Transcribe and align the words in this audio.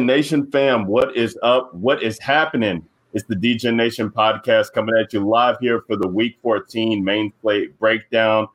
Nation 0.00 0.50
fam, 0.50 0.86
what 0.86 1.16
is 1.16 1.38
up? 1.42 1.74
What 1.74 2.02
is 2.02 2.18
happening? 2.18 2.86
It's 3.14 3.26
the 3.26 3.36
DJ 3.36 3.74
Nation 3.74 4.10
podcast 4.10 4.72
coming 4.72 4.96
at 4.96 5.12
you 5.12 5.20
live 5.20 5.58
here 5.60 5.82
for 5.82 5.96
the 5.96 6.08
week 6.08 6.38
14 6.42 7.04
main 7.04 7.30
plate 7.42 7.78
breakdown. 7.78 8.48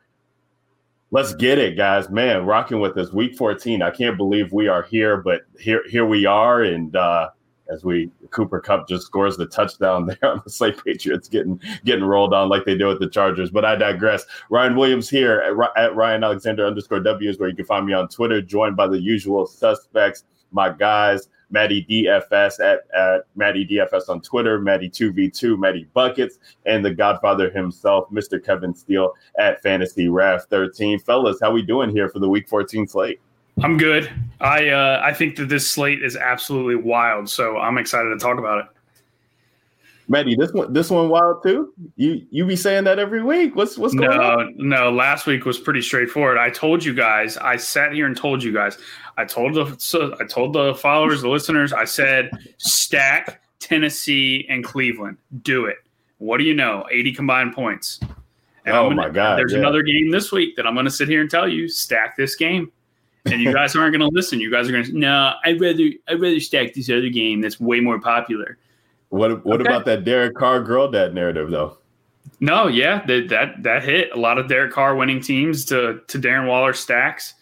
Let's 1.12 1.36
get 1.36 1.60
it, 1.60 1.78
guys. 1.78 2.10
Man, 2.10 2.44
rocking 2.44 2.80
with 2.80 2.98
us 2.98 3.14
week 3.14 3.38
14. 3.38 3.84
I 3.84 3.92
can't 3.92 4.18
believe 4.18 4.52
we 4.52 4.68
are 4.68 4.82
here, 4.82 5.18
but 5.18 5.42
here 5.60 5.84
here 5.88 6.06
we 6.06 6.26
are. 6.26 6.64
And 6.64 6.96
uh 6.96 7.30
as 7.70 7.84
we 7.84 8.10
Cooper 8.32 8.60
Kupp 8.60 8.88
just 8.88 9.06
scores 9.06 9.38
the 9.38 9.46
touchdown 9.46 10.08
there 10.08 10.32
on 10.32 10.42
the 10.44 10.50
Slate 10.50 10.84
Patriots 10.84 11.30
getting 11.30 11.62
getting 11.86 12.06
rolled 12.06 12.34
on 12.34 12.50
like 12.50 12.66
they 12.66 12.76
do 12.76 12.88
with 12.88 13.00
the 13.00 13.10
Chargers. 13.10 13.52
But 13.52 13.64
I 13.64 13.76
digress. 13.76 14.26
Ryan 14.50 14.76
Williams 14.76 15.08
here 15.08 15.40
at, 15.40 15.84
at 15.84 15.96
Ryan 15.96 16.24
Alexander 16.24 16.66
underscore 16.66 17.00
W 17.02 17.30
is 17.30 17.38
where 17.38 17.50
you 17.50 17.56
can 17.56 17.66
find 17.66 17.86
me 17.86 17.94
on 17.94 18.08
Twitter, 18.08 18.42
joined 18.42 18.76
by 18.76 18.88
the 18.88 19.00
usual 19.00 19.46
suspects, 19.46 20.24
my 20.52 20.70
guys, 20.70 21.30
Maddie 21.50 21.86
DFS 21.90 22.60
at, 22.60 22.82
at 22.96 23.26
Maddie 23.36 23.66
DFS 23.66 24.10
on 24.10 24.22
Twitter, 24.22 24.60
Maddie 24.60 24.90
2v2, 24.90 25.58
Maddie 25.58 25.88
Buckets, 25.94 26.40
and 26.66 26.84
the 26.84 26.94
Godfather 26.94 27.50
himself, 27.50 28.10
Mr. 28.12 28.44
Kevin 28.44 28.74
Steele 28.74 29.14
at 29.40 29.62
Fantasy 29.62 30.10
Raf 30.10 30.46
13. 30.50 31.00
Fellas, 31.00 31.40
how 31.42 31.52
we 31.52 31.62
doing 31.62 31.90
here 31.90 32.10
for 32.10 32.20
the 32.20 32.30
Week 32.30 32.48
14 32.48 32.88
slate? 32.88 33.20
I'm 33.64 33.78
good. 33.78 34.12
I 34.40 34.70
uh, 34.70 35.02
I 35.04 35.14
think 35.14 35.36
that 35.38 35.50
this 35.50 35.72
slate 35.72 36.04
is 36.04 36.16
absolutely 36.16 36.76
wild, 36.76 37.28
so 37.28 37.58
I'm 37.58 37.80
excited 37.80 38.10
to 38.10 38.18
talk 38.18 38.38
about 38.38 38.60
it. 38.60 38.66
Maddie, 40.10 40.36
this 40.36 40.52
one 40.54 40.72
this 40.72 40.90
one 40.90 41.10
wild 41.10 41.44
too. 41.44 41.74
You 41.98 42.26
you 42.30 42.46
be 42.46 42.56
saying 42.56 42.86
that 42.86 42.98
every 42.98 43.22
week. 43.22 43.56
What's 43.56 43.78
what's 43.78 43.94
going 43.94 44.10
no, 44.10 44.24
on? 44.24 44.54
no. 44.58 44.90
No. 44.90 44.92
Last 44.92 45.26
week 45.26 45.44
was 45.44 45.60
pretty 45.60 45.82
straightforward. 45.82 46.38
I 46.38 46.50
told 46.50 46.84
you 46.84 46.94
guys. 46.94 47.36
I 47.38 47.58
sat 47.58 47.92
here 47.92 48.06
and 48.06 48.16
told 48.16 48.42
you 48.42 48.54
guys. 48.54 48.78
I 49.18 49.26
told 49.26 49.56
the 49.56 49.76
so 49.80 50.16
I 50.20 50.26
told 50.26 50.54
the 50.54 50.76
followers, 50.76 51.22
the 51.22 51.30
listeners. 51.30 51.74
I 51.74 51.84
said 51.84 52.32
stack 52.58 53.42
Tennessee 53.60 54.46
and 54.50 54.64
Cleveland. 54.64 55.18
Do 55.42 55.66
it. 55.66 55.78
What 56.20 56.38
do 56.38 56.46
you 56.46 56.54
know? 56.54 56.88
80 56.90 57.14
combined 57.14 57.54
points. 57.54 58.00
And 58.66 58.76
Oh 58.76 58.90
I'm 58.90 58.96
my 58.96 59.10
God, 59.10 59.38
There's 59.38 59.54
yeah. 59.54 59.60
another 59.60 59.82
game 59.82 60.10
this 60.10 60.32
week 60.32 60.56
that 60.56 60.66
I'm 60.66 60.74
going 60.74 60.86
to 60.86 60.92
sit 60.92 61.08
here 61.08 61.22
and 61.22 61.30
tell 61.30 61.48
you 61.48 61.68
stack 61.68 62.16
this 62.16 62.36
game. 62.36 62.72
And 63.26 63.42
you 63.42 63.54
guys 63.60 63.76
aren't 63.76 63.92
going 63.92 64.10
to 64.10 64.16
listen. 64.16 64.40
You 64.40 64.52
guys 64.52 64.70
are 64.70 64.72
going 64.72 64.86
to 64.86 64.98
no. 64.98 65.34
I'd 65.44 65.60
rather 65.60 65.90
I'd 66.08 66.22
rather 66.22 66.40
stack 66.40 66.74
this 66.74 66.90
other 66.90 67.10
game 67.10 67.42
that's 67.42 67.60
way 67.60 67.82
more 67.82 68.00
popular. 68.00 68.58
What 69.10 69.46
what 69.46 69.62
Okay. 69.62 69.70
about 69.70 69.86
that 69.86 70.04
Derek 70.04 70.36
Carr 70.36 70.62
girl 70.62 70.90
dad 70.92 71.14
narrative 71.14 71.50
though? 71.50 71.78
No, 72.40 72.68
yeah, 72.68 73.06
that 73.06 73.30
that 73.30 73.64
that 73.64 73.84
hit 73.84 74.12
a 74.14 74.18
lot 74.20 74.38
of 74.38 74.48
Derek 74.48 74.72
Carr 74.72 74.96
winning 74.96 75.22
teams 75.22 75.66
to 75.66 76.02
to 76.08 76.20
Darren 76.20 76.48
Waller 76.48 76.74
stacks. 76.74 77.34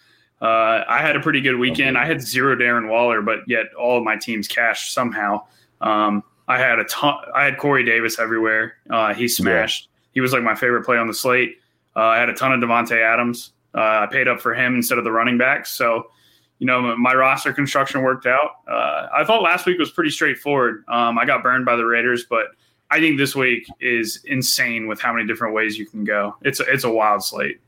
Uh, 0.42 0.84
I 0.88 1.00
had 1.00 1.16
a 1.16 1.20
pretty 1.20 1.42
good 1.42 1.58
weekend. 1.58 1.98
I 1.98 2.06
had 2.06 2.22
zero 2.22 2.56
Darren 2.56 2.90
Waller, 2.90 3.22
but 3.22 3.40
yet 3.48 3.68
all 3.80 3.98
of 3.98 4.04
my 4.04 4.16
teams 4.16 4.48
cashed 4.48 4.94
somehow. 4.94 5.42
Um, 5.82 6.24
I 6.48 6.60
had 6.60 6.78
a 6.78 6.84
ton. 6.86 7.16
I 7.34 7.46
had 7.46 7.58
Corey 7.58 7.84
Davis 7.84 8.20
everywhere. 8.20 8.76
Uh, 8.90 9.14
he 9.14 9.28
smashed. 9.28 9.90
He 10.14 10.22
was 10.22 10.34
like 10.34 10.44
my 10.44 10.54
favorite 10.56 10.84
play 10.84 10.98
on 10.98 11.08
the 11.08 11.14
slate. 11.14 11.58
Uh, 11.96 12.02
I 12.02 12.18
had 12.20 12.30
a 12.30 12.34
ton 12.34 12.52
of 12.54 12.60
Davante 12.60 13.02
Adams. 13.02 13.54
Uh, 13.74 13.80
I 14.04 14.08
paid 14.12 14.28
up 14.28 14.40
for 14.40 14.54
him 14.54 14.76
instead 14.76 14.98
of 14.98 15.04
the 15.04 15.12
running 15.12 15.38
backs. 15.38 15.72
So, 15.72 16.12
you 16.60 16.68
know, 16.68 16.96
my 16.98 17.14
roster 17.14 17.52
construction 17.52 18.02
worked 18.02 18.26
out. 18.26 18.58
Uh, 18.68 19.08
I 19.14 19.26
thought 19.26 19.42
last 19.42 19.66
week 19.66 19.78
was 19.78 19.92
pretty 19.92 20.10
straightforward. 20.10 20.86
Um, 20.88 21.18
I 21.20 21.26
got 21.26 21.44
burned 21.44 21.66
by 21.66 21.76
the 21.76 21.86
Raiders, 21.86 22.26
but 22.30 22.48
I 22.92 23.00
think 23.00 23.18
this 23.18 23.36
week 23.36 23.68
is 23.80 24.24
insane 24.26 24.88
with 24.88 25.02
how 25.02 25.12
many 25.12 25.28
different 25.28 25.54
ways 25.54 25.78
you 25.78 25.86
can 25.86 26.04
go. 26.04 26.36
It's 26.44 26.60
a, 26.60 26.64
it's 26.72 26.84
a 26.84 26.90
wild 26.90 27.24
slate. 27.24 27.60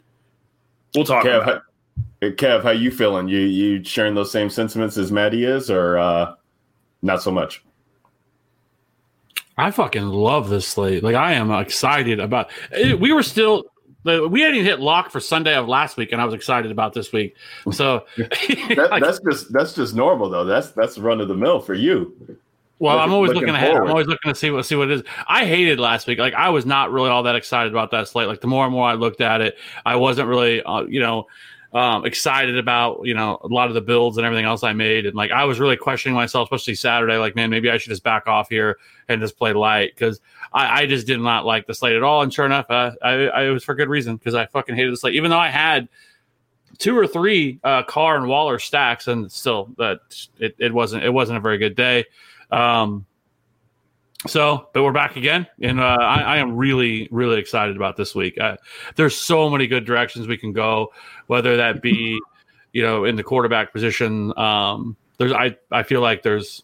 We'll 0.96 1.06
talk 1.06 1.26
Kev, 1.26 1.42
about 1.42 1.64
it. 2.22 2.30
how, 2.30 2.30
Kev, 2.30 2.64
how 2.64 2.72
you 2.72 2.92
feeling? 2.92 3.28
You 3.28 3.40
you 3.40 3.84
sharing 3.84 4.16
those 4.16 4.32
same 4.32 4.50
sentiments 4.50 4.98
as 4.98 5.12
Maddie 5.12 5.44
is, 5.44 5.70
or 5.70 5.98
uh, 5.98 6.36
not 7.02 7.22
so 7.22 7.32
much? 7.32 7.64
I 9.58 9.72
fucking 9.72 10.08
love 10.08 10.50
this 10.50 10.68
slate. 10.68 11.04
Like 11.04 11.16
I 11.16 11.34
am 11.34 11.52
excited 11.52 12.20
about. 12.20 12.52
It, 12.72 13.00
we 13.00 13.12
were 13.12 13.24
still. 13.24 13.66
We 14.08 14.42
hadn't 14.42 14.56
even 14.56 14.66
hit 14.66 14.80
lock 14.80 15.12
for 15.12 15.20
Sunday 15.20 15.56
of 15.56 15.68
last 15.68 15.98
week, 15.98 16.12
and 16.12 16.22
I 16.22 16.26
was 16.26 16.34
excited 16.34 16.72
about 16.72 16.94
this 16.94 17.12
week. 17.12 17.36
So, 17.72 18.06
That, 18.18 18.88
like, 18.92 19.04
that's 19.04 19.20
just 19.20 19.52
that's 19.54 19.74
just 19.74 19.96
normal 19.96 20.30
though. 20.30 20.46
That's 20.46 20.72
that's 20.72 20.98
run 20.98 21.22
of 21.22 21.28
the 21.28 21.36
mill 21.36 21.60
for 21.60 21.74
you. 21.74 22.16
well, 22.80 23.00
I'm 23.00 23.12
always 23.12 23.30
looking 23.30 23.42
looking 23.42 23.56
ahead. 23.56 23.72
forward. 23.72 23.86
I'm 23.86 23.92
always 23.92 24.08
looking 24.08 24.32
to 24.32 24.36
see 24.36 24.52
what 24.52 24.66
see 24.66 24.76
what 24.76 24.90
it 24.90 25.00
is. 25.00 25.04
I 25.28 25.46
hated 25.46 25.80
last 25.80 26.08
week. 26.08 26.20
Like 26.20 26.34
I 26.34 26.50
was 26.50 26.66
not 26.66 26.92
really 26.92 27.10
all 27.10 27.24
that 27.24 27.36
excited 27.36 27.72
about 27.72 27.92
that 27.92 28.08
slate. 28.08 28.28
Like 28.28 28.42
the 28.42 28.48
more 28.48 28.66
and 28.66 28.74
more 28.74 28.88
I 28.88 28.94
looked 28.94 29.22
at 29.22 29.42
it, 29.42 29.58
I 29.86 29.96
wasn't 29.96 30.28
really, 30.28 30.64
uh, 30.64 30.84
you 30.84 31.00
know, 31.00 31.28
um, 31.74 32.06
excited 32.06 32.58
about 32.58 33.02
you 33.04 33.14
know 33.14 33.40
a 33.44 33.48
lot 33.48 33.68
of 33.68 33.74
the 33.74 33.82
builds 33.82 34.18
and 34.18 34.26
everything 34.26 34.46
else 34.46 34.64
I 34.64 34.74
made. 34.74 35.06
And 35.06 35.16
like 35.16 35.32
I 35.32 35.44
was 35.44 35.60
really 35.60 35.78
questioning 35.78 36.16
myself, 36.16 36.50
especially 36.52 36.76
Saturday. 36.76 37.18
Like, 37.18 37.36
man, 37.36 37.50
maybe 37.50 37.70
I 37.70 37.78
should 37.78 37.90
just 37.90 38.04
back 38.04 38.28
off 38.28 38.50
here 38.50 38.78
and 39.10 39.22
just 39.22 39.38
play 39.38 39.54
light 39.54 39.94
because 39.94 40.22
I, 40.58 40.82
I 40.82 40.86
just 40.88 41.06
did 41.06 41.20
not 41.20 41.46
like 41.46 41.68
the 41.68 41.74
slate 41.76 41.96
at 41.96 42.04
all. 42.04 42.24
And 42.24 42.34
sure 42.34 42.46
enough, 42.46 42.66
uh, 42.70 42.92
I, 43.02 43.12
I 43.28 43.44
it 43.46 43.50
was 43.52 43.64
for 43.64 43.76
good 43.76 43.90
reason 43.90 44.18
because 44.18 44.34
I 44.34 44.48
fucking 44.48 44.76
hated 44.76 44.92
the 44.92 44.98
slate, 44.98 45.14
even 45.14 45.30
though 45.30 45.38
I 45.38 45.50
had 45.50 45.88
two 46.80 46.98
or 46.98 47.06
three 47.06 47.60
uh, 47.64 47.84
Carr 47.84 48.18
and 48.18 48.28
Waller 48.28 48.58
stacks, 48.58 49.08
and 49.08 49.32
still 49.32 49.70
that 49.78 50.00
it, 50.40 50.56
it 50.58 50.74
wasn't 50.74 51.04
it 51.04 51.12
wasn't 51.12 51.38
a 51.38 51.42
very 51.42 51.60
good 51.60 51.76
day. 51.76 52.06
Um, 52.50 53.06
so, 54.26 54.70
but 54.74 54.84
we're 54.84 54.92
back 54.92 55.16
again, 55.16 55.46
and 55.62 55.80
uh, 55.80 55.98
I, 56.00 56.22
I 56.22 56.38
am 56.38 56.56
really, 56.58 57.08
really 57.12 57.40
excited 57.40 57.76
about 57.76 57.96
this 57.96 58.16
week. 58.16 58.40
Uh, 58.40 58.58
there's 58.96 59.16
so 59.16 59.50
many 59.50 59.68
good 59.68 59.86
directions 59.86 60.28
we 60.28 60.38
can 60.38 60.54
go, 60.54 60.92
whether 61.28 61.58
that 61.58 61.84
be, 61.84 62.20
you 62.74 62.82
know, 62.82 63.06
in 63.06 63.16
the 63.16 63.24
quarterback 63.24 63.72
position. 63.72 64.38
Um, 64.38 64.98
there's, 65.18 65.32
I, 65.32 65.56
I 65.72 65.84
feel 65.84 66.02
like 66.02 66.24
there's, 66.24 66.64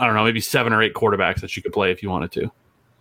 I 0.00 0.06
don't 0.06 0.16
know, 0.16 0.24
maybe 0.24 0.40
seven 0.40 0.72
or 0.72 0.82
eight 0.82 0.94
quarterbacks 0.94 1.40
that 1.42 1.56
you 1.56 1.62
could 1.62 1.72
play 1.72 1.92
if 1.92 2.02
you 2.02 2.10
wanted 2.10 2.32
to. 2.32 2.50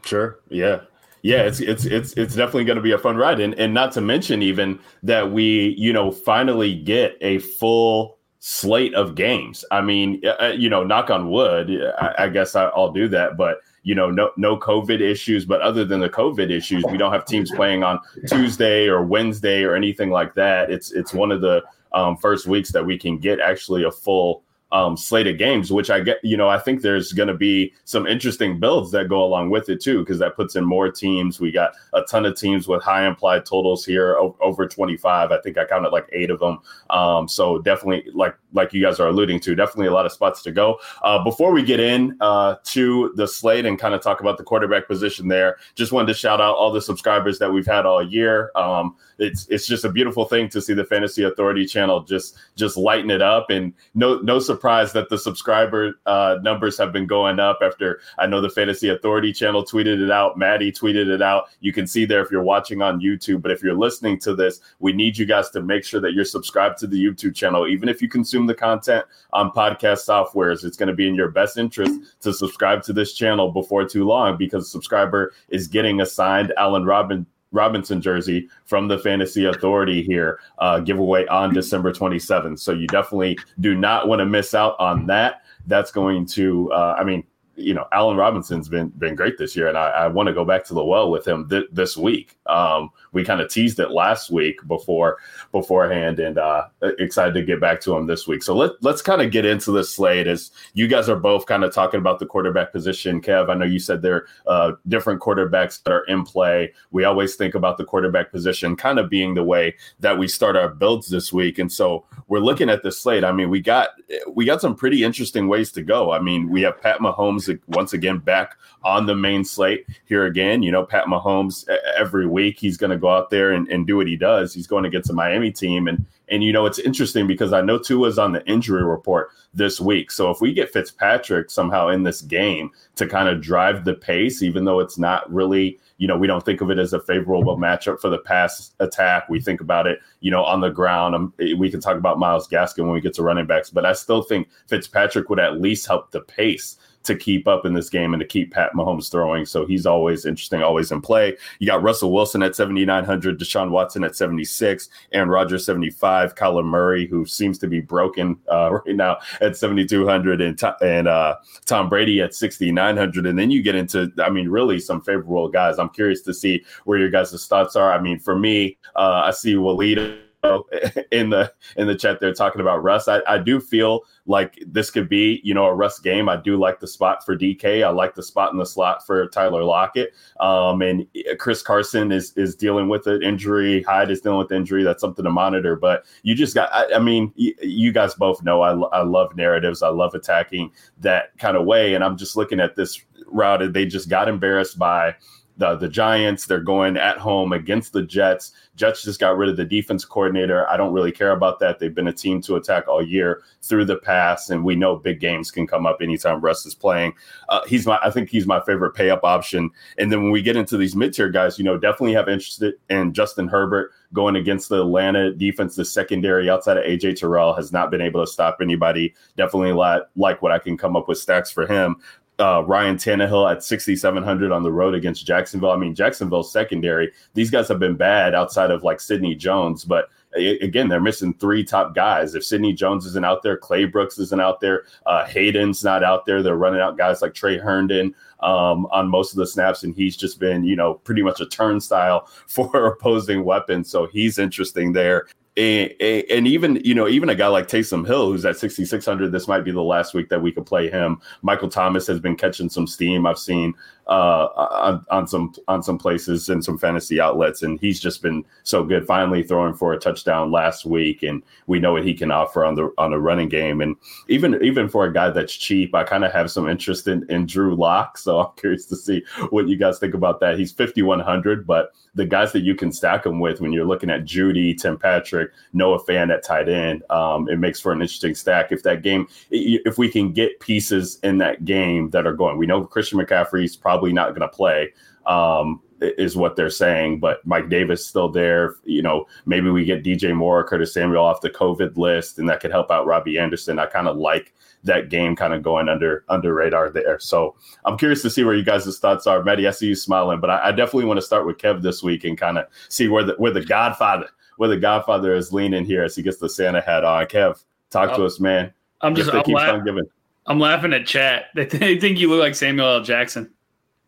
Sure. 0.06 0.40
Yeah. 0.50 0.82
Yeah, 1.24 1.44
it's 1.44 1.62
it's 1.62 1.86
it's 1.86 2.12
it's 2.14 2.36
definitely 2.36 2.66
going 2.66 2.76
to 2.76 2.82
be 2.82 2.92
a 2.92 2.98
fun 2.98 3.16
ride, 3.16 3.40
and 3.40 3.54
and 3.54 3.74
not 3.74 3.94
to 3.94 4.02
mention 4.02 4.42
even 4.42 4.78
that 5.04 5.32
we 5.32 5.74
you 5.78 5.94
know 5.94 6.12
finally 6.12 6.76
get 6.76 7.18
a 7.22 7.40
full 7.40 8.18
slate 8.46 8.94
of 8.94 9.16
games. 9.16 9.64
I 9.72 9.80
mean, 9.80 10.22
uh, 10.26 10.36
uh 10.42 10.48
you 10.48 10.70
know, 10.70 10.84
knock 10.84 11.10
on 11.10 11.32
wood. 11.32 11.72
I, 12.18 12.28
guess 12.28 12.58
I, 12.58 12.70
will 12.76 12.92
do 12.92 13.08
that, 13.08 13.38
but 13.38 13.60
you 13.84 13.96
know, 13.96 14.12
no 14.12 14.32
no 14.36 14.58
COVID 14.58 15.00
issues. 15.00 15.46
But 15.46 15.62
other 15.62 15.86
than 15.86 16.02
the 16.02 16.10
COVID 16.10 16.52
issues, 16.52 16.84
we 16.92 16.98
don't 16.98 17.14
have 17.14 17.24
teams 17.24 17.50
playing 17.52 17.84
on 17.84 18.00
Tuesday 18.28 18.90
or 18.90 19.02
Wednesday 19.02 19.64
or 19.64 19.76
anything 19.76 20.10
like 20.10 20.34
that. 20.34 20.70
It's 20.70 20.92
it's 20.92 21.14
one 21.14 21.32
of 21.32 21.40
the 21.40 21.64
um, 21.94 22.18
first 22.18 22.46
weeks 22.48 22.74
that 22.74 22.86
we 22.86 22.98
can 22.98 23.18
get 23.18 23.40
actually 23.40 23.86
a 23.86 23.92
full 23.92 24.44
um, 24.74 24.98
slate 24.98 25.28
of 25.28 25.38
games, 25.38 25.72
which 25.72 25.92
I 25.92 26.00
get, 26.02 26.18
you 26.24 26.36
know, 26.36 26.50
I 26.50 26.58
think 26.58 26.82
there's 26.82 27.14
going 27.14 27.28
to 27.28 27.36
be 27.36 27.74
some 27.86 28.08
interesting 28.08 28.60
builds 28.60 28.92
that 28.92 29.08
go 29.08 29.24
along 29.24 29.52
with 29.52 29.70
it 29.70 29.80
too, 29.80 30.00
because 30.00 30.18
that 30.20 30.36
puts 30.36 30.56
in 30.56 30.66
more 30.66 30.92
teams. 30.92 31.40
We 31.40 31.52
got 31.52 31.74
a 31.94 32.02
ton 32.02 32.26
of 32.26 32.36
teams 32.36 32.68
with 32.68 32.82
high 32.82 33.08
implied 33.08 33.46
totals 33.46 33.86
here 33.86 34.18
over 34.18 34.68
25. 34.68 35.32
I 35.32 35.42
think 35.42 35.60
I 35.60 35.66
counted 35.66 35.90
like 35.90 36.10
eight 36.12 36.32
of 36.32 36.40
them. 36.40 36.58
Um, 36.90 37.28
so 37.28 37.60
definitely, 37.60 38.12
like 38.14 38.36
like 38.52 38.74
you 38.74 38.82
guys 38.82 39.00
are 39.00 39.08
alluding 39.08 39.40
to, 39.42 39.56
definitely 39.56 39.88
a 39.88 39.94
lot 39.94 40.08
of 40.08 40.12
spots 40.12 40.42
to 40.44 40.52
go. 40.52 40.80
Uh, 41.04 41.24
before 41.24 41.52
we 41.52 41.62
get 41.64 41.80
in 41.80 42.18
uh, 42.20 42.56
to 42.64 43.14
the 43.16 43.28
slate 43.28 43.66
and 43.66 43.78
kind 43.78 43.94
of 43.94 44.02
talk 44.02 44.22
about 44.22 44.38
the 44.38 44.44
quarterback 44.44 44.88
position 44.88 45.28
there, 45.28 45.58
just 45.76 45.92
wanted 45.92 46.08
to 46.08 46.14
shout 46.16 46.42
out 46.42 46.56
all 46.56 46.72
the 46.72 46.82
subscribers 46.82 47.38
that 47.38 47.52
we've 47.52 47.66
had 47.68 47.86
all 47.86 48.04
year. 48.04 48.52
Um, 48.56 48.96
it's 49.20 49.48
it's 49.50 49.68
just 49.68 49.86
a 49.86 49.90
beautiful 49.90 50.26
thing 50.26 50.50
to 50.50 50.62
see 50.62 50.74
the 50.74 50.84
Fantasy 50.84 51.24
Authority 51.24 51.68
channel 51.68 52.02
just 52.02 52.38
just 52.56 52.76
lighten 52.76 53.12
it 53.12 53.22
up, 53.22 53.52
and 53.52 53.72
no 53.94 54.18
no 54.20 54.40
surprise 54.40 54.63
that 54.64 55.10
the 55.10 55.18
subscriber 55.18 56.00
uh, 56.06 56.38
numbers 56.42 56.78
have 56.78 56.94
been 56.94 57.06
going 57.06 57.40
up. 57.40 57.60
After 57.62 58.00
I 58.18 58.28
know 58.28 58.40
the 58.40 58.50
Fantasy 58.50 58.90
Authority 58.90 59.34
channel 59.34 59.66
tweeted 59.66 60.02
it 60.02 60.10
out, 60.10 60.38
Maddie 60.38 60.72
tweeted 60.72 61.08
it 61.10 61.22
out. 61.22 61.50
You 61.60 61.74
can 61.74 61.86
see 61.86 62.06
there 62.06 62.22
if 62.22 62.32
you're 62.32 62.44
watching 62.44 62.82
on 62.82 63.02
YouTube, 63.02 63.42
but 63.42 63.52
if 63.52 63.62
you're 63.62 63.78
listening 63.78 64.20
to 64.20 64.34
this, 64.34 64.62
we 64.80 64.94
need 64.94 65.18
you 65.18 65.26
guys 65.26 65.50
to 65.50 65.62
make 65.62 65.84
sure 65.84 66.00
that 66.00 66.14
you're 66.14 66.24
subscribed 66.24 66.78
to 66.80 66.88
the 66.88 67.04
YouTube 67.04 67.36
channel, 67.36 67.68
even 67.68 67.90
if 67.90 68.02
you 68.02 68.08
consume 68.08 68.48
the 68.48 68.56
content 68.56 69.06
on 69.34 69.52
podcast 69.52 70.08
softwares, 70.08 70.64
it's 70.64 70.78
going 70.78 70.88
to 70.88 70.96
be 70.96 71.08
in 71.08 71.16
your 71.16 71.30
best 71.30 71.58
interest 71.58 72.00
to 72.22 72.34
subscribe 72.34 72.82
to 72.84 72.94
this 72.94 73.14
channel 73.14 73.52
before 73.52 73.86
too 73.86 74.06
long 74.06 74.38
because 74.38 74.72
subscriber 74.72 75.34
is 75.50 75.68
getting 75.68 76.00
assigned 76.00 76.54
Allen 76.58 76.86
Robin 76.86 77.26
Robinson 77.54 78.02
jersey 78.02 78.50
from 78.66 78.88
the 78.88 79.00
Fantasy 79.00 79.46
Authority 79.46 80.04
here, 80.04 80.40
uh, 80.58 80.80
giveaway 80.80 81.26
on 81.28 81.54
December 81.54 81.94
27th. 81.94 82.60
So 82.60 82.74
you 82.74 82.88
definitely 82.88 83.38
do 83.62 83.76
not 83.76 84.08
want 84.08 84.20
to 84.20 84.26
miss 84.26 84.54
out 84.54 84.76
on 84.80 85.06
that. 85.08 85.44
That's 85.68 85.92
going 85.92 86.26
to, 86.28 86.72
uh, 86.74 86.98
I 87.00 87.06
mean, 87.06 87.24
you 87.56 87.74
know, 87.74 87.86
Allen 87.92 88.18
Robinson's 88.18 88.68
been 88.68 88.90
been 88.90 89.16
great 89.16 89.38
this 89.38 89.56
year, 89.56 89.68
and 89.68 89.78
I, 89.78 89.90
I 89.90 90.08
want 90.08 90.28
to 90.28 90.34
go 90.34 90.44
back 90.44 90.64
to 90.66 90.74
the 90.74 90.84
well 90.84 91.12
with 91.12 91.28
him 91.28 91.48
th- 91.48 91.68
this 91.72 91.96
week. 91.96 92.38
Um, 92.48 92.90
we 93.14 93.24
kind 93.24 93.42
of 93.42 93.50
teased 93.50 93.80
it 93.80 93.92
last 93.92 94.32
week 94.32 94.60
before 94.68 95.18
beforehand, 95.52 96.20
and 96.20 96.38
uh, 96.38 96.66
excited 97.00 97.34
to 97.36 97.44
get 97.44 97.62
back 97.62 97.80
to 97.82 97.96
him 97.96 98.08
this 98.08 98.28
week. 98.28 98.44
So 98.44 98.56
let 98.56 98.72
let's 98.82 99.02
kind 99.02 99.22
of 99.22 99.32
get 99.32 99.46
into 99.46 99.72
the 99.72 99.84
slate 99.84 100.28
as 100.28 100.52
you 100.74 100.88
guys 100.88 101.10
are 101.10 101.16
both 101.16 101.46
kind 101.46 101.64
of 101.64 101.74
talking 101.74 102.00
about 102.00 102.20
the 102.20 102.26
quarterback 102.26 102.72
position. 102.72 103.22
Kev, 103.22 103.50
I 103.50 103.54
know 103.54 103.66
you 103.66 103.80
said 103.80 104.02
there 104.02 104.28
are 104.48 104.72
uh, 104.72 104.76
different 104.88 105.22
quarterbacks 105.22 105.82
that 105.84 105.92
are 105.92 106.06
in 106.06 106.24
play. 106.24 106.74
We 106.92 107.04
always 107.04 107.36
think 107.36 107.56
about 107.56 107.78
the 107.78 107.86
quarterback 107.86 108.32
position 108.32 108.76
kind 108.76 109.00
of 109.00 109.10
being 109.10 109.34
the 109.34 109.44
way 109.44 109.76
that 110.00 110.18
we 110.18 110.28
start 110.28 110.56
our 110.56 110.70
builds 110.70 111.10
this 111.10 111.32
week, 111.32 111.60
and 111.60 111.72
so 111.72 112.06
we're 112.28 112.40
looking 112.40 112.70
at 112.70 112.84
the 112.84 112.92
slate. 112.92 113.24
I 113.24 113.32
mean, 113.32 113.50
we 113.50 113.62
got 113.62 113.90
we 114.28 114.46
got 114.46 114.62
some 114.62 114.76
pretty 114.76 115.04
interesting 115.04 115.48
ways 115.48 115.72
to 115.74 115.84
go. 115.84 116.12
I 116.12 116.20
mean, 116.20 116.50
we 116.50 116.62
have 116.64 116.82
Pat 116.82 117.00
Mahomes 117.00 117.60
once 117.68 117.94
again 117.94 118.18
back 118.18 118.58
on 118.84 119.06
the 119.06 119.16
main 119.16 119.44
slate 119.44 119.86
here 120.06 120.26
again. 120.26 120.64
You 120.64 120.72
know, 120.72 120.84
Pat 120.84 121.06
Mahomes 121.06 121.68
every 121.98 122.28
week 122.28 122.60
he's 122.60 122.78
going 122.78 122.92
to 122.92 122.98
go 122.98 123.10
out 123.10 123.30
there 123.30 123.52
and, 123.52 123.68
and 123.70 123.88
do 123.88 123.98
what 123.98 124.08
he 124.08 124.16
does. 124.16 124.54
He's 124.54 124.68
going 124.68 124.84
to 124.84 124.90
get 124.90 125.10
a 125.10 125.14
Miami 125.14 125.52
team, 125.52 125.88
and 125.88 126.06
and 126.30 126.44
you 126.44 126.54
know 126.54 126.66
it's 126.66 126.80
interesting 126.80 127.28
because 127.28 127.54
I 127.54 127.62
know 127.62 127.78
Tua's 127.78 128.20
on 128.20 128.34
the 128.34 128.46
injury 128.46 128.84
report 128.84 129.30
this 129.54 129.80
week. 129.80 130.12
So 130.12 130.32
if 130.32 130.42
we 130.42 130.54
get 130.54 130.72
Fitzpatrick 130.72 131.50
somehow 131.50 131.90
in 131.90 132.04
this 132.04 132.22
game 132.22 132.72
to 132.96 133.08
kind 133.08 133.30
of 133.30 133.42
drive 133.42 133.86
the 133.86 133.94
pace, 133.94 134.42
even 134.42 134.66
though 134.66 134.80
it's 134.80 134.98
not 134.98 135.32
really 135.32 135.80
you 136.04 136.08
know, 136.08 136.18
we 136.18 136.28
don't 136.28 136.44
think 136.44 136.60
of 136.60 136.70
it 136.70 136.80
as 136.80 136.92
a 136.92 137.00
favorable 137.00 137.58
matchup 137.58 137.98
for 138.00 138.10
the 138.10 138.18
pass 138.18 138.74
attack. 138.80 139.30
We 139.30 139.40
think 139.40 139.62
about 139.62 139.88
it, 139.88 140.00
you 140.20 140.32
know, 140.32 140.44
on 140.44 140.60
the 140.60 140.70
ground. 140.70 141.16
Um, 141.16 141.34
we 141.58 141.70
can 141.72 141.80
talk 141.80 141.96
about 141.96 142.20
Myles 142.20 142.48
Gaskin 142.48 142.84
when 142.84 142.92
we 142.92 143.00
get 143.00 143.14
to 143.14 143.24
running 143.24 143.46
backs, 143.46 143.70
but 143.70 143.86
I 143.86 143.94
still 143.94 144.22
think 144.22 144.50
Fitzpatrick 144.68 145.30
would 145.30 145.40
at 145.40 145.62
least 145.62 145.88
help 145.88 146.12
the 146.12 146.20
pace 146.20 146.78
to 147.04 147.16
keep 147.16 147.48
up 147.48 147.66
in 147.66 147.74
this 147.74 147.90
game 147.90 148.14
and 148.14 148.22
to 148.22 148.28
keep 148.28 148.52
Pat 148.52 148.74
Mahomes 148.74 149.12
throwing. 149.12 149.46
So 149.46 149.66
he's 149.66 149.86
always 149.86 150.26
interesting, 150.26 150.64
always 150.64 150.92
in 150.92 151.02
play. 151.02 151.38
You 151.60 151.68
got 151.68 151.84
Russell 151.84 152.12
Wilson 152.12 152.44
at 152.44 152.56
7,900, 152.56 153.40
Deshaun 153.40 153.70
Watson 153.70 154.04
at 154.04 154.16
76, 154.16 154.90
Aaron 155.12 155.30
Rodgers 155.30 155.66
75, 155.66 156.36
Kyler 156.36 156.64
Murray, 156.64 157.08
who 157.08 157.26
seems 157.26 157.58
to 157.60 157.68
be 157.68 157.82
broken 157.82 158.38
uh, 158.52 158.80
right 158.86 158.96
now 158.96 159.18
at 159.42 159.58
7,200, 159.58 160.42
and, 160.42 160.62
and 160.82 161.08
uh, 161.08 161.36
Tom 161.66 161.90
Brady 161.90 162.22
at 162.22 162.34
6,900. 162.34 163.26
And 163.26 163.38
then 163.38 163.52
you 163.52 163.62
get 163.62 163.76
into, 163.76 164.12
I 164.24 164.30
mean, 164.30 164.50
really 164.50 164.80
some 164.80 165.02
favorable 165.02 165.50
guys. 165.50 165.80
I'm 165.80 165.90
curious 165.90 166.22
to 166.22 166.34
see 166.34 166.64
where 166.86 166.98
your 166.98 167.10
guys' 167.10 167.48
thoughts 167.48 167.76
are. 167.76 167.92
I 167.92 168.00
mean, 168.00 168.20
for 168.20 168.38
me, 168.38 168.78
uh, 168.96 169.24
I 169.26 169.32
see 169.32 169.56
Walid 169.56 170.23
in 171.12 171.30
the 171.30 171.52
in 171.78 171.88
the 171.88 171.96
chat 171.96 172.20
they're 172.20 172.34
talking 172.34 172.62
about 172.62 172.84
Russ. 172.84 173.08
I, 173.08 173.22
I 173.28 173.38
do 173.38 173.60
feel 173.60 174.02
like 174.26 174.62
this 174.68 174.90
could 174.90 175.08
be, 175.08 175.42
you 175.44 175.54
know, 175.54 175.66
a 175.66 175.74
Russ 175.74 176.00
game. 176.00 176.28
I 176.28 176.38
do 176.38 176.58
like 176.58 176.80
the 176.80 176.88
spot 176.88 177.26
for 177.26 177.38
DK. 177.38 177.84
I 177.86 177.90
like 177.90 178.16
the 178.16 178.24
spot 178.24 178.52
in 178.52 178.58
the 178.58 178.66
slot 178.66 179.06
for 179.06 179.28
Tyler 179.30 179.64
Lockett. 179.64 180.14
Um, 180.40 180.82
and 180.82 181.08
Chris 181.40 181.62
Carson 181.62 182.12
is 182.12 182.34
is 182.36 182.56
dealing 182.56 182.90
with 182.90 183.08
an 183.08 183.24
injury. 183.24 183.84
Hyde 183.84 184.12
is 184.12 184.22
dealing 184.22 184.40
with 184.40 184.52
injury. 184.52 184.84
That's 184.84 185.02
something 185.02 185.24
to 185.24 185.32
monitor. 185.32 185.76
But 185.76 186.06
you 186.24 186.36
just 186.36 186.56
got, 186.56 186.70
I, 186.74 186.96
I 186.96 187.00
mean, 187.00 187.34
y- 187.38 187.54
you 187.62 187.92
guys 187.92 188.14
both 188.16 188.44
know 188.44 188.62
I, 188.62 188.74
I 188.98 189.04
love 189.04 189.36
narratives. 189.36 189.82
I 189.82 189.90
love 189.90 190.14
attacking 190.14 190.72
that 191.00 191.38
kind 191.38 191.56
of 191.56 191.66
way. 191.66 191.94
And 191.94 192.04
I'm 192.04 192.18
just 192.18 192.36
looking 192.36 192.60
at 192.60 192.76
this 192.76 193.02
route. 193.28 193.74
They 193.74 193.86
just 193.86 194.10
got 194.10 194.28
embarrassed 194.28 194.78
by 194.78 195.16
the 195.58 195.76
the 195.76 195.88
Giants. 195.88 196.46
They're 196.46 196.60
going 196.60 196.98
at 196.98 197.18
home 197.18 197.54
against 197.54 197.94
the 197.94 198.02
Jets. 198.02 198.52
Jets 198.76 199.04
just 199.04 199.20
got 199.20 199.38
rid 199.38 199.50
of 199.50 199.58
the 199.58 199.66
defense 199.66 200.04
coordinator. 200.04 200.68
I 200.70 200.78
don't 200.78 200.94
really 200.94 201.12
care 201.12 201.32
about 201.32 201.60
that. 201.60 201.80
They've 201.80 201.94
been 201.94 202.08
a 202.08 202.14
team 202.14 202.42
to 202.42 202.56
attack 202.56 202.88
all 202.88 203.06
year 203.06 203.44
through 203.62 203.86
the 203.86 203.98
pass, 203.98 204.50
and 204.50 204.64
we 204.64 204.76
know 204.76 204.96
big 204.96 205.20
games 205.20 205.52
can 205.52 205.68
come 205.68 205.86
up 205.86 205.98
anytime 206.02 206.42
Russ 206.42 206.66
is 206.66 206.74
playing. 206.74 207.14
Uh, 207.50 207.62
he's 207.68 207.86
my, 207.86 208.00
I 208.02 208.10
think 208.10 208.30
he's 208.30 208.48
my 208.48 208.62
favorite 208.62 208.96
pay 208.96 209.10
up 209.10 209.24
option. 209.24 209.70
And 209.98 210.12
then 210.12 210.24
when 210.24 210.32
we 210.32 210.42
get 210.42 210.56
into 210.56 210.78
these 210.78 210.96
mid 210.96 211.14
tier 211.14 211.30
guys, 211.30 211.58
you 211.58 211.64
know, 211.64 211.78
definitely 211.78 212.14
have 212.14 212.28
interest 212.28 212.64
in 212.90 213.14
Justin 213.14 213.48
Herbert 213.48 213.92
going 214.12 214.36
against 214.36 214.70
the 214.70 214.82
Atlanta 214.82 215.34
defense. 215.34 215.76
The 215.76 215.86
secondary 215.86 216.50
outside 216.50 216.78
of 216.78 216.84
AJ 216.84 217.18
Terrell 217.18 217.54
has 217.54 217.72
not 217.72 217.92
been 217.92 218.02
able 218.02 218.26
to 218.26 218.32
stop 218.32 218.58
anybody. 218.62 219.14
Definitely 219.38 219.74
like 219.74 220.04
like 220.16 220.42
what 220.42 220.52
I 220.52 220.60
can 220.60 220.78
come 220.78 220.96
up 220.96 221.08
with 221.08 221.18
stacks 221.18 221.52
for 221.52 221.68
him 221.68 221.98
uh, 222.40 222.64
Ryan 222.66 222.98
Tannehill 222.98 223.52
at 223.52 223.64
6,700 223.64 224.52
on 224.52 224.64
the 224.64 224.72
road 224.72 224.96
against 224.96 225.26
Jacksonville. 225.26 225.72
I 225.72 225.78
mean, 225.78 225.96
Jacksonville's 225.96 226.52
secondary, 226.52 227.12
these 227.34 227.52
guys 227.52 227.68
have 227.68 227.80
been 227.80 227.96
bad 227.96 228.34
outside 228.34 228.72
of 228.72 228.84
like 228.84 229.00
Sidney 229.00 229.36
Jones, 229.36 229.86
but 229.86 230.10
again, 230.36 230.90
they're 230.90 231.00
missing 231.00 231.34
three 231.36 231.64
top 231.64 231.94
guys. 231.94 232.34
If 232.34 232.44
Sidney 232.44 232.74
Jones 232.74 233.06
isn't 233.06 233.26
out 233.26 233.44
there, 233.44 233.58
Claybrooks 233.58 234.20
isn't 234.20 234.42
out 234.42 234.60
there, 234.62 234.84
uh, 235.06 235.26
Hayden's 235.26 235.84
not 235.84 236.04
out 236.04 236.26
there. 236.26 236.42
They're 236.42 236.56
running 236.56 236.82
out 236.82 236.98
guys 236.98 237.22
like 237.22 237.36
Tre 237.36 237.58
Herndon 237.58 238.16
um, 238.40 238.88
on 238.88 239.10
most 239.10 239.32
of 239.32 239.38
the 239.38 239.48
snaps, 239.48 239.84
and 239.84 239.96
he's 239.96 240.18
just 240.18 240.40
been, 240.40 240.64
you 240.64 240.76
know, 240.76 240.96
pretty 240.96 241.22
much 241.22 241.40
a 241.40 241.46
turnstile 241.46 242.28
for 242.48 242.88
opposing 242.88 243.44
weapons. 243.44 243.92
So 243.92 244.08
he's 244.08 244.40
interesting 244.40 244.94
there 244.94 245.28
and, 245.56 245.92
and, 246.00 246.48
even 246.48 246.82
you 246.84 246.96
know 246.96 247.08
even 247.08 247.30
a 247.30 247.36
guy 247.36 247.48
like 247.48 247.68
Taysom 247.68 248.08
Hill 248.08 248.32
who's 248.32 248.46
at 248.46 248.58
6600 248.58 249.32
this 249.32 249.48
might 249.48 249.64
be 249.64 249.72
the 249.72 249.82
last 249.82 250.14
week 250.14 250.30
that 250.30 250.42
we 250.42 250.52
could 250.52 250.66
play 250.66 250.90
him. 250.90 251.22
Michael 251.42 251.70
Thomas 251.70 252.08
has 252.08 252.20
been 252.20 252.36
catching 252.36 252.70
some 252.70 252.88
steam 252.88 253.26
I've 253.26 253.38
seen 253.38 253.76
uh, 254.08 254.48
on, 254.56 255.06
on 255.10 255.28
some 255.28 255.54
on 255.68 255.82
some 255.82 255.98
places 255.98 256.50
and 256.50 256.64
some 256.64 256.78
fantasy 256.78 257.20
outlets. 257.20 257.64
And 257.64 257.80
he's 257.80 258.00
just 258.00 258.22
been 258.22 258.44
so 258.64 258.84
good 258.84 259.06
finally 259.06 259.44
throwing 259.44 259.74
for 259.74 259.94
a 259.94 260.00
touchdown 260.00 260.52
last 260.52 260.86
week. 260.86 261.24
And 261.24 261.44
we 261.68 261.80
know 261.80 261.94
what 261.94 262.06
he 262.06 262.14
can 262.14 262.32
offer 262.32 262.66
on 262.66 262.76
the 262.76 262.94
on 262.98 263.12
the 263.12 263.20
running 263.20 263.50
game. 263.50 263.82
And 263.82 263.96
even 264.28 264.62
even 264.64 264.90
for 264.90 265.06
a 265.06 265.14
guy 265.14 265.30
that's 265.30 265.56
cheap 265.56 265.96
I 265.96 266.04
kind 266.04 266.26
of 266.26 266.32
have 266.32 266.52
some 266.52 266.68
interest 266.68 267.08
in, 267.08 267.26
in 267.30 267.46
Drew 267.46 267.76
Lock. 267.76 268.18
So 268.18 268.40
I'm 268.46 268.52
curious 268.58 268.86
to 268.88 268.96
see 268.96 269.24
what 269.50 269.68
you 269.68 269.78
guys 269.78 270.00
think 270.00 270.14
about 270.14 270.40
that. 270.42 270.58
He's 270.58 270.72
5100 270.72 271.66
but 271.66 271.94
the 272.16 272.26
guys 272.26 272.52
that 272.52 272.62
you 272.62 272.76
can 272.76 272.92
stack 272.92 273.26
him 273.26 273.40
with 273.40 273.60
when 273.60 273.74
you're 273.74 273.86
looking 273.86 274.10
at 274.10 274.24
Jeudy, 274.24 274.78
Tim 274.78 274.98
Patrick, 274.98 275.52
Noah 275.74 276.04
Fant 276.04 276.32
at 276.32 276.44
tight 276.44 276.70
end, 276.70 277.04
um, 277.10 277.50
it 277.50 277.58
makes 277.58 277.80
for 277.80 277.92
an 277.92 278.02
interesting 278.02 278.36
stack. 278.36 278.72
If 278.72 278.84
that 278.84 279.02
game, 279.02 279.28
if 279.50 279.98
we 279.98 280.10
can 280.10 280.32
get 280.32 280.60
pieces 280.60 281.20
in 281.24 281.40
that 281.40 281.66
game 281.66 282.12
that 282.12 282.28
are 282.28 282.34
going, 282.34 282.58
we 282.58 282.68
know 282.68 282.86
Christian 282.86 283.20
McCaffrey's 283.20 283.76
probably 283.76 283.93
not 284.02 284.30
going 284.30 284.42
to 284.42 284.48
play. 284.50 284.94
Um, 285.26 285.82
is 286.02 286.36
what 286.36 286.56
they're 286.56 286.70
saying. 286.70 287.20
But 287.20 287.46
Mike 287.46 287.70
Davis 287.70 288.06
still 288.06 288.30
there. 288.30 288.76
You 288.84 289.02
know, 289.02 289.26
maybe 289.46 289.70
we 289.70 289.86
get 289.86 290.04
DJ 290.04 290.36
Moore, 290.36 290.64
Curtis 290.64 290.94
Samuel 290.94 291.24
off 291.24 291.42
the 291.42 291.50
COVID 291.50 291.98
list, 291.98 292.40
and 292.40 292.50
that 292.50 292.60
could 292.60 292.72
help 292.72 292.92
out 292.92 293.06
Robbie 293.06 293.38
Anderson. 293.40 293.80
I 293.80 293.86
kind 293.86 294.08
of 294.08 294.18
like 294.18 294.54
that 294.84 295.10
game 295.10 295.34
kind 295.36 295.54
of 295.54 295.64
going 295.64 295.88
under 295.88 296.26
under 296.28 296.54
radar 296.54 296.90
there. 296.90 297.20
So 297.20 297.56
I'm 297.86 297.98
curious 297.98 298.22
to 298.24 298.30
see 298.30 298.44
where 298.44 298.54
you 298.56 298.64
guys' 298.66 299.00
thoughts 299.00 299.28
are. 299.28 299.44
Maddie, 299.44 299.68
I 299.68 299.72
see 299.72 299.88
you 299.88 299.96
smiling, 299.96 300.42
but 300.42 300.50
I, 300.50 300.68
I 300.68 300.72
definitely 300.72 301.06
want 301.06 301.20
to 301.20 301.26
start 301.26 301.46
with 301.46 301.58
Kev 301.58 301.82
this 301.82 302.04
week 302.04 302.26
and 302.26 302.38
kind 302.38 302.58
of 302.58 302.66
see 302.90 303.08
where 303.08 303.24
the 303.24 303.34
where 303.38 303.52
the 303.52 303.64
Godfather 303.64 304.28
where 304.58 304.70
the 304.70 304.78
Godfather 304.78 305.34
is 305.34 305.54
leaning 305.54 305.86
here 305.86 306.04
as 306.04 306.16
he 306.16 306.22
gets 306.22 306.38
the 306.38 306.50
Santa 306.50 306.82
hat 306.82 307.04
on. 307.06 307.26
Kev, 307.28 307.64
talk 307.92 308.10
Oh, 308.12 308.18
to 308.18 308.26
us, 308.26 308.40
man. 308.40 308.74
I'm 309.02 309.16
just 309.16 309.34
I'm, 309.34 309.44
keep 309.44 309.56
laugh- 309.56 309.74
on 309.74 309.86
giving. 309.86 310.04
I'm 310.46 310.60
laughing 310.60 310.92
at 310.92 311.06
chat. 311.08 311.46
They, 311.56 311.66
they 311.66 311.98
think 311.98 312.20
you 312.20 312.30
look 312.30 312.42
like 312.42 312.56
Samuel 312.56 312.88
L. 312.96 313.02
Jackson. 313.04 313.53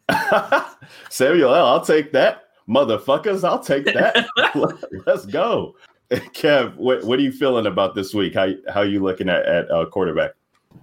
Samuel 1.10 1.54
L., 1.54 1.66
I'll 1.66 1.86
take 1.86 2.12
that. 2.14 2.44
Motherfuckers, 2.70 3.44
I'll 3.44 3.60
take 3.60 3.86
that. 3.86 4.28
Let's 5.06 5.26
go. 5.26 5.76
Kev, 6.12 6.76
what, 6.76 7.04
what 7.04 7.20
are 7.20 7.22
you 7.22 7.32
feeling 7.32 7.66
about 7.68 7.96
this 7.96 8.14
week? 8.14 8.34
How 8.36 8.50
how 8.72 8.82
you 8.82 9.02
looking 9.04 9.28
at, 9.30 9.46
at 9.46 9.70
uh, 9.72 9.86
quarterback? 9.88 10.32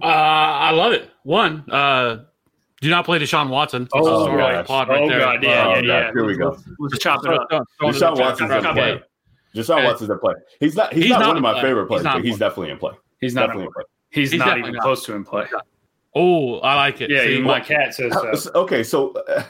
Uh, 0.02 0.06
I 0.06 0.70
love 0.72 0.92
it. 0.92 1.10
One, 1.22 1.68
uh, 1.70 2.24
do 2.80 2.90
not 2.90 3.04
play 3.04 3.18
Deshaun 3.20 3.48
Watson. 3.48 3.84
This 3.84 3.90
Oh, 3.94 4.00
is 4.22 4.26
sort 4.26 4.38
gosh. 4.40 4.66
pod 4.66 4.88
right 4.88 5.00
oh 5.02 5.08
there. 5.08 5.20
god, 5.20 5.42
yeah, 5.42 5.48
Oh, 5.66 5.68
yeah, 5.70 5.74
God, 5.74 5.84
yeah. 5.86 6.10
here 6.12 6.24
we 6.24 6.36
go. 6.36 6.56
Let's 6.80 6.98
chop 6.98 7.20
it 7.20 7.26
Throw- 7.26 7.36
up. 7.36 7.48
throw- 7.50 7.60
throw 7.78 7.88
it 7.88 7.94
in 7.94 8.00
Deshaun 8.00 8.18
Watson's 8.18 8.50
in 8.50 8.62
play. 8.62 9.00
Deshaun 9.54 9.70
Okay. 9.78 9.84
Watson's 9.84 10.10
in 10.10 10.18
play. 10.18 10.34
He's 10.60 10.74
not. 10.76 10.92
He's, 10.92 11.02
He's 11.04 11.10
not, 11.10 11.20
not 11.20 11.28
one 11.28 11.36
of 11.36 11.42
my 11.42 11.52
play. 11.52 11.62
favorite 11.62 11.86
players, 11.86 12.04
not 12.04 12.16
but 12.16 12.24
he's 12.24 12.38
definitely 12.38 12.70
in 12.72 12.78
play. 12.78 12.92
He's 13.20 13.34
not. 13.34 13.46
Definitely 13.48 13.62
In, 13.62 13.66
in 13.68 13.72
play. 13.74 13.84
he's, 14.10 14.30
He's 14.32 14.38
not 14.40 14.58
even 14.58 14.72
not. 14.72 14.82
close 14.82 15.04
to 15.06 15.14
in 15.14 15.24
play. 15.24 15.46
Oh, 16.14 16.58
I 16.58 16.74
like 16.74 17.00
it. 17.00 17.10
Yeah, 17.10 17.22
See, 17.22 17.32
even 17.32 17.44
my 17.44 17.60
cat 17.60 17.94
says 17.94 18.12
so. 18.42 18.50
Okay, 18.54 18.82
so 18.82 19.12
uh, 19.28 19.44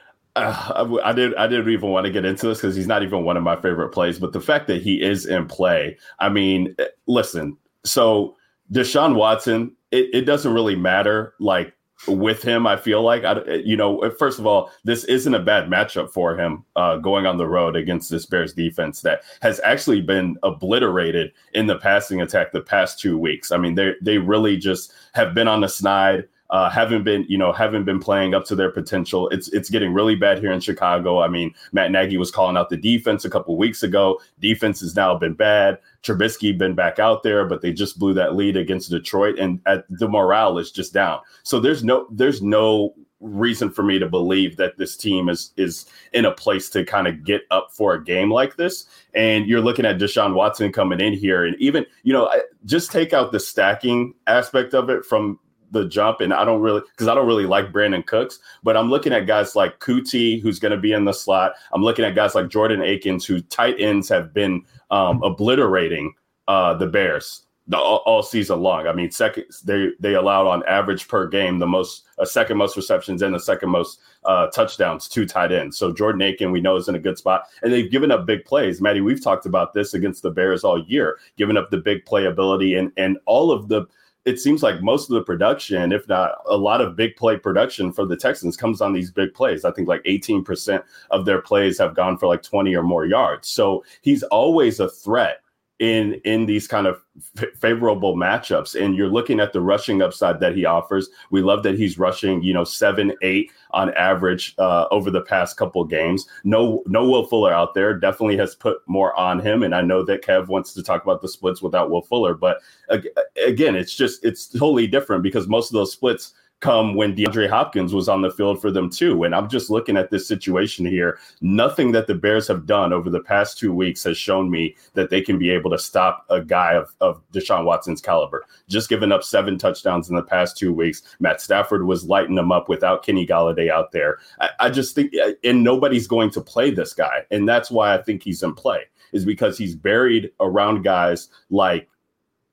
uh, 0.36 0.98
I 1.02 1.12
did. 1.12 1.34
I 1.36 1.46
didn't 1.46 1.70
even 1.70 1.90
want 1.90 2.06
to 2.06 2.12
get 2.12 2.24
into 2.24 2.48
this 2.48 2.58
because 2.58 2.76
he's 2.76 2.86
not 2.86 3.02
even 3.02 3.24
one 3.24 3.36
of 3.36 3.42
my 3.42 3.56
favorite 3.56 3.90
plays. 3.90 4.18
But 4.18 4.32
the 4.32 4.40
fact 4.40 4.66
that 4.68 4.82
he 4.82 5.02
is 5.02 5.26
in 5.26 5.46
play, 5.46 5.96
I 6.18 6.28
mean, 6.28 6.74
uh, 6.78 6.84
listen. 7.06 7.56
So 7.84 8.36
Deshaun 8.72 9.14
Watson, 9.14 9.74
it, 9.90 10.08
it 10.12 10.20
doesn't 10.22 10.52
really 10.52 10.76
matter. 10.76 11.34
Like 11.40 11.74
with 12.08 12.42
him, 12.42 12.66
I 12.66 12.76
feel 12.76 13.02
like 13.02 13.24
I, 13.24 13.42
you 13.64 13.76
know, 13.76 14.10
first 14.18 14.38
of 14.38 14.46
all, 14.46 14.70
this 14.84 15.04
isn't 15.04 15.34
a 15.34 15.38
bad 15.38 15.68
matchup 15.68 16.10
for 16.10 16.36
him 16.36 16.64
uh, 16.76 16.96
going 16.96 17.26
on 17.26 17.36
the 17.36 17.46
road 17.46 17.76
against 17.76 18.10
this 18.10 18.26
Bears 18.26 18.52
defense 18.52 19.02
that 19.02 19.22
has 19.40 19.60
actually 19.64 20.00
been 20.00 20.36
obliterated 20.42 21.32
in 21.54 21.66
the 21.66 21.78
passing 21.78 22.20
attack 22.20 22.52
the 22.52 22.60
past 22.60 22.98
two 22.98 23.16
weeks. 23.18 23.52
I 23.52 23.56
mean, 23.56 23.74
they 23.74 23.94
they 24.02 24.18
really 24.18 24.56
just 24.56 24.92
have 25.14 25.34
been 25.34 25.48
on 25.48 25.60
the 25.60 25.68
snide. 25.68 26.28
Uh, 26.50 26.68
haven't 26.68 27.02
been, 27.02 27.24
you 27.30 27.38
know, 27.38 27.50
haven't 27.50 27.84
been 27.84 27.98
playing 27.98 28.34
up 28.34 28.44
to 28.44 28.54
their 28.54 28.70
potential. 28.70 29.26
It's 29.30 29.48
it's 29.48 29.70
getting 29.70 29.94
really 29.94 30.16
bad 30.16 30.38
here 30.38 30.52
in 30.52 30.60
Chicago. 30.60 31.22
I 31.22 31.28
mean, 31.28 31.54
Matt 31.72 31.90
Nagy 31.90 32.18
was 32.18 32.30
calling 32.30 32.58
out 32.58 32.68
the 32.68 32.76
defense 32.76 33.24
a 33.24 33.30
couple 33.30 33.56
weeks 33.56 33.82
ago. 33.82 34.20
Defense 34.38 34.80
has 34.80 34.94
now 34.94 35.16
been 35.16 35.32
bad. 35.32 35.78
Trubisky 36.02 36.56
been 36.56 36.74
back 36.74 36.98
out 36.98 37.22
there, 37.22 37.44
but 37.44 37.62
they 37.62 37.72
just 37.72 37.98
blew 37.98 38.14
that 38.14 38.34
lead 38.34 38.56
against 38.56 38.90
Detroit, 38.90 39.38
and 39.38 39.60
at, 39.66 39.84
the 39.88 40.08
morale 40.08 40.58
is 40.58 40.70
just 40.70 40.92
down. 40.92 41.20
So 41.42 41.60
there's 41.60 41.84
no 41.84 42.06
there's 42.10 42.42
no 42.42 42.94
reason 43.20 43.70
for 43.70 43.84
me 43.84 44.00
to 44.00 44.08
believe 44.08 44.56
that 44.56 44.76
this 44.78 44.96
team 44.96 45.28
is 45.28 45.52
is 45.56 45.86
in 46.12 46.24
a 46.24 46.32
place 46.32 46.68
to 46.70 46.84
kind 46.84 47.06
of 47.06 47.24
get 47.24 47.42
up 47.52 47.68
for 47.72 47.94
a 47.94 48.04
game 48.04 48.32
like 48.32 48.56
this. 48.56 48.86
And 49.14 49.46
you're 49.46 49.60
looking 49.60 49.86
at 49.86 49.98
Deshaun 49.98 50.34
Watson 50.34 50.72
coming 50.72 51.00
in 51.00 51.12
here, 51.12 51.44
and 51.44 51.56
even 51.60 51.86
you 52.02 52.12
know, 52.12 52.30
just 52.64 52.90
take 52.90 53.12
out 53.12 53.30
the 53.30 53.40
stacking 53.40 54.14
aspect 54.26 54.74
of 54.74 54.90
it 54.90 55.04
from 55.04 55.38
the 55.72 55.86
jump. 55.86 56.20
And 56.20 56.32
I 56.32 56.44
don't 56.44 56.60
really 56.60 56.82
because 56.90 57.08
I 57.08 57.14
don't 57.14 57.26
really 57.26 57.46
like 57.46 57.72
Brandin 57.72 58.06
Cooks, 58.06 58.38
but 58.62 58.76
I'm 58.76 58.90
looking 58.90 59.12
at 59.12 59.26
guys 59.26 59.56
like 59.56 59.80
Coutee, 59.80 60.40
who's 60.40 60.58
going 60.58 60.72
to 60.72 60.78
be 60.78 60.92
in 60.92 61.04
the 61.04 61.12
slot. 61.12 61.54
I'm 61.72 61.82
looking 61.82 62.04
at 62.04 62.14
guys 62.14 62.34
like 62.34 62.48
Jordan 62.48 62.82
Akins, 62.82 63.24
who 63.24 63.40
tight 63.40 63.76
ends 63.78 64.08
have 64.08 64.32
been 64.32 64.64
um, 64.90 65.22
obliterating 65.22 66.14
uh, 66.48 66.74
the 66.74 66.86
Bears 66.86 67.42
the, 67.68 67.78
all, 67.78 68.02
all 68.06 68.22
season 68.22 68.60
long. 68.60 68.86
I 68.86 68.92
mean, 68.92 69.10
second 69.10 69.44
they 69.64 69.90
they 70.00 70.14
allowed 70.14 70.46
on 70.46 70.64
average 70.66 71.08
per 71.08 71.26
game 71.28 71.58
the 71.58 71.66
most 71.66 72.04
uh, 72.18 72.24
second 72.24 72.56
most 72.56 72.76
receptions 72.76 73.22
and 73.22 73.34
the 73.34 73.40
second 73.40 73.70
most 73.70 74.00
uh, 74.24 74.48
touchdowns 74.48 75.08
to 75.08 75.24
tight 75.26 75.52
ends. 75.52 75.78
So 75.78 75.92
Jordan 75.92 76.22
Akins 76.22 76.52
we 76.52 76.60
know 76.60 76.76
is 76.76 76.88
in 76.88 76.94
a 76.94 77.00
good 77.00 77.18
spot, 77.18 77.44
and 77.62 77.72
they've 77.72 77.90
given 77.90 78.10
up 78.10 78.26
big 78.26 78.44
plays. 78.44 78.80
Maddie, 78.80 79.00
we've 79.00 79.22
talked 79.22 79.46
about 79.46 79.74
this 79.74 79.94
against 79.94 80.22
the 80.22 80.30
Bears 80.30 80.64
all 80.64 80.82
year, 80.84 81.18
giving 81.36 81.56
up 81.56 81.70
the 81.70 81.78
big 81.78 82.04
playability 82.04 82.78
and 82.78 82.92
and 82.96 83.18
all 83.26 83.50
of 83.50 83.68
the. 83.68 83.86
It 84.24 84.38
seems 84.38 84.62
like 84.62 84.82
most 84.82 85.10
of 85.10 85.14
the 85.14 85.22
production, 85.22 85.92
if 85.92 86.06
not 86.06 86.36
a 86.46 86.56
lot 86.56 86.80
of 86.80 86.94
big 86.94 87.16
play 87.16 87.36
production 87.36 87.92
for 87.92 88.06
the 88.06 88.16
Texans, 88.16 88.56
comes 88.56 88.80
on 88.80 88.92
these 88.92 89.10
big 89.10 89.34
plays. 89.34 89.64
I 89.64 89.72
think 89.72 89.88
like 89.88 90.02
18% 90.04 90.82
of 91.10 91.24
their 91.24 91.42
plays 91.42 91.78
have 91.78 91.96
gone 91.96 92.16
for 92.16 92.28
like 92.28 92.42
20 92.42 92.74
or 92.76 92.84
more 92.84 93.04
yards. 93.04 93.48
So 93.48 93.84
he's 94.00 94.22
always 94.24 94.78
a 94.78 94.88
threat 94.88 95.41
in 95.78 96.14
in 96.24 96.46
these 96.46 96.68
kind 96.68 96.86
of 96.86 97.02
f- 97.38 97.48
favorable 97.58 98.16
matchups 98.16 98.80
and 98.80 98.94
you're 98.94 99.08
looking 99.08 99.40
at 99.40 99.52
the 99.52 99.60
rushing 99.60 100.02
upside 100.02 100.40
that 100.40 100.54
he 100.54 100.64
offers. 100.64 101.10
We 101.30 101.42
love 101.42 101.62
that 101.64 101.76
he's 101.76 101.98
rushing 101.98 102.42
you 102.42 102.54
know 102.54 102.64
seven 102.64 103.12
eight 103.22 103.50
on 103.72 103.92
average 103.94 104.54
uh, 104.58 104.86
over 104.90 105.10
the 105.10 105.22
past 105.22 105.56
couple 105.56 105.84
games. 105.84 106.26
No 106.44 106.82
no 106.86 107.08
will 107.08 107.26
fuller 107.26 107.52
out 107.52 107.74
there 107.74 107.98
definitely 107.98 108.36
has 108.36 108.54
put 108.54 108.78
more 108.86 109.18
on 109.18 109.40
him 109.40 109.62
and 109.62 109.74
i 109.74 109.80
know 109.80 110.02
that 110.04 110.22
kev 110.22 110.48
wants 110.48 110.72
to 110.74 110.82
talk 110.82 111.02
about 111.02 111.22
the 111.22 111.28
splits 111.28 111.62
without 111.62 111.90
will 111.90 112.02
fuller 112.02 112.34
but 112.34 112.58
ag- 112.90 113.08
again 113.46 113.74
it's 113.74 113.94
just 113.94 114.24
it's 114.24 114.46
totally 114.46 114.86
different 114.86 115.22
because 115.22 115.48
most 115.48 115.70
of 115.70 115.74
those 115.74 115.92
splits 115.92 116.34
come 116.62 116.94
when 116.94 117.14
DeAndre 117.14 117.50
Hopkins 117.50 117.92
was 117.92 118.08
on 118.08 118.22
the 118.22 118.30
field 118.30 118.62
for 118.62 118.70
them 118.70 118.88
too. 118.88 119.24
And 119.24 119.34
I'm 119.34 119.48
just 119.48 119.68
looking 119.68 119.96
at 119.96 120.10
this 120.10 120.26
situation 120.26 120.86
here. 120.86 121.18
Nothing 121.40 121.92
that 121.92 122.06
the 122.06 122.14
Bears 122.14 122.48
have 122.48 122.66
done 122.66 122.92
over 122.92 123.10
the 123.10 123.20
past 123.20 123.58
two 123.58 123.74
weeks 123.74 124.04
has 124.04 124.16
shown 124.16 124.48
me 124.48 124.76
that 124.94 125.10
they 125.10 125.20
can 125.20 125.38
be 125.38 125.50
able 125.50 125.70
to 125.72 125.78
stop 125.78 126.24
a 126.30 126.40
guy 126.40 126.74
of, 126.74 126.94
of 127.00 127.20
Deshaun 127.32 127.64
Watson's 127.64 128.00
caliber. 128.00 128.44
Just 128.68 128.88
giving 128.88 129.12
up 129.12 129.24
seven 129.24 129.58
touchdowns 129.58 130.08
in 130.08 130.14
the 130.14 130.22
past 130.22 130.56
two 130.56 130.72
weeks. 130.72 131.02
Matt 131.18 131.40
Stafford 131.40 131.84
was 131.84 132.04
lighting 132.04 132.36
them 132.36 132.52
up 132.52 132.68
without 132.68 133.04
Kenny 133.04 133.26
Golladay 133.26 133.68
out 133.68 133.90
there. 133.90 134.18
I, 134.40 134.50
I 134.60 134.70
just 134.70 134.94
think, 134.94 135.12
and 135.42 135.64
nobody's 135.64 136.06
going 136.06 136.30
to 136.30 136.40
play 136.40 136.70
this 136.70 136.94
guy. 136.94 137.24
And 137.32 137.48
that's 137.48 137.70
why 137.72 137.92
I 137.92 138.00
think 138.00 138.22
he's 138.22 138.42
in 138.42 138.54
play, 138.54 138.84
is 139.12 139.24
because 139.24 139.58
he's 139.58 139.74
buried 139.74 140.30
around 140.38 140.84
guys 140.84 141.28
like 141.50 141.88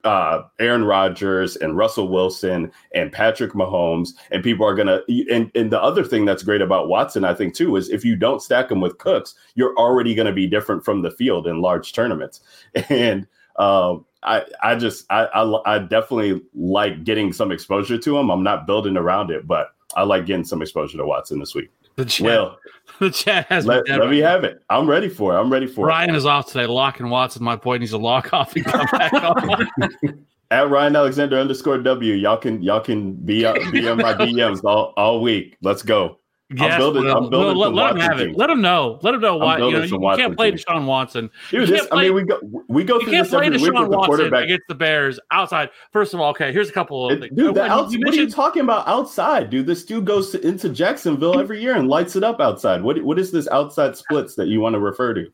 uh, 0.03 0.43
Aaron 0.59 0.85
Rodgers 0.85 1.55
and 1.57 1.75
Russell 1.75 2.07
Wilson 2.07 2.71
and 2.93 3.11
Patrick 3.11 3.51
Mahomes, 3.53 4.09
and 4.31 4.43
people 4.43 4.65
are 4.65 4.75
gonna. 4.75 5.01
And 5.31 5.51
and 5.55 5.71
the 5.71 5.81
other 5.81 6.03
thing 6.03 6.25
that's 6.25 6.43
great 6.43 6.61
about 6.61 6.87
Watson, 6.87 7.25
I 7.25 7.33
think 7.33 7.53
too, 7.53 7.75
is 7.75 7.89
if 7.89 8.05
you 8.05 8.15
don't 8.15 8.41
stack 8.41 8.71
him 8.71 8.81
with 8.81 8.97
Cooks, 8.97 9.35
you're 9.55 9.75
already 9.75 10.15
to 10.27 10.33
be 10.33 10.47
different 10.47 10.85
from 10.85 11.01
the 11.01 11.11
field 11.11 11.47
in 11.47 11.61
large 11.61 11.93
tournaments. 11.93 12.41
And 12.89 13.27
um, 13.57 14.05
I 14.23 14.43
I 14.63 14.75
just 14.75 15.05
I, 15.09 15.25
I 15.25 15.75
I 15.75 15.79
definitely 15.79 16.41
like 16.53 17.03
getting 17.03 17.33
some 17.33 17.51
exposure 17.51 17.97
to 17.97 18.17
him. 18.17 18.29
I'm 18.29 18.43
not 18.43 18.67
building 18.67 18.97
around 18.97 19.31
it, 19.31 19.47
but 19.47 19.73
I 19.95 20.03
like 20.03 20.25
getting 20.25 20.45
some 20.45 20.61
exposure 20.61 20.97
to 20.97 21.05
Watson 21.05 21.39
this 21.39 21.55
week. 21.55 21.69
The 21.99 22.05
chat, 22.05 22.25
Well, 22.25 22.57
the 22.99 23.11
chat 23.11 23.47
has 23.47 23.65
let, 23.65 23.85
let 23.89 24.09
me 24.09 24.19
have 24.19 24.45
it. 24.45 24.63
I'm 24.69 24.89
ready 24.89 25.09
for 25.09 25.35
it. 25.35 25.37
I'm 25.37 25.51
ready 25.51 25.67
for 25.67 25.85
it. 25.85 25.89
Ryan 25.89 26.15
is 26.15 26.25
off 26.25 26.47
today. 26.47 26.65
Lock 26.65 27.01
and 27.01 27.11
Watson. 27.11 27.43
My 27.43 27.57
point 27.57 27.81
needs 27.81 27.91
to 27.91 27.97
lock 27.97 28.33
off 28.33 28.55
and 28.55 28.63
come 28.63 28.87
back 28.89 29.11
on. 29.11 29.69
at 30.51 30.69
Ryan 30.69 30.95
Alexander 30.95 31.37
underscore 31.37 31.77
W. 31.79 32.13
Y'all 32.13 32.37
can 32.37 32.61
y'all 32.61 32.79
can 32.79 33.15
be 33.15 33.39
be 33.71 33.89
on 33.89 33.97
my 33.97 34.13
DMs 34.13 34.63
all, 34.63 34.93
all 34.95 35.21
week. 35.21 35.57
Let's 35.61 35.81
go. 35.81 36.19
Yes, 36.51 36.77
building- 36.79 37.03
Will. 37.03 37.15
I'm 37.25 37.29
building 37.29 37.57
let, 37.57 37.73
let 37.73 37.91
him 37.95 37.99
have 38.01 38.19
it. 38.19 38.35
Let 38.35 38.49
him 38.49 38.59
know. 38.61 38.97
Let 39.03 39.13
him 39.13 39.21
know 39.21 39.37
why. 39.37 39.53
You 39.57 39.59
building 39.59 39.79
know, 39.81 39.85
you, 39.85 40.09
you 40.11 40.17
can't 40.17 40.35
play. 40.35 40.51
Deshaun 40.51 40.85
Watson. 40.87 41.29
Dude, 41.51 41.69
this, 41.69 41.81
can't 41.81 41.93
I 41.93 42.03
mean, 42.03 42.13
we 42.15 42.23
go 42.23 42.39
we 42.67 42.83
go 42.83 42.99
through 42.99 43.11
this 43.11 43.29
play 43.29 43.45
every 43.45 43.59
week 43.59 43.71
with 43.71 43.91
the 43.91 43.97
quarterback. 43.97 44.45
against 44.45 44.67
the 44.67 44.73
Bears 44.73 45.19
outside. 45.29 45.69
First 45.93 46.15
of 46.15 46.19
all, 46.21 46.31
okay, 46.31 46.51
here's 46.51 46.67
a 46.69 46.73
couple 46.73 47.05
of 47.07 47.11
It- 47.17 47.19
things. 47.21 47.35
dude, 47.37 47.53
the 47.53 47.65
outs- 47.65 47.95
what 47.95 48.13
are 48.13 48.17
you 48.17 48.29
talking 48.31 48.63
about 48.63 48.87
outside, 48.87 49.51
dude? 49.51 49.67
This 49.67 49.85
dude 49.85 50.05
goes 50.05 50.31
to, 50.31 50.41
into 50.45 50.69
Jacksonville 50.69 51.39
every 51.39 51.61
year 51.61 51.75
and 51.75 51.87
lights 51.87 52.15
it 52.15 52.23
up 52.23 52.39
outside. 52.41 52.81
What 52.81 52.99
what 53.03 53.19
is 53.19 53.31
this 53.31 53.47
outside 53.49 53.95
splits 53.95 54.33
that 54.35 54.47
you 54.47 54.59
want 54.59 54.73
to 54.73 54.79
refer 54.79 55.13
to? 55.13 55.31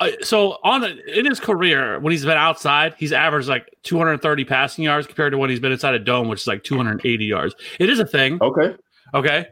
Uh, 0.00 0.08
so 0.22 0.56
on 0.64 0.82
in 0.82 1.26
his 1.26 1.38
career 1.38 2.00
when 2.00 2.10
he's 2.10 2.24
been 2.24 2.38
outside 2.38 2.94
he's 2.96 3.12
averaged 3.12 3.48
like 3.50 3.68
230 3.82 4.46
passing 4.46 4.82
yards 4.82 5.06
compared 5.06 5.30
to 5.30 5.36
when 5.36 5.50
he's 5.50 5.60
been 5.60 5.72
inside 5.72 5.94
a 5.94 5.98
dome 5.98 6.26
which 6.28 6.40
is 6.40 6.46
like 6.46 6.64
280 6.64 7.22
yards 7.26 7.54
it 7.78 7.90
is 7.90 7.98
a 7.98 8.06
thing 8.06 8.38
Okay, 8.40 8.74
okay 9.12 9.48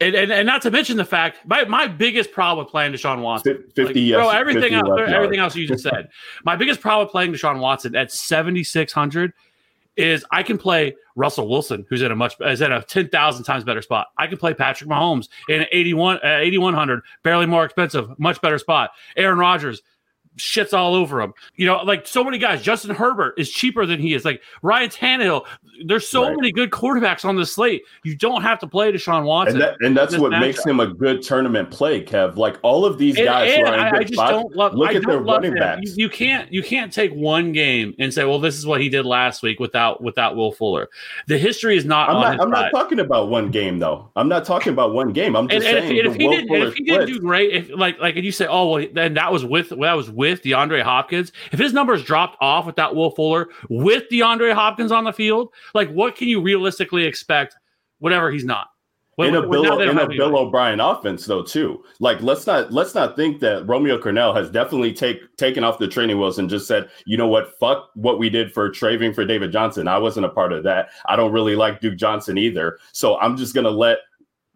and, 0.00 0.14
and, 0.14 0.32
and 0.32 0.46
not 0.46 0.62
to 0.62 0.70
mention 0.70 0.96
the 0.96 1.04
fact 1.04 1.38
my, 1.46 1.64
my 1.64 1.86
biggest 1.86 2.32
problem 2.32 2.64
with 2.64 2.70
playing 2.70 2.92
Deshaun 2.92 3.20
Watson 3.20 3.64
fifty 3.74 3.84
like, 3.84 3.96
yes, 3.96 4.16
bro, 4.16 4.30
everything 4.30 4.72
50 4.72 4.74
else, 4.74 5.00
everything 5.08 5.38
else 5.38 5.54
you 5.54 5.66
just 5.66 5.82
said. 5.82 6.08
My 6.44 6.56
biggest 6.56 6.80
problem 6.80 7.06
with 7.06 7.12
playing 7.12 7.32
Deshaun 7.32 7.60
Watson 7.60 7.94
at 7.94 8.10
7600 8.10 9.32
is 9.96 10.24
I 10.30 10.42
can 10.42 10.56
play 10.56 10.96
Russell 11.16 11.48
Wilson, 11.48 11.84
who's 11.88 12.00
in 12.00 12.10
a 12.10 12.16
much 12.16 12.34
is 12.40 12.62
at 12.62 12.72
a 12.72 12.82
10,000 12.82 13.44
times 13.44 13.64
better 13.64 13.82
spot. 13.82 14.08
I 14.16 14.26
can 14.26 14.38
play 14.38 14.54
Patrick 14.54 14.88
Mahomes 14.88 15.28
in 15.48 15.60
an 15.60 15.66
81 15.70 16.16
uh, 16.24 16.38
8100, 16.38 17.02
barely 17.22 17.46
more 17.46 17.64
expensive, 17.64 18.18
much 18.18 18.40
better 18.40 18.58
spot. 18.58 18.90
Aaron 19.16 19.38
Rodgers 19.38 19.82
shits 20.40 20.72
all 20.72 20.94
over 20.94 21.20
him. 21.20 21.32
You 21.56 21.66
know, 21.66 21.76
like 21.82 22.06
so 22.06 22.24
many 22.24 22.38
guys. 22.38 22.62
Justin 22.62 22.94
Herbert 22.94 23.34
is 23.38 23.50
cheaper 23.50 23.86
than 23.86 24.00
he 24.00 24.14
is. 24.14 24.24
Like 24.24 24.42
Ryan 24.62 24.90
Tannehill. 24.90 25.46
There's 25.86 26.06
so 26.08 26.24
Right. 26.24 26.36
many 26.36 26.52
good 26.52 26.70
quarterbacks 26.70 27.24
on 27.24 27.36
the 27.36 27.46
slate. 27.46 27.82
You 28.04 28.14
don't 28.14 28.42
have 28.42 28.58
to 28.60 28.66
play 28.66 28.92
Deshaun 28.92 29.24
Watson. 29.24 29.54
And, 29.56 29.62
that, 29.62 29.76
and 29.80 29.96
that's 29.96 30.16
what 30.18 30.32
matchup. 30.32 30.40
makes 30.40 30.64
him 30.66 30.78
a 30.80 30.86
good 30.86 31.22
tournament 31.22 31.70
play, 31.70 32.04
Kev. 32.04 32.36
Like 32.36 32.58
all 32.62 32.84
of 32.84 32.98
these 32.98 33.16
And- 33.16 33.24
guys 33.26 33.52
and 33.56 33.66
I, 33.66 33.90
I 33.96 34.00
just 34.02 34.14
spots, 34.14 34.32
don't 34.32 34.54
love. 34.56 34.74
look 34.74 34.90
I 34.90 34.94
at 34.94 35.06
their 35.06 35.18
running 35.20 35.52
him. 35.52 35.58
backs. 35.58 35.96
You, 35.96 36.04
you 36.04 36.08
can't. 36.10 36.52
You 36.52 36.62
can't 36.62 36.92
take 36.92 37.12
one 37.12 37.52
game 37.52 37.94
and 37.98 38.12
say, 38.12 38.24
"Well, 38.24 38.38
this 38.40 38.56
is 38.58 38.66
what 38.66 38.80
he 38.80 38.88
did 38.88 39.06
last 39.06 39.42
week 39.42 39.58
without 39.60 40.02
without 40.02 40.36
Will 40.36 40.52
Fuller." 40.52 40.88
The 41.28 41.38
history 41.38 41.76
is 41.76 41.84
not 41.84 42.10
I'm 42.10 42.20
not. 42.20 42.40
I'm 42.40 42.50
not 42.50 42.70
talking 42.72 43.00
about 43.00 43.28
one 43.30 43.50
game 43.50 43.78
though. 43.78 44.10
I'm 44.16 44.28
not 44.28 44.44
talking 44.44 44.72
about 44.72 44.92
one 44.92 45.12
game. 45.12 45.34
I'm 45.36 45.48
just 45.48 45.66
and 45.66 45.78
if, 45.78 45.84
saying 45.84 45.96
if 45.96 46.12
the 46.12 46.18
he 46.18 46.26
and 46.26 46.64
if 46.68 46.74
he 46.74 46.84
didn't 46.84 47.06
do 47.06 47.18
great, 47.20 47.52
if 47.54 47.70
like 47.70 47.98
like 48.00 48.16
and 48.16 48.24
you 48.24 48.32
say, 48.32 48.46
oh 48.46 48.70
well, 48.72 48.86
then 48.92 49.14
that 49.14 49.32
was 49.32 49.44
with 49.44 49.70
that 49.70 49.92
was 49.94 50.10
with 50.10 50.29
DeAndre 50.38 50.82
Hopkins. 50.82 51.32
If 51.50 51.58
his 51.58 51.72
numbers 51.72 52.04
dropped 52.04 52.36
off 52.40 52.66
without 52.66 52.94
Will 52.94 53.10
Fuller, 53.10 53.48
with 53.68 54.04
DeAndre 54.12 54.54
Hopkins 54.54 54.92
on 54.92 55.04
the 55.04 55.12
field, 55.12 55.48
like 55.74 55.90
what 55.90 56.14
can 56.14 56.28
you 56.28 56.40
realistically 56.40 57.04
expect? 57.04 57.56
Whatever 57.98 58.30
he's 58.30 58.44
not. 58.44 58.68
When- 59.16 59.30
in 59.30 59.34
a 59.34 59.46
Bill 59.46 59.62
now 59.62 59.76
they 59.76 59.84
don't 59.84 59.98
in 59.98 60.12
a 60.12 60.16
Bill. 60.16 60.38
O'Brien 60.38 60.80
offense 60.80 61.26
though 61.26 61.42
too. 61.42 61.84
Like 61.98 62.22
let's 62.22 62.46
not 62.46 62.72
let's 62.72 62.94
not 62.94 63.16
think 63.16 63.40
that 63.40 63.66
Romeo 63.66 63.98
Crennel 63.98 64.34
has 64.34 64.50
definitely 64.50 64.94
take 64.94 65.36
taken 65.36 65.62
off 65.62 65.78
the 65.78 65.88
training 65.88 66.18
wheels 66.18 66.38
and 66.38 66.48
just 66.48 66.66
said, 66.66 66.88
you 67.04 67.18
know 67.18 67.28
what, 67.28 67.58
fuck 67.58 67.90
what 67.94 68.18
we 68.18 68.30
did 68.30 68.52
for 68.52 68.70
Traving 68.70 69.12
for 69.12 69.26
David 69.26 69.52
Johnson. 69.52 69.88
I 69.88 69.98
wasn't 69.98 70.26
a 70.26 70.30
part 70.30 70.52
of 70.52 70.62
that. 70.64 70.90
I 71.06 71.16
don't 71.16 71.32
really 71.32 71.54
like 71.54 71.80
Duke 71.80 71.98
Johnson 71.98 72.38
either. 72.38 72.78
So 72.92 73.18
I'm 73.18 73.36
just 73.36 73.54
gonna 73.54 73.70
let 73.70 73.98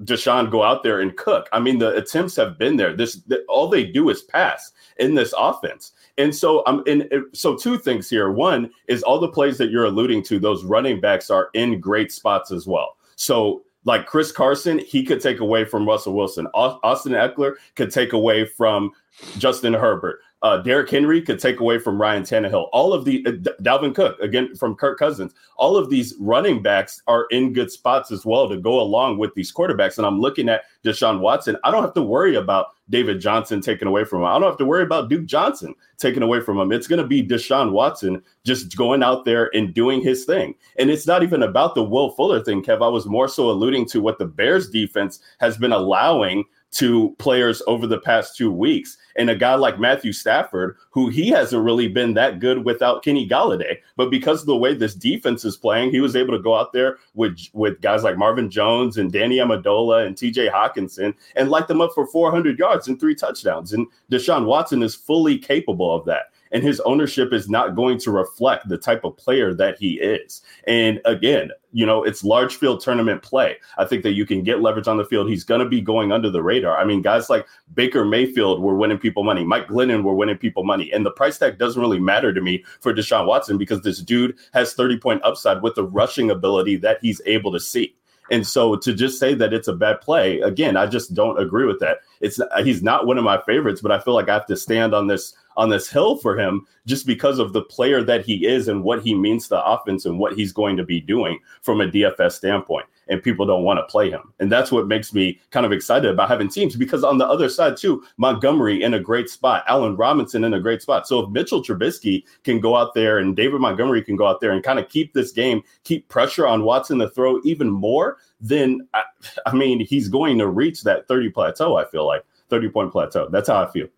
Deshaun 0.03 0.51
go 0.51 0.63
out 0.63 0.83
there 0.83 1.01
and 1.01 1.17
cook. 1.17 1.49
I 1.53 1.61
mean, 1.61 1.79
the 1.79 1.95
attempts 1.97 2.35
have 2.37 2.59
been 2.59 2.77
there. 2.77 2.97
This 2.97 3.17
the, 3.27 3.45
all 3.49 3.69
they 3.69 3.85
do 3.85 4.09
is 4.09 4.23
pass 4.23 4.73
in 4.99 5.15
this 5.15 5.35
offense. 5.37 5.93
And 6.19 6.35
so 6.35 6.63
um, 6.67 6.79
I'm 6.79 6.87
in 6.87 7.09
uh, 7.13 7.21
so 7.33 7.57
two 7.57 7.79
things 7.79 8.09
here. 8.09 8.31
One 8.31 8.71
is 8.89 9.03
all 9.03 9.19
the 9.19 9.29
plays 9.29 9.59
that 9.59 9.71
you're 9.71 9.87
alluding 9.87 10.23
to, 10.25 10.39
those 10.39 10.65
running 10.65 11.01
backs 11.01 11.31
are 11.31 11.51
in 11.55 11.81
great 11.81 12.13
spots 12.13 12.51
as 12.51 12.67
well. 12.67 12.97
So 13.17 13.65
like 13.85 14.07
Chris 14.07 14.33
Carson, 14.33 14.79
he 14.79 15.05
could 15.05 15.21
take 15.21 15.41
away 15.41 15.65
from 15.65 15.87
Russell 15.87 16.15
Wilson. 16.15 16.47
Austin 16.55 17.13
Ekeler 17.13 17.55
could 17.77 17.91
take 17.91 18.13
away 18.13 18.45
from 18.45 18.93
Justin 19.39 19.75
Herbert. 19.75 20.21
Uh, 20.45 20.59
Derrick 20.59 20.91
Henry 20.91 21.23
could 21.23 21.39
take 21.39 21.61
away 21.61 21.79
from 21.79 21.99
Ryan 21.99 22.23
Tannehill. 22.23 22.69
All 22.71 22.93
of 22.93 23.07
the 23.07 23.25
uh, 23.27 23.31
Dalvin 23.63 23.95
Cook 23.95 24.21
again 24.21 24.55
from 24.55 24.75
Kirk 24.75 24.99
Cousins. 24.99 25.33
All 25.57 25.75
of 25.75 25.89
these 25.89 26.15
running 26.21 26.63
backs 26.63 27.01
are 27.07 27.25
in 27.31 27.55
good 27.55 27.73
spots 27.73 28.13
as 28.13 28.27
well 28.27 28.47
to 28.51 28.59
go 28.59 28.79
along 28.79 29.17
with 29.17 29.35
these 29.35 29.51
quarterbacks. 29.51 29.97
And 29.97 30.07
I'm 30.07 30.21
looking 30.21 30.51
at 30.51 30.65
Deshaun 30.85 31.21
Watson. 31.21 31.57
I 31.65 31.71
don't 31.71 31.83
have 31.83 31.95
to 31.95 32.03
worry 32.03 32.37
about 32.37 32.67
David 32.91 33.23
Johnson 33.23 33.63
taken 33.63 33.89
away 33.89 34.05
from 34.05 34.21
him. 34.21 34.27
I 34.27 34.39
don't 34.39 34.51
have 34.51 34.59
to 34.59 34.67
worry 34.67 34.83
about 34.83 35.09
Duke 35.09 35.25
Johnson 35.25 35.75
taken 35.97 36.23
away 36.23 36.43
from 36.43 36.59
him. 36.59 36.73
It's 36.73 36.87
going 36.87 37.01
to 37.01 37.09
be 37.09 37.27
Deshaun 37.27 37.73
Watson 37.73 38.23
just 38.45 38.77
going 38.77 39.03
out 39.03 39.25
there 39.25 39.51
and 39.57 39.73
doing 39.73 40.03
his 40.03 40.27
thing. 40.27 40.55
And 40.79 40.91
it's 40.91 41.07
not 41.07 41.23
even 41.23 41.43
about 41.43 41.75
the 41.75 41.83
Will 41.83 42.11
Fuller 42.11 42.45
thing, 42.45 42.63
Kev. 42.63 42.85
I 42.85 42.89
was 42.89 43.07
more 43.07 43.29
so 43.29 43.49
alluding 43.49 43.87
to 43.87 44.03
what 44.03 44.19
the 44.19 44.27
Bears 44.27 44.69
defense 44.69 45.21
has 45.41 45.57
been 45.57 45.73
allowing 45.73 46.45
to 46.75 47.15
players 47.19 47.63
over 47.67 47.87
the 47.87 48.01
past 48.01 48.37
two 48.37 48.51
weeks. 48.51 48.97
And 49.17 49.31
a 49.31 49.37
guy 49.37 49.55
like 49.55 49.79
Matthew 49.79 50.13
Stafford, 50.13 50.77
who 50.91 51.09
he 51.09 51.29
hasn't 51.29 51.65
really 51.65 51.87
been 51.87 52.15
that 52.15 52.41
good 52.41 52.65
without 52.65 53.05
Kenny 53.05 53.29
Golladay. 53.29 53.77
But 53.97 54.11
because 54.11 54.41
of 54.41 54.47
the 54.47 54.57
way 54.57 54.75
this 54.75 54.95
defense 54.95 55.45
is 55.45 55.57
playing, 55.57 55.93
he 55.93 56.01
was 56.01 56.17
able 56.17 56.37
to 56.37 56.43
go 56.43 56.57
out 56.57 56.73
there 56.73 56.99
with, 57.15 57.39
with 57.53 57.81
guys 57.81 58.03
like 58.03 58.19
Marvin 58.19 58.51
Jones 58.51 58.97
and 58.97 59.13
Danny 59.13 59.37
Amendola 59.37 60.05
and 60.05 60.17
TJ 60.17 60.51
Hockenson 60.51 61.15
and 61.37 61.49
light 61.49 61.69
them 61.69 61.81
up 61.81 61.93
for 61.95 62.09
400 62.09 62.59
yards 62.59 62.89
and 62.89 62.99
three 62.99 63.15
touchdowns. 63.15 63.73
And 63.73 63.87
Deshaun 64.11 64.47
Watson 64.47 64.83
is 64.83 64.97
fully 64.97 65.39
capable 65.39 65.95
of 65.95 66.05
that. 66.07 66.34
And 66.55 66.63
his 66.63 66.81
ownership 66.81 67.33
is 67.33 67.51
not 67.51 67.75
going 67.75 67.99
to 67.99 68.11
reflect 68.11 68.69
the 68.69 68.79
type 68.79 69.05
of 69.05 69.17
player 69.17 69.53
that 69.55 69.77
he 69.77 70.01
is. 70.01 70.41
And 70.67 71.01
again, 71.05 71.51
you 71.73 71.85
know, 71.85 72.05
it's 72.05 72.23
large 72.23 72.55
field 72.57 72.81
tournament 72.81 73.23
play. 73.23 73.57
I 73.77 73.85
think 73.85 74.05
that 74.05 74.13
you 74.13 74.25
can 74.25 74.45
get 74.45 74.63
leverage 74.63 74.87
on 74.87 74.97
the 74.97 75.05
field. 75.05 75.29
He's 75.29 75.43
going 75.43 75.61
to 75.61 75.69
be 75.69 75.81
going 75.81 76.13
under 76.13 76.31
the 76.31 76.43
radar. 76.43 76.79
I 76.79 76.85
mean, 76.85 77.03
guys 77.03 77.29
like 77.29 77.47
Baker 77.75 78.05
Mayfield 78.05 78.63
were 78.63 78.77
winning 78.77 78.99
people 78.99 79.25
money. 79.25 79.43
Mike 79.43 79.67
Glennon 79.67 80.05
were 80.05 80.15
winning 80.15 80.39
people 80.39 80.63
money. 80.63 80.93
And 80.93 81.05
the 81.05 81.11
price 81.11 81.37
tag 81.37 81.59
doesn't 81.59 81.83
really 81.83 81.99
matter 81.99 82.33
to 82.33 82.41
me 82.41 82.65
for 82.81 82.95
Deshaun 82.95 83.27
Watson 83.27 83.59
because 83.59 83.83
this 83.83 84.01
dude 84.01 84.39
has 84.53 84.75
30 84.75 84.99
point 84.99 85.25
upside 85.25 85.61
with 85.61 85.75
the 85.75 85.85
rushing 85.85 86.31
ability 86.31 86.77
that 86.77 86.99
he's 87.03 87.21
able 87.27 87.51
to 87.53 87.61
see. 87.61 87.97
And 88.31 88.47
so 88.47 88.77
to 88.77 88.95
just 88.95 89.19
say 89.19 89.35
that 89.35 89.53
it's 89.53 89.69
a 89.69 89.75
bad 89.75 90.01
play, 90.01 90.41
again, 90.41 90.77
I 90.77 90.87
just 90.87 91.15
don't 91.15 91.39
agree 91.39 91.67
with 91.67 91.81
that. 91.81 91.99
It's 92.21 92.41
he's 92.63 92.83
not 92.83 93.07
one 93.07 93.19
of 93.19 93.25
my 93.25 93.41
favorites, 93.43 93.81
but 93.83 93.93
I 93.93 93.99
feel 93.99 94.15
like 94.15 94.29
I 94.29 94.35
have 94.35 94.47
to 94.47 94.57
stand 94.57 94.95
on 94.95 95.09
this 95.09 95.35
on 95.57 95.69
this 95.69 95.89
hill 95.89 96.17
for 96.17 96.39
him 96.39 96.67
just 96.87 97.07
because 97.07 97.39
of 97.39 97.53
the 97.53 97.63
player 97.63 98.03
that 98.03 98.25
he 98.25 98.47
is 98.47 98.69
and 98.69 98.83
what 98.83 99.03
he 99.03 99.15
means 99.15 99.49
to 99.49 99.65
offense 99.65 100.05
and 100.05 100.19
what 100.19 100.35
he's 100.35 100.53
going 100.53 100.77
to 100.77 100.85
be 100.85 101.01
doing 101.01 101.39
from 101.63 101.81
a 101.81 101.87
DFS 101.87 102.33
standpoint. 102.33 102.87
And 103.09 103.23
people 103.23 103.45
don't 103.45 103.65
want 103.65 103.79
to 103.79 103.85
play 103.85 104.09
him. 104.09 104.33
And 104.41 104.51
that's 104.51 104.73
what 104.73 104.89
makes 104.89 105.13
me 105.13 105.39
kind 105.51 105.67
of 105.67 105.73
excited 105.73 106.11
about 106.11 106.31
having 106.31 106.49
teams 106.49 106.75
because 106.75 107.05
on 107.05 107.19
the 107.19 107.27
other 107.27 107.51
side, 107.51 107.77
too, 107.77 108.03
Montgomery 108.17 108.83
in 108.83 108.95
a 108.95 109.01
great 109.01 109.29
spot, 109.29 109.63
Allen 109.69 109.95
Robinson 109.95 110.43
in 110.43 110.55
a 110.55 110.61
great 110.61 110.81
spot. 110.81 111.07
So 111.07 111.21
if 111.21 111.31
Mitchell 111.31 111.63
Trubisky 111.63 112.25
can 112.45 112.61
go 112.61 112.77
out 112.77 112.95
there 112.95 113.19
and 113.19 113.37
David 113.37 113.61
Montgomery 113.61 114.03
can 114.03 114.17
go 114.17 114.27
out 114.27 114.41
there 114.41 114.53
and 114.53 114.63
kind 114.63 114.79
of 114.79 114.89
keep 114.89 115.13
this 115.13 115.33
game, 115.33 115.63
keep 115.85 116.09
pressure 116.09 116.47
on 116.47 116.65
Watson 116.65 116.99
to 117.01 117.11
throw 117.11 117.41
even 117.45 117.71
more, 117.71 118.17
then 118.41 118.89
I, 118.95 119.03
I 119.45 119.55
mean, 119.55 119.81
he's 119.81 120.09
going 120.09 120.39
to 120.39 120.49
reach 120.49 120.83
that 120.85 121.07
30 121.07 121.31
plateau, 121.31 121.77
I 121.77 121.85
feel 121.85 122.07
like 122.07 122.25
30 122.49 122.69
point 122.71 122.93
plateau. 122.93 123.29
That's 123.29 123.49
how 123.49 123.63
I 123.63 123.71
feel. 123.71 123.89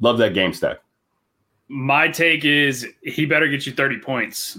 Love 0.00 0.18
that 0.18 0.34
game 0.34 0.52
stack. 0.52 0.83
My 1.68 2.08
take 2.08 2.44
is 2.44 2.86
he 3.02 3.26
better 3.26 3.48
get 3.48 3.66
you 3.66 3.72
30 3.72 3.98
points 3.98 4.58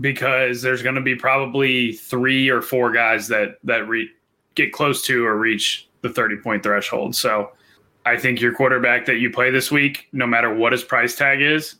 because 0.00 0.62
there's 0.62 0.82
going 0.82 0.94
to 0.94 1.00
be 1.00 1.14
probably 1.14 1.92
three 1.92 2.48
or 2.48 2.62
four 2.62 2.92
guys 2.92 3.28
that 3.28 3.58
that 3.64 3.88
re- 3.88 4.10
get 4.54 4.72
close 4.72 5.02
to 5.02 5.24
or 5.24 5.36
reach 5.36 5.88
the 6.02 6.08
30 6.08 6.36
point 6.36 6.62
threshold. 6.62 7.14
So 7.16 7.52
I 8.04 8.16
think 8.16 8.40
your 8.40 8.54
quarterback 8.54 9.06
that 9.06 9.16
you 9.16 9.30
play 9.30 9.50
this 9.50 9.70
week, 9.70 10.08
no 10.12 10.26
matter 10.26 10.52
what 10.54 10.72
his 10.72 10.82
price 10.82 11.14
tag 11.14 11.40
is, 11.40 11.76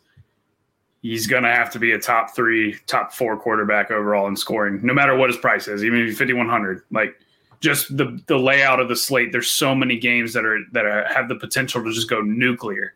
he's 1.01 1.27
going 1.27 1.43
to 1.43 1.49
have 1.49 1.69
to 1.71 1.79
be 1.79 1.91
a 1.91 1.99
top 1.99 2.33
three, 2.33 2.77
top 2.87 3.13
four 3.13 3.37
quarterback 3.37 3.91
overall 3.91 4.27
in 4.27 4.35
scoring, 4.35 4.79
no 4.83 4.93
matter 4.93 5.15
what 5.15 5.29
his 5.29 5.37
price 5.37 5.67
is, 5.67 5.83
even 5.83 5.99
if 5.99 6.07
he's 6.07 6.17
5100. 6.17 6.81
Like 6.91 7.19
just 7.59 7.95
the 7.95 8.19
the 8.27 8.37
layout 8.37 8.79
of 8.79 8.89
the 8.89 8.95
slate, 8.95 9.31
there's 9.31 9.51
so 9.51 9.75
many 9.75 9.97
games 9.97 10.33
that 10.33 10.45
are 10.45 10.59
that 10.71 10.85
are, 10.85 11.05
have 11.13 11.29
the 11.29 11.35
potential 11.35 11.83
to 11.83 11.91
just 11.91 12.09
go 12.09 12.21
nuclear, 12.21 12.93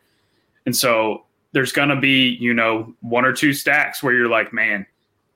and 0.65 0.75
so 0.75 1.25
there's 1.51 1.71
going 1.71 1.89
to 1.89 1.95
be 1.95 2.29
you 2.39 2.53
know 2.53 2.93
one 3.01 3.25
or 3.25 3.33
two 3.33 3.53
stacks 3.53 4.01
where 4.03 4.13
you're 4.13 4.29
like, 4.29 4.53
man, 4.53 4.85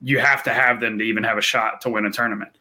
you 0.01 0.19
have 0.19 0.43
to 0.43 0.53
have 0.53 0.79
them 0.79 0.97
to 0.99 1.03
even 1.03 1.23
have 1.23 1.37
a 1.37 1.41
shot 1.41 1.81
to 1.81 1.89
win 1.89 2.05
a 2.05 2.11
tournament. 2.11 2.51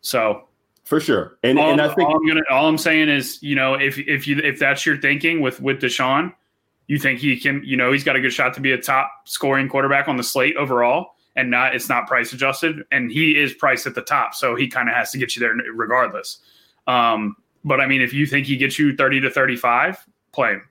So 0.00 0.48
For 0.84 1.00
sure. 1.00 1.38
And, 1.42 1.58
all, 1.58 1.70
and 1.70 1.80
I 1.80 1.92
think 1.94 2.08
all 2.08 2.16
I'm 2.16 2.26
gonna 2.26 2.42
all 2.50 2.68
I'm 2.68 2.78
saying 2.78 3.08
is, 3.08 3.42
you 3.42 3.54
know, 3.54 3.74
if 3.74 3.98
if 3.98 4.26
you 4.26 4.38
if 4.38 4.58
that's 4.58 4.84
your 4.84 4.96
thinking 4.96 5.40
with 5.40 5.60
with 5.60 5.80
Deshaun, 5.80 6.32
you 6.86 6.98
think 6.98 7.20
he 7.20 7.38
can, 7.38 7.62
you 7.64 7.76
know, 7.76 7.92
he's 7.92 8.02
got 8.02 8.16
a 8.16 8.20
good 8.20 8.32
shot 8.32 8.54
to 8.54 8.60
be 8.60 8.72
a 8.72 8.78
top 8.78 9.12
scoring 9.24 9.68
quarterback 9.68 10.08
on 10.08 10.16
the 10.16 10.24
slate 10.24 10.56
overall, 10.56 11.14
and 11.36 11.50
not 11.50 11.74
it's 11.74 11.88
not 11.88 12.06
price 12.08 12.32
adjusted, 12.32 12.82
and 12.90 13.12
he 13.12 13.38
is 13.38 13.54
priced 13.54 13.86
at 13.86 13.94
the 13.94 14.02
top, 14.02 14.34
so 14.34 14.56
he 14.56 14.66
kind 14.66 14.88
of 14.88 14.94
has 14.94 15.10
to 15.12 15.18
get 15.18 15.36
you 15.36 15.40
there 15.40 15.54
regardless. 15.72 16.38
Um, 16.86 17.36
but 17.64 17.80
I 17.80 17.86
mean, 17.86 18.00
if 18.00 18.12
you 18.12 18.26
think 18.26 18.46
he 18.46 18.56
gets 18.56 18.78
you 18.78 18.96
30 18.96 19.20
to 19.20 19.30
35, 19.30 20.04
play 20.32 20.54
him. 20.54 20.62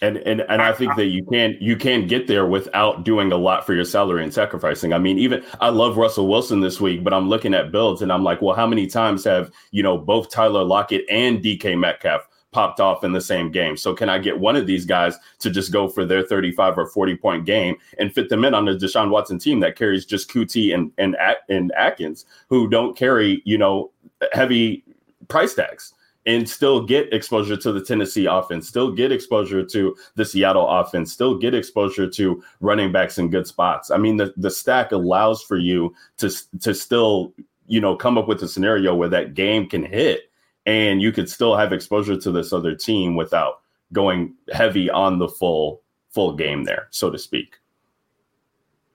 And 0.00 0.18
and 0.18 0.42
and 0.42 0.62
I 0.62 0.72
think 0.72 0.90
uh, 0.90 0.94
uh, 0.94 0.96
that 0.96 1.06
you 1.06 1.24
can 1.24 1.56
you 1.60 1.76
can 1.76 2.06
get 2.06 2.28
there 2.28 2.46
without 2.46 3.04
doing 3.04 3.32
a 3.32 3.36
lot 3.36 3.66
for 3.66 3.74
your 3.74 3.84
salary 3.84 4.22
and 4.22 4.32
sacrificing. 4.32 4.92
I 4.92 4.98
mean, 4.98 5.18
even 5.18 5.44
I 5.60 5.70
love 5.70 5.96
Russell 5.96 6.28
Wilson 6.28 6.60
this 6.60 6.80
week, 6.80 7.02
but 7.02 7.12
I'm 7.12 7.28
looking 7.28 7.52
at 7.54 7.72
builds 7.72 8.00
and 8.00 8.12
I'm 8.12 8.22
like, 8.22 8.40
well, 8.40 8.54
how 8.54 8.66
many 8.66 8.86
times 8.86 9.24
have 9.24 9.50
you 9.72 9.82
know 9.82 9.98
both 9.98 10.30
Tyler 10.30 10.62
Lockett 10.62 11.04
and 11.10 11.42
DK 11.42 11.78
Metcalf 11.78 12.28
popped 12.52 12.78
off 12.80 13.02
in 13.02 13.12
the 13.12 13.20
same 13.20 13.50
game? 13.50 13.76
So 13.76 13.92
can 13.92 14.08
I 14.08 14.18
get 14.18 14.38
one 14.38 14.54
of 14.54 14.68
these 14.68 14.86
guys 14.86 15.16
to 15.40 15.50
just 15.50 15.72
go 15.72 15.88
for 15.88 16.04
their 16.04 16.22
35 16.22 16.78
or 16.78 16.86
40 16.86 17.16
point 17.16 17.44
game 17.44 17.76
and 17.98 18.14
fit 18.14 18.28
them 18.28 18.44
in 18.44 18.54
on 18.54 18.66
the 18.66 18.72
Deshaun 18.76 19.10
Watson 19.10 19.38
team 19.38 19.58
that 19.60 19.76
carries 19.76 20.06
just 20.06 20.30
QT 20.30 20.74
and 20.74 20.92
and 20.98 21.16
and 21.48 21.72
Akins, 21.76 22.24
who 22.48 22.68
don't 22.68 22.96
carry 22.96 23.42
you 23.44 23.58
know 23.58 23.90
heavy 24.32 24.84
price 25.26 25.54
tags? 25.54 25.92
And 26.26 26.48
still 26.48 26.84
get 26.84 27.12
exposure 27.12 27.56
to 27.56 27.72
the 27.72 27.80
Tennessee 27.80 28.26
offense, 28.26 28.68
still 28.68 28.92
get 28.92 29.12
exposure 29.12 29.64
to 29.64 29.96
the 30.14 30.24
Seattle 30.24 30.68
offense, 30.68 31.12
still 31.12 31.38
get 31.38 31.54
exposure 31.54 32.08
to 32.10 32.42
running 32.60 32.92
backs 32.92 33.18
in 33.18 33.30
good 33.30 33.46
spots. 33.46 33.90
I 33.90 33.96
mean, 33.96 34.16
the, 34.16 34.34
the 34.36 34.50
stack 34.50 34.92
allows 34.92 35.42
for 35.42 35.56
you 35.56 35.94
to 36.18 36.30
to 36.60 36.74
still, 36.74 37.32
you 37.66 37.80
know, 37.80 37.96
come 37.96 38.18
up 38.18 38.28
with 38.28 38.42
a 38.42 38.48
scenario 38.48 38.94
where 38.94 39.08
that 39.08 39.34
game 39.34 39.68
can 39.68 39.84
hit 39.84 40.30
and 40.66 41.00
you 41.00 41.12
could 41.12 41.30
still 41.30 41.56
have 41.56 41.72
exposure 41.72 42.16
to 42.16 42.30
this 42.30 42.52
other 42.52 42.74
team 42.74 43.16
without 43.16 43.60
going 43.94 44.34
heavy 44.52 44.90
on 44.90 45.18
the 45.18 45.28
full 45.28 45.80
full 46.10 46.34
game 46.34 46.64
there, 46.64 46.88
so 46.90 47.10
to 47.10 47.18
speak. 47.18 47.56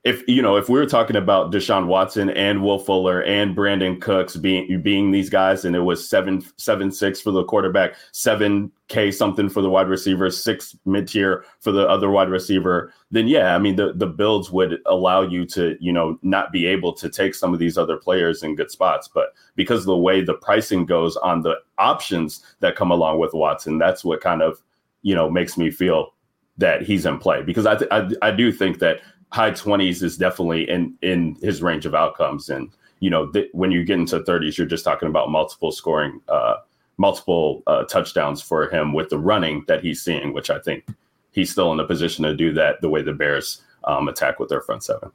If 0.03 0.21
you 0.27 0.41
know 0.41 0.57
if 0.57 0.67
we 0.67 0.77
were 0.77 0.85
talking 0.85 1.15
about 1.15 1.53
Deshaun 1.53 1.87
Watson 1.87 2.29
and 2.31 2.61
Will 2.61 2.77
Fuller 2.77 3.23
and 3.23 3.55
Brandin 3.55 4.01
Cooks 4.01 4.35
being 4.35 4.81
being 4.81 5.11
these 5.11 5.29
guys, 5.29 5.63
and 5.63 5.77
it 5.77 5.79
was 5.79 6.09
seven 6.09 6.43
seven 6.57 6.91
six 6.91 7.21
for 7.21 7.31
the 7.31 7.45
quarterback, 7.45 7.95
seven 8.11 8.69
k 8.89 9.11
something 9.11 9.47
for 9.47 9.61
the 9.61 9.69
wide 9.69 9.87
receiver, 9.87 10.29
six 10.29 10.75
mid 10.85 11.07
tier 11.07 11.45
for 11.61 11.71
the 11.71 11.87
other 11.87 12.09
wide 12.09 12.27
receiver, 12.27 12.93
then 13.11 13.29
yeah, 13.29 13.55
I 13.55 13.59
mean 13.59 13.77
the 13.77 13.93
the 13.93 14.07
builds 14.07 14.51
would 14.51 14.79
allow 14.87 15.21
you 15.21 15.45
to 15.45 15.77
you 15.79 15.93
know 15.93 16.19
not 16.21 16.51
be 16.51 16.65
able 16.65 16.91
to 16.93 17.07
take 17.09 17.33
some 17.33 17.53
of 17.53 17.59
these 17.59 17.77
other 17.77 17.95
players 17.95 18.43
in 18.43 18.57
good 18.57 18.71
spots, 18.71 19.07
but 19.07 19.33
because 19.55 19.79
of 19.79 19.85
the 19.85 19.97
way 19.97 20.21
the 20.21 20.33
pricing 20.33 20.85
goes 20.85 21.15
on 21.15 21.43
the 21.43 21.55
options 21.77 22.43
that 22.59 22.75
come 22.75 22.91
along 22.91 23.19
with 23.19 23.33
Watson, 23.33 23.77
that's 23.77 24.03
what 24.03 24.19
kind 24.19 24.41
of 24.41 24.61
you 25.01 25.15
know 25.15 25.29
makes 25.29 25.57
me 25.57 25.71
feel 25.71 26.13
that 26.57 26.83
he's 26.83 27.05
in 27.05 27.17
play. 27.17 27.41
Because 27.41 27.65
I, 27.65 27.75
th- 27.75 27.89
I 27.91 28.09
I 28.21 28.31
do 28.31 28.51
think 28.51 28.79
that 28.79 28.99
high 29.34 29.52
20s 29.52 30.04
is 30.04 30.17
definitely 30.17 30.69
in 30.69 30.96
in 31.02 31.36
his 31.41 31.62
range 31.62 31.86
of 31.86 31.93
outcomes. 31.93 32.50
And 32.50 32.69
you 33.00 33.10
know 33.10 33.28
th- 33.28 33.50
when 33.52 33.72
you 33.72 33.84
get 33.84 34.00
into 34.00 34.19
30s 34.19 34.58
you're 34.58 34.65
just 34.65 34.86
talking 34.86 35.10
about 35.10 35.30
multiple 35.30 35.74
scoring 35.74 36.22
uh 36.30 36.56
multiple 36.98 37.63
uh, 37.67 37.84
touchdowns 37.86 38.41
for 38.41 38.69
him 38.69 38.93
with 38.93 39.10
the 39.10 39.17
running 39.17 39.65
that 39.67 39.84
he's 39.84 40.02
seeing 40.02 40.32
which 40.32 40.50
i 40.50 40.60
think 40.60 40.86
he's 41.34 41.52
still 41.52 41.74
in 41.74 41.80
a 41.80 41.84
position 41.84 42.24
to 42.24 42.34
do 42.34 42.54
that 42.54 42.80
the 42.80 42.88
way 42.88 43.02
the 43.02 43.12
bears 43.12 43.62
um, 43.84 44.08
attack 44.08 44.39
with 44.39 44.50
their 44.50 44.62
front 44.62 44.84
seven. 44.84 45.12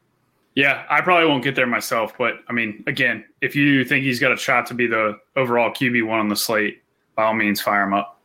Yeah, 0.55 0.85
I 0.91 1.01
probably 1.01 1.29
won't 1.29 1.45
get 1.45 1.55
there 1.55 1.67
myself, 1.67 2.19
but 2.19 2.41
I 2.49 2.53
mean, 2.53 2.83
again, 2.87 3.25
if 3.41 3.55
you 3.55 3.85
think 3.85 4.05
he's 4.05 4.19
got 4.19 4.33
a 4.33 4.37
shot 4.37 4.67
to 4.67 4.75
be 4.75 4.87
the 4.87 5.19
overall 5.37 5.71
QB 5.71 6.05
one 6.07 6.19
on 6.19 6.29
the 6.29 6.37
slate, 6.37 6.83
by 7.15 7.25
all 7.25 7.35
means, 7.35 7.61
fire 7.61 7.85
him 7.85 7.95
up. 7.95 8.21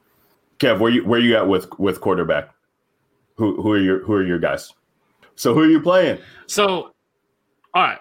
kev 0.57 0.79
where 0.79 0.91
you 0.91 1.05
where 1.05 1.19
you 1.19 1.35
at 1.35 1.47
with 1.47 1.67
with 1.79 2.01
quarterback? 2.01 2.49
Who 3.35 3.61
who 3.61 3.71
are 3.71 3.79
your 3.79 3.99
who 4.03 4.13
are 4.13 4.23
your 4.23 4.39
guys 4.39 4.73
so 5.35 5.53
who 5.53 5.61
are 5.61 5.69
you 5.69 5.81
playing 5.81 6.19
So, 6.47 6.93
all 7.73 7.83
right. 7.83 7.99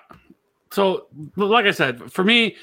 So, 0.71 1.07
like 1.37 1.67
I 1.67 1.71
said, 1.71 2.11
for 2.11 2.25
me, 2.25 2.57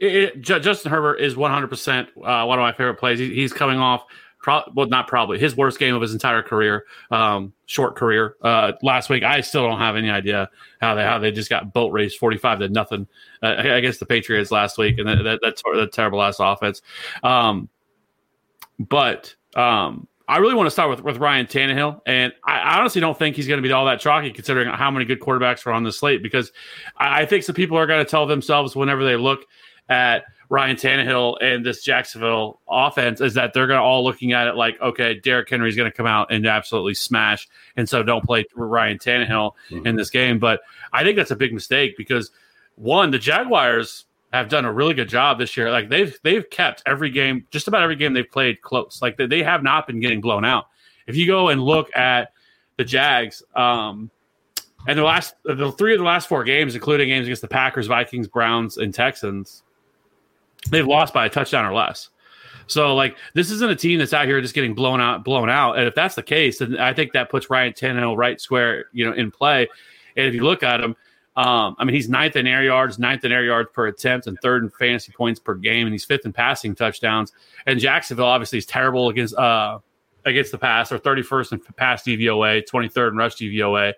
it, 0.00 0.40
Justin 0.40 0.90
Herbert 0.90 1.16
is 1.16 1.34
100% 1.34 2.08
uh, 2.24 2.44
one 2.46 2.58
of 2.58 2.62
my 2.62 2.72
favorite 2.72 2.98
plays. 2.98 3.18
He, 3.18 3.34
he's 3.34 3.52
coming 3.52 3.78
off, 3.78 4.04
pro- 4.40 4.62
well, 4.74 4.86
not 4.86 5.08
probably, 5.08 5.38
his 5.38 5.56
worst 5.56 5.80
game 5.80 5.94
of 5.94 6.00
his 6.00 6.12
entire 6.12 6.42
career, 6.42 6.86
um, 7.10 7.52
short 7.66 7.96
career. 7.96 8.36
Uh, 8.42 8.72
last 8.82 9.10
week, 9.10 9.24
I 9.24 9.40
still 9.40 9.66
don't 9.66 9.80
have 9.80 9.96
any 9.96 10.08
idea 10.08 10.48
how 10.80 10.94
they 10.94 11.02
how 11.02 11.18
they 11.18 11.32
just 11.32 11.50
got 11.50 11.72
boat 11.72 11.92
raced 11.92 12.18
45 12.18 12.60
to 12.60 12.68
nothing 12.68 13.08
uh, 13.42 13.56
against 13.58 13.98
the 13.98 14.06
Patriots 14.06 14.52
last 14.52 14.78
week, 14.78 14.98
and 14.98 15.08
that, 15.08 15.22
that, 15.24 15.40
that's 15.42 15.62
that 15.62 15.92
terrible 15.92 16.22
ass 16.22 16.36
offense. 16.38 16.80
Um, 17.24 17.68
but 18.78 19.34
um, 19.56 20.06
I 20.28 20.36
really 20.36 20.54
want 20.54 20.66
to 20.66 20.70
start 20.70 20.90
with, 20.90 21.02
with 21.02 21.16
Ryan 21.16 21.46
Tannehill, 21.46 22.02
and 22.04 22.34
I, 22.44 22.78
honestly 22.78 23.00
don't 23.00 23.18
think 23.18 23.34
he's 23.34 23.48
going 23.48 23.60
to 23.60 23.66
be 23.66 23.72
all 23.72 23.86
that 23.86 23.98
chalky 23.98 24.30
considering 24.30 24.68
how 24.68 24.90
many 24.90 25.06
good 25.06 25.20
quarterbacks 25.20 25.66
are 25.66 25.72
on 25.72 25.84
the 25.84 25.92
slate. 25.92 26.22
Because 26.22 26.52
I, 26.98 27.22
I 27.22 27.26
think 27.26 27.44
some 27.44 27.54
people 27.54 27.78
are 27.78 27.86
going 27.86 28.04
to 28.04 28.10
tell 28.10 28.26
themselves 28.26 28.76
whenever 28.76 29.04
they 29.04 29.16
look 29.16 29.46
at 29.88 30.24
Ryan 30.50 30.76
Tannehill 30.76 31.38
and 31.40 31.64
this 31.64 31.82
Jacksonville 31.82 32.60
offense 32.68 33.22
is 33.22 33.32
that 33.34 33.54
they're 33.54 33.66
going 33.66 33.78
to 33.78 33.82
all 33.82 34.04
looking 34.04 34.32
at 34.32 34.46
it 34.46 34.54
like, 34.54 34.78
okay, 34.82 35.18
Derrick 35.18 35.48
Henry's 35.48 35.76
going 35.76 35.90
to 35.90 35.96
come 35.96 36.06
out 36.06 36.30
and 36.30 36.46
absolutely 36.46 36.94
smash, 36.94 37.48
and 37.76 37.88
so 37.88 38.02
don't 38.02 38.24
play 38.24 38.44
Ryan 38.54 38.98
Tannehill 38.98 39.52
in 39.70 39.82
mm-hmm. 39.82 39.96
this 39.96 40.10
game. 40.10 40.38
But 40.38 40.60
I 40.92 41.04
think 41.04 41.16
that's 41.16 41.30
a 41.30 41.36
big 41.36 41.54
mistake 41.54 41.96
because 41.96 42.30
one, 42.74 43.10
the 43.10 43.18
Jaguars 43.18 44.04
have 44.32 44.48
done 44.48 44.64
a 44.64 44.72
really 44.72 44.94
good 44.94 45.08
job 45.08 45.38
this 45.38 45.56
year. 45.56 45.70
Like 45.70 45.88
they've 45.88 46.18
they've 46.22 46.48
kept 46.50 46.82
every 46.86 47.10
game, 47.10 47.46
just 47.50 47.68
about 47.68 47.82
every 47.82 47.96
game 47.96 48.12
they've 48.12 48.30
played 48.30 48.60
close. 48.62 49.00
Like 49.00 49.16
they, 49.16 49.26
they 49.26 49.42
have 49.42 49.62
not 49.62 49.86
been 49.86 50.00
getting 50.00 50.20
blown 50.20 50.44
out. 50.44 50.66
If 51.06 51.16
you 51.16 51.26
go 51.26 51.48
and 51.48 51.62
look 51.62 51.94
at 51.96 52.32
the 52.76 52.84
Jags, 52.84 53.42
um, 53.56 54.10
and 54.86 54.98
the 54.98 55.02
last 55.02 55.34
the 55.44 55.72
three 55.72 55.94
of 55.94 55.98
the 55.98 56.04
last 56.04 56.28
four 56.28 56.44
games, 56.44 56.74
including 56.74 57.08
games 57.08 57.26
against 57.26 57.42
the 57.42 57.48
Packers, 57.48 57.86
Vikings, 57.86 58.28
Browns, 58.28 58.76
and 58.76 58.92
Texans, 58.92 59.62
they've 60.70 60.86
lost 60.86 61.14
by 61.14 61.26
a 61.26 61.30
touchdown 61.30 61.64
or 61.64 61.72
less. 61.72 62.10
So 62.66 62.94
like 62.94 63.16
this 63.34 63.50
isn't 63.50 63.70
a 63.70 63.76
team 63.76 63.98
that's 63.98 64.12
out 64.12 64.26
here 64.26 64.40
just 64.42 64.54
getting 64.54 64.74
blown 64.74 65.00
out, 65.00 65.24
blown 65.24 65.48
out. 65.48 65.78
And 65.78 65.88
if 65.88 65.94
that's 65.94 66.14
the 66.14 66.22
case, 66.22 66.58
then 66.58 66.78
I 66.78 66.92
think 66.92 67.12
that 67.14 67.30
puts 67.30 67.48
Ryan 67.48 67.72
Tannehill 67.72 68.16
right 68.16 68.38
square, 68.40 68.86
you 68.92 69.06
know, 69.06 69.12
in 69.12 69.30
play. 69.30 69.68
And 70.16 70.26
if 70.26 70.34
you 70.34 70.42
look 70.42 70.62
at 70.62 70.80
him, 70.80 70.94
um, 71.38 71.76
I 71.78 71.84
mean, 71.84 71.94
he's 71.94 72.08
ninth 72.08 72.34
in 72.34 72.48
air 72.48 72.64
yards, 72.64 72.98
ninth 72.98 73.24
in 73.24 73.30
air 73.30 73.44
yards 73.44 73.68
per 73.72 73.86
attempt, 73.86 74.26
and 74.26 74.36
third 74.42 74.64
in 74.64 74.70
fantasy 74.70 75.12
points 75.12 75.38
per 75.38 75.54
game, 75.54 75.86
and 75.86 75.94
he's 75.94 76.04
fifth 76.04 76.26
in 76.26 76.32
passing 76.32 76.74
touchdowns. 76.74 77.32
And 77.64 77.78
Jacksonville 77.78 78.26
obviously 78.26 78.58
is 78.58 78.66
terrible 78.66 79.08
against 79.08 79.36
uh, 79.36 79.78
against 80.24 80.50
the 80.50 80.58
pass. 80.58 80.88
They're 80.88 80.98
31st 80.98 81.52
in 81.52 81.60
pass 81.76 82.02
DVOA, 82.02 82.68
23rd 82.68 83.10
in 83.10 83.16
rush 83.16 83.36
DVOA, 83.36 83.92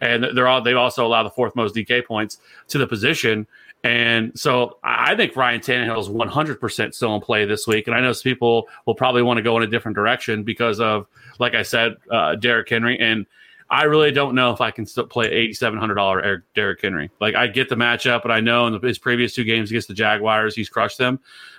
and 0.00 0.28
they're 0.32 0.46
all 0.46 0.62
they 0.62 0.74
also 0.74 1.04
allow 1.04 1.24
the 1.24 1.30
fourth 1.30 1.56
most 1.56 1.74
DK 1.74 2.06
points 2.06 2.38
to 2.68 2.78
the 2.78 2.86
position. 2.86 3.48
And 3.82 4.38
so 4.38 4.78
I 4.84 5.16
think 5.16 5.34
Ryan 5.34 5.60
Tannehill 5.60 5.98
is 5.98 6.08
100% 6.08 6.94
still 6.94 7.14
in 7.16 7.20
play 7.20 7.44
this 7.46 7.66
week. 7.66 7.88
And 7.88 7.96
I 7.96 8.00
know 8.00 8.12
some 8.12 8.22
people 8.22 8.68
will 8.84 8.94
probably 8.94 9.22
want 9.22 9.38
to 9.38 9.42
go 9.42 9.56
in 9.56 9.64
a 9.64 9.66
different 9.66 9.96
direction 9.96 10.44
because 10.44 10.80
of, 10.80 11.06
like 11.38 11.54
I 11.54 11.62
said, 11.62 11.96
uh, 12.10 12.36
Derrick 12.36 12.68
Henry. 12.68 12.98
And 12.98 13.26
I 13.68 13.84
really 13.84 14.12
don't 14.12 14.34
know 14.34 14.52
if 14.52 14.60
I 14.60 14.70
can 14.70 14.86
still 14.86 15.06
play 15.06 15.48
$8,700 15.50 16.42
Derrick 16.54 16.80
Henry. 16.82 17.10
Like 17.20 17.34
I 17.34 17.48
get 17.48 17.68
the 17.68 17.74
matchup, 17.74 18.22
but 18.22 18.30
I 18.30 18.40
know 18.40 18.66
in 18.68 18.80
his 18.80 18.98
previous 18.98 19.34
two 19.34 19.44
games 19.44 19.70
against 19.70 19.88
the 19.88 19.94
Jaguars, 19.94 20.54
he's 20.54 20.68
crushed 20.68 20.98
them. 20.98 21.18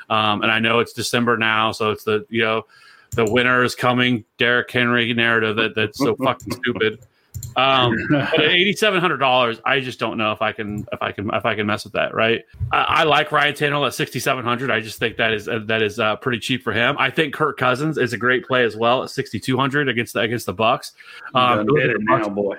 Um, 0.09 0.41
and 0.41 0.51
I 0.51 0.59
know 0.59 0.79
it's 0.79 0.93
December 0.93 1.37
now, 1.37 1.73
so 1.73 1.91
it's 1.91 2.05
the 2.05 2.25
you 2.29 2.41
know 2.41 2.65
the 3.11 3.29
winter 3.29 3.63
is 3.63 3.75
coming, 3.75 4.23
Derrick 4.37 4.71
Henry 4.71 5.13
narrative 5.13 5.57
that 5.57 5.75
that's 5.75 5.97
so 5.97 6.15
fucking 6.15 6.53
stupid. 6.53 6.99
Um, 7.57 7.97
but 8.09 8.39
at 8.39 8.51
eighty 8.51 8.73
seven 8.73 9.01
hundred 9.01 9.17
dollars, 9.17 9.59
I 9.65 9.79
just 9.79 9.99
don't 9.99 10.17
know 10.17 10.31
if 10.31 10.41
I 10.41 10.51
can 10.53 10.85
if 10.93 11.01
I 11.01 11.11
can 11.11 11.29
if 11.33 11.45
I 11.45 11.55
can 11.55 11.65
mess 11.65 11.83
with 11.83 11.93
that. 11.93 12.13
Right? 12.13 12.45
I, 12.71 12.77
I 12.77 13.03
like 13.03 13.31
Ryan 13.31 13.53
Tannehill 13.53 13.85
at 13.87 13.93
sixty 13.93 14.19
seven 14.19 14.45
hundred. 14.45 14.71
I 14.71 14.79
just 14.79 14.99
think 14.99 15.17
that 15.17 15.33
is 15.33 15.49
uh, 15.49 15.59
that 15.65 15.81
is 15.81 15.99
uh, 15.99 16.15
pretty 16.17 16.39
cheap 16.39 16.63
for 16.63 16.71
him. 16.71 16.95
I 16.99 17.09
think 17.09 17.33
Kirk 17.33 17.57
Cousins 17.57 17.97
is 17.97 18.13
a 18.13 18.17
great 18.17 18.45
play 18.45 18.63
as 18.63 18.77
well 18.77 19.03
at 19.03 19.09
sixty 19.09 19.39
two 19.39 19.57
hundred 19.57 19.89
against 19.89 20.13
the, 20.13 20.21
against 20.21 20.45
the 20.45 20.53
Bucks. 20.53 20.93
Um, 21.33 21.65
Done 21.65 21.75
did 21.75 21.89
it 21.89 21.97
now, 22.01 22.29
boy. 22.29 22.57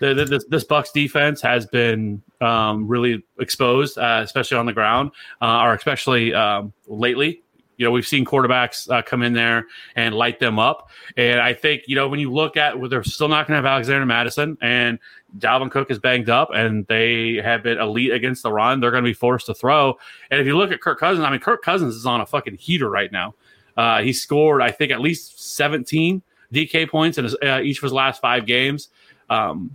the, 0.00 0.14
the, 0.14 0.24
this, 0.24 0.44
this 0.46 0.64
Bucks 0.64 0.90
defense 0.90 1.40
has 1.42 1.66
been 1.66 2.20
um, 2.40 2.88
really 2.88 3.22
exposed, 3.38 3.98
uh, 3.98 4.20
especially 4.24 4.56
on 4.56 4.66
the 4.66 4.72
ground, 4.72 5.12
uh, 5.40 5.60
or 5.62 5.74
especially 5.74 6.34
um, 6.34 6.72
lately. 6.88 7.42
You 7.80 7.86
know, 7.86 7.92
we've 7.92 8.06
seen 8.06 8.26
quarterbacks 8.26 8.90
uh, 8.90 9.00
come 9.00 9.22
in 9.22 9.32
there 9.32 9.66
and 9.96 10.14
light 10.14 10.38
them 10.38 10.58
up, 10.58 10.90
and 11.16 11.40
I 11.40 11.54
think 11.54 11.84
you 11.86 11.96
know 11.96 12.08
when 12.08 12.20
you 12.20 12.30
look 12.30 12.58
at, 12.58 12.78
well, 12.78 12.90
they're 12.90 13.02
still 13.02 13.26
not 13.26 13.46
going 13.46 13.54
to 13.54 13.56
have 13.56 13.64
Alexander 13.64 14.04
Mattison, 14.04 14.58
and 14.60 14.98
Dalvin 15.38 15.70
Cook 15.70 15.90
is 15.90 15.98
banged 15.98 16.28
up, 16.28 16.50
and 16.52 16.86
they 16.88 17.36
have 17.36 17.62
been 17.62 17.78
elite 17.78 18.12
against 18.12 18.42
the 18.42 18.52
run. 18.52 18.80
They're 18.80 18.90
going 18.90 19.02
to 19.02 19.08
be 19.08 19.14
forced 19.14 19.46
to 19.46 19.54
throw, 19.54 19.98
and 20.30 20.38
if 20.38 20.46
you 20.46 20.58
look 20.58 20.70
at 20.70 20.82
Kirk 20.82 21.00
Cousins, 21.00 21.24
I 21.24 21.30
mean, 21.30 21.40
Kirk 21.40 21.62
Cousins 21.62 21.96
is 21.96 22.04
on 22.04 22.20
a 22.20 22.26
fucking 22.26 22.58
heater 22.58 22.90
right 22.90 23.10
now. 23.10 23.34
Uh, 23.78 24.02
he 24.02 24.12
scored, 24.12 24.60
I 24.60 24.72
think, 24.72 24.92
at 24.92 25.00
least 25.00 25.42
seventeen 25.42 26.20
DK 26.52 26.86
points 26.86 27.16
in 27.16 27.24
his, 27.24 27.34
uh, 27.42 27.60
each 27.62 27.78
of 27.78 27.84
his 27.84 27.94
last 27.94 28.20
five 28.20 28.44
games. 28.44 28.88
Um, 29.30 29.74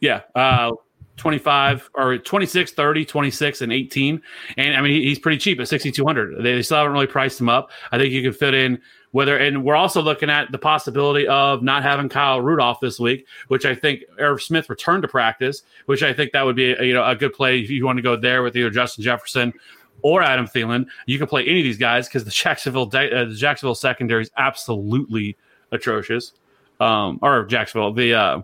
yeah, 0.00 0.22
uh, 0.34 0.72
25 1.16 1.90
or 1.94 2.18
26, 2.18 2.72
30, 2.72 3.04
26, 3.04 3.62
and 3.62 3.72
18. 3.72 4.22
And 4.56 4.76
I 4.76 4.80
mean, 4.80 5.02
he's 5.02 5.18
pretty 5.18 5.38
cheap 5.38 5.60
at 5.60 5.68
6,200. 5.68 6.42
They, 6.42 6.62
still 6.62 6.78
haven't 6.78 6.92
really 6.92 7.06
priced 7.06 7.40
him 7.40 7.48
up. 7.48 7.70
I 7.90 7.98
think 7.98 8.12
you 8.12 8.22
can 8.22 8.32
fit 8.32 8.54
in 8.54 8.80
whether, 9.12 9.36
and 9.36 9.62
we're 9.62 9.76
also 9.76 10.00
looking 10.00 10.30
at 10.30 10.50
the 10.52 10.58
possibility 10.58 11.28
of 11.28 11.62
not 11.62 11.82
having 11.82 12.08
Kyle 12.08 12.40
Rudolph 12.40 12.80
this 12.80 12.98
week, 12.98 13.26
which 13.48 13.66
I 13.66 13.74
think 13.74 14.04
Irv 14.18 14.42
Smith 14.42 14.70
returned 14.70 15.02
to 15.02 15.08
practice, 15.08 15.62
which 15.86 16.02
I 16.02 16.14
think 16.14 16.32
that 16.32 16.44
would 16.44 16.56
be, 16.56 16.72
a, 16.72 16.82
you 16.82 16.94
know, 16.94 17.04
a 17.04 17.14
good 17.14 17.34
play 17.34 17.60
if 17.60 17.70
you 17.70 17.84
want 17.84 17.98
to 17.98 18.02
go 18.02 18.16
there 18.16 18.42
with 18.42 18.56
either 18.56 18.70
Justin 18.70 19.04
Jefferson 19.04 19.52
or 20.00 20.22
Adam 20.22 20.46
Thielen. 20.46 20.86
You 21.06 21.18
can 21.18 21.26
play 21.26 21.44
any 21.44 21.60
of 21.60 21.64
these 21.64 21.78
guys 21.78 22.08
because 22.08 22.24
the 22.24 22.30
Jacksonville, 22.32 22.90
uh, 22.92 23.26
the 23.26 23.34
Jacksonville 23.36 23.74
secondary 23.74 24.22
is 24.22 24.30
absolutely 24.38 25.36
atrocious. 25.70 26.32
Um, 26.80 27.18
or 27.22 27.44
Jacksonville, 27.44 27.92
the, 27.92 28.14
uh, 28.14 28.42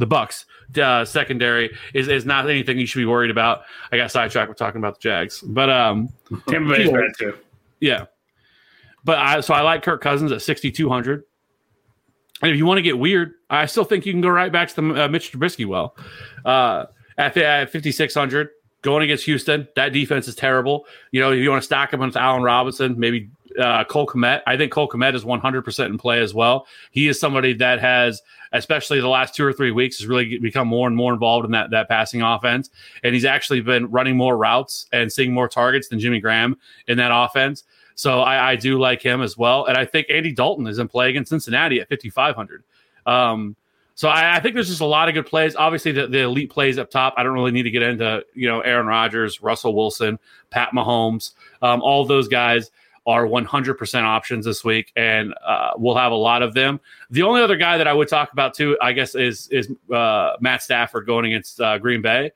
the 0.00 0.06
Bucks 0.06 0.46
uh, 0.80 1.04
secondary 1.04 1.76
is, 1.94 2.08
is 2.08 2.24
not 2.24 2.48
anything 2.48 2.78
you 2.78 2.86
should 2.86 2.98
be 2.98 3.06
worried 3.06 3.30
about. 3.30 3.62
I 3.92 3.96
got 3.96 4.10
sidetracked 4.10 4.48
with 4.48 4.58
talking 4.58 4.80
about 4.80 4.94
the 4.94 5.00
Jags, 5.00 5.40
but 5.40 5.70
um, 5.70 6.08
Tampa 6.48 6.74
Bay's 6.74 6.90
bad 6.90 7.10
too. 7.18 7.36
yeah. 7.80 8.06
But 9.04 9.18
I 9.18 9.40
so 9.40 9.54
I 9.54 9.62
like 9.62 9.82
Kirk 9.82 10.02
Cousins 10.02 10.32
at 10.32 10.42
sixty 10.42 10.70
two 10.70 10.88
hundred. 10.88 11.24
And 12.42 12.50
if 12.50 12.56
you 12.56 12.64
want 12.66 12.78
to 12.78 12.82
get 12.82 12.98
weird, 12.98 13.32
I 13.50 13.66
still 13.66 13.84
think 13.84 14.06
you 14.06 14.12
can 14.12 14.22
go 14.22 14.28
right 14.28 14.50
back 14.50 14.68
to 14.68 14.74
the 14.74 15.04
uh, 15.04 15.08
Mitch 15.08 15.32
Trubisky 15.32 15.66
well 15.66 15.96
uh, 16.44 16.86
at, 17.16 17.36
at 17.36 17.70
fifty 17.70 17.92
six 17.92 18.14
hundred. 18.14 18.50
Going 18.82 19.02
against 19.02 19.26
Houston, 19.26 19.68
that 19.76 19.92
defense 19.92 20.26
is 20.26 20.34
terrible. 20.34 20.86
You 21.10 21.20
know, 21.20 21.32
if 21.32 21.38
you 21.38 21.50
want 21.50 21.62
to 21.62 21.66
stack 21.66 21.92
him 21.92 22.00
with 22.00 22.16
Allen 22.16 22.42
Robinson, 22.42 22.98
maybe 22.98 23.28
uh, 23.58 23.84
Cole 23.84 24.06
Kmet. 24.06 24.42
I 24.46 24.56
think 24.56 24.72
Cole 24.72 24.88
Kmet 24.88 25.14
is 25.14 25.24
100% 25.24 25.86
in 25.86 25.98
play 25.98 26.20
as 26.20 26.34
well. 26.34 26.66
He 26.90 27.08
is 27.08 27.18
somebody 27.18 27.52
that 27.54 27.80
has, 27.80 28.22
especially 28.52 29.00
the 29.00 29.08
last 29.08 29.34
two 29.34 29.44
or 29.44 29.52
three 29.52 29.70
weeks, 29.70 29.98
has 29.98 30.06
really 30.06 30.38
become 30.38 30.68
more 30.68 30.86
and 30.86 30.96
more 30.96 31.12
involved 31.12 31.44
in 31.44 31.52
that, 31.52 31.70
that 31.70 31.88
passing 31.88 32.22
offense. 32.22 32.70
And 33.02 33.14
he's 33.14 33.24
actually 33.24 33.60
been 33.60 33.90
running 33.90 34.16
more 34.16 34.36
routes 34.36 34.86
and 34.92 35.12
seeing 35.12 35.32
more 35.32 35.48
targets 35.48 35.88
than 35.88 35.98
Jimmy 35.98 36.20
Graham 36.20 36.56
in 36.88 36.98
that 36.98 37.10
offense. 37.14 37.64
So 37.94 38.20
I, 38.20 38.52
I 38.52 38.56
do 38.56 38.78
like 38.78 39.02
him 39.02 39.20
as 39.20 39.36
well. 39.36 39.66
And 39.66 39.76
I 39.76 39.84
think 39.84 40.06
Andy 40.08 40.32
Dalton 40.32 40.66
is 40.66 40.78
in 40.78 40.88
play 40.88 41.10
against 41.10 41.28
Cincinnati 41.28 41.80
at 41.80 41.88
5,500. 41.88 42.64
Um, 43.06 43.56
So 43.94 44.08
I, 44.08 44.36
I, 44.36 44.40
think 44.40 44.54
there's 44.54 44.68
just 44.68 44.80
a 44.80 44.86
lot 44.86 45.08
of 45.08 45.14
good 45.14 45.26
plays. 45.26 45.54
Obviously, 45.54 45.92
the, 45.92 46.06
the 46.06 46.20
elite 46.20 46.48
plays 46.50 46.78
up 46.78 46.90
top. 46.90 47.12
I 47.18 47.22
don't 47.22 47.34
really 47.34 47.50
need 47.50 47.64
to 47.64 47.70
get 47.70 47.82
into 47.82 48.24
you 48.34 48.48
know 48.48 48.60
Aaron 48.60 48.86
Rodgers, 48.86 49.42
Russell 49.42 49.74
Wilson, 49.74 50.18
Pat 50.48 50.70
Mahomes, 50.72 51.32
um, 51.60 51.82
all 51.82 52.06
those 52.06 52.26
guys 52.26 52.70
are 53.06 53.26
100% 53.26 54.02
options 54.02 54.44
this 54.44 54.64
week, 54.64 54.92
and 54.96 55.34
uh, 55.44 55.70
we'll 55.76 55.96
have 55.96 56.12
a 56.12 56.16
lot 56.16 56.42
of 56.42 56.54
them. 56.54 56.80
The 57.10 57.22
only 57.22 57.42
other 57.42 57.56
guy 57.56 57.78
that 57.78 57.88
I 57.88 57.92
would 57.92 58.08
talk 58.08 58.32
about 58.32 58.54
too, 58.54 58.76
I 58.80 58.92
guess, 58.92 59.14
is 59.14 59.48
is 59.48 59.72
uh, 59.92 60.32
Matt 60.40 60.62
Stafford 60.62 61.06
going 61.06 61.26
against 61.26 61.60
uh, 61.60 61.78
Green 61.78 62.02
Bay. 62.02 62.32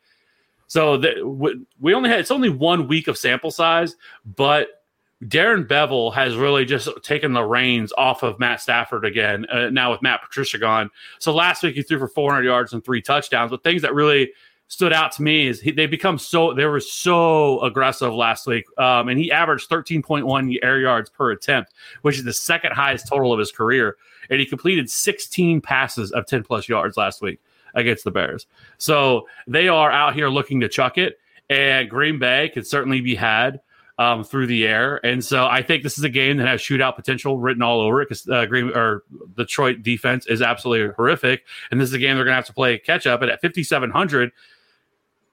So 0.66 0.96
the, 0.96 1.62
we 1.81 1.94
only 1.94 2.09
had 2.09 2.20
it's 2.20 2.31
only 2.31 2.48
one 2.48 2.88
week 2.88 3.09
of 3.09 3.18
sample 3.18 3.50
size, 3.50 3.96
but 4.24 4.83
Darrell 5.29 5.64
Bevell 5.64 6.12
has 6.14 6.37
really 6.37 6.64
just 6.64 6.88
taken 7.03 7.33
the 7.33 7.44
reins 7.44 7.92
off 7.96 8.22
of 8.22 8.38
Matt 8.38 8.61
Stafford 8.61 9.05
again. 9.05 9.46
Uh, 9.46 9.70
now 9.70 9.90
with 9.90 10.03
Matt 10.03 10.22
Patricia 10.22 10.59
gone, 10.59 10.90
so 11.18 11.35
last 11.35 11.62
week 11.62 11.74
he 11.74 11.83
threw 11.83 11.98
for 11.98 12.09
400 12.09 12.42
yards 12.42 12.72
and 12.72 12.85
three 12.85 13.03
touchdowns. 13.03 13.50
But 13.50 13.62
things 13.62 13.83
that 13.83 13.94
really 13.94 14.33
stood 14.68 14.92
out 14.92 15.12
to 15.12 15.22
me 15.22 15.46
is 15.46 15.61
he, 15.61 15.70
they 15.70 15.87
become 15.87 16.18
so 16.18 16.55
they 16.55 16.64
were 16.64 16.81
so 16.81 17.61
aggressive 17.62 18.12
last 18.12 18.46
week, 18.46 18.64
um, 18.79 19.09
and 19.09 19.18
he 19.18 19.31
averaged 19.31 19.68
13.1 19.68 20.59
air 20.62 20.79
yards 20.79 21.11
per 21.11 21.31
attempt, 21.31 21.72
which 22.03 22.18
is 22.18 22.24
the 22.24 22.33
second 22.33 22.72
highest 22.72 23.09
total 23.09 23.33
of 23.33 23.38
his 23.38 23.53
career. 23.53 23.96
And 24.31 24.40
he 24.40 24.46
completed 24.46 24.90
16 24.90 25.61
passes 25.61 26.11
of 26.12 26.27
10 26.27 26.44
plus 26.44 26.68
yards 26.68 26.96
last 26.96 27.20
week 27.20 27.40
against 27.74 28.05
the 28.05 28.11
Bears. 28.11 28.46
So 28.79 29.27
they 29.46 29.68
are 29.68 29.90
out 29.90 30.14
here 30.14 30.29
looking 30.29 30.61
to 30.61 30.68
chuck 30.68 30.98
it, 30.98 31.18
and 31.50 31.90
Green 31.90 32.18
Bay 32.18 32.50
could 32.53 32.66
certainly 32.66 33.00
be 33.00 33.14
had 33.14 33.61
um, 33.98 34.24
through 34.24 34.46
the 34.46 34.66
air. 34.66 35.05
And 35.05 35.24
so 35.24 35.46
I 35.46 35.62
think 35.62 35.83
this 35.83 35.98
is 35.98 36.05
a 36.05 36.09
game 36.09 36.38
that 36.38 36.48
has 36.48 36.61
shootout 36.61 36.96
potential 36.96 37.38
written 37.38 37.62
all 37.62 37.81
over 37.81 38.03
it 38.03 38.09
because 38.09 38.29
uh, 38.29 38.46
Green 38.46 38.70
or 38.70 39.05
Detroit 39.37 39.83
defense 39.83 40.27
is 40.27 40.42
absolutely 40.42 40.92
horrific. 40.94 41.44
And 41.70 41.81
this 41.81 41.90
is 41.90 41.94
a 41.94 41.98
game 41.98 42.16
they're 42.16 42.24
going 42.24 42.33
to 42.33 42.37
have 42.37 42.46
to 42.46 42.53
play 42.53 42.79
catch 42.79 43.07
up. 43.07 43.22
And 43.22 43.31
at 43.31 43.40
5,700, 43.40 44.33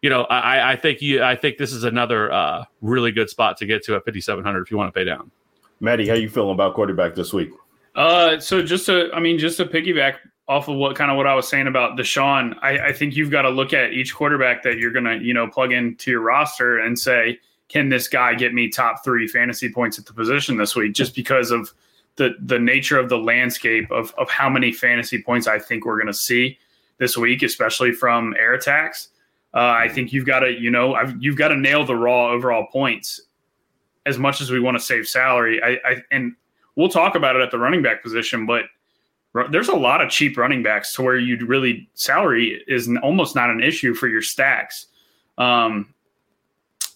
you 0.02 0.10
know, 0.10 0.24
I, 0.24 0.74
I 0.74 0.76
think 0.76 1.02
you, 1.02 1.24
I 1.24 1.36
think 1.36 1.58
this 1.58 1.72
is 1.72 1.84
another 1.84 2.32
uh, 2.32 2.66
really 2.82 3.12
good 3.12 3.30
spot 3.30 3.58
to 3.58 3.66
get 3.66 3.84
to 3.86 3.96
at 3.96 4.06
5,700 4.06 4.62
if 4.62 4.72
you 4.72 4.78
want 4.78 4.94
to 4.94 5.00
pay 5.00 5.04
down. 5.04 5.32
Maddie, 5.80 6.08
how 6.08 6.16
you 6.16 6.30
feeling 6.30 6.52
about 6.52 6.74
quarterback 6.74 7.16
this 7.16 7.34
week? 7.34 7.52
Uh, 7.96 8.40
so 8.40 8.64
just 8.64 8.86
to, 8.86 9.10
I 9.14 9.20
mean, 9.20 9.38
just 9.38 9.58
to 9.58 9.66
piggyback 9.66 10.16
off 10.48 10.68
of 10.68 10.76
what 10.76 10.96
kind 10.96 11.12
of 11.12 11.18
what 11.18 11.28
I 11.28 11.36
was 11.36 11.48
saying 11.48 11.68
about 11.68 11.98
Deshaun, 11.98 12.58
I, 12.62 12.88
I 12.88 12.94
think 12.94 13.16
you've 13.16 13.32
got 13.32 13.44
to 13.44 13.50
look 13.50 13.74
at 13.74 13.94
each 13.94 14.14
quarterback 14.14 14.64
that 14.64 14.78
you're 14.78 14.92
going 14.92 15.06
to, 15.06 15.18
you 15.18 15.34
know, 15.34 15.48
plug 15.48 15.72
into 15.72 16.12
your 16.12 16.22
roster 16.22 16.80
and 16.80 16.98
say, 16.98 17.40
can 17.70 17.90
this 17.90 18.08
guy 18.08 18.36
get 18.36 18.54
me 18.54 18.70
top 18.70 19.04
three 19.04 19.28
fantasy 19.28 19.72
points 19.72 19.98
at 19.98 20.06
the 20.06 20.14
position 20.14 20.58
this 20.58 20.76
week? 20.76 20.94
Just 20.94 21.16
because 21.16 21.52
of 21.52 21.72
the 22.18 22.36
the 22.42 22.60
nature 22.60 23.00
of 23.00 23.08
the 23.08 23.18
landscape 23.18 23.90
of 23.92 24.14
of 24.18 24.30
how 24.30 24.50
many 24.50 24.74
fantasy 24.74 25.22
points 25.22 25.48
I 25.48 25.58
think 25.58 25.86
we're 25.86 25.96
going 25.96 26.08
to 26.08 26.14
see 26.14 26.60
this 26.98 27.18
week, 27.18 27.44
especially 27.44 27.94
from 27.94 28.36
air 28.38 28.54
attacks. 28.54 29.10
Uh, 29.54 29.60
I 29.60 29.90
think 29.90 30.14
you've 30.14 30.26
got 30.26 30.40
to, 30.40 30.52
you 30.52 30.72
know, 30.72 30.94
I've, 30.94 31.22
you've 31.22 31.36
got 31.36 31.50
to 31.50 31.58
nail 31.58 31.86
the 31.86 31.96
raw 31.96 32.30
overall 32.30 32.68
points. 32.72 33.22
As 34.06 34.18
much 34.18 34.42
as 34.42 34.50
we 34.50 34.60
want 34.60 34.78
to 34.78 34.84
save 34.84 35.08
salary, 35.08 35.62
I, 35.62 35.78
I 35.88 36.04
and 36.10 36.34
we'll 36.76 36.90
talk 36.90 37.16
about 37.16 37.36
it 37.36 37.42
at 37.42 37.52
the 37.52 37.60
running 37.60 37.84
back 37.84 38.02
position, 38.02 38.46
but 38.46 38.64
there's 39.52 39.70
a 39.70 39.76
lot 39.76 40.02
of 40.02 40.10
cheap 40.10 40.38
running 40.38 40.64
backs 40.64 40.94
to 40.96 41.02
where 41.02 41.18
you'd 41.18 41.44
really 41.44 41.90
salary 41.94 42.64
is 42.68 42.90
almost 43.02 43.36
not 43.36 43.50
an 43.50 43.62
issue 43.62 43.94
for 43.94 44.08
your 44.08 44.22
stacks. 44.22 44.88
Um, 45.38 45.94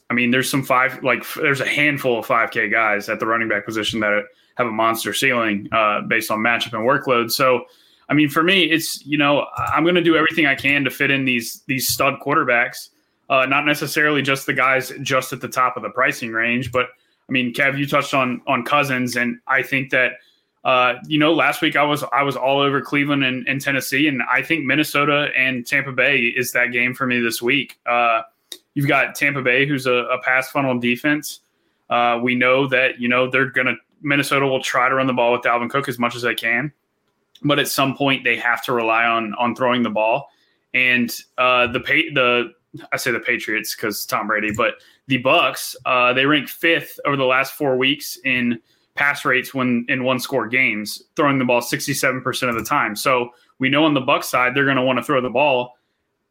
I 0.10 0.14
mean, 0.14 0.32
there's 0.32 0.50
some 0.50 0.64
five, 0.64 1.04
like 1.04 1.24
there's 1.34 1.62
a 1.62 1.68
handful 1.68 2.20
of 2.20 2.26
5K 2.26 2.72
guys 2.72 3.10
at 3.10 3.20
the 3.20 3.26
running 3.26 3.48
back 3.48 3.66
position 3.66 4.00
that 4.02 4.24
have 4.56 4.68
a 4.68 4.72
monster 4.72 5.14
ceiling 5.14 5.68
uh, 5.72 6.02
based 6.02 6.30
on 6.30 6.40
matchup 6.40 6.74
and 6.74 6.88
workload. 6.88 7.32
So, 7.32 7.66
I 8.10 8.14
mean, 8.14 8.30
for 8.30 8.44
me, 8.44 8.64
it's 8.64 9.06
you 9.06 9.18
know 9.18 9.46
I'm 9.56 9.84
going 9.84 9.96
to 9.96 10.04
do 10.04 10.16
everything 10.16 10.46
I 10.46 10.56
can 10.56 10.84
to 10.84 10.90
fit 10.90 11.12
in 11.12 11.26
these 11.26 11.64
these 11.68 11.88
stud 11.88 12.20
quarterbacks, 12.20 12.90
uh, 13.30 13.46
not 13.46 13.66
necessarily 13.66 14.22
just 14.22 14.46
the 14.46 14.54
guys 14.54 14.92
just 15.02 15.34
at 15.34 15.42
the 15.42 15.48
top 15.48 15.78
of 15.78 15.84
the 15.84 15.90
pricing 15.90 16.32
range, 16.32 16.72
but 16.72 16.88
I 17.28 17.32
mean, 17.32 17.54
Kev, 17.54 17.78
you 17.78 17.88
touched 17.88 18.14
on 18.14 18.42
on 18.48 18.64
Cousins, 18.64 19.16
and 19.16 19.40
I 19.48 19.64
think 19.64 19.90
that 19.92 20.14
uh, 20.64 20.96
you 21.08 21.20
know 21.20 21.34
last 21.34 21.62
week 21.62 21.76
I 21.76 21.84
was 21.84 22.04
I 22.14 22.24
was 22.24 22.36
all 22.36 22.60
over 22.60 22.82
Cleveland 22.82 23.24
and, 23.24 23.48
and, 23.48 23.62
Tennessee, 23.62 24.08
and 24.08 24.22
I 24.32 24.42
think 24.42 24.66
Minnesota 24.66 25.30
and 25.36 25.66
Tampa 25.66 25.92
Bay 25.92 26.20
is 26.20 26.52
that 26.52 26.72
game 26.72 26.94
for 26.94 27.06
me 27.08 27.20
this 27.20 27.42
week. 27.42 27.80
Uh, 27.86 28.22
You've 28.76 28.90
got 28.90 29.16
Tampa 29.16 29.42
Bay, 29.42 29.66
who's 29.66 29.88
a, 29.88 29.94
a 29.94 30.22
pass 30.22 30.52
funnel 30.52 30.78
defense. 30.78 31.40
Uh, 31.90 32.20
we 32.22 32.36
know 32.36 32.68
that 32.68 33.00
you 33.00 33.08
know 33.08 33.30
they're 33.30 33.50
going 33.50 33.68
to 33.68 33.76
Minnesota 34.02 34.46
will 34.46 34.62
try 34.62 34.88
to 34.90 34.96
run 34.96 35.08
the 35.08 35.14
ball 35.14 35.32
with 35.32 35.42
Dalvin 35.42 35.70
Cook 35.70 35.88
as 35.88 35.98
much 35.98 36.16
as 36.16 36.22
they 36.22 36.36
can, 36.36 36.72
but 37.44 37.60
at 37.60 37.68
some 37.68 37.96
point 37.96 38.24
they 38.24 38.38
have 38.38 38.64
to 38.66 38.74
rely 38.74 39.06
on 39.06 39.34
on 39.36 39.56
throwing 39.56 39.84
the 39.84 39.90
ball. 39.90 40.30
And 40.74 41.14
uh, 41.38 41.68
the 41.68 41.80
the 41.80 42.54
I 42.92 42.98
say 42.98 43.12
the 43.12 43.20
Patriots 43.20 43.76
because 43.76 44.06
Tom 44.06 44.28
Brady, 44.28 44.52
but 44.56 44.76
the 45.08 45.18
Bucks 45.18 45.76
uh, 45.86 46.14
they 46.14 46.26
rank 46.26 46.50
fifth 46.50 47.00
over 47.06 47.18
the 47.18 47.26
last 47.26 47.54
four 47.54 47.78
weeks 47.78 48.18
in 48.24 48.60
pass 48.96 49.26
rates 49.26 49.54
when 49.54 49.86
in 49.90 50.04
one 50.04 50.20
score 50.20 50.48
games, 50.48 51.04
throwing 51.16 51.38
the 51.38 51.46
ball 51.46 51.62
sixty 51.62 51.94
seven 51.94 52.22
percent 52.22 52.50
of 52.50 52.58
the 52.58 52.64
time. 52.64 52.96
So 52.96 53.30
we 53.60 53.70
know 53.70 53.86
on 53.86 53.94
the 53.94 54.02
Bucks 54.02 54.30
side 54.30 54.56
they're 54.56 54.66
going 54.66 54.78
to 54.78 54.84
want 54.84 54.98
to 54.98 55.04
throw 55.04 55.22
the 55.22 55.30
ball 55.30 55.76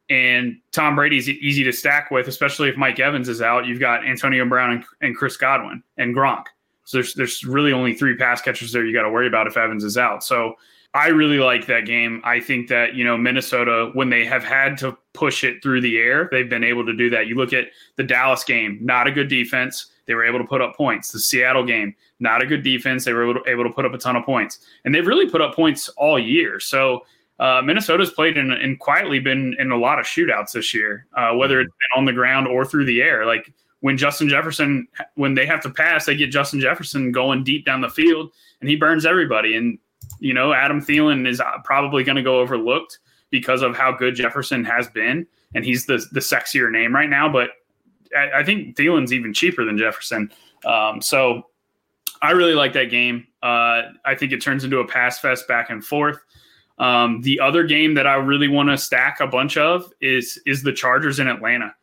and 0.09 0.57
Tom 0.71 0.95
Brady's 0.95 1.27
easy 1.27 1.63
to 1.63 1.71
stack 1.71 2.11
with, 2.11 2.27
especially 2.27 2.69
if 2.69 2.77
Mike 2.77 2.99
Evans 2.99 3.27
is 3.27 3.41
out. 3.41 3.65
You've 3.65 3.79
got 3.79 4.05
Antonio 4.05 4.45
Brown 4.47 4.71
and, 4.71 4.85
and 5.01 5.15
Chris 5.15 5.35
Godwin 5.35 5.81
and 5.97 6.15
Gronk. 6.15 6.45
So 6.83 6.97
there's 6.97 7.15
there's 7.15 7.43
really 7.43 7.73
only 7.73 7.95
three 7.95 8.15
pass 8.15 8.41
catchers 8.41 8.71
there 8.71 8.85
you 8.85 8.93
got 8.93 9.03
to 9.03 9.09
worry 9.09 9.27
about 9.27 9.47
if 9.47 9.57
Evans 9.57 9.83
is 9.83 9.97
out. 9.97 10.23
So 10.23 10.55
I 10.95 11.07
really 11.07 11.39
like 11.39 11.65
that 11.65 11.85
game. 11.85 12.21
I 12.23 12.39
think 12.39 12.69
that 12.69 12.95
you 12.95 13.03
know 13.03 13.17
Minnesota 13.17 13.91
when 13.93 14.09
they 14.09 14.25
have 14.25 14.45
had 14.45 14.77
to 14.77 14.97
push 15.13 15.43
it 15.43 15.61
through 15.61 15.81
the 15.81 15.97
air, 15.97 16.29
they've 16.31 16.49
been 16.49 16.63
able 16.63 16.85
to 16.85 16.93
do 16.93 17.09
that. 17.09 17.27
You 17.27 17.35
look 17.35 17.51
at 17.51 17.67
the 17.97 18.03
Dallas 18.03 18.45
game, 18.45 18.79
not 18.81 19.05
a 19.05 19.11
good 19.11 19.27
defense. 19.27 19.87
They 20.05 20.13
were 20.13 20.23
able 20.23 20.39
to 20.39 20.45
put 20.45 20.61
up 20.61 20.73
points. 20.77 21.11
The 21.11 21.19
Seattle 21.19 21.65
game, 21.65 21.93
not 22.21 22.41
a 22.41 22.45
good 22.45 22.63
defense. 22.63 23.03
They 23.03 23.11
were 23.11 23.23
able 23.45 23.63
to, 23.65 23.69
put 23.71 23.85
up 23.85 23.93
a 23.93 23.97
ton 23.97 24.15
of 24.15 24.23
points, 24.23 24.59
and 24.85 24.95
they've 24.95 25.05
really 25.05 25.29
put 25.29 25.41
up 25.41 25.53
points 25.53 25.89
all 25.97 26.17
year. 26.17 26.61
So 26.61 27.05
uh, 27.39 27.61
Minnesota's 27.61 28.11
played 28.11 28.37
in 28.37 28.51
and 28.51 28.79
quietly 28.79 29.19
been 29.19 29.53
in 29.59 29.71
a 29.71 29.77
lot 29.77 29.99
of 29.99 30.05
shootouts 30.05 30.53
this 30.53 30.73
year, 30.73 31.07
uh, 31.17 31.33
whether 31.33 31.59
it's 31.59 31.73
been 31.73 31.99
on 31.99 32.05
the 32.05 32.13
ground 32.13 32.47
or 32.47 32.63
through 32.63 32.85
the 32.85 33.01
air. 33.01 33.25
Like 33.25 33.51
when 33.81 33.97
Justin 33.97 34.29
Jefferson, 34.29 34.87
when 35.15 35.33
they 35.33 35.45
have 35.45 35.61
to 35.63 35.69
pass, 35.69 36.05
they 36.05 36.15
get 36.15 36.31
Justin 36.31 36.61
Jefferson 36.61 37.11
going 37.11 37.43
deep 37.43 37.65
down 37.65 37.81
the 37.81 37.89
field, 37.89 38.31
and 38.61 38.69
he 38.69 38.77
burns 38.77 39.05
everybody. 39.05 39.57
And 39.57 39.77
you 40.19 40.33
know, 40.33 40.53
Adam 40.53 40.81
Thielen 40.81 41.27
is 41.27 41.39
uh, 41.39 41.57
probably 41.63 42.03
going 42.03 42.15
to 42.15 42.23
go 42.23 42.39
overlooked 42.39 42.99
because 43.29 43.61
of 43.61 43.75
how 43.75 43.91
good 43.91 44.15
Jefferson 44.15 44.63
has 44.63 44.87
been, 44.87 45.27
and 45.53 45.65
he's 45.65 45.85
the 45.85 46.05
the 46.11 46.19
sexier 46.19 46.71
name 46.71 46.93
right 46.93 47.09
now. 47.09 47.29
But 47.29 47.51
I, 48.15 48.39
I 48.39 48.43
think 48.43 48.75
Thielen's 48.75 49.13
even 49.13 49.33
cheaper 49.33 49.65
than 49.65 49.77
Jefferson. 49.77 50.31
Um, 50.65 51.01
so 51.01 51.47
I 52.21 52.31
really 52.31 52.53
like 52.53 52.73
that 52.73 52.89
game. 52.89 53.27
Uh, 53.43 53.91
I 54.03 54.15
think 54.15 54.31
it 54.31 54.41
turns 54.41 54.63
into 54.63 54.79
a 54.79 54.87
pass 54.87 55.19
fest 55.19 55.47
back 55.47 55.69
and 55.69 55.83
forth. 55.83 56.19
Um, 56.77 57.21
the 57.21 57.39
other 57.39 57.63
game 57.63 57.93
that 57.93 58.07
I 58.07 58.15
really 58.15 58.47
want 58.47 58.69
to 58.69 58.77
stack 58.77 59.19
a 59.19 59.27
bunch 59.27 59.57
of 59.57 59.91
is 60.01 60.41
is 60.45 60.63
the 60.63 60.73
Chargers 60.73 61.19
in 61.19 61.27
Atlanta. 61.27 61.73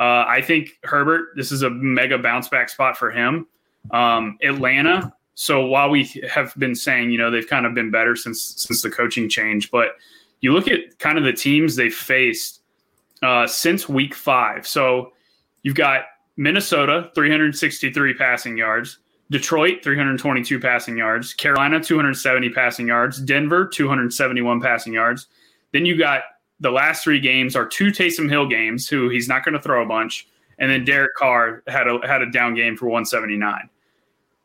Uh, 0.00 0.24
I 0.26 0.42
think 0.42 0.70
Herbert, 0.82 1.36
this 1.36 1.52
is 1.52 1.62
a 1.62 1.70
mega 1.70 2.18
bounce 2.18 2.48
back 2.48 2.68
spot 2.68 2.96
for 2.96 3.10
him. 3.10 3.46
Um, 3.90 4.38
Atlanta. 4.42 5.12
So 5.34 5.66
while 5.66 5.90
we 5.90 6.04
have 6.30 6.54
been 6.56 6.74
saying, 6.74 7.10
you 7.10 7.18
know, 7.18 7.30
they've 7.30 7.46
kind 7.46 7.66
of 7.66 7.74
been 7.74 7.90
better 7.90 8.14
since 8.14 8.42
since 8.42 8.82
the 8.82 8.90
coaching 8.90 9.28
change, 9.28 9.70
but 9.70 9.96
you 10.40 10.52
look 10.52 10.68
at 10.68 10.98
kind 10.98 11.18
of 11.18 11.24
the 11.24 11.32
teams 11.32 11.74
they've 11.74 11.94
faced 11.94 12.60
uh, 13.22 13.46
since 13.46 13.88
week 13.88 14.14
five. 14.14 14.66
So 14.66 15.12
you've 15.62 15.74
got 15.74 16.02
Minnesota, 16.36 17.10
363 17.14 18.14
passing 18.14 18.56
yards. 18.56 18.98
Detroit, 19.30 19.82
322 19.82 20.60
passing 20.60 20.98
yards. 20.98 21.32
Carolina, 21.32 21.82
270 21.82 22.50
passing 22.50 22.86
yards. 22.86 23.20
Denver, 23.20 23.66
271 23.66 24.60
passing 24.60 24.92
yards. 24.92 25.28
Then 25.72 25.86
you 25.86 25.96
got 25.96 26.22
the 26.60 26.70
last 26.70 27.02
three 27.02 27.20
games 27.20 27.56
are 27.56 27.66
two 27.66 27.86
Taysom 27.86 28.28
Hill 28.28 28.46
games, 28.46 28.88
who 28.88 29.08
he's 29.08 29.28
not 29.28 29.44
going 29.44 29.54
to 29.54 29.60
throw 29.60 29.82
a 29.82 29.86
bunch. 29.86 30.28
And 30.58 30.70
then 30.70 30.84
Derek 30.84 31.14
Carr 31.14 31.62
had 31.66 31.88
a 31.88 31.98
had 32.06 32.22
a 32.22 32.30
down 32.30 32.54
game 32.54 32.76
for 32.76 32.86
179. 32.86 33.68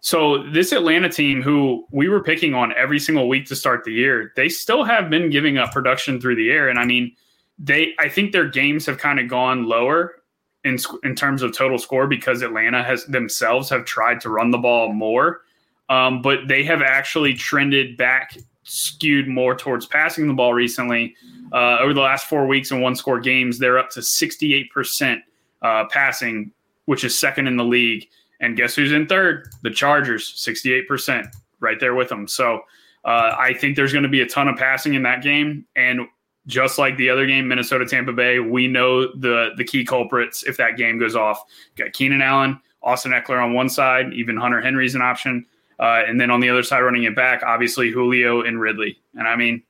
So 0.01 0.43
this 0.51 0.71
Atlanta 0.71 1.09
team, 1.09 1.41
who 1.41 1.85
we 1.91 2.07
were 2.07 2.23
picking 2.23 2.53
on 2.53 2.73
every 2.77 2.99
single 2.99 3.27
week 3.27 3.45
to 3.47 3.55
start 3.55 3.83
the 3.83 3.91
year, 3.91 4.31
they 4.35 4.47
still 4.47 4.83
have 4.83 5.09
been 5.09 5.29
giving 5.29 5.57
up 5.57 5.73
production 5.73 6.21
through 6.21 6.35
the 6.35 6.51
air. 6.51 6.69
And 6.69 6.79
I 6.79 6.85
mean, 6.85 7.15
they 7.57 7.93
I 7.99 8.07
think 8.07 8.31
their 8.31 8.47
games 8.47 8.85
have 8.85 8.97
kind 8.97 9.19
of 9.19 9.27
gone 9.27 9.65
lower 9.65 10.15
in 10.63 10.77
in 11.03 11.15
terms 11.15 11.41
of 11.41 11.55
total 11.55 11.77
score 11.77 12.07
because 12.07 12.41
Atlanta 12.41 12.81
has 12.81 13.05
themselves 13.05 13.69
have 13.69 13.83
tried 13.83 14.21
to 14.21 14.29
run 14.29 14.51
the 14.51 14.57
ball 14.57 14.93
more, 14.93 15.41
um, 15.89 16.21
but 16.21 16.47
they 16.47 16.63
have 16.63 16.81
actually 16.81 17.33
trended 17.33 17.97
back, 17.97 18.37
skewed 18.63 19.27
more 19.27 19.55
towards 19.55 19.85
passing 19.85 20.27
the 20.27 20.33
ball 20.33 20.53
recently. 20.53 21.13
Uh, 21.51 21.79
over 21.79 21.93
the 21.93 22.01
last 22.01 22.27
four 22.27 22.47
weeks 22.47 22.71
in 22.71 22.79
one 22.79 22.95
score 22.95 23.19
games, 23.19 23.59
they're 23.59 23.79
up 23.79 23.89
to 23.89 24.01
sixty 24.01 24.53
eight 24.53 24.71
percent 24.71 25.21
uh, 25.61 25.83
passing, 25.89 26.51
which 26.85 27.03
is 27.03 27.19
second 27.19 27.47
in 27.47 27.57
the 27.57 27.65
league. 27.65 28.07
And 28.39 28.55
guess 28.57 28.75
who's 28.75 28.91
in 28.91 29.07
third? 29.07 29.49
The 29.63 29.71
Chargers, 29.71 30.33
sixty 30.35 30.73
eight 30.73 30.87
percent, 30.87 31.27
right 31.59 31.79
there 31.79 31.95
with 31.95 32.09
them. 32.09 32.27
So. 32.27 32.61
Uh, 33.05 33.33
I 33.39 33.53
think 33.53 33.77
there's 33.77 33.93
going 33.93 34.03
to 34.03 34.09
be 34.09 34.19
a 34.19 34.27
ton 34.27 34.49
of 34.49 34.57
passing 34.57 34.93
in 34.93 35.03
that 35.03 35.23
game, 35.23 35.65
and 35.77 36.01
just 36.47 36.77
like 36.77 36.97
the 36.97 37.09
other 37.09 37.25
game, 37.25 37.47
Minnesota 37.47 37.85
Tampa 37.85 38.11
Bay, 38.11 38.39
we 38.39 38.67
know 38.67 39.07
the 39.15 39.51
the 39.55 39.63
key 39.63 39.85
culprits 39.85 40.43
if 40.43 40.57
that 40.57 40.75
game 40.75 40.99
goes 40.99 41.15
off. 41.15 41.41
You 41.77 41.85
got 41.85 41.93
Keenan 41.93 42.21
Allen, 42.21 42.59
Austin 42.83 43.13
Ekeler 43.13 43.41
on 43.41 43.53
one 43.53 43.69
side, 43.69 44.11
even 44.11 44.35
Hunter 44.35 44.59
Henry's 44.59 44.95
an 44.95 45.01
option, 45.01 45.45
uh, 45.79 46.03
and 46.05 46.19
then 46.19 46.29
on 46.29 46.41
the 46.41 46.49
other 46.49 46.61
side, 46.61 46.81
running 46.81 47.03
it 47.03 47.15
back, 47.15 47.41
obviously 47.41 47.89
Julio 47.89 48.41
and 48.41 48.59
Ridley. 48.59 48.99
And 49.15 49.29
I 49.29 49.37
mean, 49.37 49.63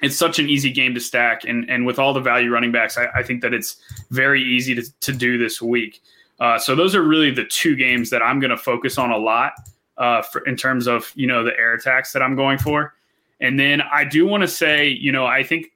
it's 0.00 0.16
such 0.16 0.38
an 0.38 0.48
easy 0.48 0.72
game 0.72 0.94
to 0.94 1.00
stack, 1.00 1.44
and 1.44 1.68
and 1.68 1.84
with 1.84 1.98
all 1.98 2.14
the 2.14 2.20
value 2.20 2.50
running 2.50 2.72
backs, 2.72 2.96
I, 2.96 3.08
I 3.14 3.22
think 3.22 3.42
that 3.42 3.52
it's 3.52 3.76
very 4.10 4.42
easy 4.42 4.74
to 4.76 4.82
to 5.00 5.12
do 5.12 5.36
this 5.36 5.60
week. 5.60 6.00
Uh, 6.42 6.58
so 6.58 6.74
those 6.74 6.96
are 6.96 7.02
really 7.02 7.30
the 7.30 7.44
two 7.44 7.76
games 7.76 8.10
that 8.10 8.20
I'm 8.20 8.40
going 8.40 8.50
to 8.50 8.56
focus 8.56 8.98
on 8.98 9.12
a 9.12 9.16
lot 9.16 9.52
uh, 9.96 10.22
for, 10.22 10.40
in 10.40 10.56
terms 10.56 10.88
of 10.88 11.12
you 11.14 11.28
know 11.28 11.44
the 11.44 11.56
air 11.56 11.74
attacks 11.74 12.12
that 12.12 12.20
I'm 12.20 12.34
going 12.34 12.58
for. 12.58 12.94
And 13.40 13.60
then 13.60 13.80
I 13.80 14.04
do 14.04 14.26
want 14.26 14.40
to 14.40 14.48
say, 14.48 14.88
you 14.88 15.12
know, 15.12 15.24
I 15.24 15.44
think 15.44 15.66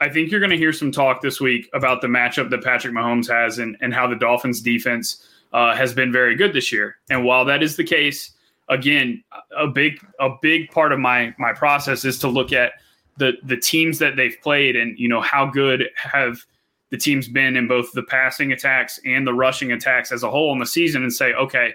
I 0.00 0.08
think 0.08 0.32
you're 0.32 0.40
going 0.40 0.50
to 0.50 0.56
hear 0.56 0.72
some 0.72 0.90
talk 0.90 1.22
this 1.22 1.40
week 1.40 1.70
about 1.72 2.00
the 2.00 2.08
matchup 2.08 2.50
that 2.50 2.64
Patrick 2.64 2.94
Mahomes 2.94 3.28
has 3.30 3.60
and, 3.60 3.76
and 3.80 3.94
how 3.94 4.08
the 4.08 4.16
Dolphins 4.16 4.60
defense 4.60 5.24
uh, 5.52 5.76
has 5.76 5.94
been 5.94 6.10
very 6.10 6.34
good 6.34 6.52
this 6.52 6.72
year. 6.72 6.96
And 7.10 7.24
while 7.24 7.44
that 7.44 7.62
is 7.62 7.76
the 7.76 7.84
case, 7.84 8.32
again, 8.68 9.22
a 9.56 9.68
big 9.68 10.04
a 10.18 10.30
big 10.42 10.68
part 10.72 10.90
of 10.90 10.98
my 10.98 11.32
my 11.38 11.52
process 11.52 12.04
is 12.04 12.18
to 12.18 12.28
look 12.28 12.52
at 12.52 12.72
the 13.18 13.34
the 13.44 13.56
teams 13.56 14.00
that 14.00 14.16
they've 14.16 14.36
played 14.42 14.74
and 14.74 14.98
you 14.98 15.08
know 15.08 15.20
how 15.20 15.46
good 15.46 15.84
have 15.94 16.44
the 16.90 16.96
team's 16.96 17.28
been 17.28 17.56
in 17.56 17.68
both 17.68 17.92
the 17.92 18.02
passing 18.02 18.52
attacks 18.52 18.98
and 19.04 19.26
the 19.26 19.34
rushing 19.34 19.72
attacks 19.72 20.10
as 20.12 20.22
a 20.22 20.30
whole 20.30 20.52
in 20.52 20.58
the 20.58 20.66
season 20.66 21.02
and 21.02 21.12
say, 21.12 21.32
okay, 21.34 21.74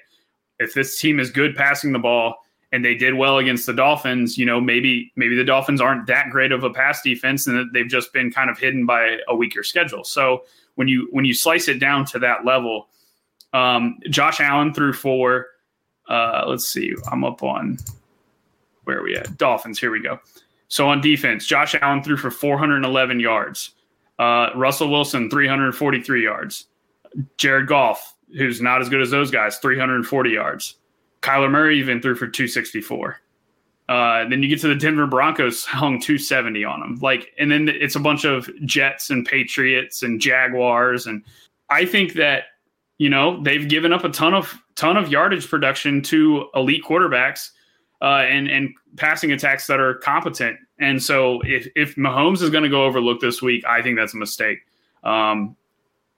if 0.60 0.74
this 0.74 1.00
team 1.00 1.20
is 1.20 1.30
good 1.30 1.56
passing 1.56 1.92
the 1.92 2.00
ball 2.00 2.36
and 2.72 2.84
they 2.84 2.96
did 2.96 3.14
well 3.14 3.38
against 3.38 3.66
the 3.66 3.74
Dolphins, 3.74 4.38
you 4.38 4.46
know, 4.46 4.60
maybe 4.60 5.12
maybe 5.16 5.36
the 5.36 5.44
Dolphins 5.44 5.82
aren't 5.82 6.08
that 6.08 6.30
great 6.32 6.52
of 6.52 6.64
a 6.64 6.70
pass 6.70 7.02
defense 7.02 7.46
and 7.46 7.72
they've 7.74 7.88
just 7.88 8.12
been 8.14 8.32
kind 8.32 8.50
of 8.50 8.58
hidden 8.58 8.86
by 8.86 9.18
a 9.28 9.36
weaker 9.36 9.64
schedule. 9.64 10.04
So 10.04 10.44
when 10.76 10.88
you 10.88 11.08
when 11.12 11.26
you 11.26 11.34
slice 11.34 11.68
it 11.68 11.80
down 11.80 12.06
to 12.06 12.20
that 12.20 12.46
level, 12.46 12.88
um, 13.54 14.00
Josh 14.10 14.40
Allen 14.40 14.74
threw 14.74 14.94
for 14.94 15.48
uh, 16.10 16.46
let's 16.48 16.68
see, 16.68 16.94
I'm 17.12 17.24
up 17.24 17.44
on 17.44 17.78
where 18.84 19.00
are 19.00 19.04
we 19.04 19.16
at? 19.16 19.38
Dolphins, 19.38 19.80
here 19.80 19.92
we 19.92 20.02
go. 20.02 20.20
So 20.68 20.90
on 20.90 21.02
defense, 21.02 21.46
Josh 21.46 21.76
Allen 21.82 22.04
threw 22.04 22.18
for 22.18 22.32
411 22.32 23.20
yards. 23.20 23.72
Uh, 24.20 24.50
Russell 24.56 24.90
Wilson, 24.90 25.30
343 25.30 26.24
yards. 26.24 26.68
Jared 27.38 27.68
Goff, 27.68 28.16
who's 28.38 28.62
not 28.62 28.82
as 28.82 28.90
good 28.90 29.02
as 29.02 29.12
those 29.12 29.32
guys, 29.32 29.58
340 29.58 30.30
yards. 30.30 30.76
Kyler 31.22 31.50
Murray 31.50 31.80
even 31.80 32.02
threw 32.02 32.16
for 32.16 32.28
264. 32.28 33.20
Uh, 33.90 34.28
then 34.30 34.42
you 34.42 34.50
get 34.50 34.62
to 34.62 34.68
the 34.68 34.76
Denver 34.76 35.08
Broncos, 35.08 35.66
hung 35.66 36.00
270 36.00 36.64
on 36.64 36.80
them. 36.80 37.00
Like, 37.02 37.34
and 37.38 37.52
then 37.52 37.70
it's 37.70 37.96
a 37.96 38.00
bunch 38.00 38.26
of 38.26 38.50
Jets 38.66 39.10
and 39.10 39.26
Patriots 39.26 40.04
and 40.04 40.22
Jaguars, 40.22 41.06
and 41.08 41.24
I 41.70 41.86
think 41.86 42.14
that 42.14 42.46
you 42.98 43.10
know 43.10 43.42
they've 43.42 43.68
given 43.68 43.92
up 43.92 44.04
a 44.04 44.10
ton 44.10 44.34
of 44.34 44.58
ton 44.76 44.96
of 44.98 45.10
yardage 45.10 45.50
production 45.50 46.02
to 46.04 46.48
elite 46.56 46.84
quarterbacks 46.84 47.50
uh, 48.02 48.26
and 48.28 48.48
and 48.48 48.70
passing 48.96 49.32
attacks 49.32 49.68
that 49.68 49.80
are 49.80 49.96
competent. 49.96 50.58
And 50.84 51.02
so 51.02 51.40
if 51.46 51.68
if 51.76 51.96
Mahomes 51.96 52.42
is 52.42 52.50
going 52.50 52.66
to 52.66 52.70
go 52.70 52.84
overlook 52.84 53.22
this 53.22 53.42
week, 53.42 53.64
I 53.66 53.82
think 53.82 53.98
that's 53.98 54.14
a 54.14 54.18
mistake. 54.18 54.60
Um, 55.04 55.56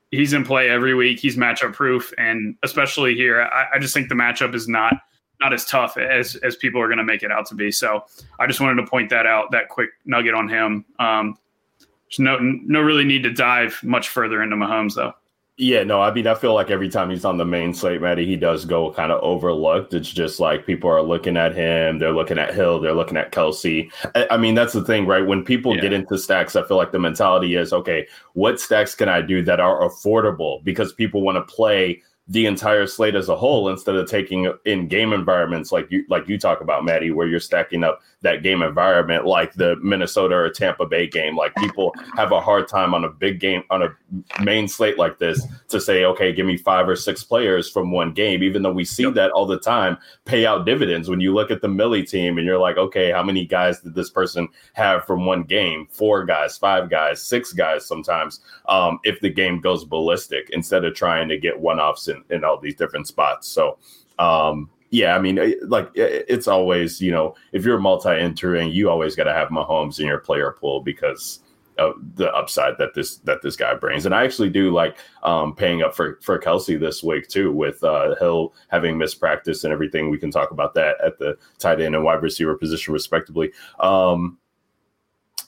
he's 0.09 0.33
in 0.33 0.43
play 0.43 0.69
every 0.69 0.95
week. 0.95 1.19
He's 1.19 1.37
matchup 1.37 1.73
proof, 1.73 2.11
and 2.17 2.55
especially 2.63 3.13
here, 3.13 3.43
I, 3.43 3.75
I 3.75 3.79
just 3.79 3.93
think 3.93 4.09
the 4.09 4.15
matchup 4.15 4.55
is 4.55 4.67
not 4.67 4.95
not 5.39 5.53
as 5.53 5.65
tough 5.65 5.97
as 5.97 6.35
as 6.37 6.55
people 6.55 6.81
are 6.81 6.87
going 6.87 6.97
to 6.97 7.03
make 7.03 7.21
it 7.21 7.31
out 7.31 7.45
to 7.47 7.55
be. 7.55 7.71
So 7.71 8.05
I 8.39 8.47
just 8.47 8.59
wanted 8.59 8.81
to 8.81 8.89
point 8.89 9.11
that 9.11 9.27
out. 9.27 9.51
That 9.51 9.69
quick 9.69 9.91
nugget 10.05 10.33
on 10.33 10.49
him. 10.49 10.83
Um, 10.97 11.37
there's 11.79 12.19
no 12.19 12.39
no 12.39 12.81
really 12.81 13.05
need 13.05 13.21
to 13.23 13.31
dive 13.31 13.79
much 13.83 14.09
further 14.09 14.41
into 14.41 14.55
Mahomes 14.55 14.95
though. 14.95 15.13
Yeah, 15.57 15.83
no, 15.83 16.01
I 16.01 16.11
mean, 16.13 16.27
I 16.27 16.35
feel 16.35 16.53
like 16.53 16.69
every 16.69 16.89
time 16.89 17.09
he's 17.09 17.23
on 17.23 17.37
the 17.37 17.45
main 17.45 17.73
slate, 17.73 18.01
Maddie, 18.01 18.25
he 18.25 18.35
does 18.35 18.65
go 18.65 18.91
kind 18.91 19.09
of 19.09 19.21
overlooked. 19.23 19.93
It's 19.93 20.11
just 20.11 20.41
like 20.41 20.65
people 20.65 20.89
are 20.89 21.01
looking 21.01 21.37
at 21.37 21.55
him, 21.55 21.97
they're 21.97 22.11
looking 22.11 22.37
at 22.37 22.53
Hill, 22.53 22.81
they're 22.81 22.93
looking 22.93 23.15
at 23.15 23.31
Kelce. 23.31 23.89
I, 24.15 24.27
I 24.31 24.37
mean, 24.37 24.53
that's 24.53 24.73
the 24.73 24.83
thing, 24.83 25.05
right? 25.05 25.25
When 25.25 25.45
people 25.45 25.73
Yeah. 25.73 25.83
get 25.83 25.93
into 25.93 26.17
stacks, 26.17 26.57
I 26.57 26.63
feel 26.63 26.75
like 26.75 26.91
the 26.91 26.99
mentality 26.99 27.55
is 27.55 27.71
okay, 27.71 28.05
what 28.33 28.59
stacks 28.59 28.95
can 28.95 29.07
I 29.07 29.21
do 29.21 29.41
that 29.45 29.61
are 29.61 29.79
affordable? 29.79 30.61
Because 30.65 30.91
people 30.91 31.21
want 31.21 31.37
to 31.37 31.53
play 31.53 32.01
the 32.27 32.47
entire 32.47 32.87
slate 32.87 33.15
as 33.15 33.29
a 33.29 33.35
whole 33.35 33.69
instead 33.69 33.95
of 33.95 34.09
taking 34.09 34.51
in 34.65 34.87
game 34.87 35.13
environments 35.13 35.71
like 35.71 35.89
you 35.91 36.03
like 36.09 36.27
you 36.27 36.37
talk 36.39 36.59
about, 36.59 36.83
Maddie, 36.83 37.11
where 37.11 37.27
you're 37.27 37.39
stacking 37.39 37.83
up 37.83 38.01
that 38.25 38.43
game 38.43 38.61
environment 38.61 39.25
like 39.25 39.53
the 39.53 39.75
Minnesota 39.77 40.35
or 40.35 40.49
Tampa 40.49 40.85
Bay 40.85 41.07
game. 41.07 41.35
Like 41.37 41.55
people 41.55 41.93
have 42.15 42.31
a 42.31 42.41
hard 42.41 42.67
time 42.67 42.93
on 42.93 43.05
a 43.05 43.09
big 43.09 43.39
game 43.39 43.63
on 43.69 43.83
a 43.83 43.95
main 44.43 44.67
slate 44.67 44.97
like 44.97 45.19
this 45.19 45.45
to 45.69 45.79
say, 45.79 46.05
okay, 46.05 46.33
give 46.33 46.45
me 46.45 46.57
five 46.57 46.89
or 46.89 46.95
six 46.95 47.23
players 47.23 47.69
from 47.69 47.91
one 47.91 48.11
game, 48.13 48.43
even 48.43 48.61
though 48.63 48.73
we 48.73 48.83
see 48.83 49.03
Yep. 49.03 49.13
that 49.13 49.31
all 49.31 49.45
the 49.45 49.59
time 49.59 49.97
pay 50.25 50.45
out 50.47 50.65
dividends. 50.65 51.07
When 51.07 51.21
you 51.21 51.33
look 51.33 51.51
at 51.51 51.61
the 51.61 51.67
Millie 51.67 52.03
team 52.03 52.39
and 52.39 52.47
you're 52.47 52.57
like, 52.57 52.77
okay, 52.77 53.11
how 53.11 53.21
many 53.21 53.45
guys 53.45 53.79
did 53.81 53.93
this 53.93 54.09
person 54.09 54.47
have 54.73 55.05
from 55.05 55.25
one 55.25 55.43
game? 55.43 55.87
Four 55.91 56.25
guys, 56.25 56.57
five 56.57 56.89
guys, 56.89 57.21
six 57.21 57.53
guys 57.53 57.85
sometimes, 57.85 58.39
um, 58.67 58.99
if 59.03 59.19
the 59.19 59.29
game 59.29 59.61
goes 59.61 59.85
ballistic 59.85 60.49
instead 60.51 60.83
of 60.83 60.95
trying 60.95 61.29
to 61.29 61.37
get 61.37 61.59
one 61.59 61.79
offs 61.79 62.07
in, 62.07 62.23
in 62.31 62.43
all 62.43 62.59
these 62.59 62.75
different 62.75 63.07
spots. 63.07 63.47
So, 63.47 63.77
um, 64.17 64.69
yeah, 64.95 65.13
I 65.15 65.19
mean, 65.19 65.37
like 65.67 65.91
it's 65.93 66.47
always, 66.47 67.01
you 67.01 67.11
know, 67.11 67.35
if 67.51 67.65
you're 67.65 67.79
multi-entering, 67.79 68.71
you 68.71 68.89
always 68.89 69.13
got 69.13 69.25
to 69.25 69.33
have 69.33 69.49
Mahomes 69.49 69.99
in 69.99 70.07
your 70.07 70.19
player 70.19 70.55
pool 70.57 70.79
because 70.79 71.39
of 71.77 71.95
the 72.15 72.31
upside 72.33 72.77
that 72.77 72.93
this 72.93 73.17
that 73.17 73.41
this 73.41 73.57
guy 73.57 73.73
brings. 73.75 74.05
And 74.05 74.15
I 74.15 74.23
actually 74.23 74.49
do 74.49 74.71
like 74.71 74.97
um, 75.23 75.53
paying 75.53 75.81
up 75.81 75.93
for 75.93 76.17
for 76.21 76.39
Kelce 76.39 76.79
this 76.79 77.03
week 77.03 77.27
too, 77.27 77.51
with 77.51 77.83
uh, 77.83 78.15
Hill 78.21 78.53
having 78.69 78.97
missed 78.97 79.19
practice 79.19 79.65
and 79.65 79.73
everything. 79.73 80.09
We 80.09 80.17
can 80.17 80.31
talk 80.31 80.51
about 80.51 80.73
that 80.75 80.95
at 81.03 81.19
the 81.19 81.37
tight 81.59 81.81
end 81.81 81.93
and 81.93 82.05
wide 82.05 82.21
receiver 82.21 82.55
position, 82.55 82.93
respectively. 82.93 83.51
Um, 83.81 84.37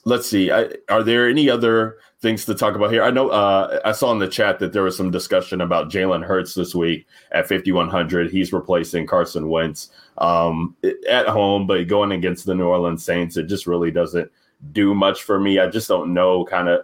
let's 0.08 0.28
see. 0.28 0.50
I, 0.50 0.68
are 0.88 1.02
there 1.02 1.28
any 1.28 1.50
other 1.50 1.98
things 2.20 2.44
to 2.46 2.54
talk 2.54 2.74
about 2.74 2.90
here? 2.90 3.02
I 3.02 3.10
know 3.10 3.28
uh, 3.28 3.80
I 3.84 3.92
saw 3.92 4.10
in 4.12 4.18
the 4.18 4.28
chat 4.28 4.58
that 4.58 4.72
there 4.72 4.82
was 4.82 4.96
some 4.96 5.10
discussion 5.10 5.60
about 5.60 5.90
Jalen 5.90 6.24
Hurts 6.24 6.54
this 6.54 6.74
week 6.74 7.06
at 7.32 7.48
5100. 7.48 8.30
He's 8.30 8.52
replacing 8.52 9.06
Carson 9.06 9.48
Wentz 9.48 9.90
um, 10.16 10.74
at 11.08 11.28
home, 11.28 11.66
but 11.66 11.86
going 11.86 12.12
against 12.12 12.46
the 12.46 12.54
New 12.54 12.66
Orleans 12.66 13.04
Saints, 13.04 13.36
it 13.36 13.44
just 13.44 13.66
really 13.66 13.90
doesn't 13.90 14.30
do 14.72 14.94
much 14.94 15.22
for 15.22 15.38
me. 15.38 15.58
I 15.58 15.68
just 15.68 15.88
don't 15.88 16.14
know 16.14 16.44
kind 16.44 16.68
of 16.68 16.80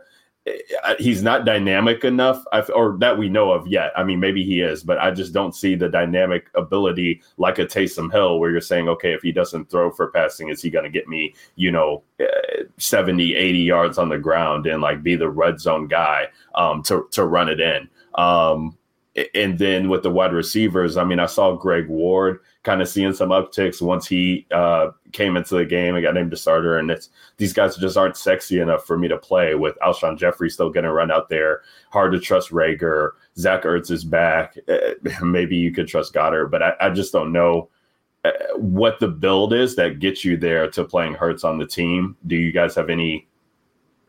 he's 0.98 1.22
not 1.22 1.46
dynamic 1.46 2.04
enough 2.04 2.44
or 2.74 2.96
that 2.98 3.16
we 3.16 3.28
know 3.28 3.52
of 3.52 3.66
yet. 3.66 3.92
I 3.96 4.04
mean, 4.04 4.20
maybe 4.20 4.44
he 4.44 4.61
is, 4.61 4.83
but 4.83 4.98
I 4.98 5.11
just 5.11 5.33
don't 5.33 5.54
see 5.54 5.74
the 5.74 5.88
dynamic 5.88 6.48
ability 6.54 7.22
like 7.38 7.59
a 7.59 7.64
Taysom 7.64 8.12
Hill 8.12 8.38
where 8.38 8.50
you're 8.50 8.61
saying, 8.61 8.88
okay, 8.88 9.14
if 9.14 9.22
he 9.22 9.33
doesn't 9.33 9.70
throw 9.70 9.90
for 9.90 10.11
passing, 10.11 10.50
is 10.50 10.61
he 10.61 10.68
going 10.68 10.85
to 10.85 10.90
get 10.90 11.09
me, 11.09 11.35
you 11.57 11.70
know, 11.70 12.02
eh, 12.20 12.64
70, 12.76 13.35
80 13.35 13.59
yards 13.59 13.98
on 13.98 14.11
the 14.11 14.18
ground 14.18 14.66
and 14.66 14.83
like 14.83 15.02
be 15.02 15.16
the 15.16 15.30
red 15.30 15.61
zone 15.61 15.88
guy 15.88 16.28
um, 16.54 16.83
to, 16.83 17.09
to 17.12 17.24
run 17.24 17.48
it 17.48 17.61
in. 17.61 17.88
Um, 18.16 18.76
and 19.35 19.59
then 19.59 19.88
with 19.88 20.02
the 20.02 20.11
wide 20.11 20.33
receivers, 20.33 20.96
I 20.96 21.04
mean, 21.04 21.20
I 21.20 21.26
saw 21.26 21.57
Greg 21.57 21.88
Ward 21.88 22.40
kind 22.64 22.81
of 22.81 22.88
seeing 22.88 23.12
some 23.12 23.29
upticks 23.29 23.81
once 23.81 24.09
he 24.09 24.46
uh, 24.50 24.88
came 25.12 25.37
into 25.37 25.55
the 25.55 25.66
game 25.66 25.94
and 25.94 26.03
got 26.03 26.14
named 26.14 26.33
a 26.33 26.37
starter. 26.37 26.79
And 26.79 26.90
it's 26.90 27.11
these 27.37 27.53
guys 27.53 27.77
just 27.77 27.96
aren't 27.96 28.16
sexy 28.16 28.59
enough 28.59 28.87
for 28.87 28.98
me 28.98 29.07
to 29.07 29.18
play 29.18 29.55
with 29.55 29.79
Alshon 29.81 30.18
Jeffery 30.18 30.50
still 30.50 30.70
going 30.70 30.85
to 30.85 30.92
run 30.92 31.11
out 31.11 31.29
there. 31.29 31.61
Hard 31.90 32.12
to 32.12 32.20
trust 32.20 32.50
Reagor. 32.50 33.11
Zach 33.37 33.62
Ertz 33.62 33.90
is 33.90 34.03
back. 34.03 34.57
Eh, 34.66 34.94
Maybe 35.22 35.57
you 35.57 35.72
could 35.72 35.87
trust 35.87 36.14
Goedert, 36.14 36.50
but 36.50 36.62
I, 36.62 36.72
I 36.81 36.90
just 36.90 37.12
don't 37.12 37.33
know 37.33 37.68
uh, 38.24 38.31
what 38.57 38.98
the 38.98 39.09
build 39.09 39.53
is 39.53 39.77
that 39.77 40.00
gets 40.00 40.24
you 40.24 40.38
there 40.38 40.68
to 40.70 40.85
playing 40.85 41.14
Hurts 41.14 41.44
on 41.44 41.59
the 41.59 41.66
team. 41.66 42.16
Do 42.27 42.35
you 42.35 42.50
guys 42.50 42.74
have 42.74 42.88
any 42.88 43.29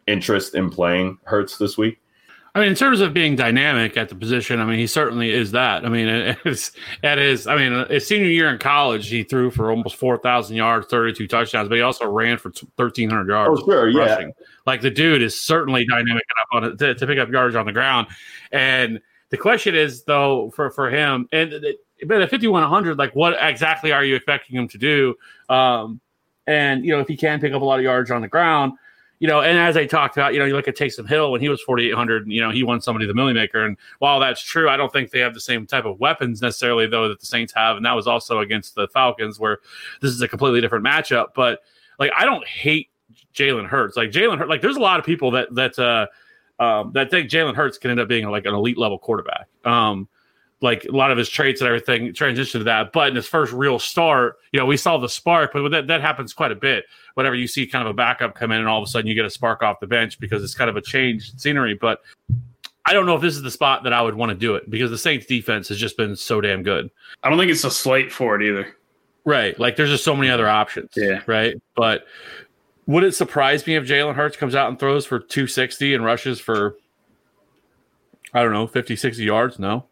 interest 0.07 0.55
in 0.55 0.69
playing 0.69 1.17
Hurts 1.25 1.57
this 1.57 1.77
week? 1.77 1.99
I 2.55 2.59
mean, 2.59 2.69
in 2.69 2.75
terms 2.75 3.01
of 3.01 3.13
being 3.13 3.35
dynamic 3.35 3.97
at 3.97 4.07
the 4.07 4.15
position, 4.15 4.61
I 4.61 4.65
mean, 4.65 4.79
he 4.79 4.87
certainly 4.87 5.29
is 5.29 5.51
that. 5.51 5.85
I 5.85 5.89
mean, 5.89 6.07
it's 6.45 6.71
at 7.03 7.17
his, 7.17 7.47
I 7.47 7.57
mean, 7.57 7.85
his 7.89 8.07
senior 8.07 8.29
year 8.29 8.49
in 8.49 8.57
college, 8.59 9.09
he 9.09 9.23
threw 9.23 9.51
for 9.51 9.69
almost 9.69 9.97
4,000 9.97 10.55
yards, 10.55 10.87
32 10.87 11.27
touchdowns, 11.27 11.67
but 11.67 11.75
he 11.75 11.81
also 11.81 12.09
ran 12.09 12.37
for 12.37 12.49
1,300 12.77 13.27
yards. 13.27 13.61
Oh, 13.61 13.65
sure, 13.65 13.89
yeah. 13.89 13.99
rushing. 13.99 14.33
Like 14.65 14.81
the 14.81 14.89
dude 14.89 15.21
is 15.21 15.39
certainly 15.39 15.85
dynamic 15.85 16.23
enough 16.23 16.47
on 16.53 16.63
it 16.63 16.79
to, 16.79 16.95
to 16.95 17.05
pick 17.05 17.19
up 17.19 17.29
yards 17.29 17.57
on 17.57 17.65
the 17.65 17.73
ground. 17.73 18.07
And 18.53 19.01
the 19.31 19.37
question 19.37 19.75
is, 19.75 20.03
though, 20.03 20.49
for, 20.55 20.71
for 20.71 20.89
him, 20.89 21.27
and 21.33 21.51
the- 21.51 21.77
but 22.07 22.21
at 22.21 22.29
5,100, 22.29 22.97
like 22.97 23.15
what 23.15 23.35
exactly 23.39 23.91
are 23.91 24.03
you 24.03 24.15
expecting 24.15 24.55
him 24.55 24.67
to 24.69 24.77
do? 24.77 25.15
Um, 25.49 26.01
and, 26.47 26.85
you 26.85 26.91
know, 26.91 26.99
if 26.99 27.07
he 27.07 27.17
can 27.17 27.39
pick 27.39 27.53
up 27.53 27.61
a 27.61 27.65
lot 27.65 27.79
of 27.79 27.83
yards 27.83 28.11
on 28.11 28.21
the 28.21 28.27
ground, 28.27 28.73
you 29.19 29.27
know, 29.27 29.41
and 29.41 29.57
as 29.57 29.77
I 29.77 29.85
talked 29.85 30.17
about, 30.17 30.33
you 30.33 30.39
know, 30.39 30.45
you 30.45 30.53
look 30.53 30.67
at 30.67 30.75
Taysom 30.75 31.07
Hill 31.07 31.31
when 31.31 31.39
he 31.39 31.47
was 31.49 31.61
4,800, 31.61 32.27
you 32.27 32.41
know, 32.41 32.51
he 32.51 32.63
won 32.63 32.81
somebody 32.81 33.05
the 33.05 33.13
Milly 33.13 33.33
Maker. 33.33 33.65
And 33.65 33.77
while 33.99 34.19
that's 34.19 34.41
true, 34.41 34.69
I 34.69 34.75
don't 34.75 34.91
think 34.91 35.11
they 35.11 35.19
have 35.19 35.33
the 35.33 35.39
same 35.39 35.65
type 35.65 35.85
of 35.85 35.99
weapons 35.99 36.41
necessarily, 36.41 36.87
though, 36.87 37.07
that 37.07 37.19
the 37.19 37.25
Saints 37.25 37.53
have. 37.53 37.77
And 37.77 37.85
that 37.85 37.93
was 37.93 38.07
also 38.07 38.39
against 38.39 38.75
the 38.75 38.87
Falcons, 38.89 39.39
where 39.39 39.59
this 40.01 40.11
is 40.11 40.21
a 40.21 40.27
completely 40.27 40.59
different 40.59 40.85
matchup. 40.85 41.27
But 41.33 41.61
like 41.99 42.11
I 42.15 42.25
don't 42.25 42.45
hate 42.47 42.89
Jalen 43.33 43.67
Hurts. 43.67 43.97
Like 43.97 44.11
Jalen 44.11 44.37
Hurts, 44.37 44.49
like 44.49 44.61
there's 44.61 44.77
a 44.77 44.81
lot 44.81 44.99
of 44.99 45.05
people 45.05 45.31
that 45.31 45.53
that 45.55 45.77
uh 45.79 46.07
um 46.61 46.91
that 46.93 47.11
think 47.11 47.29
Jalen 47.29 47.55
Hurts 47.55 47.77
can 47.77 47.91
end 47.91 47.99
up 47.99 48.07
being 48.07 48.27
like 48.29 48.45
an 48.45 48.53
elite 48.53 48.77
level 48.77 48.97
quarterback. 48.97 49.47
Um 49.63 50.07
like 50.65 50.83
a 50.85 50.91
lot 50.91 51.11
of 51.11 51.17
his 51.17 51.29
traits 51.29 51.61
and 51.61 51.67
everything 51.67 52.11
transition 52.11 52.59
to 52.59 52.63
that. 52.63 52.91
But 52.91 53.09
in 53.09 53.15
his 53.15 53.27
first 53.27 53.53
real 53.53 53.77
start, 53.77 54.37
you 54.51 54.59
know, 54.59 54.65
we 54.65 54.77
saw 54.77 54.97
the 54.97 55.07
spark, 55.07 55.53
but 55.53 55.69
that, 55.69 55.85
that 55.87 56.01
happens 56.01 56.33
quite 56.33 56.51
a 56.51 56.55
bit. 56.55 56.85
Whenever 57.13 57.35
you 57.35 57.47
see 57.47 57.67
kind 57.67 57.87
of 57.87 57.91
a 57.91 57.93
backup 57.93 58.33
come 58.33 58.51
in 58.51 58.57
and 58.57 58.67
all 58.67 58.81
of 58.81 58.83
a 58.83 58.89
sudden 58.89 59.07
you 59.07 59.13
get 59.13 59.25
a 59.25 59.29
spark 59.29 59.61
off 59.61 59.79
the 59.79 59.85
bench 59.85 60.19
because 60.19 60.43
it's 60.43 60.55
kind 60.55 60.67
of 60.67 60.75
a 60.75 60.81
change 60.81 61.31
scenery. 61.37 61.75
But 61.75 62.01
I 62.83 62.93
don't 62.93 63.05
know 63.05 63.15
if 63.15 63.21
this 63.21 63.35
is 63.35 63.43
the 63.43 63.51
spot 63.51 63.83
that 63.83 63.93
I 63.93 64.01
would 64.01 64.15
want 64.15 64.31
to 64.31 64.35
do 64.35 64.55
it 64.55 64.67
because 64.67 64.89
the 64.89 64.97
Saints 64.97 65.27
defense 65.27 65.69
has 65.69 65.77
just 65.77 65.97
been 65.97 66.15
so 66.15 66.41
damn 66.41 66.63
good. 66.63 66.89
I 67.21 67.29
don't 67.29 67.37
think 67.37 67.51
it's 67.51 67.63
a 67.63 67.69
slate 67.69 68.11
for 68.11 68.35
it 68.35 68.41
either. 68.41 68.75
Right. 69.23 69.57
Like 69.59 69.75
there's 69.75 69.91
just 69.91 70.03
so 70.03 70.15
many 70.15 70.31
other 70.31 70.49
options. 70.49 70.89
Yeah. 70.95 71.21
Right. 71.27 71.61
But 71.75 72.05
would 72.87 73.03
it 73.03 73.13
surprise 73.13 73.67
me 73.67 73.75
if 73.75 73.85
Jalen 73.85 74.15
Hurts 74.15 74.35
comes 74.35 74.55
out 74.55 74.69
and 74.69 74.79
throws 74.79 75.05
for 75.05 75.19
260 75.19 75.93
and 75.93 76.03
rushes 76.03 76.39
for, 76.39 76.75
I 78.33 78.41
don't 78.41 78.51
know, 78.51 78.65
50, 78.65 78.95
60 78.95 79.23
yards? 79.23 79.59
No 79.59 79.85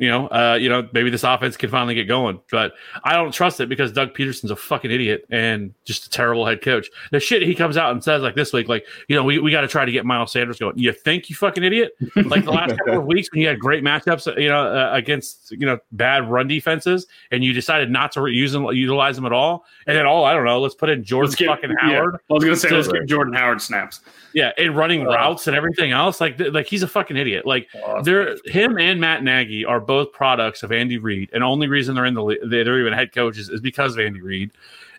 you 0.00 0.08
know, 0.08 0.28
uh, 0.28 0.56
you 0.58 0.70
know, 0.70 0.88
maybe 0.92 1.10
this 1.10 1.24
offense 1.24 1.58
can 1.58 1.68
finally 1.70 1.94
get 1.94 2.04
going. 2.08 2.40
But 2.50 2.72
I 3.04 3.12
don't 3.12 3.32
trust 3.32 3.60
it 3.60 3.68
because 3.68 3.92
Doug 3.92 4.14
Pederson's 4.14 4.50
a 4.50 4.56
fucking 4.56 4.90
idiot 4.90 5.26
and 5.30 5.74
just 5.84 6.06
a 6.06 6.10
terrible 6.10 6.46
head 6.46 6.62
coach. 6.62 6.88
The 7.12 7.20
shit 7.20 7.42
he 7.42 7.54
comes 7.54 7.76
out 7.76 7.92
and 7.92 8.02
says 8.02 8.22
like 8.22 8.34
this 8.34 8.52
week, 8.54 8.66
like, 8.66 8.86
you 9.08 9.14
know, 9.14 9.22
we, 9.22 9.38
we 9.38 9.50
got 9.50 9.60
to 9.60 9.68
try 9.68 9.84
to 9.84 9.92
get 9.92 10.06
Miles 10.06 10.32
Sanders 10.32 10.58
going. 10.58 10.78
You 10.78 10.92
think 10.92 11.28
you 11.28 11.36
fucking 11.36 11.62
idiot? 11.62 11.92
Like 12.16 12.46
the 12.46 12.50
last 12.50 12.70
couple 12.78 12.98
of 12.98 13.04
weeks 13.04 13.30
when 13.30 13.42
you 13.42 13.48
had 13.48 13.60
great 13.60 13.84
matchups, 13.84 14.26
you 14.40 14.48
know, 14.48 14.66
uh, 14.66 14.90
against 14.94 15.50
you 15.50 15.66
know 15.66 15.78
bad 15.92 16.28
run 16.30 16.48
defenses, 16.48 17.06
and 17.30 17.44
you 17.44 17.52
decided 17.52 17.90
not 17.90 18.10
to 18.12 18.26
use 18.26 18.52
them, 18.52 18.64
utilize 18.72 19.16
them 19.16 19.26
at 19.26 19.32
all, 19.32 19.66
and 19.86 19.94
then 19.96 20.06
all 20.06 20.24
I 20.24 20.32
don't 20.32 20.46
know, 20.46 20.60
let's 20.60 20.74
put 20.74 20.88
in 20.88 21.04
Jordan 21.04 21.34
Get, 21.36 21.46
fucking 21.48 21.70
yeah. 21.70 21.96
Howard. 21.98 22.14
I 22.30 22.32
was 22.32 22.42
gonna 22.42 22.56
say 22.56 22.70
So- 22.70 22.76
let's 22.76 22.88
give 22.88 23.06
Jordan 23.06 23.34
Howard 23.34 23.60
snaps. 23.60 24.00
Yeah, 24.32 24.52
and 24.56 24.76
running 24.76 25.06
Uh, 25.06 25.10
routes 25.10 25.48
and 25.48 25.56
everything 25.56 25.90
else. 25.90 26.20
Like, 26.20 26.38
th- 26.38 26.52
like 26.52 26.66
he's 26.66 26.84
a 26.84 26.88
fucking 26.88 27.16
idiot. 27.16 27.46
Like, 27.46 27.66
they're 28.04 28.36
him 28.44 28.78
and 28.78 29.00
Matt 29.00 29.24
Nagy 29.24 29.64
are 29.64 29.80
both 29.90 30.12
products 30.12 30.62
of 30.62 30.70
Andy 30.70 30.98
Reid, 30.98 31.30
and 31.32 31.42
only 31.42 31.66
reason 31.66 31.96
they're 31.96 32.04
in 32.06 32.14
the 32.14 32.38
they're 32.44 32.78
even 32.78 32.92
head 32.92 33.12
coaches 33.12 33.48
is 33.48 33.60
because 33.60 33.94
of 33.94 33.98
Andy 33.98 34.20
Reid, 34.20 34.52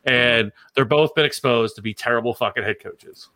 and 0.03 0.51
they're 0.75 0.83
both 0.83 1.15
been 1.15 1.23
exposed 1.23 1.77
to 1.77 1.81
be 1.81 1.93
terrible 1.93 2.33
fucking 2.33 2.61
head 2.61 2.81
coaches. 2.83 3.29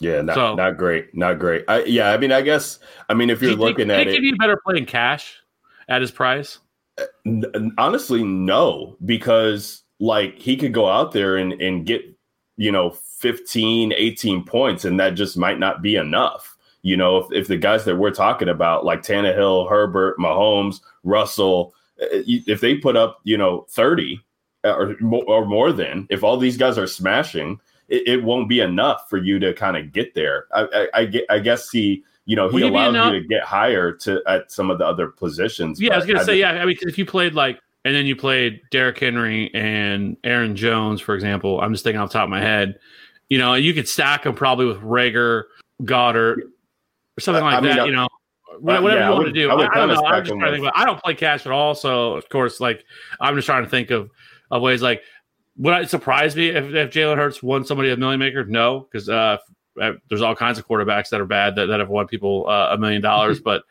Yeah, 0.00 0.20
not, 0.20 0.34
So- 0.34 0.54
not 0.54 0.76
great, 0.76 1.14
not 1.16 1.38
great. 1.38 1.64
I, 1.66 1.84
yeah, 1.84 2.10
I 2.10 2.18
mean, 2.18 2.30
I 2.30 2.42
guess, 2.42 2.78
I 3.08 3.14
mean, 3.14 3.30
if 3.30 3.40
you're 3.40 3.52
think- 3.52 3.60
looking 3.62 3.90
at 3.90 4.06
you 4.06 4.12
it, 4.12 4.20
be 4.20 4.32
better 4.32 4.60
playing 4.66 4.84
cash 4.84 5.38
at 5.88 6.02
his 6.02 6.10
price. 6.10 6.58
Honestly 7.78 8.22
no 8.22 8.98
because 9.06 9.82
like 9.98 10.38
he 10.38 10.58
could 10.58 10.74
go 10.74 10.86
out 10.90 11.12
there 11.12 11.38
and, 11.38 11.54
and 11.54 11.86
get 11.86 12.02
you 12.58 12.70
know 12.70 12.90
15 12.90 13.94
18 13.96 14.44
points 14.44 14.84
and 14.84 15.00
that 15.00 15.14
just 15.14 15.38
might 15.38 15.58
not 15.58 15.80
be 15.80 15.96
enough 15.96 16.54
you 16.82 16.96
know 16.96 17.16
if, 17.18 17.32
if 17.32 17.48
the 17.48 17.56
guys 17.56 17.84
that 17.84 17.96
we're 17.96 18.10
talking 18.10 18.48
about 18.48 18.84
like 18.84 19.02
Tannehill, 19.02 19.68
Herbert, 19.68 20.18
Mahomes, 20.18 20.80
Russell 21.04 21.74
uh, 22.00 22.06
if 22.10 22.60
they 22.60 22.76
put 22.76 22.96
up 22.96 23.20
you 23.24 23.36
know 23.38 23.66
30 23.70 24.20
or, 24.64 24.94
or 25.26 25.46
more 25.46 25.72
than 25.72 26.06
if 26.10 26.22
all 26.22 26.36
these 26.36 26.56
guys 26.56 26.78
are 26.78 26.86
smashing 26.86 27.58
it, 27.88 28.06
it 28.06 28.22
won't 28.24 28.48
be 28.48 28.60
enough 28.60 29.08
for 29.10 29.18
you 29.18 29.38
to 29.38 29.52
kind 29.54 29.76
of 29.76 29.92
get 29.92 30.14
there 30.14 30.46
I, 30.54 30.62
I, 30.72 30.88
I, 31.00 31.04
get, 31.06 31.24
I 31.30 31.38
guess 31.38 31.70
he 31.70 32.02
you 32.26 32.36
know 32.36 32.48
he 32.48 32.54
Will 32.54 32.60
you 32.66 32.70
be 32.70 32.76
allows 32.76 32.94
enough- 32.94 33.12
you 33.12 33.20
to 33.22 33.28
get 33.28 33.42
higher 33.42 33.92
to 33.92 34.22
at 34.26 34.52
some 34.52 34.70
of 34.70 34.78
the 34.78 34.86
other 34.86 35.08
positions 35.08 35.80
Yeah, 35.80 35.94
I 35.94 35.96
was 35.96 36.06
gonna 36.06 36.20
say 36.20 36.38
just- 36.38 36.54
yeah. 36.54 36.62
I 36.62 36.64
mean, 36.66 36.76
if 36.82 36.96
you 36.98 37.04
played 37.04 37.34
like, 37.34 37.58
and 37.84 37.94
then 37.96 38.06
you 38.06 38.14
played 38.14 38.60
Derrick 38.70 39.00
Henry 39.00 39.52
and 39.54 40.16
Aaron 40.22 40.54
Jones, 40.54 41.00
for 41.00 41.16
example. 41.16 41.60
I'm 41.60 41.72
just 41.72 41.82
thinking 41.82 42.00
off 42.00 42.10
the 42.10 42.12
top 42.12 42.24
of 42.24 42.30
my 42.30 42.40
head. 42.40 42.78
You 43.28 43.38
know, 43.38 43.54
you 43.54 43.74
could 43.74 43.88
stack 43.88 44.22
them 44.22 44.36
probably 44.36 44.66
with 44.66 44.78
Reagor, 44.82 45.44
Goedert, 45.82 46.42
or 47.16 47.20
something 47.20 47.42
like 47.44 47.54
I 47.54 47.60
mean, 47.60 47.70
that. 47.70 47.80
I- 47.80 47.86
you 47.86 47.92
know, 47.92 48.06
Uh, 48.06 48.58
whatever 48.60 48.88
yeah, 48.90 49.04
you 49.06 49.10
want 49.12 49.18
would- 49.24 49.34
to 49.34 49.40
do. 49.40 49.50
I, 49.50 49.54
I 49.54 49.74
don't 49.74 49.88
know. 49.88 50.04
I'm 50.04 50.24
just 50.24 50.36
trying 50.38 50.40
to 50.40 50.50
think. 50.52 50.62
About, 50.64 50.76
I 50.76 50.84
don't 50.84 51.02
play 51.02 51.14
cash 51.14 51.46
at 51.46 51.52
all, 51.52 51.74
so 51.74 52.14
of 52.14 52.28
course, 52.28 52.60
like 52.60 52.84
I'm 53.20 53.34
just 53.36 53.46
trying 53.46 53.64
to 53.64 53.70
think 53.70 53.90
of 53.90 54.10
of 54.50 54.62
ways 54.62 54.82
like. 54.82 55.02
Would 55.58 55.82
it 55.82 55.90
surprise 55.90 56.34
me 56.34 56.48
if, 56.48 56.64
if 56.72 56.90
Jalen 56.90 57.16
Hurts 57.18 57.42
won 57.42 57.62
somebody 57.66 57.90
a 57.90 57.96
million 57.98 58.18
maker? 58.18 58.42
No, 58.46 58.80
because 58.80 59.06
uh, 59.10 59.36
uh, 59.78 59.92
there's 60.08 60.22
all 60.22 60.34
kinds 60.34 60.58
of 60.58 60.66
quarterbacks 60.66 61.10
that 61.10 61.20
are 61.20 61.26
bad 61.26 61.56
that, 61.56 61.66
that 61.66 61.78
have 61.78 61.90
won 61.90 62.06
people 62.06 62.46
uh, 62.48 62.68
a 62.72 62.78
million 62.78 63.02
dollars. 63.02 63.38
But 63.44 63.62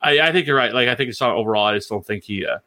I, 0.00 0.18
I 0.20 0.32
think 0.32 0.46
you're 0.46 0.56
right. 0.56 0.72
Like 0.72 0.88
I 0.88 0.94
think 0.94 1.10
it's 1.10 1.20
not 1.20 1.36
overall. 1.36 1.66
I 1.66 1.74
just 1.74 1.90
don't 1.90 2.04
think 2.06 2.24
he. 2.24 2.46
Uh, 2.46 2.58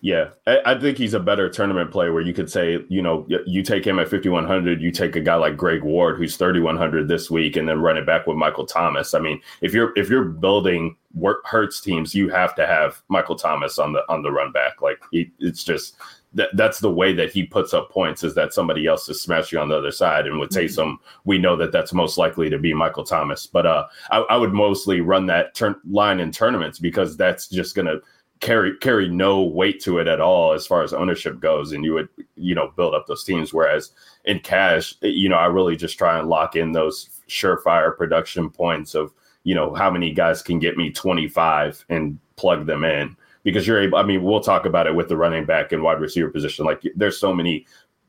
Yeah, 0.00 0.28
I, 0.46 0.60
I 0.64 0.78
think 0.78 0.96
he's 0.96 1.14
a 1.14 1.20
better 1.20 1.48
tournament 1.48 1.90
player 1.90 2.12
where 2.12 2.22
you 2.22 2.32
could 2.32 2.50
say, 2.50 2.84
you 2.88 3.02
know, 3.02 3.26
you 3.46 3.62
take 3.62 3.84
him 3.84 3.98
at 3.98 4.08
5,100, 4.08 4.80
you 4.80 4.92
take 4.92 5.16
a 5.16 5.20
guy 5.20 5.34
like 5.34 5.56
Greg 5.56 5.82
Ward, 5.82 6.16
who's 6.16 6.36
3,100 6.36 7.08
this 7.08 7.30
week, 7.30 7.56
and 7.56 7.68
then 7.68 7.80
run 7.80 7.96
it 7.96 8.06
back 8.06 8.26
with 8.26 8.36
Michael 8.36 8.66
Thomas. 8.66 9.14
I 9.14 9.18
mean, 9.18 9.40
if 9.62 9.74
you're 9.74 9.92
if 9.96 10.08
you're 10.08 10.24
building 10.24 10.96
work 11.14 11.44
Hurts 11.46 11.80
teams, 11.80 12.14
you 12.14 12.28
have 12.28 12.54
to 12.56 12.66
have 12.66 13.02
Michael 13.08 13.36
Thomas 13.36 13.78
on 13.78 13.92
the 13.92 14.02
on 14.08 14.22
the 14.22 14.30
run 14.30 14.52
back. 14.52 14.82
Like 14.82 15.00
he, 15.10 15.32
it's 15.40 15.64
just 15.64 15.96
that 16.34 16.50
that's 16.54 16.78
the 16.78 16.90
way 16.90 17.12
that 17.14 17.32
he 17.32 17.44
puts 17.44 17.74
up 17.74 17.90
points 17.90 18.22
is 18.22 18.34
that 18.34 18.52
somebody 18.52 18.86
else 18.86 19.08
is 19.08 19.20
smashing 19.20 19.58
on 19.58 19.68
the 19.68 19.76
other 19.76 19.90
side. 19.90 20.26
And 20.26 20.38
with 20.38 20.50
Taysom, 20.50 20.98
we 21.24 21.38
know 21.38 21.56
that 21.56 21.72
that's 21.72 21.92
most 21.92 22.18
likely 22.18 22.50
to 22.50 22.58
be 22.58 22.74
Michael 22.74 23.04
Thomas. 23.04 23.46
But 23.46 23.66
uh, 23.66 23.86
I, 24.10 24.18
I 24.18 24.36
would 24.36 24.52
mostly 24.52 25.00
run 25.00 25.26
that 25.26 25.54
turn 25.54 25.76
line 25.88 26.20
in 26.20 26.30
tournaments 26.30 26.78
because 26.78 27.16
that's 27.16 27.48
just 27.48 27.74
gonna 27.74 27.96
carry 28.40 28.76
carry 28.78 29.08
no 29.08 29.42
weight 29.42 29.80
to 29.82 29.98
it 29.98 30.06
at 30.06 30.20
all 30.20 30.52
as 30.52 30.66
far 30.66 30.82
as 30.82 30.92
ownership 30.92 31.40
goes. 31.40 31.72
And 31.72 31.84
you 31.84 31.94
would 31.94 32.08
you 32.36 32.54
know 32.54 32.72
build 32.76 32.94
up 32.94 33.06
those 33.06 33.24
teams. 33.24 33.52
Whereas 33.52 33.92
in 34.24 34.40
cash 34.40 34.94
you 35.02 35.28
know 35.28 35.36
i 35.36 35.46
really 35.46 35.76
just 35.76 35.96
try 35.98 36.18
and 36.18 36.28
lock 36.28 36.56
in 36.56 36.72
those 36.72 37.10
surefire 37.28 37.96
production 37.96 38.50
points 38.50 38.94
of 38.94 39.12
you 39.44 39.54
know 39.54 39.74
how 39.74 39.90
many 39.90 40.12
guys 40.12 40.42
can 40.42 40.58
get 40.58 40.76
me 40.76 40.90
25 40.90 41.84
and 41.88 42.18
plug 42.36 42.66
them 42.66 42.84
in. 42.84 43.16
Because 43.42 43.66
you're 43.66 43.80
able 43.80 43.98
i 43.98 44.02
mean 44.02 44.22
we'll 44.22 44.40
talk 44.40 44.66
about 44.66 44.86
it 44.86 44.94
with 44.94 45.08
the 45.08 45.16
running 45.16 45.46
back 45.46 45.72
and 45.72 45.82
wide 45.82 46.00
receiver 46.00 46.28
position. 46.30 46.64
Like 46.64 46.82
there's 46.94 47.18
so 47.18 47.32
many 47.32 47.66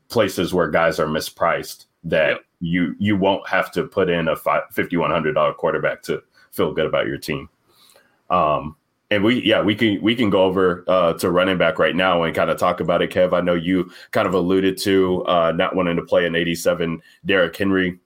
places 0.08 0.52
where 0.52 0.70
guys 0.70 0.98
are 0.98 1.06
mispriced 1.06 1.86
that 2.04 2.28
Yep. 2.30 2.40
you 2.60 2.94
you 2.98 3.16
won't 3.16 3.48
have 3.48 3.70
to 3.72 3.84
put 3.84 4.08
in 4.10 4.28
a 4.28 4.36
fi- 4.36 4.62
$5100 4.74 5.56
quarterback 5.56 6.02
to 6.02 6.22
feel 6.52 6.72
good 6.72 6.86
about 6.86 7.06
your 7.06 7.18
team. 7.18 7.48
Um 8.30 8.76
and 9.10 9.24
we, 9.24 9.42
yeah, 9.42 9.62
we 9.62 9.74
can 9.74 10.00
we 10.02 10.14
can 10.14 10.28
go 10.30 10.44
over 10.44 10.84
uh, 10.86 11.14
to 11.14 11.30
running 11.30 11.56
back 11.56 11.78
right 11.78 11.96
now 11.96 12.22
and 12.22 12.34
kind 12.34 12.50
of 12.50 12.58
talk 12.58 12.80
about 12.80 13.00
it, 13.00 13.10
Kev. 13.10 13.32
I 13.32 13.40
know 13.40 13.54
you 13.54 13.90
kind 14.10 14.28
of 14.28 14.34
alluded 14.34 14.76
to 14.78 15.24
uh, 15.26 15.52
not 15.52 15.74
wanting 15.74 15.96
to 15.96 16.02
play 16.02 16.26
an 16.26 16.34
87 16.34 17.00
Derrick 17.24 17.56
Henry, 17.56 17.98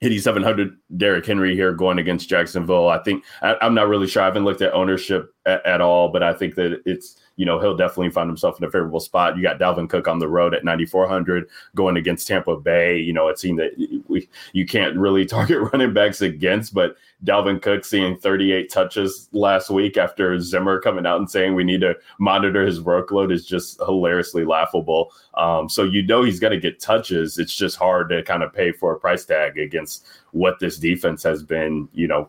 8700 0.00 0.76
Derrick 0.96 1.26
Henry 1.26 1.54
here 1.54 1.72
going 1.72 1.98
against 1.98 2.28
Jacksonville. 2.28 2.88
I 2.88 2.98
think 3.02 3.24
I, 3.42 3.56
I'm 3.60 3.74
not 3.74 3.88
really 3.88 4.06
sure. 4.06 4.22
I 4.22 4.26
haven't 4.26 4.44
looked 4.44 4.62
at 4.62 4.72
ownership 4.72 5.34
at, 5.44 5.64
at 5.66 5.80
all, 5.80 6.08
but 6.08 6.22
I 6.22 6.32
think 6.34 6.54
that 6.54 6.82
it's 6.86 7.20
you 7.36 7.46
know 7.46 7.58
he'll 7.58 7.76
definitely 7.76 8.10
find 8.10 8.28
himself 8.28 8.58
in 8.58 8.64
a 8.64 8.70
favorable 8.70 9.00
spot. 9.00 9.36
You 9.36 9.42
got 9.42 9.58
Dalvin 9.58 9.88
Cook 9.88 10.08
on 10.08 10.18
the 10.18 10.28
road 10.28 10.54
at 10.54 10.64
9400 10.64 11.48
going 11.74 11.96
against 11.96 12.26
Tampa 12.26 12.56
Bay. 12.56 12.98
You 12.98 13.12
know, 13.12 13.28
it 13.28 13.38
seemed 13.38 13.58
that 13.58 14.02
we 14.08 14.28
you 14.52 14.66
can't 14.66 14.96
really 14.96 15.24
target 15.32 15.72
running 15.72 15.92
backs 15.92 16.20
against, 16.20 16.74
but 16.74 16.96
Dalvin 17.24 17.62
Cook 17.62 17.84
seeing 17.84 18.16
38 18.16 18.70
touches 18.70 19.28
last 19.32 19.70
week 19.70 19.96
after 19.96 20.38
Zimmer 20.40 20.80
coming 20.80 21.06
out 21.06 21.18
and 21.18 21.30
saying 21.30 21.54
we 21.54 21.64
need 21.64 21.80
to 21.82 21.94
monitor 22.18 22.66
his 22.66 22.80
workload 22.80 23.32
is 23.32 23.46
just 23.46 23.78
hilariously 23.78 24.44
laughable. 24.44 25.12
Um, 25.34 25.68
so 25.68 25.84
you 25.84 26.04
know 26.04 26.22
he's 26.22 26.40
going 26.40 26.52
to 26.52 26.60
get 26.60 26.80
touches. 26.80 27.38
It's 27.38 27.54
just 27.54 27.76
hard 27.76 28.08
to 28.10 28.22
kind 28.24 28.42
of 28.42 28.52
pay 28.52 28.72
for 28.72 28.92
a 28.92 28.98
price 28.98 29.24
tag 29.24 29.58
against 29.58 30.06
what 30.32 30.58
this 30.58 30.78
defense 30.78 31.22
has 31.22 31.42
been, 31.42 31.88
you 31.92 32.08
know, 32.08 32.28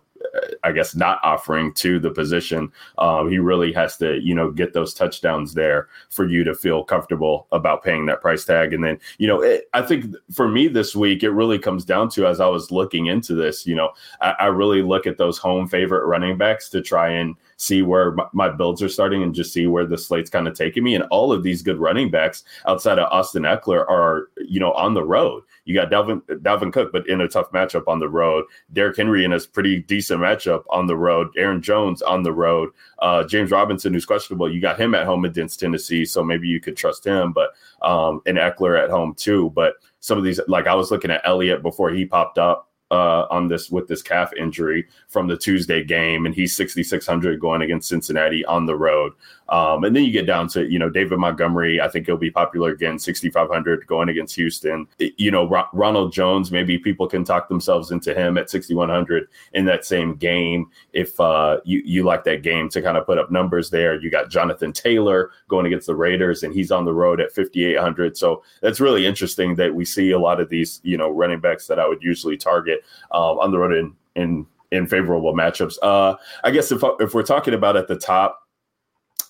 I 0.63 0.71
guess 0.71 0.95
not 0.95 1.19
offering 1.23 1.73
to 1.75 1.99
the 1.99 2.09
position. 2.09 2.71
Um, 2.97 3.29
he 3.29 3.37
really 3.37 3.71
has 3.73 3.97
to, 3.97 4.19
you 4.19 4.33
know, 4.33 4.49
get 4.51 4.73
those 4.73 4.93
touchdowns 4.93 5.53
there 5.53 5.89
for 6.09 6.27
you 6.27 6.43
to 6.43 6.55
feel 6.55 6.83
comfortable 6.83 7.47
about 7.51 7.83
paying 7.83 8.07
that 8.07 8.21
price 8.21 8.43
tag. 8.43 8.73
And 8.73 8.83
then, 8.83 8.99
you 9.19 9.27
know, 9.27 9.41
it, 9.41 9.69
I 9.73 9.83
think 9.83 10.15
for 10.31 10.47
me 10.47 10.67
this 10.67 10.95
week, 10.95 11.21
it 11.21 11.29
really 11.29 11.59
comes 11.59 11.85
down 11.85 12.09
to 12.09 12.25
as 12.25 12.39
I 12.39 12.47
was 12.47 12.71
looking 12.71 13.05
into 13.05 13.35
this, 13.35 13.67
you 13.67 13.75
know, 13.75 13.91
I, 14.21 14.31
I 14.39 14.45
really 14.47 14.81
look 14.81 15.05
at 15.05 15.17
those 15.17 15.37
home 15.37 15.67
favorite 15.67 16.07
running 16.07 16.37
backs 16.37 16.67
to 16.69 16.81
try 16.81 17.09
and 17.09 17.35
see 17.57 17.81
where 17.81 18.15
my, 18.33 18.49
builds 18.49 18.81
are 18.81 18.89
starting 18.89 19.23
and 19.23 19.33
just 19.33 19.53
see 19.53 19.67
where 19.67 19.85
the 19.85 19.97
slate's 19.97 20.29
kind 20.29 20.47
of 20.47 20.55
taking 20.55 20.83
me. 20.83 20.95
And 20.95 21.05
all 21.05 21.31
of 21.31 21.43
these 21.43 21.61
good 21.61 21.77
running 21.77 22.11
backs 22.11 22.43
outside 22.67 22.99
of 22.99 23.11
Austin 23.11 23.43
Ekeler 23.43 23.89
are, 23.89 24.29
you 24.37 24.59
know, 24.59 24.73
on 24.73 24.93
the 24.93 25.03
road. 25.03 25.43
You 25.65 25.73
got 25.73 25.89
Dalvin 25.89 26.21
Dalvin 26.41 26.73
Cook, 26.73 26.91
but 26.91 27.07
in 27.07 27.21
a 27.21 27.27
tough 27.27 27.51
matchup 27.51 27.87
on 27.87 27.99
the 27.99 28.09
road. 28.09 28.45
Derrick 28.73 28.97
Henry 28.97 29.23
in 29.23 29.33
a 29.33 29.39
pretty 29.39 29.79
decent 29.79 30.19
matchup 30.21 30.63
on 30.69 30.87
the 30.87 30.97
road. 30.97 31.29
Aaron 31.37 31.61
Jones 31.61 32.01
on 32.01 32.23
the 32.23 32.33
road. 32.33 32.69
Uh, 32.99 33.23
James 33.23 33.51
Robinson, 33.51 33.93
who's 33.93 34.05
questionable, 34.05 34.51
you 34.51 34.61
got 34.61 34.79
him 34.79 34.93
at 34.93 35.05
home 35.05 35.25
against 35.25 35.59
Tennessee, 35.59 36.05
so 36.05 36.23
maybe 36.23 36.47
you 36.47 36.59
could 36.59 36.77
trust 36.77 37.05
him. 37.05 37.33
But 37.33 37.51
um, 37.81 38.21
and 38.25 38.37
Ekeler 38.37 38.81
at 38.81 38.89
home 38.89 39.13
too. 39.15 39.51
But 39.55 39.75
some 39.99 40.17
of 40.17 40.23
these, 40.23 40.39
like 40.47 40.67
I 40.67 40.75
was 40.75 40.91
looking 40.91 41.11
at 41.11 41.21
Elliott 41.23 41.61
before 41.61 41.89
he 41.89 42.05
popped 42.05 42.37
up 42.37 42.69
uh, 42.93 43.25
on 43.31 43.47
this 43.47 43.71
with 43.71 43.87
this 43.87 44.03
calf 44.03 44.31
injury 44.33 44.87
from 45.07 45.27
the 45.27 45.35
Tuesday 45.35 45.83
game, 45.83 46.27
and 46.27 46.35
he's 46.35 46.55
6,600 46.55 47.39
going 47.39 47.63
against 47.63 47.89
Cincinnati 47.89 48.45
on 48.45 48.67
the 48.67 48.75
road. 48.75 49.13
Um, 49.49 49.83
and 49.83 49.95
then 49.95 50.03
you 50.03 50.11
get 50.11 50.25
down 50.25 50.47
to, 50.49 50.65
you 50.69 50.79
know, 50.79 50.89
David 50.89 51.19
Montgomery. 51.19 51.81
I 51.81 51.87
think 51.87 52.05
he'll 52.05 52.17
be 52.17 52.31
popular 52.31 52.71
again, 52.71 52.97
6,500 52.97 53.85
going 53.87 54.09
against 54.09 54.35
Houston. 54.35 54.87
You 54.97 55.31
know, 55.31 55.47
Ro- 55.47 55.67
Ronald 55.73 56.13
Jones, 56.13 56.51
maybe 56.51 56.77
people 56.77 57.07
can 57.07 57.23
talk 57.23 57.49
themselves 57.49 57.91
into 57.91 58.13
him 58.13 58.37
at 58.37 58.49
6,100 58.49 59.27
in 59.53 59.65
that 59.65 59.85
same 59.85 60.15
game. 60.15 60.67
If 60.93 61.19
uh, 61.19 61.59
you, 61.65 61.81
you 61.85 62.03
like 62.03 62.23
that 62.23 62.41
game 62.41 62.69
to 62.69 62.81
kind 62.81 62.97
of 62.97 63.05
put 63.05 63.17
up 63.17 63.31
numbers 63.31 63.69
there, 63.69 63.99
you 63.99 64.09
got 64.09 64.29
Jonathan 64.29 64.71
Taylor 64.71 65.31
going 65.47 65.65
against 65.65 65.87
the 65.87 65.95
Raiders, 65.95 66.43
and 66.43 66.53
he's 66.53 66.71
on 66.71 66.85
the 66.85 66.93
road 66.93 67.19
at 67.19 67.33
5,800. 67.33 68.17
So 68.17 68.43
that's 68.61 68.79
really 68.79 69.05
interesting 69.05 69.55
that 69.55 69.73
we 69.73 69.85
see 69.85 70.11
a 70.11 70.19
lot 70.19 70.39
of 70.39 70.49
these, 70.49 70.79
you 70.83 70.97
know, 70.97 71.09
running 71.09 71.39
backs 71.39 71.67
that 71.67 71.79
I 71.79 71.87
would 71.87 72.01
usually 72.01 72.37
target 72.37 72.83
um, 73.11 73.39
on 73.39 73.51
the 73.51 73.57
road 73.57 73.73
in, 73.73 73.95
in, 74.15 74.45
in 74.71 74.87
favorable 74.87 75.33
matchups. 75.33 75.75
Uh, 75.83 76.15
I 76.43 76.51
guess 76.51 76.71
if, 76.71 76.81
if 76.99 77.13
we're 77.13 77.23
talking 77.23 77.53
about 77.53 77.75
at 77.75 77.87
the 77.87 77.95
top, 77.95 78.42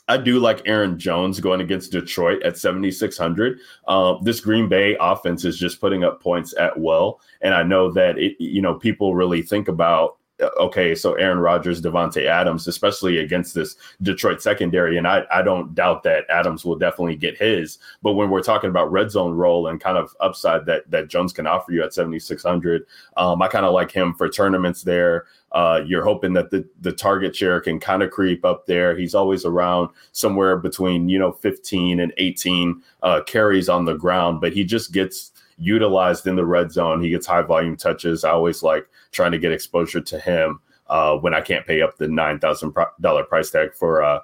I 0.07 0.17
do 0.17 0.39
like 0.39 0.61
Aaron 0.65 0.99
Jones 0.99 1.39
going 1.39 1.61
against 1.61 1.91
Detroit 1.91 2.43
at 2.43 2.57
7,600. 2.57 3.59
Uh, 3.87 4.15
this 4.21 4.41
Green 4.41 4.67
Bay 4.67 4.97
offense 4.99 5.45
is 5.45 5.57
just 5.57 5.79
putting 5.79 6.03
up 6.03 6.21
points 6.21 6.53
at 6.59 6.77
will. 6.77 7.21
And 7.41 7.53
I 7.53 7.63
know 7.63 7.91
that, 7.91 8.17
it, 8.17 8.35
you 8.39 8.61
know, 8.61 8.73
people 8.73 9.15
really 9.15 9.41
think 9.41 9.67
about, 9.69 10.17
okay, 10.41 10.95
so 10.95 11.13
Aaron 11.13 11.37
Rodgers, 11.39 11.81
Davante 11.81 12.25
Adams, 12.25 12.67
especially 12.67 13.19
against 13.19 13.53
this 13.53 13.75
Detroit 14.01 14.41
secondary. 14.41 14.97
And 14.97 15.07
I, 15.07 15.23
I 15.31 15.41
don't 15.41 15.75
doubt 15.75 16.03
that 16.03 16.25
Adams 16.29 16.65
will 16.65 16.75
definitely 16.75 17.15
get 17.15 17.37
his. 17.37 17.77
But 18.01 18.13
when 18.13 18.29
we're 18.29 18.41
talking 18.41 18.69
about 18.69 18.91
red 18.91 19.11
zone 19.11 19.33
role 19.33 19.67
and 19.67 19.79
kind 19.79 19.97
of 19.97 20.15
upside 20.19 20.65
that, 20.65 20.89
that 20.89 21.07
Jones 21.07 21.33
can 21.33 21.45
offer 21.47 21.71
you 21.71 21.83
at 21.83 21.93
7,600, 21.93 22.85
um, 23.17 23.41
I 23.41 23.47
kind 23.47 23.65
of 23.65 23.73
like 23.73 23.91
him 23.91 24.13
for 24.13 24.27
tournaments 24.27 24.81
there. 24.81 25.25
Uh, 25.51 25.81
you're 25.85 26.03
hoping 26.03 26.33
that 26.33 26.49
the, 26.49 26.67
the 26.81 26.91
target 26.91 27.35
share 27.35 27.61
can 27.61 27.79
kind 27.79 28.01
of 28.01 28.09
creep 28.09 28.43
up 28.43 28.65
there. 28.65 28.97
He's 28.97 29.13
always 29.13 29.45
around 29.45 29.89
somewhere 30.11 30.57
between, 30.57 31.09
you 31.09 31.19
know, 31.19 31.31
15 31.31 31.99
and 31.99 32.11
18 32.17 32.81
uh, 33.03 33.21
carries 33.21 33.69
on 33.69 33.85
the 33.85 33.93
ground, 33.93 34.41
but 34.41 34.53
he 34.53 34.63
just 34.63 34.91
gets 34.91 35.31
utilized 35.63 36.27
in 36.27 36.35
the 36.35 36.45
red 36.45 36.71
zone. 36.71 37.01
He 37.01 37.09
gets 37.09 37.25
high 37.25 37.41
volume 37.41 37.77
touches. 37.77 38.23
I 38.23 38.31
always 38.31 38.63
like 38.63 38.87
trying 39.11 39.31
to 39.31 39.39
get 39.39 39.51
exposure 39.51 40.01
to 40.01 40.19
him 40.19 40.59
uh, 40.87 41.15
when 41.17 41.33
I 41.33 41.41
can't 41.41 41.65
pay 41.65 41.81
up 41.81 41.97
the 41.97 42.07
$9,000 42.07 43.27
price 43.27 43.49
tag 43.49 43.73
for 43.73 44.03
uh, 44.03 44.19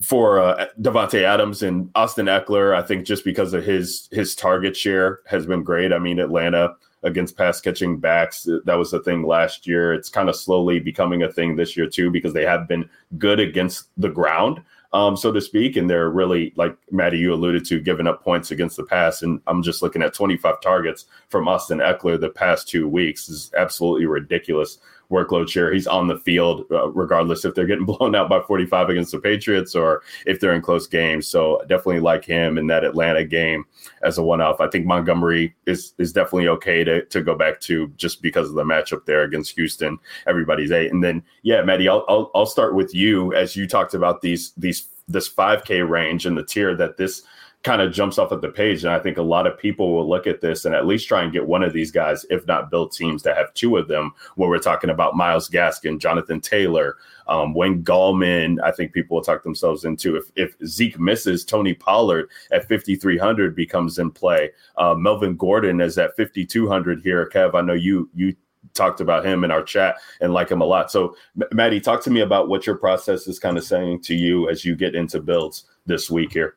for 0.00 0.40
uh, 0.40 0.66
Davante 0.80 1.22
Adams 1.22 1.62
and 1.62 1.88
Austin 1.94 2.26
Ekeler. 2.26 2.74
I 2.74 2.82
think 2.82 3.06
just 3.06 3.24
because 3.24 3.54
of 3.54 3.64
his 3.64 4.08
his 4.10 4.34
target 4.34 4.76
share 4.76 5.20
has 5.26 5.46
been 5.46 5.62
great. 5.62 5.92
I 5.92 5.98
mean, 5.98 6.18
Atlanta 6.18 6.74
against 7.04 7.36
pass 7.36 7.60
catching 7.60 7.98
backs. 7.98 8.48
That 8.64 8.74
was 8.74 8.92
a 8.92 9.02
thing 9.02 9.22
last 9.24 9.66
year. 9.66 9.92
It's 9.92 10.08
kind 10.08 10.28
of 10.28 10.36
slowly 10.36 10.80
becoming 10.80 11.22
a 11.22 11.32
thing 11.32 11.56
this 11.56 11.76
year 11.76 11.88
too 11.88 12.10
because 12.10 12.32
they 12.32 12.44
have 12.44 12.68
been 12.68 12.88
good 13.18 13.40
against 13.40 13.88
the 13.96 14.08
ground, 14.08 14.60
um, 14.92 15.16
so 15.16 15.32
to 15.32 15.40
speak, 15.40 15.76
and 15.76 15.88
they're 15.88 16.10
really 16.10 16.52
like 16.56 16.76
Maddie 16.90 17.18
you 17.18 17.32
alluded 17.32 17.64
to, 17.66 17.80
giving 17.80 18.06
up 18.06 18.22
points 18.22 18.50
against 18.50 18.76
the 18.76 18.84
pass. 18.84 19.22
And 19.22 19.40
I'm 19.46 19.62
just 19.62 19.82
looking 19.82 20.02
at 20.02 20.12
25 20.12 20.60
targets 20.60 21.06
from 21.28 21.48
Austin 21.48 21.78
Ekeler 21.78 22.20
the 22.20 22.28
past 22.28 22.68
two 22.68 22.86
weeks 22.86 23.28
is 23.28 23.50
absolutely 23.56 24.06
ridiculous 24.06 24.78
workload 25.12 25.48
share. 25.48 25.72
He's 25.72 25.86
on 25.86 26.08
the 26.08 26.18
field 26.18 26.64
uh, 26.70 26.88
regardless 26.90 27.44
if 27.44 27.54
they're 27.54 27.66
getting 27.66 27.84
blown 27.92 28.14
out 28.14 28.28
by 28.28 28.40
45 28.40 28.88
against 28.88 29.12
the 29.12 29.20
Patriots 29.20 29.74
or 29.74 30.02
if 30.26 30.40
they're 30.40 30.54
in 30.54 30.62
close 30.62 30.86
games. 30.86 31.28
So 31.28 31.60
definitely 31.68 32.00
like 32.00 32.24
him 32.24 32.58
in 32.58 32.66
that 32.68 32.84
Atlanta 32.84 33.24
game 33.24 33.64
as 34.02 34.18
a 34.18 34.22
one-off. 34.22 34.60
I 34.60 34.68
think 34.68 34.86
Montgomery 34.86 35.54
is 35.66 35.94
is 35.98 36.12
definitely 36.12 36.48
okay 36.48 36.82
to 36.82 37.04
to 37.04 37.22
go 37.22 37.36
back 37.36 37.60
to 37.60 37.88
just 37.96 38.22
because 38.22 38.48
of 38.48 38.54
the 38.54 38.64
matchup 38.64 39.04
there 39.04 39.22
against 39.22 39.54
Houston. 39.54 39.98
Everybody's 40.26 40.72
eight, 40.72 40.90
and 40.90 41.04
then 41.04 41.22
yeah, 41.42 41.62
Maddie, 41.62 41.88
I'll 41.88 42.04
I'll, 42.08 42.30
I'll 42.34 42.46
start 42.46 42.74
with 42.74 42.94
you 42.94 43.34
as 43.34 43.54
you 43.54 43.68
talked 43.68 43.94
about 43.94 44.22
these 44.22 44.52
these 44.56 44.88
this 45.08 45.28
5K 45.28 45.86
range 45.88 46.26
and 46.26 46.36
the 46.36 46.44
tier 46.44 46.74
that 46.76 46.96
this 46.96 47.22
kind 47.62 47.80
of 47.80 47.92
jumps 47.92 48.18
off 48.18 48.32
at 48.32 48.40
the 48.40 48.48
page. 48.48 48.84
And 48.84 48.92
I 48.92 48.98
think 48.98 49.18
a 49.18 49.22
lot 49.22 49.46
of 49.46 49.58
people 49.58 49.94
will 49.94 50.08
look 50.08 50.26
at 50.26 50.40
this 50.40 50.64
and 50.64 50.74
at 50.74 50.86
least 50.86 51.06
try 51.06 51.22
and 51.22 51.32
get 51.32 51.46
one 51.46 51.62
of 51.62 51.72
these 51.72 51.92
guys, 51.92 52.26
if 52.28 52.46
not 52.46 52.70
build 52.70 52.92
teams 52.92 53.22
that 53.22 53.36
have 53.36 53.54
two 53.54 53.76
of 53.76 53.86
them, 53.86 54.12
where 54.34 54.48
we're 54.48 54.58
talking 54.58 54.90
about 54.90 55.16
Myles 55.16 55.48
Gaskin, 55.48 55.98
Jonathan 55.98 56.40
Taylor, 56.40 56.96
um, 57.28 57.54
Wayne 57.54 57.84
Gallman. 57.84 58.60
I 58.62 58.72
think 58.72 58.92
people 58.92 59.16
will 59.16 59.24
talk 59.24 59.44
themselves 59.44 59.84
into 59.84 60.16
if, 60.16 60.24
if 60.34 60.56
Zeke 60.66 60.98
misses, 60.98 61.44
Tony 61.44 61.72
Pollard 61.72 62.28
at 62.50 62.68
5,300 62.68 63.54
becomes 63.54 63.98
in 63.98 64.10
play. 64.10 64.50
Uh, 64.76 64.94
Melvin 64.94 65.36
Gordon 65.36 65.80
is 65.80 65.98
at 65.98 66.16
5,200 66.16 67.00
here. 67.00 67.30
Kev, 67.32 67.54
I 67.54 67.60
know 67.60 67.74
you, 67.74 68.10
you, 68.14 68.34
talked 68.74 69.00
about 69.00 69.26
him 69.26 69.44
in 69.44 69.50
our 69.50 69.62
chat 69.62 69.96
and 70.20 70.32
like 70.32 70.48
him 70.48 70.62
a 70.62 70.64
lot. 70.64 70.90
So, 70.90 71.16
Maddie, 71.52 71.80
talk 71.80 72.02
to 72.04 72.10
me 72.10 72.20
about 72.20 72.48
what 72.48 72.64
your 72.64 72.76
process 72.76 73.26
is 73.26 73.38
kind 73.38 73.58
of 73.58 73.64
saying 73.64 74.02
to 74.02 74.14
you 74.14 74.48
as 74.48 74.64
you 74.64 74.76
get 74.76 74.94
into 74.94 75.20
builds 75.20 75.64
this 75.84 76.10
week 76.10 76.32
here. 76.32 76.56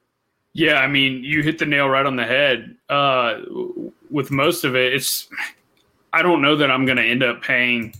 Yeah, 0.56 0.76
I 0.76 0.88
mean, 0.88 1.22
you 1.22 1.43
hit 1.43 1.60
the 1.60 1.66
nail 1.66 1.89
right 1.89 2.06
on 2.06 2.16
the 2.16 2.24
head. 2.24 2.78
Uh, 2.88 3.41
with 4.10 4.32
most 4.32 4.64
of 4.64 4.74
it, 4.74 4.93
it's 4.93 5.28
I 6.14 6.22
don't 6.22 6.41
know 6.41 6.56
that 6.56 6.72
I'm 6.72 6.86
going 6.86 6.95
to 6.95 7.03
end 7.03 7.24
up 7.24 7.41
paying 7.41 7.93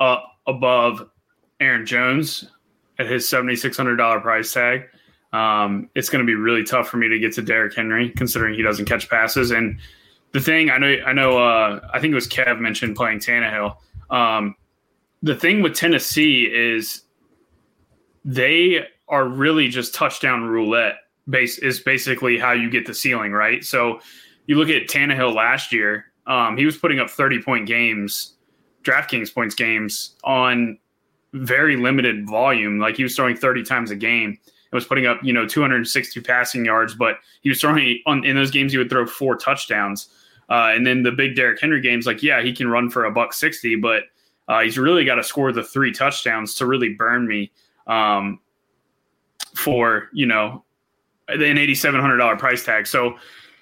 up 0.00 0.24
above 0.48 1.08
Aaron 1.60 1.86
Jones 1.86 2.50
at 2.98 3.06
his 3.06 3.28
seventy 3.28 3.54
six 3.54 3.76
hundred 3.76 3.94
dollar 3.94 4.18
price 4.18 4.52
tag. 4.52 4.88
Um, 5.32 5.88
it's 5.94 6.08
going 6.08 6.18
to 6.18 6.26
be 6.26 6.34
really 6.34 6.64
tough 6.64 6.88
for 6.88 6.96
me 6.96 7.06
to 7.08 7.16
get 7.20 7.32
to 7.34 7.42
Derrick 7.42 7.76
Henry, 7.76 8.10
considering 8.10 8.54
he 8.54 8.62
doesn't 8.62 8.86
catch 8.86 9.08
passes. 9.08 9.52
And 9.52 9.78
the 10.32 10.40
thing 10.40 10.68
I 10.68 10.78
know, 10.78 10.96
I 11.06 11.12
know, 11.12 11.38
uh, 11.38 11.88
I 11.94 12.00
think 12.00 12.10
it 12.10 12.16
was 12.16 12.26
Kev 12.26 12.58
mentioned 12.58 12.96
playing 12.96 13.20
Tannehill. 13.20 13.76
Um, 14.10 14.56
the 15.22 15.36
thing 15.36 15.62
with 15.62 15.76
Tennessee 15.76 16.50
is 16.52 17.02
they 18.24 18.84
are 19.06 19.28
really 19.28 19.68
just 19.68 19.94
touchdown 19.94 20.42
roulette 20.42 20.96
base 21.28 21.58
is 21.58 21.80
basically 21.80 22.38
how 22.38 22.52
you 22.52 22.70
get 22.70 22.86
the 22.86 22.94
ceiling, 22.94 23.32
right? 23.32 23.64
So 23.64 24.00
you 24.46 24.56
look 24.56 24.68
at 24.68 24.88
Tannehill 24.88 25.34
last 25.34 25.72
year, 25.72 26.06
um, 26.26 26.56
he 26.56 26.66
was 26.66 26.76
putting 26.76 27.00
up 27.00 27.10
30 27.10 27.42
point 27.42 27.66
games, 27.66 28.34
DraftKings 28.82 29.32
points 29.32 29.54
games 29.54 30.16
on 30.24 30.78
very 31.32 31.76
limited 31.76 32.28
volume. 32.28 32.78
Like 32.78 32.96
he 32.96 33.02
was 33.02 33.16
throwing 33.16 33.36
30 33.36 33.62
times 33.62 33.90
a 33.90 33.96
game. 33.96 34.38
It 34.46 34.74
was 34.74 34.86
putting 34.86 35.06
up, 35.06 35.18
you 35.22 35.32
know, 35.32 35.46
260 35.46 36.20
passing 36.20 36.64
yards, 36.64 36.94
but 36.94 37.16
he 37.42 37.48
was 37.48 37.60
throwing 37.60 38.00
on 38.06 38.24
in 38.24 38.36
those 38.36 38.50
games, 38.50 38.72
he 38.72 38.78
would 38.78 38.88
throw 38.88 39.06
four 39.06 39.36
touchdowns. 39.36 40.08
Uh, 40.48 40.72
and 40.74 40.86
then 40.86 41.02
the 41.02 41.12
big 41.12 41.36
Derrick 41.36 41.60
Henry 41.60 41.80
games, 41.80 42.06
like, 42.06 42.22
yeah, 42.22 42.42
he 42.42 42.52
can 42.52 42.68
run 42.68 42.90
for 42.90 43.04
a 43.04 43.10
buck 43.10 43.32
60, 43.32 43.76
but 43.76 44.04
uh, 44.48 44.60
he's 44.60 44.78
really 44.78 45.04
got 45.04 45.14
to 45.16 45.24
score 45.24 45.52
the 45.52 45.62
three 45.62 45.92
touchdowns 45.92 46.54
to 46.56 46.66
really 46.66 46.94
burn 46.94 47.26
me 47.26 47.52
um, 47.86 48.40
for, 49.54 50.08
you 50.12 50.26
know, 50.26 50.64
an 51.32 51.56
$8,700 51.56 52.38
price 52.38 52.64
tag. 52.64 52.86
So 52.86 53.16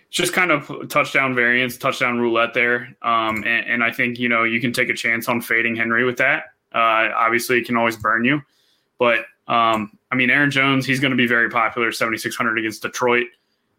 it's 0.09 0.17
just 0.17 0.33
kind 0.33 0.51
of 0.51 0.89
touchdown 0.89 1.35
variance, 1.35 1.77
touchdown 1.77 2.19
roulette 2.19 2.55
there. 2.55 2.97
Um, 3.03 3.45
and, 3.47 3.67
and, 3.67 3.85
I 3.85 3.93
think, 3.93 4.19
you 4.19 4.29
know, 4.29 4.45
you 4.45 4.61
can 4.61 4.73
take 4.73 4.89
a 4.89 4.95
chance 4.95 5.29
on 5.29 5.41
fading 5.41 5.77
Henry 5.77 6.05
with 6.05 6.19
that. 6.19 6.45
Uh, 6.75 7.11
obviously, 7.17 7.59
it 7.59 7.67
can 7.67 7.77
always 7.77 7.97
burn 7.97 8.25
you. 8.25 8.43
But, 8.99 9.21
um, 9.47 9.97
I 10.11 10.17
mean, 10.17 10.31
Aaron 10.31 10.51
Jones, 10.51 10.85
he's 10.85 11.01
going 11.01 11.13
to 11.13 11.17
be 11.17 11.27
very 11.27 11.49
popular, 11.49 11.93
7,600 11.93 12.59
against 12.59 12.83
Detroit. 12.83 13.27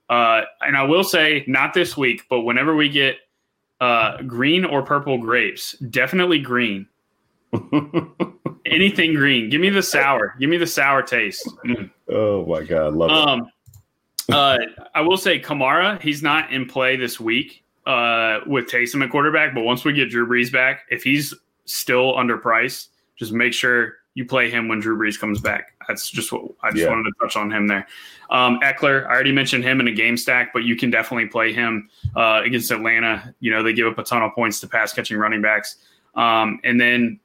Uh, 0.09 0.41
and 0.61 0.75
I 0.75 0.83
will 0.83 1.03
say, 1.03 1.43
not 1.47 1.73
this 1.73 1.95
week, 1.95 2.23
but 2.29 2.41
whenever 2.41 2.75
we 2.75 2.89
get 2.89 3.17
uh, 3.81 4.21
green 4.21 4.63
or 4.63 4.83
purple 4.83 5.17
grapes, 5.17 5.73
definitely 5.89 6.39
green. 6.39 6.87
Anything 8.65 9.13
green. 9.15 9.49
Give 9.49 9.59
me 9.59 9.69
the 9.69 9.83
sour. 9.83 10.35
Give 10.39 10.49
me 10.49 10.57
the 10.57 10.67
sour 10.67 11.01
taste. 11.01 11.49
Mm. 11.65 11.89
Oh 12.09 12.45
my 12.45 12.63
god, 12.63 12.93
love 12.93 13.09
um, 13.11 13.39
it 13.41 13.45
uh, 14.31 14.57
I 14.93 15.01
will 15.01 15.17
say 15.17 15.39
Kamara, 15.39 16.01
he's 16.01 16.21
not 16.21 16.51
in 16.51 16.65
play 16.65 16.95
this 16.95 17.19
week 17.19 17.63
uh, 17.85 18.39
with 18.45 18.69
Taysom 18.69 19.03
at 19.03 19.09
quarterback. 19.09 19.53
But 19.53 19.63
once 19.63 19.85
we 19.85 19.93
get 19.93 20.09
Drew 20.09 20.27
Brees 20.27 20.51
back, 20.51 20.81
if 20.89 21.03
he's 21.03 21.33
still 21.65 22.13
underpriced, 22.13 22.89
just 23.15 23.31
make 23.31 23.53
sure 23.53 23.95
you 24.13 24.25
play 24.25 24.49
him 24.49 24.67
when 24.67 24.79
Drew 24.79 24.97
Brees 24.97 25.19
comes 25.19 25.39
back. 25.39 25.73
That's 25.87 26.09
just 26.09 26.31
what 26.31 26.43
I 26.63 26.71
just 26.71 26.83
yeah. 26.83 26.89
wanted 26.89 27.03
to 27.03 27.13
touch 27.21 27.35
on 27.35 27.51
him 27.51 27.67
there. 27.67 27.87
Um, 28.29 28.59
Ekeler, 28.61 29.05
I 29.05 29.09
already 29.09 29.31
mentioned 29.31 29.63
him 29.63 29.79
in 29.79 29.87
a 29.87 29.91
game 29.91 30.17
stack, 30.17 30.51
but 30.53 30.63
you 30.63 30.75
can 30.75 30.89
definitely 30.89 31.27
play 31.27 31.53
him 31.53 31.89
uh, 32.15 32.41
against 32.43 32.71
Atlanta. 32.71 33.33
You 33.39 33.51
know, 33.51 33.63
they 33.63 33.73
give 33.73 33.87
up 33.87 33.97
a 33.97 34.03
ton 34.03 34.21
of 34.21 34.33
points 34.33 34.59
to 34.61 34.67
pass 34.67 34.93
catching 34.93 35.17
running 35.17 35.41
backs. 35.41 35.77
Um, 36.15 36.59
and 36.63 36.79
then 36.79 37.19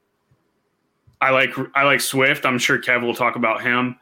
I 1.20 1.30
like 1.30 1.54
I 1.74 1.84
like 1.84 2.00
Swift. 2.00 2.44
I'm 2.44 2.59
sure 2.59 2.78
Kev 2.78 3.02
will 3.02 3.14
talk 3.14 3.36
about 3.36 3.62
him 3.62 3.96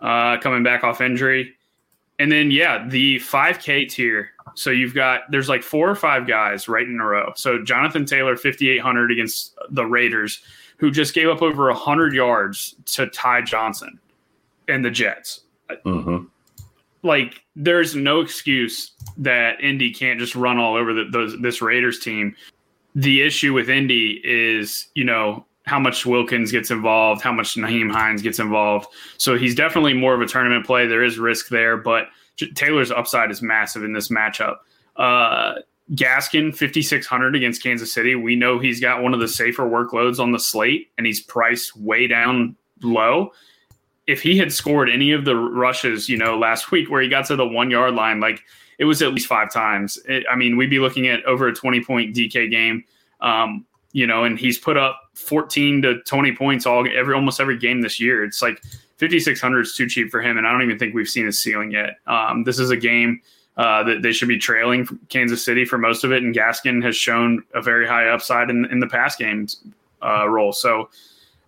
uh, 0.00 0.38
coming 0.38 0.62
back 0.62 0.84
off 0.84 1.00
injury. 1.00 1.54
And 2.18 2.32
then 2.32 2.50
yeah, 2.50 2.86
the 2.88 3.16
5K 3.16 3.88
tier. 3.88 4.30
So 4.54 4.70
you've 4.70 4.94
got 4.94 5.30
there's 5.30 5.48
like 5.48 5.62
four 5.62 5.88
or 5.88 5.94
five 5.94 6.26
guys 6.26 6.68
right 6.68 6.86
in 6.86 6.98
a 7.00 7.04
row. 7.04 7.32
So 7.36 7.62
Jonathan 7.62 8.04
Taylor 8.04 8.36
5800 8.36 9.12
against 9.12 9.54
the 9.70 9.86
Raiders 9.86 10.42
who 10.78 10.90
just 10.90 11.14
gave 11.14 11.28
up 11.28 11.42
over 11.42 11.66
100 11.66 12.14
yards 12.14 12.76
to 12.86 13.08
Ty 13.08 13.42
Johnson 13.42 13.98
and 14.68 14.84
the 14.84 14.90
Jets. 14.90 15.40
Mm-hmm. 15.84 16.24
Like 17.02 17.42
there's 17.54 17.94
no 17.94 18.20
excuse 18.20 18.92
that 19.16 19.60
Indy 19.60 19.92
can't 19.92 20.18
just 20.18 20.34
run 20.34 20.58
all 20.58 20.76
over 20.76 20.92
the, 20.94 21.04
those 21.04 21.40
this 21.40 21.60
Raiders 21.62 22.00
team. 22.00 22.34
the 22.94 23.22
issue 23.22 23.52
with 23.52 23.68
Indy 23.68 24.20
is, 24.24 24.88
you 24.94 25.04
know, 25.04 25.44
how 25.68 25.78
much 25.78 26.06
Wilkins 26.06 26.50
gets 26.50 26.70
involved, 26.70 27.22
how 27.22 27.32
much 27.32 27.54
Nyheim 27.54 27.90
Hines 27.92 28.22
gets 28.22 28.38
involved. 28.38 28.88
So 29.18 29.36
he's 29.36 29.54
definitely 29.54 29.94
more 29.94 30.14
of 30.14 30.20
a 30.20 30.26
tournament 30.26 30.66
play. 30.66 30.86
There 30.86 31.04
is 31.04 31.18
risk 31.18 31.48
there, 31.48 31.76
but 31.76 32.08
Taylor's 32.54 32.90
upside 32.90 33.30
is 33.30 33.42
massive 33.42 33.84
in 33.84 33.92
this 33.92 34.08
matchup. 34.08 34.56
Uh, 34.96 35.56
Gaskin 35.92 36.54
5600 36.54 37.34
against 37.34 37.62
Kansas 37.62 37.92
City. 37.92 38.14
We 38.14 38.36
know 38.36 38.58
he's 38.58 38.80
got 38.80 39.02
one 39.02 39.14
of 39.14 39.20
the 39.20 39.28
safer 39.28 39.64
workloads 39.64 40.18
on 40.18 40.32
the 40.32 40.38
slate 40.38 40.90
and 40.98 41.06
he's 41.06 41.20
priced 41.20 41.76
way 41.76 42.06
down 42.06 42.56
low. 42.82 43.32
If 44.06 44.22
he 44.22 44.38
had 44.38 44.52
scored 44.52 44.88
any 44.88 45.12
of 45.12 45.24
the 45.24 45.36
rushes, 45.36 46.08
you 46.08 46.16
know, 46.16 46.38
last 46.38 46.70
week 46.70 46.90
where 46.90 47.02
he 47.02 47.08
got 47.08 47.26
to 47.26 47.36
the 47.36 47.46
1 47.46 47.70
yard 47.70 47.94
line, 47.94 48.20
like 48.20 48.42
it 48.78 48.84
was 48.84 49.02
at 49.02 49.12
least 49.12 49.26
5 49.26 49.52
times. 49.52 49.98
It, 50.06 50.24
I 50.30 50.36
mean, 50.36 50.56
we'd 50.56 50.70
be 50.70 50.78
looking 50.78 51.08
at 51.08 51.24
over 51.24 51.48
a 51.48 51.54
20 51.54 51.84
point 51.84 52.14
DK 52.14 52.50
game. 52.50 52.84
Um, 53.20 53.66
you 53.92 54.06
know, 54.06 54.24
and 54.24 54.38
he's 54.38 54.58
put 54.58 54.76
up 54.76 55.07
14 55.18 55.82
to 55.82 56.02
20 56.02 56.36
points 56.36 56.66
all 56.66 56.86
every 56.94 57.14
almost 57.14 57.40
every 57.40 57.58
game 57.58 57.80
this 57.80 58.00
year. 58.00 58.24
It's 58.24 58.40
like 58.40 58.62
5600 58.96 59.60
is 59.60 59.74
too 59.74 59.88
cheap 59.88 60.10
for 60.10 60.20
him, 60.20 60.38
and 60.38 60.46
I 60.46 60.52
don't 60.52 60.62
even 60.62 60.78
think 60.78 60.94
we've 60.94 61.08
seen 61.08 61.26
his 61.26 61.40
ceiling 61.40 61.70
yet. 61.70 61.98
Um, 62.06 62.44
this 62.44 62.58
is 62.58 62.70
a 62.70 62.76
game 62.76 63.20
uh, 63.56 63.82
that 63.84 64.02
they 64.02 64.12
should 64.12 64.28
be 64.28 64.38
trailing 64.38 64.86
Kansas 65.08 65.44
City 65.44 65.64
for 65.64 65.78
most 65.78 66.04
of 66.04 66.12
it, 66.12 66.22
and 66.22 66.34
Gaskin 66.34 66.82
has 66.84 66.96
shown 66.96 67.42
a 67.54 67.62
very 67.62 67.86
high 67.86 68.08
upside 68.08 68.50
in, 68.50 68.64
in 68.66 68.80
the 68.80 68.86
pass 68.86 69.16
games 69.16 69.62
uh, 70.02 70.28
role. 70.28 70.52
So 70.52 70.90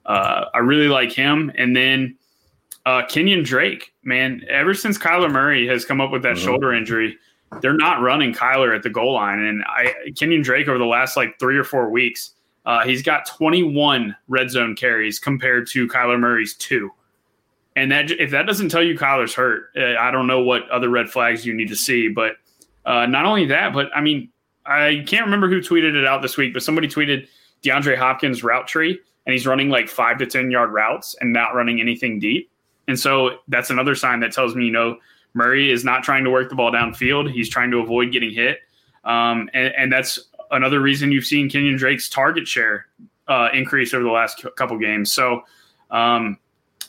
uh, 0.07 0.47
I 0.55 0.59
really 0.59 0.89
like 0.89 1.13
him, 1.13 1.53
and 1.57 1.77
then. 1.77 2.17
Uh, 2.87 3.05
Kenyon 3.07 3.43
Drake, 3.43 3.93
man, 4.05 4.43
ever 4.49 4.73
since 4.73 4.97
Kyler 4.97 5.31
Murray 5.31 5.69
has 5.69 5.85
come 5.85 6.01
up 6.01 6.11
with 6.11 6.23
that 6.23 6.37
mm-hmm. 6.37 6.47
shoulder 6.47 6.73
injury, 6.73 7.19
they're 7.61 7.77
not 7.77 8.01
running 8.01 8.33
Kyler 8.33 8.75
at 8.75 8.83
the 8.83 8.91
goal 8.91 9.15
line. 9.15 9.39
And 9.39 9.63
I 9.65 9.95
Kenyon 10.17 10.43
Drake 10.43 10.69
over 10.69 10.79
the 10.79 10.87
last 10.87 11.17
like 11.17 11.39
three 11.39 11.59
or 11.59 11.65
four 11.65 11.91
weeks, 11.91 12.31
uh, 12.67 12.85
he's 12.85 13.03
got 13.03 13.27
21 13.27 14.15
red 14.29 14.51
zone 14.51 14.77
carries 14.77 15.19
compared 15.19 15.67
to 15.69 15.89
Kyler 15.89 16.19
Murray's 16.19 16.55
two. 16.55 16.91
And 17.77 17.91
that 17.93 18.11
if 18.11 18.31
that 18.33 18.47
doesn't 18.47 18.69
tell 18.69 18.83
you 18.83 18.99
Kyler's 18.99 19.35
hurt, 19.35 19.71
uh, 19.77 19.97
I 19.99 20.11
don't 20.11 20.27
know 20.27 20.41
what 20.41 20.69
other 20.71 20.89
red 20.89 21.09
flags 21.09 21.47
you 21.47 21.55
need 21.55 21.69
to 21.69 21.77
see. 21.77 22.09
But 22.09 22.33
uh, 22.85 23.07
not 23.07 23.25
only 23.25 23.47
that, 23.47 23.73
but 23.73 23.91
I 23.95 24.01
mean, 24.01 24.31
I 24.67 25.05
can't 25.07 25.25
remember 25.25 25.49
who 25.49 25.61
tweeted 25.61 25.95
it 25.95 26.07
out 26.07 26.21
this 26.23 26.37
week, 26.37 26.53
but 26.53 26.63
somebody 26.63 26.89
tweeted 26.89 27.27
DeAndre 27.63 27.97
Hopkins 27.97 28.43
route 28.43 28.67
tree, 28.67 28.99
and 29.27 29.33
he's 29.33 29.47
running 29.47 29.71
like 29.71 29.89
five 29.89 30.19
to 30.19 30.27
ten 30.27 30.51
yard 30.51 30.73
routes 30.73 31.15
and 31.21 31.33
not 31.33 31.55
running 31.55 31.81
anything 31.81 32.19
deep. 32.19 32.51
And 32.89 32.99
so 32.99 33.39
that's 33.49 33.71
another 33.71 33.95
sign 33.95 34.21
that 34.21 34.33
tells 34.33 34.55
me, 34.55 34.67
you 34.67 34.73
know, 34.73 34.99
Murray 35.35 35.71
is 35.71 35.85
not 35.85 36.03
trying 36.03 36.25
to 36.25 36.31
work 36.31 36.49
the 36.49 36.57
ball 36.57 36.73
downfield. 36.73 37.31
He's 37.31 37.49
trying 37.49 37.71
to 37.71 37.79
avoid 37.79 38.11
getting 38.11 38.33
hit. 38.33 38.59
Um, 39.05 39.49
and, 39.55 39.73
and, 39.77 39.93
that's 39.93 40.19
another 40.51 40.81
reason 40.81 41.13
you've 41.13 41.27
seen 41.27 41.49
Kenyon 41.49 41.77
Drake's 41.77 42.09
target 42.09 42.47
share 42.47 42.87
uh, 43.29 43.49
increase 43.53 43.95
over 43.95 44.03
the 44.03 44.11
last 44.11 44.45
couple 44.57 44.79
games. 44.79 45.11
So 45.11 45.43
um, 45.91 46.39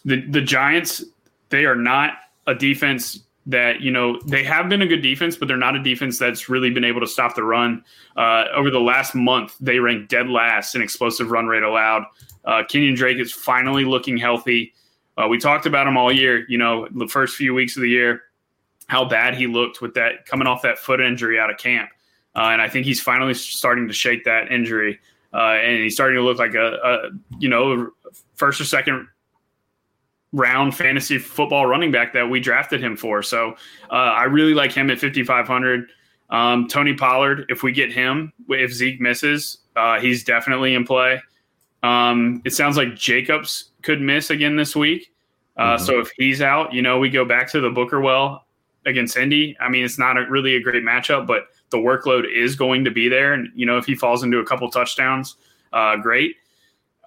the 0.06 0.22
the 0.22 0.42
Giants, 0.42 1.04
they 1.50 1.66
are 1.66 1.76
not 1.76 2.14
a 2.48 2.56
defense 2.56 3.20
that 3.46 3.82
you 3.82 3.92
know 3.92 4.20
they 4.26 4.44
have 4.44 4.70
been 4.70 4.82
a 4.82 4.88
good 4.88 5.02
defense, 5.02 5.36
but 5.36 5.48
they're 5.48 5.58
not 5.58 5.76
a 5.76 5.84
defense 5.84 6.18
that's 6.18 6.50
really 6.50 6.70
been 6.70 6.84
able 6.84 7.00
to 7.00 7.08
stop 7.08 7.36
the 7.36 7.44
run. 7.44 7.84
Uh, 8.16 8.46
over 8.54 8.70
the 8.70 8.80
last 8.80 9.16
month, 9.16 9.56
they 9.60 9.80
ranked 9.80 10.10
dead 10.10 10.30
last 10.30 10.76
in 10.76 10.82
explosive 10.82 11.32
run 11.32 11.48
rate 11.48 11.64
allowed. 11.64 12.04
Uh, 12.46 12.64
Kenyon 12.68 12.96
Drake 12.96 13.18
is 13.18 13.32
finally 13.32 13.86
looking 13.86 14.18
healthy. 14.18 14.74
Uh, 15.18 15.28
we 15.28 15.38
talked 15.38 15.66
about 15.66 15.88
him 15.88 15.98
all 15.98 16.12
year. 16.12 16.46
You 16.50 16.58
know, 16.58 16.88
the 16.92 17.08
first 17.08 17.36
few 17.36 17.54
weeks 17.54 17.76
of 17.76 17.82
the 17.82 17.90
year, 17.90 18.24
how 18.88 19.06
bad 19.06 19.36
he 19.36 19.48
looked 19.48 19.82
with 19.82 19.94
that 19.94 20.26
coming 20.26 20.48
off 20.48 20.62
that 20.64 20.80
foot 20.80 21.00
injury 21.00 21.40
out 21.40 21.50
of 21.50 21.58
camp. 21.58 21.90
Uh, 22.36 22.50
and 22.52 22.62
I 22.62 22.70
think 22.70 22.86
he's 22.86 23.02
finally 23.02 23.34
starting 23.34 23.88
to 23.88 23.94
shake 23.94 24.24
that 24.26 24.52
injury. 24.52 25.00
Uh, 25.34 25.58
and 25.62 25.84
he's 25.84 25.94
starting 25.94 26.18
to 26.18 26.24
look 26.24 26.40
like 26.40 26.56
a, 26.56 26.74
a, 26.84 27.10
you 27.40 27.50
know, 27.50 27.92
first 28.36 28.60
or 28.60 28.66
second 28.66 29.08
round 30.34 30.76
fantasy 30.76 31.18
football 31.18 31.66
running 31.66 31.92
back 31.92 32.14
that 32.14 32.30
we 32.30 32.40
drafted 32.40 32.82
him 32.82 32.96
for. 32.96 33.22
So 33.22 33.56
uh, 33.90 33.96
I 33.96 34.24
really 34.24 34.54
like 34.54 34.72
him 34.72 34.90
at 34.90 35.00
5,500. 35.00 35.90
Um, 36.30 36.68
Tony 36.68 36.94
Pollard, 36.94 37.46
if 37.50 37.64
we 37.64 37.72
get 37.74 37.92
him, 37.92 38.32
if 38.50 38.72
Zeke 38.72 39.02
misses, 39.02 39.60
uh, 39.76 40.00
he's 40.00 40.24
definitely 40.24 40.74
in 40.74 40.86
play. 40.86 41.22
Um, 41.84 42.42
it 42.46 42.54
sounds 42.54 42.78
like 42.78 42.96
Jacobs 42.96 43.72
could 43.82 44.02
miss 44.02 44.30
again 44.30 44.56
this 44.56 44.76
week. 44.76 45.12
Uh, 45.58 45.76
mm-hmm. 45.76 45.84
So 45.84 46.00
if 46.00 46.10
he's 46.16 46.42
out, 46.42 46.74
you 46.74 46.82
know, 46.82 47.00
we 47.00 47.10
go 47.10 47.26
back 47.26 47.50
to 47.52 47.60
the 47.60 47.70
Booker 47.70 48.00
well 48.00 48.46
against 48.86 49.18
Indy. 49.18 49.58
I 49.60 49.68
mean, 49.68 49.84
it's 49.84 50.00
not 50.00 50.18
a, 50.18 50.26
really 50.30 50.56
a 50.56 50.62
great 50.62 50.84
matchup, 50.84 51.28
but 51.28 51.48
the 51.72 51.78
workload 51.78 52.26
is 52.32 52.56
going 52.56 52.84
to 52.86 52.92
be 52.92 53.10
there. 53.10 53.34
And, 53.34 53.50
you 53.56 53.66
know, 53.66 53.78
if 53.78 53.86
he 53.86 53.96
falls 53.96 54.24
into 54.24 54.40
a 54.40 54.46
couple 54.46 54.70
touchdowns, 54.70 55.38
uh, 55.74 55.96
great. 55.98 56.36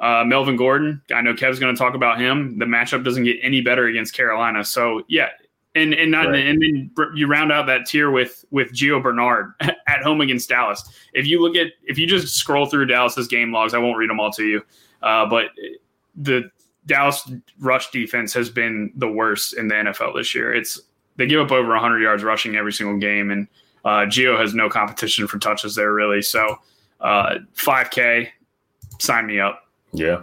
Uh, 0.01 0.25
Melvin 0.25 0.57
Gordon, 0.57 1.01
I 1.15 1.21
know 1.21 1.35
Kev's 1.35 1.61
going 1.61 1.75
to 1.75 1.79
talk 1.79 1.95
about 1.95 2.19
him. 2.19 2.59
The 2.59 2.65
matchup 2.65 3.05
doesn't 3.05 3.25
get 3.25 3.37
any 3.43 3.61
better 3.61 3.87
against 3.87 4.15
Carolina. 4.15 4.65
So, 4.65 5.03
yeah. 5.09 5.29
And 5.77 5.93
and 5.93 6.09
not, 6.12 6.29
right. 6.29 6.47
and 6.47 6.62
then 6.62 6.91
you 7.17 7.27
round 7.27 7.51
out 7.51 7.67
that 7.67 7.85
tier 7.87 8.12
with 8.12 8.45
with 8.53 8.73
Gio 8.73 9.03
Bernard 9.03 9.55
at 9.61 10.03
home 10.05 10.21
against 10.21 10.49
Dallas. 10.49 10.81
If 11.15 11.27
you 11.27 11.43
look 11.43 11.57
at 11.57 11.73
if 11.83 11.99
you 11.99 12.07
just 12.07 12.37
scroll 12.37 12.67
through 12.67 12.87
Dallas's 12.87 13.27
game 13.27 13.53
logs, 13.53 13.75
I 13.75 13.79
won't 13.79 13.99
read 13.99 14.09
them 14.09 14.21
all 14.21 14.31
to 14.35 14.45
you, 14.45 14.62
uh, 15.03 15.27
but 15.27 15.47
the 16.15 16.49
Dallas 16.87 17.29
rush 17.59 17.91
defense 17.91 18.33
has 18.35 18.51
been 18.51 18.93
the 18.95 19.09
worst 19.09 19.55
in 19.55 19.67
the 19.67 19.75
NFL 19.75 20.15
this 20.15 20.33
year. 20.33 20.55
It's 20.55 20.81
they 21.17 21.27
give 21.27 21.41
up 21.41 21.51
over 21.53 21.71
100 21.71 22.01
yards 22.01 22.23
rushing 22.23 22.57
every 22.57 22.73
single 22.73 22.99
game, 22.99 23.31
and 23.31 23.49
uh, 23.85 24.07
Gio 24.07 24.39
has 24.39 24.55
no 24.55 24.68
competition 24.68 25.26
for 25.26 25.39
touches 25.39 25.74
there 25.74 25.93
really. 25.93 26.22
So 26.22 26.59
uh, 27.01 27.37
5K, 27.57 28.28
sign 28.99 29.26
me 29.26 29.41
up. 29.41 29.68
Yeah. 29.93 30.22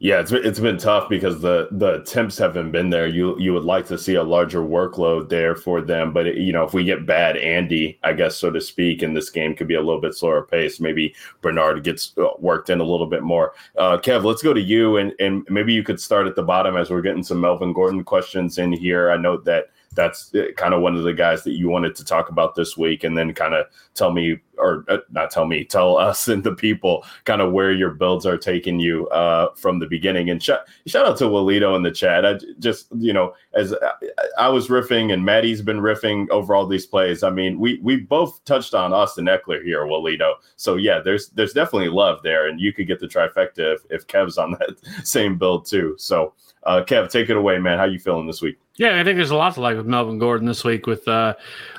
Yeah, 0.00 0.20
it's 0.20 0.30
it's 0.30 0.60
been 0.60 0.78
tough 0.78 1.08
because 1.08 1.40
the 1.40 1.66
the 1.72 2.00
attempts 2.00 2.38
haven't 2.38 2.70
been 2.70 2.88
there. 2.88 3.08
You 3.08 3.36
you 3.40 3.52
would 3.52 3.64
like 3.64 3.84
to 3.88 3.98
see 3.98 4.14
a 4.14 4.22
larger 4.22 4.60
workload 4.60 5.28
there 5.28 5.56
for 5.56 5.80
them, 5.80 6.12
but 6.12 6.24
it, 6.28 6.36
you 6.36 6.52
know 6.52 6.62
if 6.62 6.72
we 6.72 6.84
get 6.84 7.04
bad 7.04 7.36
Andy, 7.36 7.98
I 8.04 8.12
guess 8.12 8.36
so 8.36 8.48
to 8.52 8.60
speak, 8.60 9.02
and 9.02 9.16
this 9.16 9.28
game 9.28 9.56
could 9.56 9.66
be 9.66 9.74
a 9.74 9.80
little 9.80 10.00
bit 10.00 10.14
slower 10.14 10.42
pace. 10.42 10.78
Maybe 10.78 11.16
Bernard 11.40 11.82
gets 11.82 12.16
uh, 12.16 12.28
worked 12.38 12.70
in 12.70 12.78
a 12.78 12.84
little 12.84 13.08
bit 13.08 13.24
more. 13.24 13.54
Uh, 13.76 13.98
Kev, 13.98 14.22
let's 14.22 14.40
go 14.40 14.54
to 14.54 14.60
you, 14.60 14.98
and 14.98 15.14
and 15.18 15.44
maybe 15.50 15.72
you 15.72 15.82
could 15.82 16.00
start 16.00 16.28
at 16.28 16.36
the 16.36 16.44
bottom 16.44 16.76
as 16.76 16.90
we're 16.90 17.02
getting 17.02 17.24
some 17.24 17.40
Melvin 17.40 17.72
Gordon 17.72 18.04
questions 18.04 18.58
in 18.58 18.72
here. 18.72 19.10
I 19.10 19.16
know 19.16 19.36
that 19.38 19.70
that's 19.98 20.32
uh, 20.36 20.46
kind 20.56 20.74
of 20.74 20.80
one 20.80 20.94
of 20.94 21.02
the 21.02 21.12
guys 21.12 21.42
that 21.42 21.54
you 21.54 21.68
wanted 21.68 21.92
to 21.96 22.04
talk 22.04 22.28
about 22.28 22.54
this 22.54 22.76
week 22.76 23.02
and 23.02 23.18
then 23.18 23.34
kind 23.34 23.52
of 23.52 23.66
tell 23.94 24.12
me 24.12 24.38
or 24.56 24.84
uh, 24.86 24.98
not 25.10 25.28
tell 25.28 25.44
me 25.44 25.64
tell 25.64 25.96
us 25.96 26.28
and 26.32 26.44
the 26.44 26.54
people 26.54 27.04
kind 27.24 27.40
of 27.40 27.50
where 27.52 27.72
your 27.72 27.90
builds 27.90 28.24
are 28.24 28.38
taking 28.38 28.78
you 28.78 29.08
uh, 29.08 29.52
from 29.56 29.80
the 29.80 29.88
beginning. 29.88 30.30
And 30.30 30.40
sh- 30.40 30.50
shout 30.86 31.04
out 31.04 31.16
to 31.16 31.24
Walito 31.24 31.74
in 31.74 31.82
the 31.82 31.90
chat. 31.90 32.24
I 32.24 32.38
just 32.60 32.86
you 32.96 33.12
know 33.12 33.34
as 33.54 33.74
I, 33.74 33.92
I 34.38 34.48
was 34.48 34.68
riffing 34.68 35.12
and 35.12 35.24
Maddie's 35.24 35.62
been 35.62 35.80
riffing 35.80 36.30
over 36.30 36.54
all 36.54 36.68
these 36.68 36.86
plays. 36.86 37.24
I 37.24 37.30
mean 37.30 37.58
we 37.58 37.80
we 37.82 37.96
both 37.96 38.44
touched 38.44 38.74
on 38.74 38.92
Austin 38.92 39.26
Ekeler 39.26 39.64
here 39.64 39.80
Walito 39.80 40.34
so 40.54 40.76
yeah 40.76 41.00
there's 41.00 41.30
there's 41.30 41.52
definitely 41.52 41.88
love 41.88 42.22
there 42.22 42.46
and 42.46 42.60
you 42.60 42.72
could 42.72 42.86
get 42.86 43.00
the 43.00 43.08
trifecta 43.08 43.74
if, 43.74 43.80
if 43.90 44.06
Kev's 44.06 44.38
on 44.38 44.52
that 44.60 44.76
same 45.04 45.36
build 45.36 45.66
too. 45.66 45.96
So 45.98 46.34
uh, 46.62 46.84
Kev 46.86 47.10
take 47.10 47.30
it 47.30 47.36
away 47.36 47.58
man. 47.58 47.78
How 47.78 47.84
you 47.84 47.98
feeling 47.98 48.28
this 48.28 48.40
week 48.40 48.58
yeah, 48.78 48.98
I 48.98 49.04
think 49.04 49.16
there's 49.16 49.30
a 49.30 49.36
lot 49.36 49.54
to 49.54 49.60
like 49.60 49.76
with 49.76 49.86
Melvin 49.86 50.18
Gordon 50.18 50.46
this 50.46 50.64
week. 50.64 50.86
With, 50.86 51.06
uh, 51.06 51.34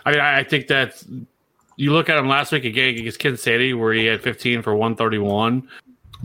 I 0.06 0.12
mean, 0.12 0.20
I 0.20 0.44
think 0.44 0.68
that 0.68 1.02
you 1.78 1.94
look 1.94 2.10
at 2.10 2.18
him 2.18 2.28
last 2.28 2.52
week 2.52 2.66
again 2.66 2.90
against 2.90 3.20
Kansas 3.20 3.42
City, 3.42 3.74
where 3.74 3.94
he 3.94 4.06
had 4.06 4.22
15 4.22 4.62
for 4.62 4.76
131, 4.76 5.68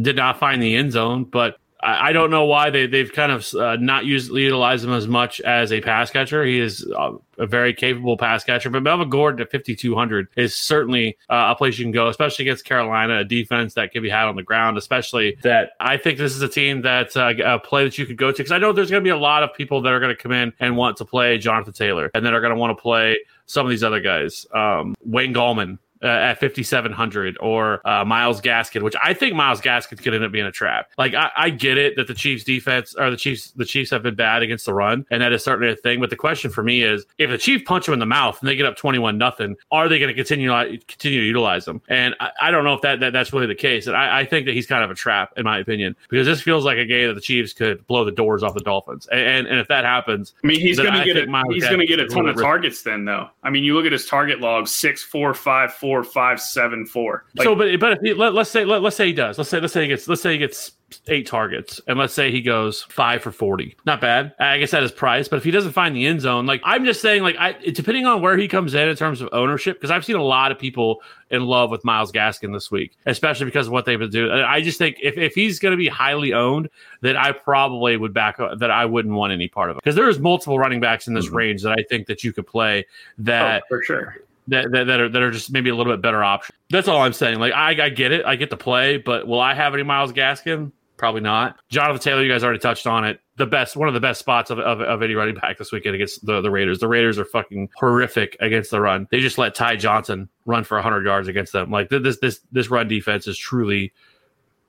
did 0.00 0.16
not 0.16 0.40
find 0.40 0.60
the 0.60 0.74
end 0.74 0.90
zone, 0.90 1.24
but 1.24 1.58
I, 1.84 2.12
don't 2.12 2.30
know 2.30 2.44
why 2.44 2.70
they 2.70 2.86
they've 2.86 3.12
kind 3.12 3.30
of 3.30 3.52
uh, 3.54 3.76
not 3.76 4.06
used 4.06 4.32
utilized 4.32 4.84
him 4.84 4.92
as 4.92 5.06
much 5.06 5.40
as 5.42 5.70
a 5.70 5.80
pass 5.80 6.10
catcher. 6.10 6.44
He 6.44 6.58
is 6.58 6.90
uh, 6.96 7.12
a 7.38 7.46
very 7.46 7.74
capable 7.74 8.16
pass 8.16 8.42
catcher, 8.42 8.70
but 8.70 8.82
Melvin 8.82 9.10
Gordon 9.10 9.42
at 9.42 9.50
5200 9.50 10.28
is 10.36 10.56
certainly 10.56 11.18
uh, 11.28 11.52
a 11.54 11.54
place 11.54 11.78
you 11.78 11.84
can 11.84 11.92
go, 11.92 12.08
especially 12.08 12.46
against 12.46 12.64
Carolina, 12.64 13.18
a 13.18 13.24
defense 13.24 13.74
that 13.74 13.92
can 13.92 14.02
be 14.02 14.08
had 14.08 14.26
on 14.26 14.36
the 14.36 14.42
ground. 14.42 14.78
Especially 14.78 15.36
that 15.42 15.72
I 15.78 15.96
think 15.98 16.18
this 16.18 16.34
is 16.34 16.42
a 16.42 16.48
team 16.48 16.82
that 16.82 17.16
uh, 17.16 17.34
a 17.44 17.58
play 17.58 17.84
that 17.84 17.98
you 17.98 18.06
could 18.06 18.16
go 18.16 18.32
to 18.32 18.36
because 18.36 18.52
I 18.52 18.58
know 18.58 18.72
there's 18.72 18.90
going 18.90 19.02
to 19.02 19.06
be 19.06 19.10
a 19.10 19.16
lot 19.16 19.42
of 19.42 19.52
people 19.54 19.82
that 19.82 19.92
are 19.92 20.00
going 20.00 20.14
to 20.14 20.20
come 20.20 20.32
in 20.32 20.52
and 20.60 20.76
want 20.76 20.96
to 20.98 21.04
play 21.04 21.36
Jonathan 21.38 21.74
Taylor, 21.74 22.10
and 22.14 22.24
then 22.24 22.32
are 22.32 22.40
going 22.40 22.54
to 22.54 22.58
want 22.58 22.76
to 22.76 22.80
play 22.80 23.18
some 23.46 23.66
of 23.66 23.70
these 23.70 23.84
other 23.84 24.00
guys. 24.00 24.46
Um, 24.54 24.94
Wayne 25.04 25.34
Gallman 25.34 25.78
uh, 26.02 26.06
at 26.06 26.40
5700 26.40 27.36
or 27.40 27.86
uh, 27.86 28.04
Myles 28.04 28.40
Gaskin, 28.40 28.82
which 28.82 28.94
I 29.02 29.14
think 29.14 29.34
Myles 29.34 29.60
Gaskin 29.60 30.02
could 30.02 30.14
end 30.14 30.24
up 30.24 30.32
being 30.32 30.46
a 30.46 30.52
trap. 30.52 30.90
Like 30.98 31.14
I, 31.14 31.30
I, 31.36 31.50
get 31.50 31.78
it 31.78 31.96
that 31.96 32.06
the 32.06 32.14
Chiefs 32.14 32.44
defense 32.44 32.94
or 32.96 33.10
the 33.10 33.16
Chiefs 33.16 33.52
the 33.52 33.64
Chiefs 33.64 33.90
have 33.90 34.02
been 34.02 34.14
bad 34.14 34.42
against 34.42 34.66
the 34.66 34.74
run, 34.74 35.06
and 35.10 35.22
that 35.22 35.32
is 35.32 35.44
certainly 35.44 35.72
a 35.72 35.76
thing. 35.76 36.00
But 36.00 36.10
the 36.10 36.16
question 36.16 36.50
for 36.50 36.62
me 36.62 36.82
is, 36.82 37.06
if 37.18 37.30
the 37.30 37.38
Chiefs 37.38 37.64
punch 37.66 37.86
them 37.86 37.92
in 37.94 37.98
the 37.98 38.06
mouth 38.06 38.38
and 38.40 38.48
they 38.48 38.56
get 38.56 38.66
up 38.66 38.76
21 38.76 39.18
nothing, 39.18 39.56
are 39.70 39.88
they 39.88 39.98
going 39.98 40.08
to 40.08 40.14
continue 40.14 40.50
continue 40.86 41.20
to 41.20 41.26
utilize 41.26 41.64
them? 41.64 41.80
And 41.88 42.14
I, 42.20 42.30
I, 42.42 42.50
don't 42.50 42.64
know 42.64 42.74
if 42.74 42.82
that, 42.82 43.00
that 43.00 43.12
that's 43.12 43.32
really 43.32 43.46
the 43.46 43.54
case. 43.54 43.86
And 43.86 43.96
I, 43.96 44.20
I, 44.20 44.24
think 44.24 44.46
that 44.46 44.54
he's 44.54 44.66
kind 44.66 44.84
of 44.84 44.90
a 44.90 44.94
trap 44.94 45.32
in 45.36 45.44
my 45.44 45.58
opinion 45.58 45.96
because 46.08 46.26
this 46.26 46.40
feels 46.40 46.64
like 46.64 46.78
a 46.78 46.86
game 46.86 47.08
that 47.08 47.14
the 47.14 47.20
Chiefs 47.20 47.52
could 47.52 47.86
blow 47.86 48.04
the 48.04 48.12
doors 48.12 48.42
off 48.42 48.54
the 48.54 48.60
Dolphins. 48.60 49.06
And 49.10 49.20
and, 49.20 49.46
and 49.46 49.58
if 49.58 49.68
that 49.68 49.84
happens, 49.84 50.34
I 50.42 50.46
mean 50.46 50.60
he's 50.60 50.78
going 50.78 50.92
to 50.92 51.04
get 51.04 51.16
a, 51.16 51.42
he's 51.50 51.64
going 51.64 51.80
to 51.80 51.86
get 51.86 51.98
a 51.98 52.06
ton 52.06 52.28
of 52.28 52.36
targets 52.36 52.82
then 52.82 53.04
though. 53.04 53.28
I 53.42 53.50
mean 53.50 53.64
you 53.64 53.74
look 53.74 53.86
at 53.86 53.92
his 53.92 54.06
target 54.06 54.40
log 54.40 54.68
six 54.68 55.02
four 55.02 55.34
five 55.34 55.72
four 55.72 55.93
four 55.94 56.04
five 56.04 56.40
seven 56.40 56.86
four. 56.86 57.24
Like, 57.36 57.44
so, 57.44 57.54
but 57.54 57.78
but 57.78 57.92
if 57.92 57.98
he, 58.00 58.14
let, 58.14 58.34
us 58.34 58.50
say 58.50 58.64
let, 58.64 58.84
us 58.84 58.96
say 58.96 59.06
he 59.06 59.12
does. 59.12 59.38
Let's 59.38 59.50
say 59.50 59.60
let's 59.60 59.72
say 59.72 59.82
he 59.82 59.88
gets 59.88 60.08
let's 60.08 60.22
say 60.22 60.32
he 60.32 60.38
gets 60.38 60.72
eight 61.08 61.26
targets, 61.26 61.80
and 61.86 61.98
let's 61.98 62.12
say 62.12 62.30
he 62.30 62.42
goes 62.42 62.82
five 62.84 63.22
for 63.22 63.30
forty. 63.30 63.76
Not 63.86 64.00
bad. 64.00 64.34
I 64.40 64.58
guess 64.58 64.74
at 64.74 64.82
his 64.82 64.92
price. 64.92 65.28
But 65.28 65.36
if 65.36 65.44
he 65.44 65.50
doesn't 65.50 65.72
find 65.72 65.94
the 65.94 66.06
end 66.06 66.20
zone, 66.20 66.46
like 66.46 66.60
I'm 66.64 66.84
just 66.84 67.00
saying, 67.00 67.22
like 67.22 67.36
I 67.38 67.52
depending 67.52 68.06
on 68.06 68.22
where 68.22 68.36
he 68.36 68.48
comes 68.48 68.74
in 68.74 68.88
in 68.88 68.96
terms 68.96 69.20
of 69.20 69.28
ownership, 69.32 69.76
because 69.76 69.90
I've 69.90 70.04
seen 70.04 70.16
a 70.16 70.22
lot 70.22 70.50
of 70.50 70.58
people 70.58 71.00
in 71.30 71.46
love 71.46 71.70
with 71.70 71.84
Myles 71.84 72.10
Gaskin 72.10 72.52
this 72.52 72.70
week, 72.70 72.96
especially 73.06 73.46
because 73.46 73.68
of 73.68 73.72
what 73.72 73.84
they've 73.84 73.98
been 73.98 74.10
doing. 74.10 74.32
I 74.32 74.60
just 74.60 74.78
think 74.78 74.98
if, 75.00 75.16
if 75.16 75.34
he's 75.34 75.58
going 75.58 75.72
to 75.72 75.78
be 75.78 75.88
highly 75.88 76.32
owned, 76.32 76.68
then 77.02 77.16
I 77.16 77.32
probably 77.32 77.96
would 77.96 78.12
back 78.12 78.38
that 78.38 78.70
I 78.70 78.84
wouldn't 78.84 79.14
want 79.14 79.32
any 79.32 79.48
part 79.48 79.70
of 79.70 79.76
it 79.76 79.82
because 79.84 79.94
there 79.94 80.08
is 80.08 80.18
multiple 80.18 80.58
running 80.58 80.80
backs 80.80 81.06
in 81.06 81.14
this 81.14 81.26
mm-hmm. 81.26 81.36
range 81.36 81.62
that 81.62 81.72
I 81.78 81.84
think 81.88 82.08
that 82.08 82.24
you 82.24 82.32
could 82.32 82.46
play 82.46 82.84
that 83.18 83.62
oh, 83.62 83.66
for 83.68 83.82
sure 83.82 84.16
that, 84.48 84.70
that, 84.72 84.84
that, 84.84 85.00
are 85.00 85.08
that 85.08 85.22
are 85.22 85.30
just 85.30 85.50
maybe 85.50 85.70
a 85.70 85.74
little 85.74 85.92
bit 85.92 86.02
better 86.02 86.22
option. 86.22 86.54
That's 86.70 86.88
all 86.88 87.00
I'm 87.00 87.12
saying. 87.12 87.38
Like 87.38 87.52
I, 87.52 87.84
I 87.84 87.88
get 87.88 88.12
it, 88.12 88.24
I 88.24 88.36
get 88.36 88.50
the 88.50 88.56
play, 88.56 88.98
but 88.98 89.26
will 89.26 89.40
I 89.40 89.54
have 89.54 89.74
any 89.74 89.82
Myles 89.82 90.12
Gaskin? 90.12 90.72
Probably 90.96 91.20
not. 91.20 91.56
Jonathan 91.70 92.00
Taylor, 92.00 92.22
you 92.22 92.30
guys 92.30 92.44
already 92.44 92.60
touched 92.60 92.86
on 92.86 93.04
it. 93.04 93.20
The 93.36 93.46
best, 93.46 93.76
one 93.76 93.88
of 93.88 93.94
the 93.94 94.00
best 94.00 94.20
spots 94.20 94.50
of, 94.50 94.60
of, 94.60 94.80
of 94.80 95.02
any 95.02 95.14
running 95.14 95.34
back 95.34 95.58
this 95.58 95.72
weekend 95.72 95.96
against 95.96 96.24
the, 96.24 96.40
the 96.40 96.50
Raiders. 96.50 96.78
The 96.78 96.86
Raiders 96.86 97.18
are 97.18 97.24
fucking 97.24 97.68
horrific 97.76 98.36
against 98.38 98.70
the 98.70 98.80
run. 98.80 99.08
They 99.10 99.18
just 99.18 99.36
let 99.36 99.56
Ty 99.56 99.76
Johnson 99.76 100.28
run 100.46 100.62
for 100.62 100.76
100 100.76 101.04
yards 101.04 101.26
against 101.26 101.52
them. 101.52 101.70
Like 101.70 101.88
this, 101.88 102.18
this, 102.20 102.40
this 102.52 102.70
run 102.70 102.86
defense 102.86 103.26
is 103.26 103.36
truly, 103.36 103.92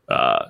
uh, 0.09 0.47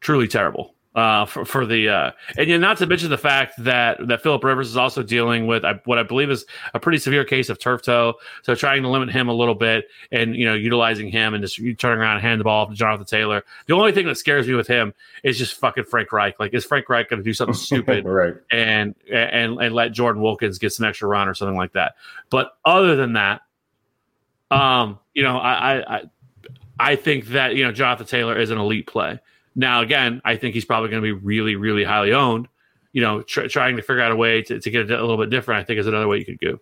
truly 0.00 0.28
terrible 0.28 0.74
uh, 0.94 1.24
for, 1.24 1.44
for 1.44 1.66
the 1.66 1.88
uh, 1.88 2.10
and 2.36 2.48
you 2.48 2.58
know, 2.58 2.66
not 2.66 2.76
to 2.78 2.86
mention 2.86 3.10
the 3.10 3.18
fact 3.18 3.54
that 3.58 4.06
that 4.08 4.22
Philip 4.22 4.42
Rivers 4.42 4.68
is 4.68 4.76
also 4.76 5.02
dealing 5.02 5.46
with 5.46 5.64
what 5.84 5.98
I 5.98 6.02
believe 6.02 6.30
is 6.30 6.44
a 6.74 6.80
pretty 6.80 6.98
severe 6.98 7.24
case 7.24 7.48
of 7.48 7.60
turf 7.60 7.82
toe. 7.82 8.14
So 8.42 8.56
trying 8.56 8.82
to 8.82 8.88
limit 8.88 9.10
him 9.10 9.28
a 9.28 9.32
little 9.32 9.54
bit 9.54 9.88
and 10.10 10.34
you 10.34 10.44
know 10.44 10.54
utilizing 10.54 11.08
him 11.08 11.34
and 11.34 11.42
just 11.42 11.56
turning 11.78 12.00
around 12.00 12.16
and 12.16 12.22
hand 12.22 12.40
the 12.40 12.44
ball 12.44 12.64
off 12.64 12.70
to 12.70 12.76
Jonathan 12.76 13.06
Taylor. 13.06 13.44
The 13.66 13.74
only 13.74 13.92
thing 13.92 14.06
that 14.06 14.16
scares 14.16 14.48
me 14.48 14.54
with 14.54 14.66
him 14.66 14.92
is 15.22 15.38
just 15.38 15.54
fucking 15.54 15.84
Frank 15.84 16.10
Reich. 16.12 16.40
Like 16.40 16.54
is 16.54 16.64
Frank 16.64 16.88
Reich 16.88 17.08
going 17.08 17.20
to 17.20 17.24
do 17.24 17.34
something 17.34 17.54
stupid 17.54 18.04
right. 18.04 18.34
and 18.50 18.96
and 19.12 19.60
and 19.60 19.74
let 19.74 19.92
Jordan 19.92 20.22
Wilkins 20.22 20.58
get 20.58 20.72
some 20.72 20.86
extra 20.86 21.08
run 21.08 21.28
or 21.28 21.34
something 21.34 21.56
like 21.56 21.74
that? 21.74 21.94
But 22.30 22.56
other 22.64 22.96
than 22.96 23.12
that, 23.12 23.42
um, 24.50 24.98
you 25.14 25.22
know, 25.22 25.36
I 25.36 25.98
I 25.98 26.02
I 26.80 26.96
think 26.96 27.26
that 27.26 27.54
you 27.54 27.62
know 27.62 27.70
Jonathan 27.70 28.06
Taylor 28.06 28.36
is 28.36 28.50
an 28.50 28.58
elite 28.58 28.88
play. 28.88 29.20
Now, 29.54 29.82
again, 29.82 30.20
I 30.24 30.36
think 30.36 30.54
he's 30.54 30.64
probably 30.64 30.90
going 30.90 31.02
to 31.02 31.06
be 31.06 31.12
really, 31.12 31.56
really 31.56 31.84
highly 31.84 32.12
owned. 32.12 32.48
You 32.92 33.02
know, 33.02 33.22
tr- 33.22 33.46
trying 33.46 33.76
to 33.76 33.82
figure 33.82 34.02
out 34.02 34.12
a 34.12 34.16
way 34.16 34.42
to, 34.42 34.60
to 34.60 34.70
get 34.70 34.90
it 34.90 34.90
a 34.90 35.00
little 35.00 35.16
bit 35.16 35.30
different, 35.30 35.60
I 35.60 35.64
think, 35.64 35.78
is 35.78 35.86
another 35.86 36.08
way 36.08 36.18
you 36.18 36.24
could 36.24 36.40
go. 36.40 36.58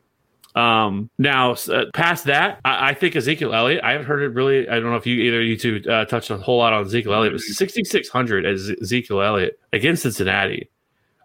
Um, 0.58 1.10
now, 1.18 1.52
uh, 1.52 1.84
past 1.94 2.24
that, 2.24 2.60
I, 2.64 2.90
I, 2.90 2.94
think 2.94 3.14
Ezekiel 3.14 3.54
Elliott. 3.54 3.84
I 3.84 3.92
haven't 3.92 4.06
heard 4.06 4.22
it 4.22 4.34
really. 4.34 4.68
I 4.68 4.80
don't 4.80 4.90
know 4.90 4.96
if 4.96 5.06
you 5.06 5.14
either 5.22 5.42
you 5.42 5.56
two 5.56 5.82
uh, 5.88 6.04
touched 6.06 6.30
a 6.30 6.36
whole 6.36 6.58
lot 6.58 6.72
on 6.72 6.84
Ezekiel 6.84 7.14
Elliott, 7.14 7.34
but 7.34 7.40
sixty 7.42 7.84
six 7.84 8.08
hundred 8.08 8.44
as 8.44 8.70
Ezekiel 8.82 9.22
Elliott 9.22 9.60
against 9.72 10.02
Cincinnati. 10.02 10.68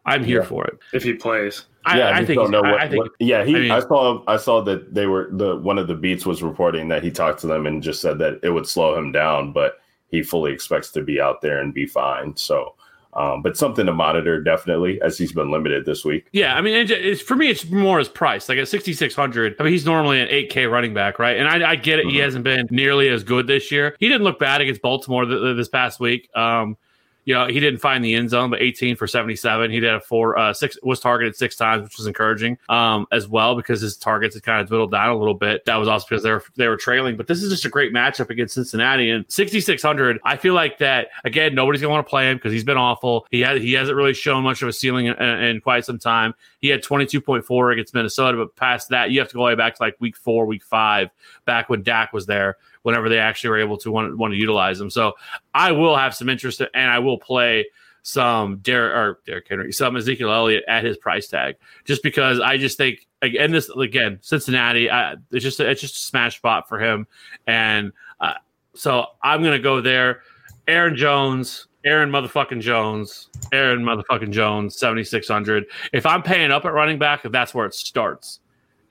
I'm 0.06 0.24
here 0.24 0.42
yeah. 0.42 0.48
for 0.48 0.66
it 0.66 0.78
if 0.94 1.04
he 1.04 1.14
plays. 1.14 1.66
I, 1.86 1.98
yeah, 1.98 2.10
I, 2.10 2.18
I 2.18 2.26
think. 2.26 2.40
Don't 2.40 2.52
know 2.52 2.62
what, 2.62 2.80
I 2.80 2.88
think. 2.88 3.04
What, 3.04 3.12
yeah, 3.20 3.44
he. 3.44 3.56
I, 3.56 3.60
mean, 3.60 3.72
I, 3.72 3.80
saw. 3.80 4.24
I 4.28 4.38
saw 4.38 4.62
that 4.62 4.94
they 4.94 5.08
were 5.08 5.30
the 5.32 5.56
one 5.56 5.78
of 5.78 5.88
the 5.88 5.96
beats 5.96 6.26
was 6.26 6.44
reporting 6.44 6.90
that 6.90 7.04
he 7.04 7.10
talked 7.10 7.40
to 7.42 7.48
them 7.48 7.66
and 7.66 7.82
just 7.82 8.02
said 8.02 8.20
that 8.20 8.40
it 8.44 8.50
would 8.50 8.68
slow 8.68 8.96
him 8.98 9.12
down, 9.12 9.54
but 9.54 9.80
he 10.14 10.22
fully 10.22 10.54
expects 10.54 10.92
to 10.92 11.02
be 11.02 11.20
out 11.20 11.42
there 11.42 11.58
and 11.58 11.74
be 11.74 11.88
fine. 11.88 12.38
So, 12.38 12.76
um, 13.14 13.42
but 13.42 13.58
something 13.58 13.88
to 13.88 13.94
monitor 13.94 14.40
definitely 14.40 15.02
as 15.02 15.18
he's 15.18 15.32
been 15.34 15.50
limited 15.50 15.86
this 15.86 16.06
week. 16.06 16.28
Yeah, 16.34 16.56
I 16.56 16.62
mean, 16.62 16.88
it's, 16.88 17.20
for 17.20 17.36
me, 17.36 17.50
it's 17.50 17.66
more 17.66 17.98
his 17.98 18.08
price. 18.08 18.48
Like 18.48 18.60
at 18.60 18.68
sixty 18.68 18.94
six 18.94 19.16
hundred, 19.16 19.56
I 19.60 19.64
mean, 19.64 19.74
he's 19.74 19.88
normally 19.88 20.22
an 20.22 20.28
eight 20.30 20.52
K 20.52 20.68
running 20.68 20.94
back, 20.94 21.18
right? 21.18 21.36
And 21.36 21.48
I, 21.48 21.72
I 21.72 21.76
get 21.76 21.98
it; 21.98 22.04
mm-hmm. 22.04 22.12
he 22.12 22.20
hasn't 22.20 22.44
been 22.44 22.68
nearly 22.70 23.10
as 23.10 23.24
good 23.24 23.48
this 23.48 23.72
year. 23.72 23.96
He 24.00 24.08
didn't 24.08 24.24
look 24.24 24.38
bad 24.38 24.62
against 24.62 24.84
Baltimore 24.84 25.26
th- 25.26 25.42
th- 25.42 25.58
this 25.58 25.68
past 25.68 26.00
week. 26.00 26.30
Um, 26.36 26.78
you 27.26 27.34
know, 27.34 27.48
he 27.48 27.60
didn't 27.60 27.80
find 27.80 28.04
the 28.04 28.16
end 28.16 28.30
zone, 28.30 28.50
but 28.50 28.62
18 28.62 28.96
for 28.96 29.08
77. 29.08 29.72
He 29.72 29.80
did 29.80 29.94
a 29.94 30.00
four, 30.00 30.38
uh, 30.38 30.54
six, 30.54 30.78
was 30.84 31.00
targeted 31.00 31.36
six 31.36 31.56
times, 31.56 31.84
which 31.84 31.98
was 31.98 32.08
encouraging, 32.08 32.58
um, 32.70 33.08
as 33.12 33.28
well, 33.28 33.56
because 33.56 33.82
his 33.82 33.96
targets 33.96 34.36
had 34.36 34.44
kind 34.44 34.62
of 34.62 34.68
dwindled 34.68 34.92
down 34.92 35.10
a 35.10 35.18
little 35.18 35.34
bit. 35.34 35.64
That 35.66 35.78
was 35.78 35.88
also 35.88 36.06
because 36.10 36.24
they 36.24 36.32
were, 36.32 36.44
they 36.56 36.68
were 36.68 36.78
trailing, 36.78 37.16
but 37.16 37.28
this 37.28 37.42
is 37.42 37.50
just 37.50 37.66
a 37.66 37.70
great 37.70 37.94
matchup 37.94 38.30
against 38.30 38.56
Cincinnati 38.56 39.10
and 39.10 39.26
6,600. 39.30 40.20
I 40.24 40.36
feel 40.36 40.54
like 40.54 40.78
that, 40.80 41.10
again, 41.24 41.56
nobody's 41.56 41.82
going 41.82 41.90
to 41.90 41.94
want 41.94 42.06
to 42.06 42.10
play 42.10 42.30
him 42.30 42.38
because 42.38 42.52
he's 42.52 42.64
been 42.64 42.78
awful. 42.78 43.26
He 43.32 43.42
has, 43.42 43.62
he 43.62 43.74
hasn't 43.74 43.96
really 43.96 44.14
shown 44.14 44.44
much 44.44 44.62
of 44.62 44.68
a 44.68 44.74
ceiling 44.74 45.06
in, 45.06 45.16
in 45.16 45.62
quite 45.62 45.86
some 45.86 46.00
time. 46.00 46.34
He 46.60 46.68
had 46.68 46.84
22.4 46.84 47.74
against 47.74 47.94
Minnesota, 47.94 48.38
but 48.38 48.56
past 48.56 48.90
that, 48.90 49.12
you 49.12 49.20
have 49.20 49.30
to 49.30 49.36
go 49.36 49.44
way 49.44 49.56
back 49.56 49.76
to 49.76 49.84
like 49.84 49.96
week 50.00 50.18
four, 50.18 50.46
week 50.46 50.64
five, 50.64 51.10
back 51.46 51.70
when 51.70 51.84
Dak 51.84 52.14
was 52.14 52.26
there 52.26 52.58
whenever 52.84 53.10
they 53.10 53.20
actually 53.20 53.50
were 53.50 53.60
able 53.60 53.78
to 53.80 53.92
want, 53.92 54.18
want 54.18 54.34
to 54.34 54.38
utilize 54.38 54.78
them. 54.78 54.90
So 54.90 55.14
I 55.54 55.72
will 55.72 55.98
have 55.98 56.16
some 56.16 56.30
interest 56.30 56.62
and 56.62 56.92
I 56.92 57.00
will 57.00 57.18
play 57.18 57.66
some 58.04 58.58
Derrick 58.58 58.94
or 58.94 59.20
Derrick 59.26 59.48
Henry, 59.50 59.72
some 59.72 59.96
Ezekiel 59.96 60.32
Elliott 60.32 60.66
at 60.68 60.84
his 60.84 60.98
price 60.98 61.28
tag, 61.28 61.56
just 61.86 62.04
because 62.04 62.40
I 62.40 62.58
just 62.58 62.78
think 62.78 63.08
again 63.22 63.52
this 63.52 63.70
again 63.70 64.20
Cincinnati, 64.22 64.92
I, 64.92 65.16
it's 65.32 65.44
just 65.44 65.60
it's 65.60 65.82
just 65.82 65.96
a 65.96 66.00
smash 66.00 66.38
spot 66.38 66.68
for 66.68 66.80
him, 66.80 67.08
and 67.48 67.92
uh, 68.20 68.34
so 68.76 69.08
I'm 69.24 69.42
gonna 69.42 69.58
go 69.58 69.82
there. 69.82 70.22
Aaron 70.68 70.96
Jones, 70.96 71.68
Aaron 71.86 72.10
motherfucking 72.12 72.62
Jones, 72.62 73.30
Aaron 73.54 73.84
motherfucking 73.84 74.32
Jones, 74.32 74.78
seventy 74.78 75.06
six 75.06 75.28
hundred. 75.28 75.66
If 75.94 76.06
I'm 76.06 76.22
paying 76.22 76.52
up 76.52 76.66
at 76.66 76.74
running 76.74 77.00
back, 77.00 77.24
if 77.24 77.32
that's 77.32 77.54
where 77.54 77.66
it 77.66 77.74
starts. 77.74 78.42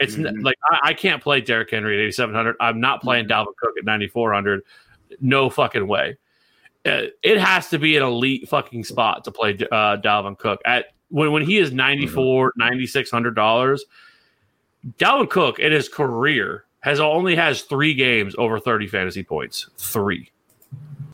It's 0.02 0.16
mm-hmm. 0.16 0.40
like 0.40 0.56
I, 0.70 0.90
I, 0.90 0.94
can't 0.94 1.22
play 1.22 1.40
Derrick 1.40 1.70
Henry 1.70 1.96
at 1.96 2.08
8,700. 2.08 2.56
I'm 2.60 2.80
not 2.80 3.02
playing 3.02 3.26
mm-hmm. 3.26 3.48
Dalvin 3.48 3.56
Cook 3.56 3.74
at 3.78 3.84
9,400. 3.84 4.62
No 5.20 5.50
fucking 5.50 5.86
way. 5.86 6.16
Uh, 6.84 7.02
it 7.22 7.38
has 7.38 7.68
to 7.70 7.78
be 7.78 7.96
an 7.96 8.02
elite 8.02 8.48
fucking 8.48 8.84
spot 8.84 9.24
to 9.24 9.30
play 9.30 9.52
uh, 9.70 9.96
Dalvin 9.98 10.36
Cook 10.36 10.60
at 10.64 10.86
when 11.08 11.30
when 11.32 11.44
he 11.44 11.58
is 11.58 11.72
94 11.72 12.50
mm-hmm. 12.50 12.60
9600 12.60 13.34
dollars. 13.34 13.84
Dalvin 14.98 15.30
Cook 15.30 15.58
in 15.60 15.70
his 15.70 15.88
career 15.88 16.64
has 16.80 16.98
only 16.98 17.36
has 17.36 17.62
three 17.62 17.94
games 17.94 18.34
over 18.36 18.58
30 18.58 18.88
fantasy 18.88 19.22
points. 19.22 19.68
Three. 19.78 20.30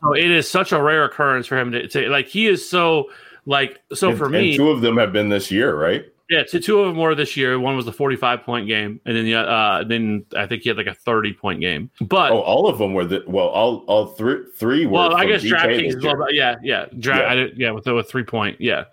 So 0.00 0.14
it 0.14 0.30
is 0.30 0.48
such 0.48 0.72
a 0.72 0.80
rare 0.80 1.04
occurrence 1.04 1.46
for 1.46 1.58
him 1.58 1.72
to, 1.72 1.86
to 1.88 2.08
like 2.08 2.28
he 2.28 2.46
is 2.46 2.68
so 2.68 3.10
like 3.44 3.80
so 3.92 4.10
and, 4.10 4.18
for 4.18 4.28
me. 4.28 4.56
two 4.56 4.70
of 4.70 4.80
them 4.80 4.96
have 4.96 5.12
been 5.12 5.28
this 5.28 5.50
year, 5.50 5.74
right? 5.74 6.06
Yeah, 6.30 6.42
two, 6.44 6.60
two 6.60 6.80
of 6.80 6.88
them 6.88 6.98
were 6.98 7.14
this 7.14 7.36
year. 7.36 7.58
One 7.58 7.74
was 7.74 7.86
the 7.86 7.92
45 7.92 8.42
point 8.42 8.66
game, 8.66 9.00
and 9.06 9.16
then 9.16 9.24
the 9.24 9.34
uh, 9.34 9.84
then 9.84 10.26
I 10.36 10.46
think 10.46 10.62
he 10.62 10.68
had 10.68 10.76
like 10.76 10.86
a 10.86 10.94
30 10.94 11.32
point 11.32 11.60
game. 11.60 11.90
But 12.00 12.32
oh, 12.32 12.40
all 12.40 12.68
of 12.68 12.78
them 12.78 12.92
were 12.92 13.06
the 13.06 13.24
well, 13.26 13.48
all 13.48 13.78
all 13.86 14.08
three 14.08 14.44
three 14.56 14.84
were. 14.84 14.92
Well, 14.92 15.16
I 15.16 15.24
guess 15.24 15.42
DraftKings. 15.42 16.02
Well, 16.02 16.32
yeah, 16.32 16.56
yeah, 16.62 16.86
dra- 16.98 17.34
yeah. 17.34 17.46
yeah, 17.56 17.70
with 17.70 17.86
with 17.86 18.10
three 18.10 18.24
point, 18.24 18.60
yeah. 18.60 18.84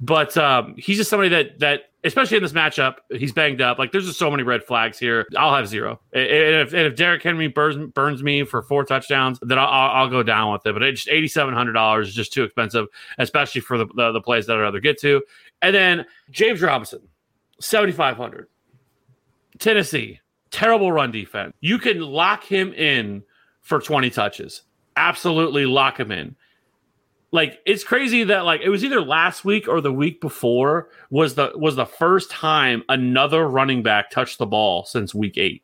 But 0.00 0.36
um, 0.36 0.74
he's 0.76 0.98
just 0.98 1.08
somebody 1.08 1.30
that 1.30 1.58
that 1.60 1.84
especially 2.06 2.36
in 2.36 2.42
this 2.42 2.52
matchup, 2.52 2.96
he's 3.10 3.32
banged 3.32 3.60
up. 3.60 3.78
Like 3.78 3.92
there's 3.92 4.06
just 4.06 4.18
so 4.18 4.30
many 4.30 4.42
red 4.42 4.62
flags 4.62 4.98
here. 4.98 5.26
I'll 5.36 5.54
have 5.54 5.66
zero. 5.66 6.00
And 6.12 6.22
if, 6.24 6.72
and 6.72 6.82
if 6.86 6.96
Derrick 6.96 7.22
Henry 7.22 7.48
burns, 7.48 7.92
burns 7.92 8.22
me 8.22 8.44
for 8.44 8.62
four 8.62 8.84
touchdowns, 8.84 9.38
then 9.42 9.58
I'll, 9.58 9.66
I'll 9.66 10.08
go 10.08 10.22
down 10.22 10.52
with 10.52 10.64
it. 10.66 10.72
But 10.72 10.82
it's 10.82 11.02
just 11.02 11.08
eighty 11.12 11.28
seven 11.28 11.54
hundred 11.54 11.72
dollars 11.72 12.08
is 12.08 12.14
just 12.14 12.32
too 12.32 12.44
expensive, 12.44 12.86
especially 13.18 13.60
for 13.60 13.76
the, 13.78 13.86
the 13.94 14.12
the 14.12 14.20
plays 14.20 14.46
that 14.46 14.56
I'd 14.56 14.60
rather 14.60 14.80
get 14.80 15.00
to. 15.00 15.22
And 15.62 15.74
then 15.74 16.06
James 16.30 16.62
Robinson, 16.62 17.00
7,500. 17.60 18.48
Tennessee, 19.58 20.20
terrible 20.50 20.92
run 20.92 21.10
defense. 21.10 21.54
You 21.60 21.78
can 21.78 22.00
lock 22.00 22.44
him 22.44 22.72
in 22.74 23.22
for 23.62 23.80
20 23.80 24.10
touches. 24.10 24.62
Absolutely 24.96 25.66
lock 25.66 25.98
him 25.98 26.12
in. 26.12 26.36
Like 27.32 27.58
it's 27.66 27.84
crazy 27.84 28.24
that 28.24 28.44
like 28.44 28.60
it 28.62 28.68
was 28.68 28.84
either 28.84 29.00
last 29.00 29.44
week 29.44 29.68
or 29.68 29.80
the 29.80 29.92
week 29.92 30.20
before 30.20 30.88
was 31.10 31.34
the 31.34 31.52
was 31.56 31.76
the 31.76 31.84
first 31.84 32.30
time 32.30 32.82
another 32.88 33.48
running 33.48 33.82
back 33.82 34.10
touched 34.10 34.38
the 34.38 34.46
ball 34.46 34.84
since 34.84 35.14
week 35.14 35.36
8. 35.36 35.62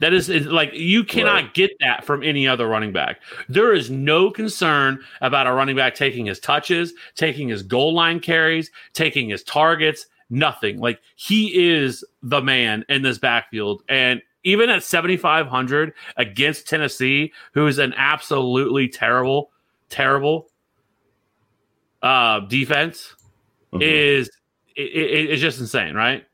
That 0.00 0.12
is, 0.12 0.28
like 0.28 0.72
you 0.74 1.04
cannot 1.04 1.34
right. 1.34 1.54
get 1.54 1.70
that 1.80 2.04
from 2.04 2.22
any 2.22 2.48
other 2.48 2.66
running 2.66 2.92
back. 2.92 3.20
There 3.48 3.72
is 3.72 3.90
no 3.90 4.30
concern 4.30 5.00
about 5.20 5.46
a 5.46 5.52
running 5.52 5.76
back 5.76 5.94
taking 5.94 6.26
his 6.26 6.40
touches, 6.40 6.92
taking 7.14 7.48
his 7.48 7.62
goal 7.62 7.94
line 7.94 8.18
carries, 8.18 8.70
taking 8.92 9.28
his 9.28 9.44
targets, 9.44 10.06
nothing. 10.30 10.78
Like 10.78 11.00
he 11.14 11.74
is 11.74 12.04
the 12.22 12.42
man 12.42 12.84
in 12.88 13.02
this 13.02 13.18
backfield. 13.18 13.82
And 13.88 14.20
even 14.42 14.68
at 14.68 14.82
7,500 14.82 15.92
against 16.16 16.68
Tennessee, 16.68 17.32
who 17.52 17.66
is 17.68 17.78
an 17.78 17.94
absolutely 17.96 18.88
terrible, 18.88 19.52
terrible 19.90 20.48
uh, 22.02 22.40
defense, 22.40 23.14
mm-hmm. 23.72 23.80
is 23.80 24.28
it, 24.74 24.82
it, 24.82 25.30
it's 25.30 25.40
just 25.40 25.60
insane, 25.60 25.94
right? 25.94 26.26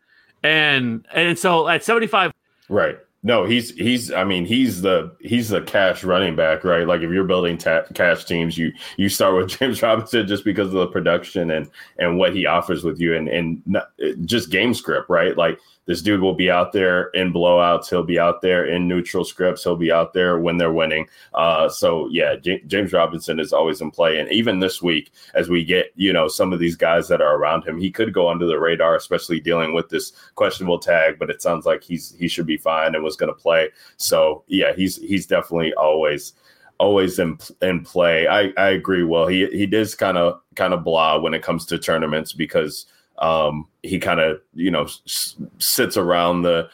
And 0.42 1.06
and 1.12 1.38
so 1.38 1.68
at 1.68 1.84
75, 1.84 2.32
right 2.70 2.96
no, 3.22 3.44
he's 3.44 3.70
he's. 3.74 4.10
I 4.10 4.24
mean, 4.24 4.46
he's 4.46 4.80
the 4.80 5.14
he's 5.20 5.50
the 5.50 5.60
cash 5.60 6.04
running 6.04 6.36
back, 6.36 6.64
right? 6.64 6.86
Like 6.86 7.02
if 7.02 7.10
you're 7.10 7.24
building 7.24 7.58
ta- 7.58 7.84
cash 7.94 8.24
teams, 8.24 8.56
you 8.56 8.72
you 8.96 9.10
start 9.10 9.34
with 9.34 9.48
James 9.58 9.82
Robinson 9.82 10.26
just 10.26 10.42
because 10.42 10.68
of 10.68 10.74
the 10.74 10.86
production 10.86 11.50
and 11.50 11.68
and 11.98 12.16
what 12.16 12.34
he 12.34 12.46
offers 12.46 12.82
with 12.82 12.98
you, 12.98 13.14
and 13.14 13.28
and 13.28 13.62
not, 13.66 13.90
just 14.24 14.50
game 14.50 14.72
script, 14.72 15.10
right? 15.10 15.36
Like 15.36 15.58
This 15.86 16.02
dude 16.02 16.20
will 16.20 16.34
be 16.34 16.50
out 16.50 16.72
there 16.72 17.08
in 17.14 17.32
blowouts. 17.32 17.88
He'll 17.88 18.04
be 18.04 18.18
out 18.18 18.42
there 18.42 18.64
in 18.64 18.86
neutral 18.86 19.24
scripts. 19.24 19.64
He'll 19.64 19.76
be 19.76 19.90
out 19.90 20.12
there 20.12 20.38
when 20.38 20.56
they're 20.56 20.72
winning. 20.72 21.06
Uh, 21.34 21.68
so 21.68 22.08
yeah, 22.10 22.36
J- 22.36 22.62
James 22.66 22.92
Robinson 22.92 23.40
is 23.40 23.52
always 23.52 23.80
in 23.80 23.90
play, 23.90 24.18
and 24.18 24.30
even 24.30 24.60
this 24.60 24.80
week, 24.80 25.12
as 25.34 25.48
we 25.48 25.64
get 25.64 25.92
you 25.96 26.12
know 26.12 26.28
some 26.28 26.52
of 26.52 26.60
these 26.60 26.76
guys 26.76 27.08
that 27.08 27.20
are 27.20 27.36
around 27.36 27.66
him, 27.66 27.78
he 27.78 27.90
could 27.90 28.14
go 28.14 28.28
under 28.28 28.46
the 28.46 28.60
radar, 28.60 28.94
especially 28.94 29.40
dealing 29.40 29.74
with 29.74 29.88
this 29.88 30.12
questionable 30.34 30.78
tag. 30.78 31.18
But 31.18 31.30
it 31.30 31.42
sounds 31.42 31.66
like 31.66 31.82
he's 31.82 32.14
he 32.18 32.28
should 32.28 32.46
be 32.46 32.56
fine 32.56 32.94
and 32.94 33.02
was 33.02 33.16
going 33.16 33.32
to 33.32 33.40
play. 33.40 33.70
So 33.96 34.44
yeah, 34.46 34.72
he's 34.74 34.96
he's 34.96 35.26
definitely 35.26 35.72
always 35.74 36.34
always 36.78 37.18
in 37.18 37.38
in 37.62 37.84
play. 37.84 38.26
I 38.26 38.52
I 38.56 38.70
agree. 38.70 39.04
Well, 39.04 39.26
he 39.26 39.46
he 39.46 39.66
does 39.66 39.94
kind 39.94 40.18
of 40.18 40.40
kind 40.56 40.72
of 40.74 40.82
blah 40.82 41.18
when 41.18 41.34
it 41.34 41.42
comes 41.42 41.66
to 41.66 41.78
tournaments 41.78 42.32
because 42.32 42.86
um, 43.20 43.66
he 43.82 43.98
kind 43.98 44.20
of 44.20 44.40
you 44.54 44.70
know 44.70 44.84
s- 44.84 45.36
sits 45.58 45.96
around 45.96 46.42
the 46.42 46.68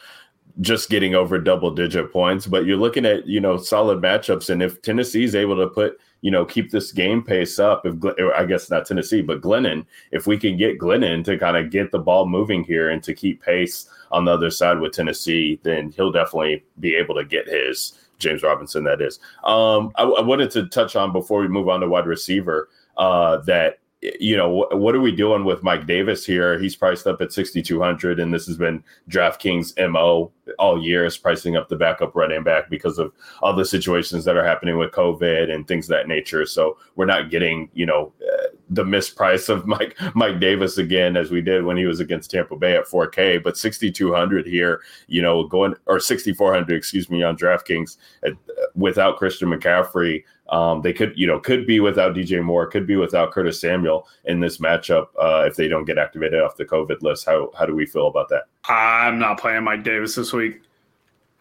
just 0.61 0.89
getting 0.89 1.13
over 1.13 1.37
double 1.37 1.71
digit 1.71 2.11
points. 2.11 2.47
But 2.47 2.65
you're 2.65 2.77
looking 2.77 3.05
at 3.05 3.27
you 3.27 3.39
know 3.39 3.57
solid 3.57 4.01
matchups, 4.01 4.49
and 4.49 4.61
if 4.61 4.81
Tennessee 4.81 5.23
is 5.23 5.35
able 5.35 5.57
to 5.57 5.67
put 5.67 5.99
you 6.21 6.31
know 6.31 6.45
keep 6.45 6.71
this 6.71 6.91
game 6.91 7.21
pace 7.21 7.59
up, 7.59 7.85
if 7.85 7.95
I 8.35 8.45
guess 8.45 8.69
not 8.69 8.85
Tennessee, 8.85 9.21
but 9.21 9.41
Glennon, 9.41 9.85
if 10.11 10.27
we 10.27 10.37
can 10.37 10.57
get 10.57 10.79
Glennon 10.79 11.23
to 11.25 11.37
kind 11.37 11.57
of 11.57 11.69
get 11.69 11.91
the 11.91 11.99
ball 11.99 12.27
moving 12.27 12.63
here 12.63 12.89
and 12.89 13.03
to 13.03 13.13
keep 13.13 13.41
pace 13.41 13.89
on 14.11 14.25
the 14.25 14.31
other 14.31 14.49
side 14.49 14.79
with 14.79 14.93
Tennessee, 14.93 15.59
then 15.63 15.91
he'll 15.91 16.11
definitely 16.11 16.63
be 16.79 16.95
able 16.95 17.15
to 17.15 17.25
get 17.25 17.47
his. 17.47 17.93
James 18.19 18.41
Robinson, 18.41 18.83
that 18.85 18.99
is. 18.99 19.19
Um, 19.43 19.91
I, 19.95 20.03
I, 20.03 20.21
wanted 20.21 20.49
to 20.51 20.65
touch 20.69 20.95
on 20.95 21.11
before 21.13 21.39
we 21.39 21.47
move 21.47 21.69
on 21.69 21.81
to 21.81 21.87
wide 21.87 22.07
receiver 22.07 22.67
uh, 22.97 23.37
that 23.41 23.77
you 24.19 24.37
know 24.37 24.49
what, 24.49 24.95
are 24.95 25.01
we 25.01 25.11
doing 25.11 25.45
with 25.45 25.63
Mike 25.63 25.87
Davis 25.87 26.25
here? 26.25 26.59
He's 26.59 26.75
priced 26.75 27.07
up 27.07 27.21
at 27.21 27.33
6200, 27.33 28.19
and 28.19 28.33
this 28.33 28.45
has 28.47 28.57
been 28.57 28.83
DraftKings 29.09 29.73
mo 29.91 30.31
all 30.59 30.81
year 30.81 31.05
is 31.05 31.17
pricing 31.17 31.57
up 31.57 31.67
the 31.67 31.75
backup 31.75 32.15
running 32.15 32.43
back 32.43 32.69
because 32.69 32.97
of 32.97 33.11
all 33.41 33.53
the 33.53 33.65
situations 33.65 34.23
that 34.25 34.37
are 34.37 34.45
happening 34.45 34.77
with 34.77 34.91
COVID 34.91 35.51
and 35.53 35.67
things 35.67 35.85
of 35.85 35.89
that 35.89 36.07
nature. 36.07 36.45
So 36.45 36.77
we're 36.95 37.05
not 37.05 37.29
getting 37.29 37.69
you 37.73 37.85
know 37.85 38.13
uh, 38.21 38.47
the 38.69 38.83
misprice 38.83 39.49
of 39.49 39.65
Mike 39.65 39.97
Mike 40.15 40.39
Davis 40.39 40.77
again 40.77 41.17
as 41.17 41.31
we 41.31 41.41
did 41.41 41.63
when 41.63 41.77
he 41.77 41.85
was 41.85 41.99
against 41.99 42.31
Tampa 42.31 42.55
Bay 42.55 42.75
at 42.75 42.85
4K, 42.87 43.43
but 43.43 43.57
6200 43.57 44.47
here, 44.47 44.81
you 45.07 45.21
know, 45.21 45.45
going 45.47 45.75
or 45.85 45.99
6400, 45.99 46.75
excuse 46.75 47.09
me, 47.09 47.23
on 47.23 47.37
DraftKings 47.37 47.97
at, 48.23 48.33
without 48.75 49.17
Christian 49.17 49.49
McCaffrey. 49.49 50.23
Um, 50.49 50.81
they 50.81 50.93
could, 50.93 51.13
you 51.15 51.27
know, 51.27 51.39
could 51.39 51.67
be 51.67 51.79
without 51.79 52.15
DJ 52.15 52.41
Moore, 52.41 52.67
could 52.67 52.87
be 52.87 52.95
without 52.95 53.31
Curtis 53.31 53.59
Samuel 53.59 54.07
in 54.25 54.39
this 54.39 54.59
matchup 54.59 55.07
uh, 55.21 55.43
if 55.45 55.55
they 55.55 55.67
don't 55.67 55.85
get 55.85 55.97
activated 55.97 56.41
off 56.41 56.55
the 56.55 56.65
COVID 56.65 57.01
list. 57.01 57.25
How 57.25 57.51
how 57.57 57.65
do 57.65 57.75
we 57.75 57.85
feel 57.85 58.07
about 58.07 58.29
that? 58.29 58.43
I'm 58.65 59.19
not 59.19 59.39
playing 59.39 59.63
Mike 59.63 59.83
Davis 59.83 60.15
this 60.15 60.31
week. 60.31 60.61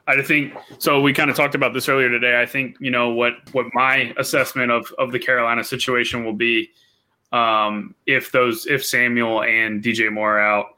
I 0.08 0.22
think 0.22 0.54
so. 0.78 1.00
We 1.00 1.12
kind 1.12 1.30
of 1.30 1.36
talked 1.36 1.54
about 1.54 1.74
this 1.74 1.88
earlier 1.88 2.08
today. 2.08 2.40
I 2.40 2.46
think 2.46 2.76
you 2.80 2.90
know 2.90 3.10
what 3.10 3.34
what 3.52 3.66
my 3.74 4.12
assessment 4.16 4.70
of 4.70 4.92
of 4.98 5.12
the 5.12 5.18
Carolina 5.18 5.64
situation 5.64 6.24
will 6.24 6.32
be 6.32 6.70
um, 7.32 7.94
if 8.06 8.32
those 8.32 8.66
if 8.66 8.84
Samuel 8.84 9.42
and 9.42 9.82
DJ 9.82 10.12
Moore 10.12 10.38
are 10.38 10.40
out 10.40 10.76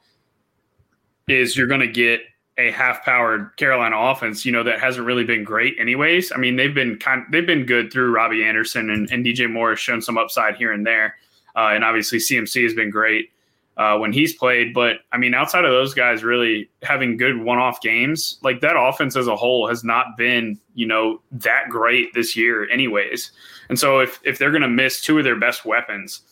is 1.29 1.57
you're 1.57 1.67
going 1.67 1.81
to 1.81 1.87
get 1.87 2.23
a 2.59 2.73
half-powered 2.73 3.57
Carolina 3.57 3.97
offense, 3.97 4.45
you 4.45 4.53
know, 4.53 4.65
that 4.65 4.81
hasn't 4.81 5.07
really 5.07 5.25
been 5.25 5.45
great 5.45 5.77
anyways. 5.79 6.33
I 6.33 6.37
mean, 6.37 6.57
they've 6.57 6.75
been 6.75 6.99
kind 6.99 7.25
they've 7.31 7.47
been 7.47 7.65
good 7.65 7.93
through 7.93 8.13
Robbie 8.13 8.45
Anderson 8.45 8.91
and, 8.91 9.11
and 9.11 9.25
DJ 9.25 9.51
Moore 9.51 9.71
has 9.71 9.79
shown 9.79 10.03
some 10.03 10.19
upside 10.19 10.57
here 10.57 10.73
and 10.73 10.87
there. 10.87 11.17
Uh, 11.57 11.71
and 11.73 11.85
obviously 11.85 12.19
CMC 12.19 12.63
has 12.65 12.75
been 12.75 12.91
great 12.91 13.31
uh, 13.77 13.97
when 13.97 14.13
he's 14.13 14.35
played. 14.35 14.75
But 14.75 14.97
I 15.13 15.19
mean, 15.19 15.35
outside 15.35 15.65
of 15.65 15.71
those 15.71 15.95
guys 15.95 16.25
really 16.25 16.69
having 16.83 17.17
good 17.17 17.41
one-off 17.41 17.81
games, 17.81 18.39
like 18.43 18.61
that 18.61 18.77
offense 18.77 19.17
as 19.17 19.29
a 19.29 19.37
whole 19.37 19.69
has 19.69 19.85
not 19.85 20.17
been, 20.17 20.59
you 20.75 20.87
know, 20.87 21.23
that 21.31 21.69
great 21.71 22.13
this 22.13 22.37
year 22.37 22.69
anyways. 22.71 23.31
And 23.69 23.79
so 23.79 24.01
if 24.01 24.21
if 24.25 24.39
they're 24.39 24.51
gonna 24.51 24.69
miss 24.69 25.01
two 25.01 25.17
of 25.19 25.25
their 25.25 25.39
best 25.39 25.65
weapons, 25.65 26.23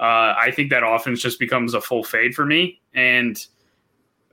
uh, 0.00 0.34
I 0.36 0.52
think 0.54 0.70
that 0.70 0.82
offense 0.84 1.20
just 1.20 1.38
becomes 1.38 1.74
a 1.74 1.80
full 1.80 2.02
fade 2.02 2.34
for 2.34 2.44
me. 2.44 2.80
And 2.94 3.44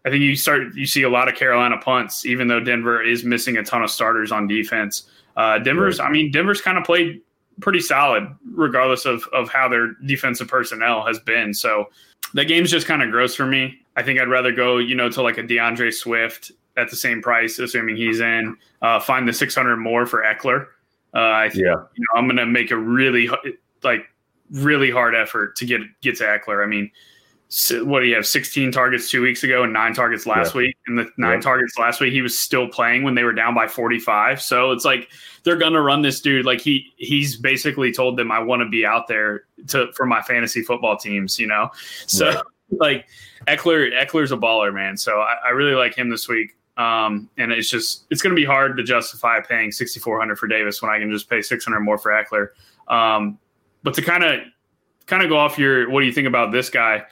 I 0.06 0.10
think 0.10 0.22
you 0.22 0.36
start 0.36 0.74
you 0.76 0.86
see 0.86 1.02
a 1.02 1.10
lot 1.10 1.28
of 1.28 1.36
Carolina 1.36 1.78
punts, 1.78 2.26
even 2.26 2.48
though 2.48 2.60
Denver 2.60 3.02
is 3.02 3.24
missing 3.24 3.58
a 3.58 3.64
ton 3.64 3.84
of 3.84 3.90
starters 3.90 4.32
on 4.32 4.48
defense. 4.48 5.10
Uh, 5.36 5.58
Denver's, 5.60 6.00
I 6.00 6.10
mean, 6.10 6.32
Denver's 6.32 6.62
kind 6.62 6.78
of 6.78 6.84
played 6.84 7.22
pretty 7.60 7.80
solid, 7.80 8.28
regardless 8.52 9.06
of 9.06 9.24
of 9.34 9.50
how 9.50 9.68
their 9.68 9.94
defensive 10.06 10.48
personnel 10.48 11.06
has 11.06 11.20
been. 11.20 11.54
So 11.54 11.90
that 12.34 12.46
game's 12.46 12.70
just 12.72 12.86
kind 12.88 13.02
of 13.02 13.12
gross 13.12 13.36
for 13.36 13.46
me. 13.46 13.80
I 13.96 14.04
think 14.04 14.20
I'd 14.20 14.30
rather 14.30 14.52
go, 14.52 14.78
you 14.78 14.96
know, 14.96 15.10
to 15.10 15.22
like 15.22 15.38
a 15.38 15.44
DeAndre 15.44 15.94
Swift 15.94 16.52
at 16.78 16.90
the 16.90 16.96
same 16.96 17.22
price, 17.22 17.58
assuming 17.60 17.96
he's 17.96 18.20
in. 18.20 18.58
Uh, 18.82 19.00
find 19.00 19.28
the 19.28 19.34
six 19.34 19.56
hundred 19.56 19.78
more 19.78 20.06
for 20.06 20.24
Ekeler. 20.24 20.68
Uh, 21.14 21.32
I 21.32 21.50
think, 21.50 21.64
Yeah. 21.64 21.76
you 21.96 22.04
know, 22.04 22.18
I'm 22.20 22.26
going 22.26 22.36
to 22.38 22.46
make 22.46 22.72
a 22.72 22.78
really 22.78 23.30
like 23.84 24.06
really 24.52 24.92
hard 24.92 25.16
effort 25.16 25.56
to 25.56 25.66
get 25.66 25.82
get 26.02 26.18
to 26.18 26.24
Ekeler. 26.26 26.64
I 26.64 26.68
mean, 26.68 26.92
what 27.84 28.00
do 28.02 28.08
you 28.08 28.16
have? 28.16 28.26
16 28.26 28.72
targets 28.72 29.10
two 29.10 29.22
weeks 29.22 29.44
ago 29.44 29.64
and 29.64 29.72
nine 29.72 29.94
targets 29.94 30.26
last 30.26 30.54
Yeah. 30.56 30.62
week. 30.62 30.78
And 30.88 30.98
the 30.98 31.10
nine 31.18 31.36
Yeah. 31.36 31.42
targets 31.42 31.78
last 31.78 32.02
week, 32.02 32.12
he 32.12 32.22
was 32.22 32.38
still 32.40 32.68
playing 32.68 33.04
when 33.04 33.16
they 33.16 33.24
were 33.24 33.34
down 33.34 33.54
by 33.54 33.68
45. 33.68 34.42
So 34.42 34.72
it's 34.72 34.84
like 34.84 35.10
they're 35.44 35.56
gonna 35.58 35.82
run 35.82 36.02
this 36.02 36.20
dude. 36.22 36.46
Like 36.46 36.60
he 36.60 36.92
he's 36.98 37.38
basically 37.38 37.92
told 37.92 38.18
them, 38.18 38.32
I 38.32 38.40
want 38.40 38.62
to 38.62 38.70
be 38.70 38.86
out 38.86 39.08
there 39.08 39.44
to 39.68 39.92
for 39.94 40.06
my 40.06 40.22
fantasy 40.22 40.64
football 40.64 40.98
teams. 40.98 41.40
You 41.40 41.48
know, 41.48 41.70
so 42.08 42.28
Right. 42.28 42.38
like 42.80 43.08
Ekeler 43.48 43.94
Ekeler's 43.94 44.32
a 44.32 44.38
baller, 44.38 44.74
man. 44.74 44.98
So 44.98 45.20
I, 45.20 45.36
I 45.46 45.50
really 45.50 45.76
like 45.76 45.96
him 45.96 46.10
this 46.10 46.28
week. 46.28 46.56
Um, 46.78 47.30
and 47.38 47.54
it's 47.54 47.70
just 47.70 48.06
it's 48.10 48.22
going 48.22 48.36
to 48.36 48.40
be 48.40 48.44
hard 48.46 48.76
to 48.76 48.84
justify 48.84 49.40
paying 49.40 49.72
6400 49.72 50.38
for 50.38 50.48
Davis 50.48 50.82
when 50.82 50.92
I 50.92 51.00
can 51.00 51.10
just 51.12 51.30
pay 51.30 51.42
600 51.42 51.80
more 51.80 51.98
for 51.98 52.12
Ekeler. 52.12 52.50
Um, 52.94 53.38
but 53.84 53.94
to 53.94 54.02
kind 54.02 54.24
of 54.26 54.42
kind 55.06 55.22
of 55.24 55.30
go 55.30 55.38
off 55.38 55.58
your 55.60 55.90
what 55.90 56.02
do 56.02 56.08
you 56.08 56.12
think 56.12 56.28
about 56.28 56.52
this 56.52 56.70
guy? 56.70 57.04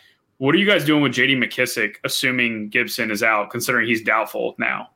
What 0.43 0.53
are 0.55 0.57
you 0.57 0.65
guys 0.65 0.83
doing 0.83 1.01
with 1.01 1.13
JD 1.13 1.41
McKissic, 1.41 1.95
assuming 2.03 2.67
Gibson 2.67 3.11
is 3.11 3.23
out, 3.23 3.49
considering 3.49 3.87
he's 3.87 4.03
doubtful 4.03 4.55
now? 4.57 4.89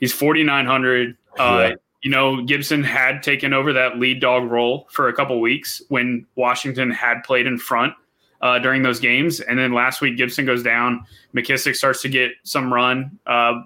He's 0.00 0.14
4,900. 0.14 1.14
Uh, 1.38 1.72
You 2.02 2.10
know, 2.10 2.42
Gibson 2.42 2.82
had 2.82 3.22
taken 3.22 3.52
over 3.52 3.74
that 3.74 3.98
lead 3.98 4.22
dog 4.22 4.50
role 4.50 4.88
for 4.90 5.08
a 5.08 5.12
couple 5.12 5.38
weeks 5.42 5.82
when 5.90 6.24
Washington 6.36 6.90
had 6.90 7.22
played 7.22 7.46
in 7.46 7.58
front 7.58 7.92
uh, 8.40 8.60
during 8.60 8.80
those 8.80 8.98
games. 8.98 9.40
And 9.40 9.58
then 9.58 9.74
last 9.74 10.00
week, 10.00 10.16
Gibson 10.16 10.46
goes 10.46 10.62
down. 10.62 11.04
McKissic 11.36 11.76
starts 11.76 12.00
to 12.00 12.08
get 12.08 12.32
some 12.42 12.72
run, 12.72 13.18
uh, 13.26 13.64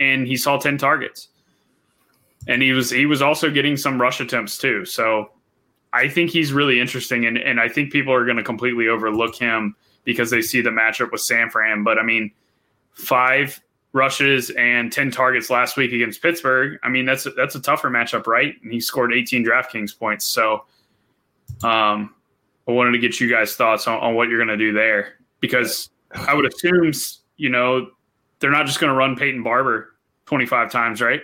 and 0.00 0.26
he 0.26 0.36
saw 0.36 0.58
10 0.58 0.78
targets. 0.78 1.28
And 2.48 2.60
he 2.60 2.72
was 2.72 2.90
he 2.90 3.06
was 3.06 3.22
also 3.22 3.50
getting 3.50 3.76
some 3.76 4.00
rush 4.00 4.20
attempts 4.20 4.58
too. 4.58 4.84
So 4.84 5.30
I 5.92 6.08
think 6.08 6.30
he's 6.30 6.52
really 6.52 6.80
interesting, 6.80 7.26
and, 7.26 7.38
and 7.38 7.60
I 7.60 7.68
think 7.68 7.92
people 7.92 8.12
are 8.12 8.24
going 8.24 8.36
to 8.36 8.42
completely 8.42 8.88
overlook 8.88 9.36
him 9.36 9.76
because 10.04 10.30
they 10.30 10.42
see 10.42 10.60
the 10.60 10.70
matchup 10.70 11.12
with 11.12 11.20
San 11.20 11.50
Fran. 11.50 11.84
But 11.84 11.98
I 11.98 12.02
mean, 12.02 12.30
five 12.92 13.60
rushes 13.92 14.50
and 14.50 14.92
ten 14.92 15.10
targets 15.10 15.50
last 15.50 15.76
week 15.76 15.92
against 15.92 16.22
Pittsburgh. 16.22 16.78
I 16.82 16.88
mean, 16.88 17.06
that's 17.06 17.26
a, 17.26 17.30
that's 17.30 17.54
a 17.54 17.60
tougher 17.60 17.90
matchup, 17.90 18.26
right? 18.26 18.54
And 18.62 18.72
he 18.72 18.80
scored 18.80 19.12
18 19.12 19.44
DraftKings 19.44 19.98
points. 19.98 20.24
So, 20.24 20.64
um, 21.62 22.14
I 22.68 22.72
wanted 22.72 22.92
to 22.92 22.98
get 22.98 23.20
you 23.20 23.28
guys' 23.28 23.56
thoughts 23.56 23.86
on, 23.86 23.98
on 23.98 24.14
what 24.14 24.28
you're 24.28 24.38
going 24.38 24.56
to 24.56 24.56
do 24.56 24.72
there 24.72 25.14
because 25.40 25.90
I 26.14 26.34
would 26.34 26.46
assume, 26.46 26.92
you 27.36 27.48
know, 27.48 27.88
they're 28.38 28.50
not 28.50 28.66
just 28.66 28.80
going 28.80 28.92
to 28.92 28.96
run 28.96 29.16
Peyton 29.16 29.42
Barber 29.42 29.96
25 30.26 30.70
times, 30.70 31.00
right? 31.00 31.22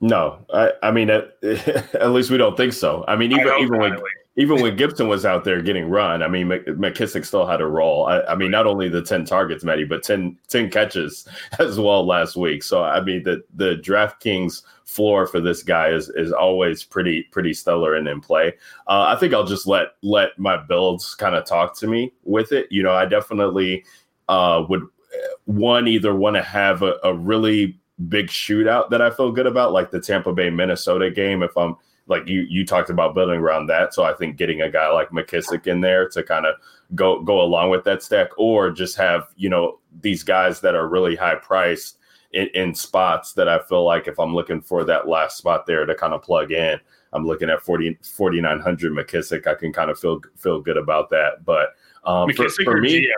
No, 0.00 0.44
I, 0.52 0.72
I 0.82 0.90
mean, 0.90 1.10
at, 1.10 1.36
at 1.42 2.10
least 2.10 2.30
we 2.30 2.36
don't 2.36 2.56
think 2.56 2.72
so. 2.72 3.04
I 3.08 3.16
mean, 3.16 3.32
even 3.32 3.54
even 3.60 3.78
when. 3.78 3.98
Even 4.36 4.60
when 4.60 4.76
Gibson 4.76 5.08
was 5.08 5.24
out 5.24 5.44
there 5.44 5.62
getting 5.62 5.88
run, 5.88 6.22
I 6.22 6.28
mean, 6.28 6.48
McKissic 6.48 7.24
still 7.24 7.46
had 7.46 7.62
a 7.62 7.66
role. 7.66 8.06
I, 8.06 8.20
I 8.22 8.34
mean, 8.34 8.50
not 8.50 8.66
only 8.66 8.88
the 8.88 9.02
ten 9.02 9.24
targets, 9.24 9.64
Matty, 9.64 9.84
but 9.84 10.02
10, 10.02 10.36
10 10.48 10.70
catches 10.70 11.26
as 11.58 11.80
well 11.80 12.06
last 12.06 12.36
week. 12.36 12.62
So, 12.62 12.84
I 12.84 13.00
mean, 13.00 13.22
the 13.22 13.42
the 13.54 13.76
DraftKings 13.76 14.62
floor 14.84 15.26
for 15.26 15.40
this 15.40 15.62
guy 15.62 15.88
is 15.88 16.08
is 16.10 16.32
always 16.32 16.84
pretty 16.84 17.24
pretty 17.24 17.52
stellar 17.52 17.94
and 17.94 18.08
in 18.08 18.20
play. 18.20 18.54
Uh, 18.86 19.14
I 19.14 19.16
think 19.16 19.34
I'll 19.34 19.46
just 19.46 19.66
let 19.66 19.88
let 20.02 20.38
my 20.38 20.56
builds 20.56 21.14
kind 21.14 21.34
of 21.34 21.44
talk 21.44 21.76
to 21.78 21.86
me 21.86 22.12
with 22.24 22.52
it. 22.52 22.66
You 22.70 22.82
know, 22.82 22.92
I 22.92 23.04
definitely 23.06 23.84
uh, 24.28 24.64
would 24.68 24.82
uh, 24.82 25.34
one 25.44 25.88
either 25.88 26.14
want 26.14 26.36
to 26.36 26.42
have 26.42 26.82
a, 26.82 26.94
a 27.04 27.14
really 27.14 27.78
big 28.08 28.28
shootout 28.28 28.90
that 28.90 29.02
I 29.02 29.10
feel 29.10 29.32
good 29.32 29.46
about, 29.46 29.72
like 29.72 29.90
the 29.90 30.00
Tampa 30.00 30.32
Bay 30.32 30.50
Minnesota 30.50 31.10
game. 31.10 31.42
If 31.42 31.56
I'm 31.56 31.76
like 32.06 32.28
you, 32.28 32.46
you 32.48 32.64
talked 32.64 32.90
about 32.90 33.14
building 33.14 33.40
around 33.40 33.66
that, 33.66 33.94
so 33.94 34.04
I 34.04 34.14
think 34.14 34.36
getting 34.36 34.62
a 34.62 34.70
guy 34.70 34.88
like 34.90 35.10
McKissic 35.10 35.66
in 35.66 35.80
there 35.80 36.08
to 36.10 36.22
kind 36.22 36.46
of 36.46 36.54
go 36.94 37.20
go 37.22 37.40
along 37.40 37.70
with 37.70 37.84
that 37.84 38.02
stack, 38.02 38.28
or 38.38 38.70
just 38.70 38.96
have 38.96 39.28
you 39.36 39.48
know 39.48 39.80
these 40.00 40.22
guys 40.22 40.60
that 40.60 40.74
are 40.74 40.88
really 40.88 41.16
high 41.16 41.34
priced 41.34 41.98
in, 42.32 42.48
in 42.54 42.74
spots 42.74 43.32
that 43.32 43.48
I 43.48 43.58
feel 43.60 43.84
like 43.84 44.06
if 44.06 44.18
I'm 44.18 44.34
looking 44.34 44.60
for 44.60 44.84
that 44.84 45.08
last 45.08 45.38
spot 45.38 45.66
there 45.66 45.86
to 45.86 45.94
kind 45.94 46.14
of 46.14 46.22
plug 46.22 46.52
in, 46.52 46.78
I'm 47.12 47.26
looking 47.26 47.50
at 47.50 47.62
40 47.62 47.98
4900 48.02 48.92
McKissic. 48.92 49.46
I 49.46 49.54
can 49.54 49.72
kind 49.72 49.90
of 49.90 49.98
feel 49.98 50.20
feel 50.36 50.60
good 50.60 50.76
about 50.76 51.10
that, 51.10 51.44
but 51.44 51.70
um, 52.04 52.30
for, 52.30 52.44
McKissic 52.44 52.64
for 52.64 52.76
or 52.76 52.80
me, 52.80 53.08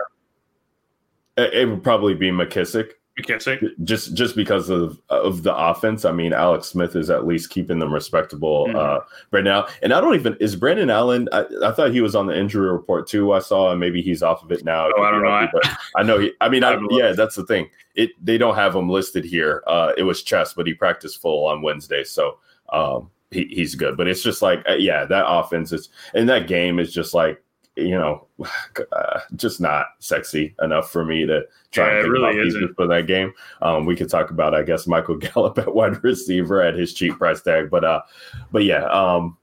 it 1.37 1.69
would 1.69 1.83
probably 1.83 2.15
be 2.15 2.31
McKissic. 2.31 2.93
McKissic. 3.21 3.61
just 3.83 4.13
just 4.13 4.35
because 4.35 4.69
of 4.69 4.99
of 5.09 5.43
the 5.43 5.55
offense. 5.55 6.05
I 6.05 6.11
mean, 6.11 6.33
Alex 6.33 6.67
Smith 6.67 6.95
is 6.95 7.09
at 7.09 7.25
least 7.27 7.49
keeping 7.49 7.79
them 7.79 7.93
respectable 7.93 8.67
Mhm. 8.67 8.75
uh, 8.75 8.99
right 9.31 9.43
now. 9.43 9.67
And 9.81 9.93
I 9.93 10.01
don't 10.01 10.15
even 10.15 10.35
is 10.39 10.55
Brandon 10.55 10.89
Allen. 10.89 11.27
I, 11.31 11.45
I 11.63 11.71
thought 11.71 11.91
he 11.91 12.01
was 12.01 12.15
on 12.15 12.27
the 12.27 12.37
injury 12.37 12.71
report 12.71 13.07
too. 13.07 13.31
I 13.33 13.39
saw, 13.39 13.71
and 13.71 13.79
maybe 13.79 14.01
he's 14.01 14.23
off 14.23 14.43
of 14.43 14.51
it 14.51 14.63
now. 14.63 14.89
Oh, 14.97 15.01
I 15.03 15.11
don't 15.11 15.23
know. 15.23 15.47
but 15.51 15.63
I 15.95 16.03
know 16.03 16.17
he. 16.19 16.31
I 16.41 16.49
mean, 16.49 16.63
I, 16.63 16.73
I 16.75 16.79
yeah, 16.91 17.11
that's 17.13 17.35
the 17.35 17.45
thing. 17.45 17.69
It 17.95 18.11
they 18.23 18.37
don't 18.37 18.55
have 18.55 18.75
him 18.75 18.89
listed 18.89 19.25
here. 19.25 19.63
Uh, 19.67 19.91
it 19.97 20.03
was 20.03 20.23
chest, 20.23 20.55
but 20.55 20.67
he 20.67 20.73
practiced 20.73 21.21
full 21.21 21.45
on 21.47 21.61
Wednesday, 21.61 22.03
so 22.03 22.37
um, 22.71 23.09
he, 23.31 23.45
he's 23.45 23.75
good. 23.75 23.97
But 23.97 24.07
it's 24.07 24.23
just 24.23 24.41
like, 24.41 24.63
uh, 24.69 24.73
yeah, 24.75 25.05
that 25.05 25.25
offense 25.27 25.71
is, 25.71 25.89
and 26.13 26.27
that 26.29 26.47
game 26.47 26.79
is 26.79 26.93
just 26.93 27.13
like. 27.13 27.41
You 27.81 27.97
know, 27.97 28.27
uh, 28.91 29.19
just 29.35 29.59
not 29.61 29.87
sexy 29.99 30.55
enough 30.61 30.91
for 30.91 31.03
me 31.05 31.25
to 31.25 31.43
try 31.71 31.85
Yeah, 31.87 31.93
and 31.95 32.01
think 32.03 32.13
really 32.13 32.29
about 32.31 32.47
isn't. 32.47 32.75
for 32.75 32.87
that 32.87 33.07
game. 33.07 33.33
Um, 33.61 33.85
we 33.85 33.95
could 33.95 34.09
talk 34.09 34.29
about, 34.31 34.53
I 34.55 34.63
guess, 34.63 34.87
Michael 34.87 35.15
Gallup 35.17 35.57
at 35.57 35.73
wide 35.73 36.03
receiver 36.03 36.61
at 36.61 36.75
his 36.75 36.93
cheap 36.93 37.17
price 37.17 37.41
tag, 37.41 37.69
but 37.69 37.83
uh, 37.83 38.01
but 38.51 38.63
yeah, 38.63 38.85
um, 38.85 39.37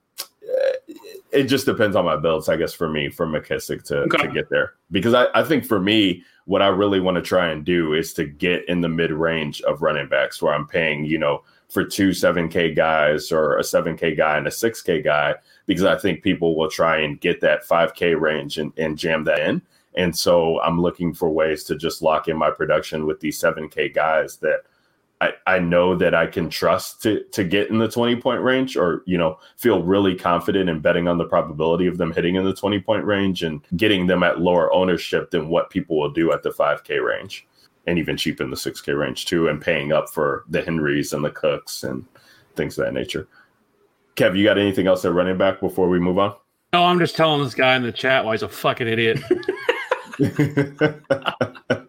it 1.32 1.44
just 1.44 1.66
depends 1.66 1.96
on 1.96 2.04
my 2.04 2.16
builds, 2.16 2.48
I 2.48 2.56
guess, 2.56 2.72
for 2.72 2.88
me, 2.88 3.08
for 3.10 3.26
McKissic 3.26 3.82
to, 3.86 3.98
Okay. 4.02 4.26
to 4.26 4.32
get 4.32 4.48
there. 4.48 4.74
Because 4.90 5.12
I, 5.12 5.26
I 5.34 5.42
think 5.42 5.64
for 5.66 5.80
me, 5.80 6.22
what 6.46 6.62
I 6.62 6.68
really 6.68 7.00
want 7.00 7.16
to 7.16 7.22
try 7.22 7.48
and 7.48 7.64
do 7.64 7.92
is 7.92 8.14
to 8.14 8.24
get 8.24 8.66
in 8.68 8.80
the 8.80 8.88
mid 8.88 9.10
range 9.10 9.60
of 9.62 9.82
running 9.82 10.08
backs 10.08 10.40
where 10.40 10.54
I'm 10.54 10.66
paying, 10.66 11.04
you 11.04 11.18
know, 11.18 11.42
for 11.68 11.84
two 11.84 12.10
7K 12.10 12.74
guys 12.76 13.32
or 13.32 13.58
a 13.58 13.62
7K 13.62 14.16
guy 14.16 14.36
and 14.36 14.46
a 14.46 14.50
6K 14.50 15.02
guy, 15.04 15.34
because 15.66 15.84
I 15.84 15.98
think 15.98 16.22
people 16.22 16.56
will 16.56 16.70
try 16.70 16.98
and 16.98 17.20
get 17.20 17.40
that 17.40 17.66
5K 17.66 18.18
range 18.20 18.58
and, 18.58 18.72
and 18.76 18.96
jam 18.96 19.24
that 19.24 19.40
in. 19.40 19.62
And 19.94 20.16
so 20.16 20.60
I'm 20.60 20.80
looking 20.80 21.14
for 21.14 21.30
ways 21.30 21.64
to 21.64 21.76
just 21.76 22.02
lock 22.02 22.28
in 22.28 22.36
my 22.36 22.50
production 22.50 23.06
with 23.06 23.20
these 23.20 23.40
7K 23.40 23.94
guys 23.94 24.36
that 24.38 24.60
I, 25.20 25.32
I 25.46 25.58
know 25.58 25.96
that 25.96 26.14
I 26.14 26.26
can 26.26 26.50
trust 26.50 27.02
to 27.04 27.24
to 27.32 27.42
get 27.42 27.70
in 27.70 27.78
the 27.78 27.88
20 27.88 28.16
point 28.16 28.42
range 28.42 28.76
or, 28.76 29.02
you 29.06 29.16
know, 29.16 29.38
feel 29.56 29.82
really 29.82 30.14
confident 30.14 30.68
in 30.68 30.80
betting 30.80 31.08
on 31.08 31.16
the 31.16 31.24
probability 31.24 31.86
of 31.86 31.96
them 31.96 32.12
hitting 32.12 32.34
in 32.34 32.44
the 32.44 32.52
20 32.54 32.80
point 32.80 33.04
range 33.04 33.42
and 33.42 33.62
getting 33.76 34.06
them 34.06 34.22
at 34.22 34.40
lower 34.40 34.70
ownership 34.74 35.30
than 35.30 35.48
what 35.48 35.70
people 35.70 35.98
will 35.98 36.10
do 36.10 36.32
at 36.32 36.42
the 36.42 36.50
5K 36.50 37.02
range 37.02 37.46
and 37.86 37.98
even 37.98 38.16
cheap 38.16 38.40
in 38.40 38.50
the 38.50 38.56
6K 38.56 38.98
range 38.98 39.26
too, 39.26 39.48
and 39.48 39.60
paying 39.60 39.92
up 39.92 40.08
for 40.08 40.44
the 40.48 40.62
Henrys 40.62 41.12
and 41.12 41.24
the 41.24 41.30
Cooks 41.30 41.84
and 41.84 42.04
things 42.54 42.78
of 42.78 42.84
that 42.84 42.94
nature. 42.94 43.28
Kev, 44.16 44.36
you 44.36 44.44
got 44.44 44.58
anything 44.58 44.86
else 44.86 45.04
at 45.04 45.12
running 45.12 45.36
back 45.38 45.60
before 45.60 45.88
we 45.88 46.00
move 46.00 46.18
on? 46.18 46.34
No, 46.72 46.84
I'm 46.84 46.98
just 46.98 47.16
telling 47.16 47.42
this 47.42 47.54
guy 47.54 47.76
in 47.76 47.82
the 47.82 47.92
chat 47.92 48.24
why 48.24 48.32
he's 48.32 48.42
a 48.42 48.48
fucking 48.48 48.88
idiot. 48.88 49.20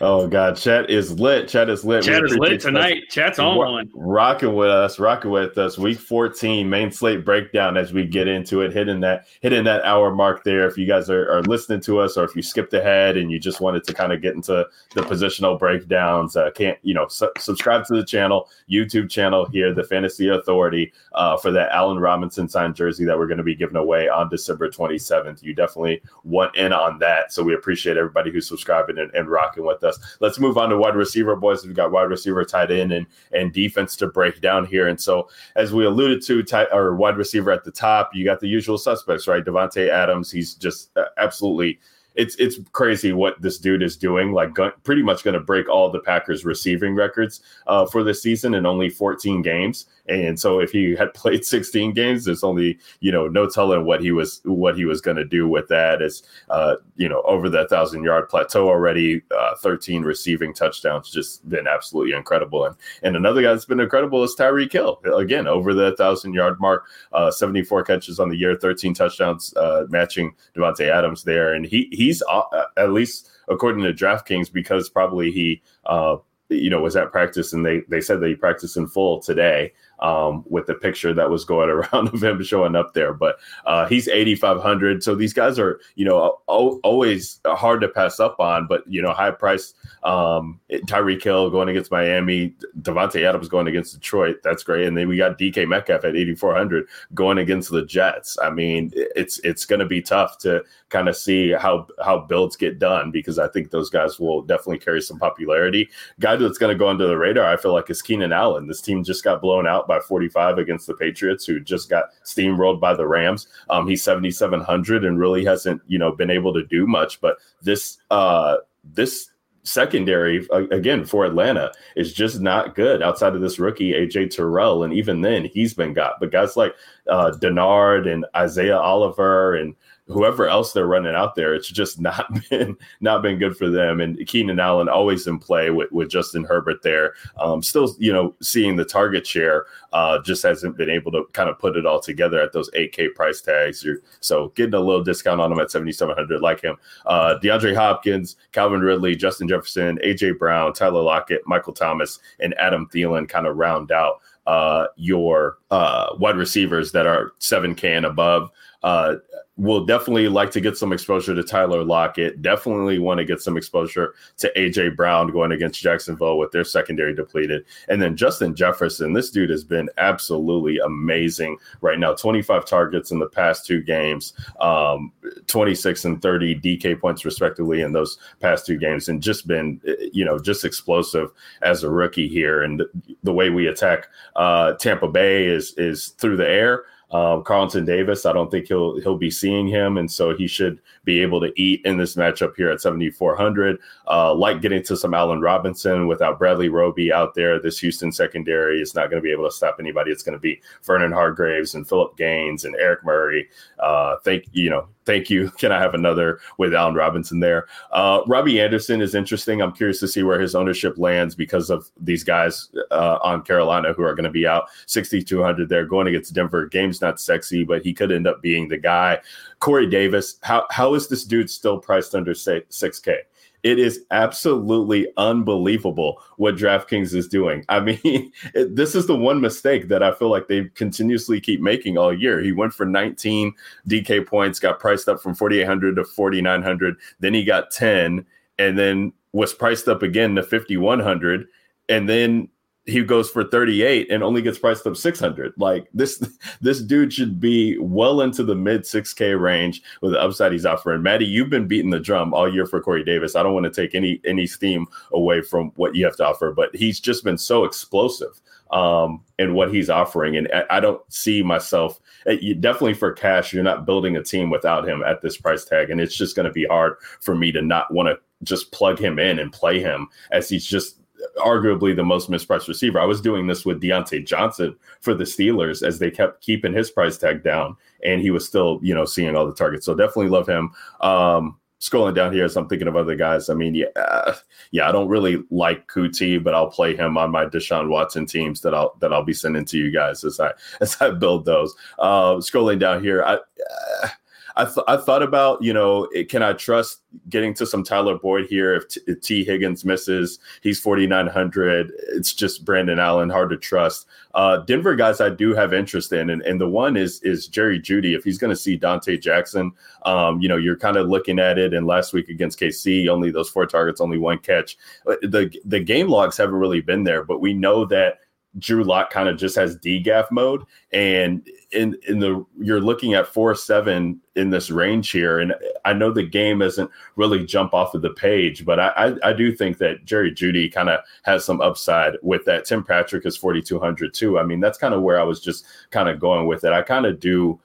oh 0.00 0.26
god, 0.26 0.56
chat 0.56 0.90
is 0.90 1.18
lit. 1.18 1.48
Chat 1.48 1.68
is 1.68 1.84
lit. 1.84 2.02
We 2.02 2.12
Chat 2.12 2.24
is 2.24 2.36
lit 2.36 2.60
tonight. 2.60 3.04
Chat's 3.10 3.38
on 3.38 3.56
one. 3.56 3.90
Rocking 3.94 4.54
with 4.54 4.70
us, 4.70 4.98
rocking 4.98 5.30
with 5.30 5.58
us. 5.58 5.76
Week 5.78 5.98
14 5.98 6.68
main 6.68 6.90
slate 6.90 7.24
breakdown 7.24 7.76
as 7.76 7.92
we 7.92 8.06
get 8.06 8.26
into 8.26 8.62
it, 8.62 8.72
hitting 8.72 9.00
that 9.00 9.26
hitting 9.40 9.64
that 9.64 9.84
hour 9.84 10.14
mark 10.14 10.44
there. 10.44 10.66
If 10.66 10.78
you 10.78 10.86
guys 10.86 11.10
are, 11.10 11.30
are 11.30 11.42
listening 11.42 11.80
to 11.82 12.00
us, 12.00 12.16
or 12.16 12.24
if 12.24 12.34
you 12.34 12.42
skipped 12.42 12.72
ahead 12.72 13.16
and 13.16 13.30
you 13.30 13.38
just 13.38 13.60
wanted 13.60 13.84
to 13.84 13.92
kind 13.92 14.12
of 14.12 14.22
get 14.22 14.34
into 14.34 14.66
the 14.94 15.02
positional 15.02 15.58
breakdowns, 15.58 16.36
uh, 16.36 16.50
can't 16.52 16.78
you 16.82 16.94
know 16.94 17.06
su- 17.08 17.32
subscribe 17.38 17.84
to 17.86 17.94
the 17.94 18.04
channel, 18.04 18.48
YouTube 18.70 19.10
channel 19.10 19.44
here, 19.46 19.74
the 19.74 19.84
Fantasy 19.84 20.28
Authority, 20.28 20.92
uh, 21.12 21.36
for 21.36 21.50
that 21.50 21.70
Allen 21.72 21.98
Robinson 21.98 22.48
signed 22.48 22.76
jersey 22.76 23.04
that 23.04 23.18
we're 23.18 23.26
going 23.26 23.38
to 23.38 23.44
be 23.44 23.54
giving 23.54 23.76
away 23.76 24.08
on 24.08 24.28
December 24.30 24.70
27th. 24.70 25.42
You 25.42 25.54
definitely 25.54 26.02
want 26.22 26.56
in 26.56 26.72
on 26.72 26.98
that, 27.00 27.32
so 27.32 27.42
we 27.42 27.54
appreciate 27.54 27.96
everybody 27.96 28.32
who's 28.32 28.48
subscribing 28.48 28.98
and, 28.98 29.12
and 29.14 29.28
rocking 29.34 29.64
with 29.66 29.82
us. 29.84 29.98
Let's 30.20 30.38
move 30.38 30.56
on 30.56 30.70
to 30.70 30.78
wide 30.78 30.94
receiver, 30.94 31.36
boys. 31.36 31.64
We've 31.64 31.74
got 31.74 31.90
wide 31.90 32.04
receiver, 32.04 32.44
tight 32.44 32.70
end, 32.70 32.92
and 32.92 33.06
and 33.32 33.52
defense 33.52 33.96
to 33.96 34.06
break 34.06 34.40
down 34.40 34.64
here. 34.64 34.88
And 34.88 35.00
so, 35.00 35.28
as 35.56 35.72
we 35.72 35.84
alluded 35.84 36.22
to, 36.26 36.42
tight 36.42 36.68
or 36.72 36.94
wide 36.94 37.16
receiver 37.16 37.50
at 37.50 37.64
the 37.64 37.70
top, 37.70 38.10
you 38.14 38.24
got 38.24 38.40
the 38.40 38.48
usual 38.48 38.78
suspects, 38.78 39.26
right? 39.26 39.44
Davante 39.44 39.88
Adams. 39.88 40.30
He's 40.30 40.54
just 40.54 40.96
uh, 40.96 41.06
absolutely. 41.18 41.80
It's 42.14 42.36
it's 42.36 42.60
crazy 42.70 43.12
what 43.12 43.42
this 43.42 43.58
dude 43.58 43.82
is 43.82 43.96
doing. 43.96 44.32
Like, 44.32 44.56
pretty 44.84 45.02
much 45.02 45.24
going 45.24 45.34
to 45.34 45.40
break 45.40 45.68
all 45.68 45.90
the 45.90 45.98
Packers 45.98 46.44
receiving 46.44 46.94
records 46.94 47.40
uh, 47.66 47.86
for 47.86 48.04
this 48.04 48.22
season 48.22 48.54
in 48.54 48.66
only 48.66 48.88
14 48.88 49.42
games. 49.42 49.86
And 50.06 50.38
so, 50.38 50.60
if 50.60 50.70
he 50.70 50.94
had 50.94 51.14
played 51.14 51.44
16 51.44 51.92
games, 51.92 52.24
there's 52.24 52.44
only 52.44 52.78
you 53.00 53.12
know 53.12 53.28
no 53.28 53.48
telling 53.48 53.84
what 53.84 54.00
he 54.00 54.12
was 54.12 54.40
what 54.44 54.76
he 54.76 54.84
was 54.84 55.00
going 55.00 55.16
to 55.16 55.24
do 55.24 55.48
with 55.48 55.68
that. 55.68 56.02
Uh, 56.50 56.76
you 56.96 57.08
know, 57.08 57.22
over 57.22 57.48
that 57.48 57.70
thousand 57.70 58.04
yard 58.04 58.28
plateau 58.28 58.68
already, 58.68 59.22
uh, 59.36 59.54
13 59.56 60.02
receiving 60.02 60.52
touchdowns, 60.52 61.10
just 61.10 61.48
been 61.48 61.66
absolutely 61.66 62.14
incredible. 62.14 62.64
And 62.64 62.76
and 63.02 63.16
another 63.16 63.42
guy 63.42 63.52
that's 63.52 63.64
been 63.64 63.80
incredible 63.80 64.22
is 64.22 64.34
Tyreek 64.38 64.72
Hill. 64.72 65.00
Again, 65.16 65.46
over 65.46 65.74
the 65.74 65.96
thousand 65.96 66.34
yard 66.34 66.60
mark, 66.60 66.86
uh, 67.12 67.30
74 67.30 67.84
catches 67.84 68.20
on 68.20 68.28
the 68.28 68.36
year, 68.36 68.56
13 68.56 68.94
touchdowns, 68.94 69.54
uh, 69.56 69.84
matching 69.88 70.34
Davante 70.56 70.88
Adams 70.88 71.24
there. 71.24 71.54
And 71.54 71.64
he 71.64 71.88
he's 71.92 72.22
uh, 72.28 72.42
at 72.76 72.92
least 72.92 73.30
according 73.48 73.84
to 73.84 73.92
DraftKings 73.92 74.52
because 74.52 74.88
probably 74.88 75.30
he. 75.30 75.62
Uh, 75.86 76.16
you 76.50 76.68
know, 76.68 76.80
was 76.80 76.94
at 76.94 77.10
practice, 77.10 77.54
and 77.54 77.64
they 77.64 77.80
they 77.88 78.02
said 78.02 78.20
that 78.20 78.28
he 78.28 78.34
practiced 78.34 78.76
in 78.76 78.86
full 78.86 79.18
today 79.18 79.72
um, 80.04 80.44
with 80.46 80.66
the 80.66 80.74
picture 80.74 81.14
that 81.14 81.30
was 81.30 81.46
going 81.46 81.70
around 81.70 82.08
of 82.08 82.22
him 82.22 82.42
showing 82.44 82.76
up 82.76 82.92
there. 82.92 83.14
But 83.14 83.36
uh, 83.64 83.86
he's 83.86 84.06
8,500. 84.06 85.02
So 85.02 85.14
these 85.14 85.32
guys 85.32 85.58
are, 85.58 85.80
you 85.94 86.04
know, 86.04 86.38
al- 86.48 86.78
always 86.84 87.40
hard 87.46 87.80
to 87.80 87.88
pass 87.88 88.20
up 88.20 88.38
on, 88.38 88.66
but, 88.66 88.84
you 88.86 89.00
know, 89.00 89.12
high 89.12 89.30
price. 89.30 89.72
Um, 90.02 90.60
Tyreek 90.70 91.22
Hill 91.22 91.48
going 91.48 91.70
against 91.70 91.90
Miami, 91.90 92.54
Davante 92.82 93.26
Adams 93.26 93.48
going 93.48 93.66
against 93.66 93.94
Detroit. 93.94 94.36
That's 94.44 94.62
great. 94.62 94.86
And 94.86 94.96
then 94.96 95.08
we 95.08 95.16
got 95.16 95.38
DK 95.38 95.66
Metcalf 95.66 96.04
at 96.04 96.14
8,400 96.14 96.86
going 97.14 97.38
against 97.38 97.70
the 97.70 97.86
Jets. 97.86 98.36
I 98.42 98.50
mean, 98.50 98.90
it's 98.94 99.38
it's 99.38 99.64
going 99.64 99.80
to 99.80 99.86
be 99.86 100.02
tough 100.02 100.36
to 100.38 100.62
kind 100.90 101.08
of 101.08 101.16
see 101.16 101.52
how 101.52 101.86
how 102.04 102.18
builds 102.18 102.56
get 102.56 102.78
done 102.78 103.10
because 103.10 103.38
I 103.38 103.48
think 103.48 103.70
those 103.70 103.88
guys 103.88 104.20
will 104.20 104.42
definitely 104.42 104.78
carry 104.78 105.00
some 105.00 105.18
popularity. 105.18 105.88
Guy 106.20 106.36
that's 106.36 106.58
going 106.58 106.72
to 106.72 106.78
go 106.78 106.88
under 106.88 107.06
the 107.06 107.16
radar, 107.16 107.46
I 107.46 107.56
feel 107.56 107.72
like, 107.72 107.88
is 107.88 108.02
Keenan 108.02 108.32
Allen. 108.32 108.68
This 108.68 108.82
team 108.82 109.02
just 109.02 109.24
got 109.24 109.40
blown 109.40 109.66
out 109.66 109.88
by 109.88 109.93
45 110.00 110.58
against 110.58 110.86
the 110.86 110.94
Patriots, 110.94 111.44
who 111.46 111.60
just 111.60 111.88
got 111.88 112.06
steamrolled 112.24 112.80
by 112.80 112.94
the 112.94 113.06
Rams. 113.06 113.46
Um, 113.70 113.86
he's 113.86 114.02
7,700 114.02 115.04
and 115.04 115.18
really 115.18 115.44
hasn't, 115.44 115.82
you 115.86 115.98
know, 115.98 116.12
been 116.12 116.30
able 116.30 116.52
to 116.54 116.64
do 116.66 116.86
much. 116.86 117.20
But 117.20 117.36
this, 117.62 117.98
uh, 118.10 118.56
this 118.82 119.30
secondary 119.64 120.46
again 120.70 121.04
for 121.06 121.24
Atlanta 121.24 121.72
is 121.96 122.12
just 122.12 122.40
not 122.40 122.74
good 122.74 123.02
outside 123.02 123.34
of 123.34 123.40
this 123.40 123.58
rookie 123.58 123.92
AJ 123.92 124.30
Terrell, 124.30 124.84
and 124.84 124.92
even 124.92 125.22
then 125.22 125.44
he's 125.46 125.74
been 125.74 125.94
got. 125.94 126.20
But 126.20 126.30
guys 126.30 126.56
like 126.56 126.74
uh, 127.10 127.32
Dennard 127.40 128.06
and 128.06 128.26
Isaiah 128.36 128.78
Oliver 128.78 129.56
and 129.56 129.74
whoever 130.06 130.46
else 130.46 130.72
they're 130.72 130.86
running 130.86 131.14
out 131.14 131.34
there, 131.34 131.54
it's 131.54 131.68
just 131.68 132.00
not 132.00 132.26
been 132.50 132.76
not 133.00 133.22
been 133.22 133.38
good 133.38 133.56
for 133.56 133.70
them. 133.70 134.00
And 134.00 134.24
Keenan 134.26 134.60
Allen 134.60 134.88
always 134.88 135.26
in 135.26 135.38
play 135.38 135.70
with, 135.70 135.90
with 135.92 136.10
Justin 136.10 136.44
Herbert 136.44 136.82
there. 136.82 137.14
Um, 137.38 137.62
still, 137.62 137.94
you 137.98 138.12
know, 138.12 138.34
seeing 138.42 138.76
the 138.76 138.84
target 138.84 139.26
share, 139.26 139.66
uh, 139.92 140.20
just 140.22 140.42
hasn't 140.42 140.76
been 140.76 140.90
able 140.90 141.12
to 141.12 141.24
kind 141.32 141.48
of 141.48 141.58
put 141.58 141.76
it 141.76 141.86
all 141.86 142.00
together 142.00 142.40
at 142.40 142.52
those 142.52 142.70
8K 142.72 143.14
price 143.14 143.40
tags. 143.40 143.82
You're, 143.82 143.98
so 144.20 144.48
getting 144.56 144.74
a 144.74 144.80
little 144.80 145.04
discount 145.04 145.40
on 145.40 145.52
him 145.52 145.60
at 145.60 145.70
7,700, 145.70 146.40
like 146.40 146.60
him. 146.60 146.76
Uh, 147.06 147.38
DeAndre 147.42 147.74
Hopkins, 147.74 148.36
Calvin 148.52 148.80
Ridley, 148.80 149.16
Justin 149.16 149.48
Jefferson, 149.48 149.98
AJ 150.04 150.38
Brown, 150.38 150.72
Tyler 150.72 151.02
Lockett, 151.02 151.42
Michael 151.46 151.72
Thomas, 151.72 152.18
and 152.40 152.54
Adam 152.58 152.88
Thielen 152.92 153.28
kind 153.28 153.46
of 153.46 153.56
round 153.56 153.92
out 153.92 154.20
uh, 154.46 154.86
your 154.96 155.58
uh, 155.70 156.14
wide 156.18 156.36
receivers 156.36 156.92
that 156.92 157.06
are 157.06 157.32
7K 157.40 157.84
and 157.96 158.06
above. 158.06 158.50
Uh, 158.84 159.16
will 159.56 159.86
definitely 159.86 160.28
like 160.28 160.50
to 160.50 160.60
get 160.60 160.76
some 160.76 160.92
exposure 160.92 161.34
to 161.34 161.42
Tyler 161.42 161.84
Lockett. 161.84 162.42
Definitely 162.42 162.98
want 162.98 163.18
to 163.18 163.24
get 163.24 163.40
some 163.40 163.56
exposure 163.56 164.14
to 164.38 164.52
AJ 164.56 164.94
Brown 164.94 165.30
going 165.30 165.52
against 165.52 165.80
Jacksonville 165.80 166.38
with 166.38 166.50
their 166.50 166.64
secondary 166.64 167.14
depleted. 167.14 167.64
And 167.88 168.02
then 168.02 168.14
Justin 168.14 168.54
Jefferson, 168.54 169.14
this 169.14 169.30
dude 169.30 169.48
has 169.50 169.64
been 169.64 169.88
absolutely 169.96 170.78
amazing 170.78 171.56
right 171.80 171.98
now. 171.98 172.14
25 172.14 172.66
targets 172.66 173.10
in 173.10 173.20
the 173.20 173.28
past 173.28 173.64
two 173.64 173.80
games, 173.80 174.34
um, 174.60 175.12
26 175.46 176.04
and 176.04 176.20
30 176.20 176.60
DK 176.60 177.00
points 177.00 177.24
respectively 177.24 177.80
in 177.80 177.92
those 177.92 178.18
past 178.40 178.66
two 178.66 178.76
games, 178.76 179.08
and 179.08 179.22
just 179.22 179.46
been, 179.46 179.80
you 180.12 180.26
know, 180.26 180.38
just 180.38 180.64
explosive 180.64 181.30
as 181.62 181.84
a 181.84 181.90
rookie 181.90 182.28
here. 182.28 182.62
And 182.62 182.82
the, 183.22 183.34
way 183.34 183.50
we 183.50 183.66
attack 183.66 184.08
uh, 184.36 184.74
Tampa 184.74 185.08
Bay 185.08 185.46
is 185.46 185.74
is 185.76 186.10
through 186.18 186.36
the 186.36 186.48
air. 186.48 186.84
Um, 187.14 187.44
Carlton 187.44 187.84
Davis, 187.84 188.26
I 188.26 188.32
don't 188.32 188.50
think 188.50 188.66
he'll 188.66 189.00
he'll 189.00 189.16
be 189.16 189.30
seeing 189.30 189.68
him, 189.68 189.98
and 189.98 190.10
so 190.10 190.36
he 190.36 190.48
should 190.48 190.80
be 191.04 191.20
able 191.20 191.40
to 191.40 191.52
eat 191.60 191.80
in 191.84 191.96
this 191.96 192.16
matchup 192.16 192.54
here 192.56 192.70
at 192.70 192.80
7,400. 192.80 193.78
Uh, 194.08 194.34
like 194.34 194.60
getting 194.60 194.82
to 194.82 194.96
some 194.96 195.14
Allen 195.14 195.40
Robinson 195.40 196.06
without 196.06 196.38
Bradley 196.38 196.68
Roby 196.68 197.12
out 197.12 197.34
there. 197.34 197.60
This 197.60 197.78
Houston 197.78 198.12
secondary 198.12 198.80
is 198.80 198.94
not 198.94 199.10
going 199.10 199.22
to 199.22 199.24
be 199.24 199.32
able 199.32 199.44
to 199.44 199.54
stop 199.54 199.76
anybody. 199.78 200.10
It's 200.10 200.22
going 200.22 200.36
to 200.36 200.40
be 200.40 200.60
Vernon 200.82 201.12
Hargreaves 201.12 201.74
and 201.74 201.88
Philip 201.88 202.16
Gaines 202.16 202.64
and 202.64 202.74
Eric 202.76 203.04
Murray. 203.04 203.48
Uh, 203.78 204.16
think 204.24 204.46
you 204.52 204.70
know 204.70 204.88
thank 205.04 205.30
you. 205.30 205.50
Can 205.58 205.72
I 205.72 205.78
have 205.78 205.94
another 205.94 206.40
with 206.58 206.74
Allen 206.74 206.94
Robinson 206.94 207.40
there? 207.40 207.66
Uh, 207.92 208.20
Robbie 208.26 208.60
Anderson 208.60 209.00
is 209.00 209.14
interesting. 209.14 209.60
I'm 209.60 209.72
curious 209.72 210.00
to 210.00 210.08
see 210.08 210.22
where 210.22 210.40
his 210.40 210.54
ownership 210.54 210.98
lands 210.98 211.34
because 211.34 211.70
of 211.70 211.90
these 212.00 212.24
guys 212.24 212.70
uh, 212.90 213.18
on 213.22 213.42
Carolina 213.42 213.92
who 213.92 214.02
are 214.02 214.14
going 214.14 214.24
to 214.24 214.30
be 214.30 214.46
out 214.46 214.68
6,200 214.86 215.68
there 215.68 215.86
going 215.86 216.06
against 216.08 216.34
Denver. 216.34 216.66
Game's 216.66 217.00
not 217.00 217.20
sexy, 217.20 217.64
but 217.64 217.82
he 217.82 217.92
could 217.94 218.12
end 218.12 218.26
up 218.26 218.42
being 218.42 218.68
the 218.68 218.78
guy. 218.78 219.18
Corey 219.64 219.86
Davis, 219.86 220.36
how, 220.42 220.66
how 220.70 220.92
is 220.92 221.08
this 221.08 221.24
dude 221.24 221.48
still 221.48 221.78
priced 221.78 222.14
under 222.14 222.32
6K? 222.32 223.16
It 223.62 223.78
is 223.78 224.04
absolutely 224.10 225.08
unbelievable 225.16 226.20
what 226.36 226.56
DraftKings 226.56 227.14
is 227.14 227.26
doing. 227.28 227.64
I 227.70 227.80
mean, 227.80 227.98
it, 228.54 228.76
this 228.76 228.94
is 228.94 229.06
the 229.06 229.16
one 229.16 229.40
mistake 229.40 229.88
that 229.88 230.02
I 230.02 230.12
feel 230.12 230.28
like 230.28 230.48
they 230.48 230.64
continuously 230.74 231.40
keep 231.40 231.62
making 231.62 231.96
all 231.96 232.12
year. 232.12 232.42
He 232.42 232.52
went 232.52 232.74
for 232.74 232.84
19 232.84 233.54
DK 233.88 234.26
points, 234.26 234.58
got 234.58 234.80
priced 234.80 235.08
up 235.08 235.22
from 235.22 235.34
4,800 235.34 235.96
to 235.96 236.04
4,900. 236.04 236.96
Then 237.20 237.32
he 237.32 237.42
got 237.42 237.70
10 237.70 238.26
and 238.58 238.78
then 238.78 239.14
was 239.32 239.54
priced 239.54 239.88
up 239.88 240.02
again 240.02 240.34
to 240.34 240.42
5,100. 240.42 241.46
And 241.88 242.06
then 242.06 242.50
he 242.86 243.02
goes 243.02 243.30
for 243.30 243.44
38 243.44 244.10
and 244.10 244.22
only 244.22 244.42
gets 244.42 244.58
priced 244.58 244.86
up 244.86 244.96
600 244.96 245.54
like 245.56 245.88
this 245.94 246.22
this 246.60 246.80
dude 246.80 247.12
should 247.12 247.40
be 247.40 247.78
well 247.78 248.20
into 248.20 248.42
the 248.44 248.54
mid 248.54 248.82
6k 248.82 249.40
range 249.40 249.82
with 250.02 250.12
the 250.12 250.20
upside 250.20 250.52
he's 250.52 250.66
offering. 250.66 251.02
Maddie 251.02 251.24
you've 251.24 251.50
been 251.50 251.66
beating 251.66 251.90
the 251.90 252.00
drum 252.00 252.34
all 252.34 252.52
year 252.52 252.66
for 252.66 252.80
corey 252.80 253.04
davis. 253.04 253.36
I 253.36 253.42
don't 253.42 253.54
want 253.54 253.64
to 253.64 253.82
take 253.82 253.94
any 253.94 254.20
any 254.24 254.46
steam 254.46 254.86
away 255.12 255.40
from 255.40 255.72
what 255.76 255.94
you 255.94 256.04
have 256.04 256.16
to 256.16 256.26
offer 256.26 256.52
but 256.52 256.74
he's 256.74 257.00
just 257.00 257.24
been 257.24 257.38
so 257.38 257.64
explosive 257.64 258.40
um 258.70 259.22
in 259.38 259.54
what 259.54 259.72
he's 259.72 259.88
offering. 259.88 260.36
And 260.36 260.48
i, 260.70 260.80
don't 260.80 261.00
see 261.12 261.42
myself 261.42 261.98
eh, 262.26 262.54
definitely 262.60 262.94
for 262.94 263.12
cash 263.12 263.52
you're 263.52 263.62
not 263.62 263.86
building 263.86 264.16
a 264.16 264.22
team 264.22 264.50
without 264.50 264.86
him 264.86 265.02
at 265.04 265.22
this 265.22 265.36
price 265.36 265.64
tag. 265.64 265.90
And 265.90 266.00
it's 266.00 266.16
just 266.16 266.36
going 266.36 266.46
to 266.46 266.52
be 266.52 266.66
hard 266.66 266.96
for 267.20 267.34
me 267.34 267.50
to 267.52 267.62
not 267.62 267.92
want 267.92 268.08
to 268.08 268.18
just 268.42 268.72
plug 268.72 268.98
him 268.98 269.18
in 269.18 269.38
and 269.38 269.52
play 269.52 269.80
him 269.80 270.08
as 270.30 270.48
he's 270.48 270.66
just 270.66 270.98
arguably 271.38 271.94
the 271.94 272.04
most 272.04 272.30
mispriced 272.30 272.68
receiver. 272.68 273.00
I 273.00 273.04
was 273.04 273.20
doing 273.20 273.46
this 273.46 273.64
with 273.64 273.82
Diontae 273.82 274.26
Johnson 274.26 274.76
for 275.00 275.14
the 275.14 275.24
Steelers 275.24 275.86
as 275.86 275.98
they 275.98 276.10
kept 276.10 276.42
keeping 276.42 276.72
his 276.72 276.90
price 276.90 277.18
tag 277.18 277.42
down, 277.42 277.76
and 278.04 278.20
he 278.20 278.30
was 278.30 278.46
still, 278.46 278.80
you 278.82 278.94
know, 278.94 279.04
seeing 279.04 279.36
all 279.36 279.46
the 279.46 279.54
targets. 279.54 279.86
So 279.86 279.94
definitely 279.94 280.28
love 280.28 280.48
him. 280.48 280.70
Um, 281.00 281.58
scrolling 281.80 282.14
down 282.14 282.32
here 282.32 282.44
as 282.44 282.56
I'm 282.56 282.68
thinking 282.68 282.88
of 282.88 282.96
other 282.96 283.14
guys. 283.14 283.50
I 283.50 283.54
mean, 283.54 283.74
yeah, 283.74 284.34
yeah, 284.70 284.88
I 284.88 284.92
don't 284.92 285.08
really 285.08 285.42
like 285.50 285.86
Coutee, 285.88 286.42
but 286.42 286.54
I'll 286.54 286.70
play 286.70 286.96
him 286.96 287.18
on 287.18 287.30
my 287.30 287.44
Deshaun 287.46 287.88
Watson 287.88 288.26
teams 288.26 288.60
that 288.62 288.74
I'll 288.74 288.96
that 289.00 289.12
I'll 289.12 289.24
be 289.24 289.34
sending 289.34 289.64
to 289.66 289.78
you 289.78 289.90
guys 289.90 290.24
as 290.24 290.40
I 290.40 290.52
as 290.80 290.96
I 291.00 291.10
build 291.10 291.44
those. 291.44 291.74
Uh, 291.98 292.34
scrolling 292.36 292.78
down 292.78 293.02
here, 293.02 293.22
I. 293.24 293.34
Uh, 293.34 294.08
I, 294.56 294.64
th- 294.64 294.84
I 294.86 294.96
thought 294.96 295.22
about, 295.22 295.62
you 295.62 295.72
know, 295.72 296.04
it, 296.12 296.28
can 296.28 296.42
I 296.42 296.52
trust 296.52 297.00
getting 297.28 297.54
to 297.54 297.66
some 297.66 297.82
Tyler 297.82 298.16
Boyd 298.18 298.46
here 298.46 298.74
if 298.74 298.88
T, 298.88 299.00
if 299.06 299.20
T. 299.20 299.44
Higgins 299.44 299.84
misses? 299.84 300.38
He's 300.62 300.78
4,900. 300.78 301.92
It's 302.10 302.32
just 302.32 302.64
Brandon 302.64 302.98
Allen, 302.98 303.30
hard 303.30 303.50
to 303.50 303.56
trust. 303.56 304.06
Uh, 304.34 304.58
Denver 304.58 304.94
guys 304.94 305.20
I 305.20 305.30
do 305.30 305.54
have 305.54 305.72
interest 305.72 306.12
in, 306.12 306.30
and, 306.30 306.42
and 306.42 306.60
the 306.60 306.68
one 306.68 306.96
is 306.96 307.20
is 307.22 307.46
Jerry 307.46 307.80
Jeudy. 307.80 308.16
If 308.16 308.24
he's 308.24 308.38
going 308.38 308.50
to 308.50 308.56
see 308.56 308.78
Donte 308.78 309.20
Jackson, 309.20 309.72
um, 310.04 310.40
you 310.40 310.48
know, 310.48 310.56
you're 310.56 310.76
kind 310.76 310.96
of 310.96 311.08
looking 311.08 311.38
at 311.38 311.58
it. 311.58 311.72
And 311.72 311.86
last 311.86 312.12
week 312.12 312.28
against 312.28 312.58
KC, 312.58 313.08
only 313.08 313.30
those 313.30 313.48
four 313.48 313.66
targets, 313.66 314.00
only 314.00 314.18
one 314.18 314.38
catch. 314.38 314.76
Uh, 315.06 315.14
the 315.22 315.52
the 315.64 315.80
game 315.80 316.08
logs 316.08 316.36
haven't 316.36 316.56
really 316.56 316.80
been 316.80 317.04
there, 317.04 317.24
but 317.24 317.40
we 317.40 317.54
know 317.54 317.84
that 317.86 318.18
Drew 318.58 318.84
Lock 318.84 319.10
kind 319.10 319.28
of 319.28 319.36
just 319.36 319.56
has 319.56 319.76
DGAF 319.78 320.30
mode, 320.30 320.62
and 320.92 321.46
in 321.72 321.98
in 322.06 322.20
the 322.20 322.44
you're 322.58 322.80
looking 322.80 323.14
at 323.14 323.26
four 323.26 323.54
seven 323.54 324.20
in 324.36 324.50
this 324.50 324.70
range 324.70 325.10
here, 325.10 325.40
and 325.40 325.54
I 325.84 325.92
know 325.92 326.12
the 326.12 326.22
game 326.22 326.62
isn't 326.62 326.90
really 327.16 327.44
jump 327.44 327.74
off 327.74 327.94
of 327.94 328.02
the 328.02 328.10
page, 328.10 328.64
but 328.64 328.78
I 328.78 328.88
I, 328.96 329.30
I 329.30 329.32
do 329.32 329.52
think 329.52 329.78
that 329.78 330.04
Jerry 330.04 330.32
Jeudy 330.32 330.72
kind 330.72 330.88
of 330.88 331.00
has 331.24 331.44
some 331.44 331.60
upside 331.60 332.14
with 332.22 332.44
that. 332.44 332.64
Tim 332.64 332.84
Patrick 332.84 333.26
is 333.26 333.36
forty 333.36 333.60
two 333.60 333.80
hundred 333.80 334.14
too. 334.14 334.38
I 334.38 334.44
mean, 334.44 334.60
that's 334.60 334.78
kind 334.78 334.94
of 334.94 335.02
where 335.02 335.18
I 335.18 335.24
was 335.24 335.40
just 335.40 335.66
kind 335.90 336.08
of 336.08 336.20
going 336.20 336.46
with 336.46 336.64
it. 336.64 336.72
I 336.72 336.82
kind 336.82 337.06
of 337.06 337.20
do. 337.20 337.60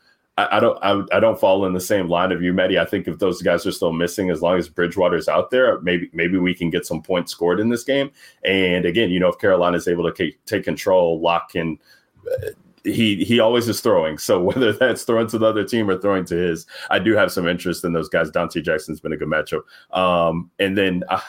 I, 0.52 0.60
don't 0.60 0.78
I, 0.84 1.18
I, 1.18 1.20
don't 1.20 1.40
fall 1.40 1.66
in 1.66 1.74
the 1.74 1.80
same 1.80 2.08
line 2.08 2.32
of 2.32 2.42
you, 2.42 2.54
Medi. 2.54 2.78
I 2.78 2.86
think 2.86 3.08
if 3.08 3.20
those 3.20 3.42
guys 3.42 3.66
are 3.66 3.72
still 3.72 3.94
missing, 3.94 4.30
as 4.30 4.42
long 4.42 4.58
as 4.58 4.70
Bridgewater's 4.70 5.28
out 5.28 5.52
there, 5.52 5.80
maybe 5.82 6.10
maybe 6.14 6.38
we 6.38 6.54
can 6.54 6.70
get 6.70 6.86
some 6.86 7.02
points 7.02 7.32
scored 7.32 7.60
in 7.60 7.70
this 7.70 7.84
game. 7.84 8.12
And 8.44 8.86
again, 8.86 9.10
you 9.10 9.20
know, 9.20 9.30
if 9.30 9.38
Carolina 9.40 9.78
is 9.78 9.88
able 9.88 10.12
to 10.12 10.32
take 10.46 10.64
control, 10.64 11.20
lock 11.22 11.56
in. 11.56 11.80
Uh, 12.32 12.50
he 12.86 13.26
he 13.26 13.40
always 13.40 13.68
is 13.68 13.82
throwing. 13.82 14.18
So 14.18 14.42
whether 14.44 14.72
that's 14.72 15.04
throwing 15.04 15.28
to 15.28 15.38
the 15.38 15.46
other 15.46 15.66
team 15.66 15.90
or 15.90 16.00
throwing 16.00 16.26
to 16.26 16.36
his, 16.36 16.66
I 16.90 17.00
do 17.00 17.14
have 17.16 17.32
some 17.32 17.48
interest 17.48 17.84
in 17.84 17.94
those 17.94 18.10
guys. 18.10 18.32
Donte 18.32 18.64
Jackson's 18.64 19.00
been 19.00 19.14
a 19.14 19.18
good 19.18 19.28
matchup. 19.28 19.64
Um, 19.96 20.50
and 20.60 20.78
then 20.78 21.04
uh, 21.10 21.20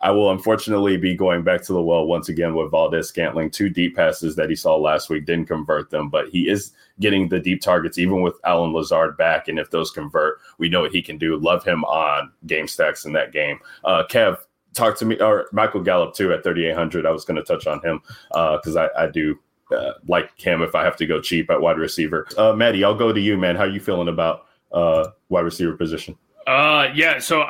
I 0.00 0.10
will 0.10 0.30
unfortunately 0.30 0.96
be 0.96 1.14
going 1.14 1.42
back 1.42 1.62
to 1.62 1.72
the 1.72 1.82
well 1.82 2.06
once 2.06 2.28
again 2.28 2.54
with 2.54 2.70
Valdes-Scantling. 2.70 3.50
Two 3.50 3.68
deep 3.68 3.96
passes 3.96 4.34
that 4.36 4.48
he 4.48 4.56
saw 4.56 4.76
last 4.76 5.10
week 5.10 5.26
didn't 5.26 5.46
convert 5.46 5.90
them, 5.90 6.08
but 6.08 6.28
he 6.30 6.48
is 6.48 6.72
getting 7.00 7.28
the 7.28 7.38
deep 7.38 7.60
targets 7.60 7.98
even 7.98 8.22
with 8.22 8.34
Allen 8.44 8.72
Lazard 8.72 9.16
back. 9.16 9.48
And 9.48 9.58
if 9.58 9.70
those 9.70 9.90
convert, 9.90 10.38
we 10.58 10.68
know 10.68 10.80
what 10.82 10.92
he 10.92 11.02
can 11.02 11.18
do. 11.18 11.36
Love 11.36 11.64
him 11.64 11.84
on 11.84 12.32
game 12.46 12.66
stacks 12.66 13.04
in 13.04 13.12
that 13.12 13.32
game. 13.32 13.58
Uh, 13.84 14.04
Kev, 14.08 14.38
talk 14.74 14.96
to 14.98 15.04
me, 15.04 15.20
or 15.20 15.48
Michael 15.52 15.82
Gallup 15.82 16.14
too 16.14 16.32
at 16.32 16.44
3,800. 16.44 17.04
I 17.04 17.10
was 17.10 17.24
going 17.24 17.36
to 17.36 17.42
touch 17.42 17.66
on 17.66 17.80
him 17.80 18.00
because 18.30 18.76
uh, 18.76 18.88
I, 18.96 19.04
I 19.04 19.10
do 19.10 19.38
uh, 19.70 19.92
like 20.08 20.38
him 20.40 20.62
if 20.62 20.74
I 20.74 20.82
have 20.84 20.96
to 20.96 21.06
go 21.06 21.20
cheap 21.20 21.50
at 21.50 21.60
wide 21.60 21.78
receiver. 21.78 22.26
Uh, 22.36 22.54
Maddie, 22.54 22.84
I'll 22.84 22.94
go 22.94 23.12
to 23.12 23.20
you, 23.20 23.36
man. 23.36 23.56
How 23.56 23.64
are 23.64 23.68
you 23.68 23.80
feeling 23.80 24.08
about 24.08 24.46
uh, 24.72 25.08
wide 25.28 25.44
receiver 25.44 25.76
position? 25.76 26.16
Uh, 26.46 26.88
yeah. 26.94 27.18
So 27.18 27.44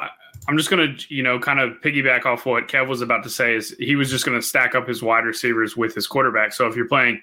I'm 0.49 0.57
just 0.57 0.71
going 0.71 0.97
to, 0.97 1.15
you 1.15 1.23
know, 1.23 1.39
kind 1.39 1.61
of 1.61 1.81
piggyback 1.81 2.25
off 2.25 2.47
what 2.47 2.67
Kev 2.67 2.89
was 2.89 3.03
about 3.03 3.23
to 3.25 3.31
say 3.31 3.55
is 3.55 3.77
he 3.79 3.95
was 3.97 4.11
just 4.11 4.25
going 4.25 4.39
to 4.39 4.45
stack 4.45 4.75
up 4.75 4.89
his 4.89 5.03
wide 5.03 5.25
receivers 5.25 5.77
with 5.77 5.95
his 5.95 6.07
quarterback. 6.07 6.53
So 6.53 6.67
if 6.67 6.75
you're 6.75 6.89
playing 6.89 7.21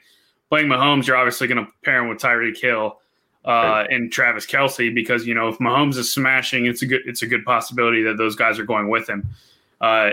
playing 0.50 0.68
Mahomes, 0.68 1.08
you're 1.08 1.18
obviously 1.18 1.48
going 1.48 1.66
to 1.66 1.72
pair 1.84 2.02
him 2.02 2.10
with 2.10 2.20
Tyreek 2.20 2.58
Hill 2.60 3.00
uh, 3.46 3.86
and 3.90 4.12
Travis 4.12 4.46
Kelce 4.46 4.94
because 4.94 5.26
you 5.26 5.34
know 5.34 5.48
if 5.48 5.58
Mahomes 5.58 5.98
is 5.98 6.12
smashing, 6.14 6.66
it's 6.66 6.82
a 6.82 6.86
good 6.86 7.02
it's 7.06 7.22
a 7.22 7.28
good 7.28 7.44
possibility 7.46 8.04
that 8.04 8.18
those 8.18 8.36
guys 8.36 8.60
are 8.60 8.66
going 8.66 8.90
with 8.90 9.10
him. 9.10 9.28
Uh, 9.82 10.12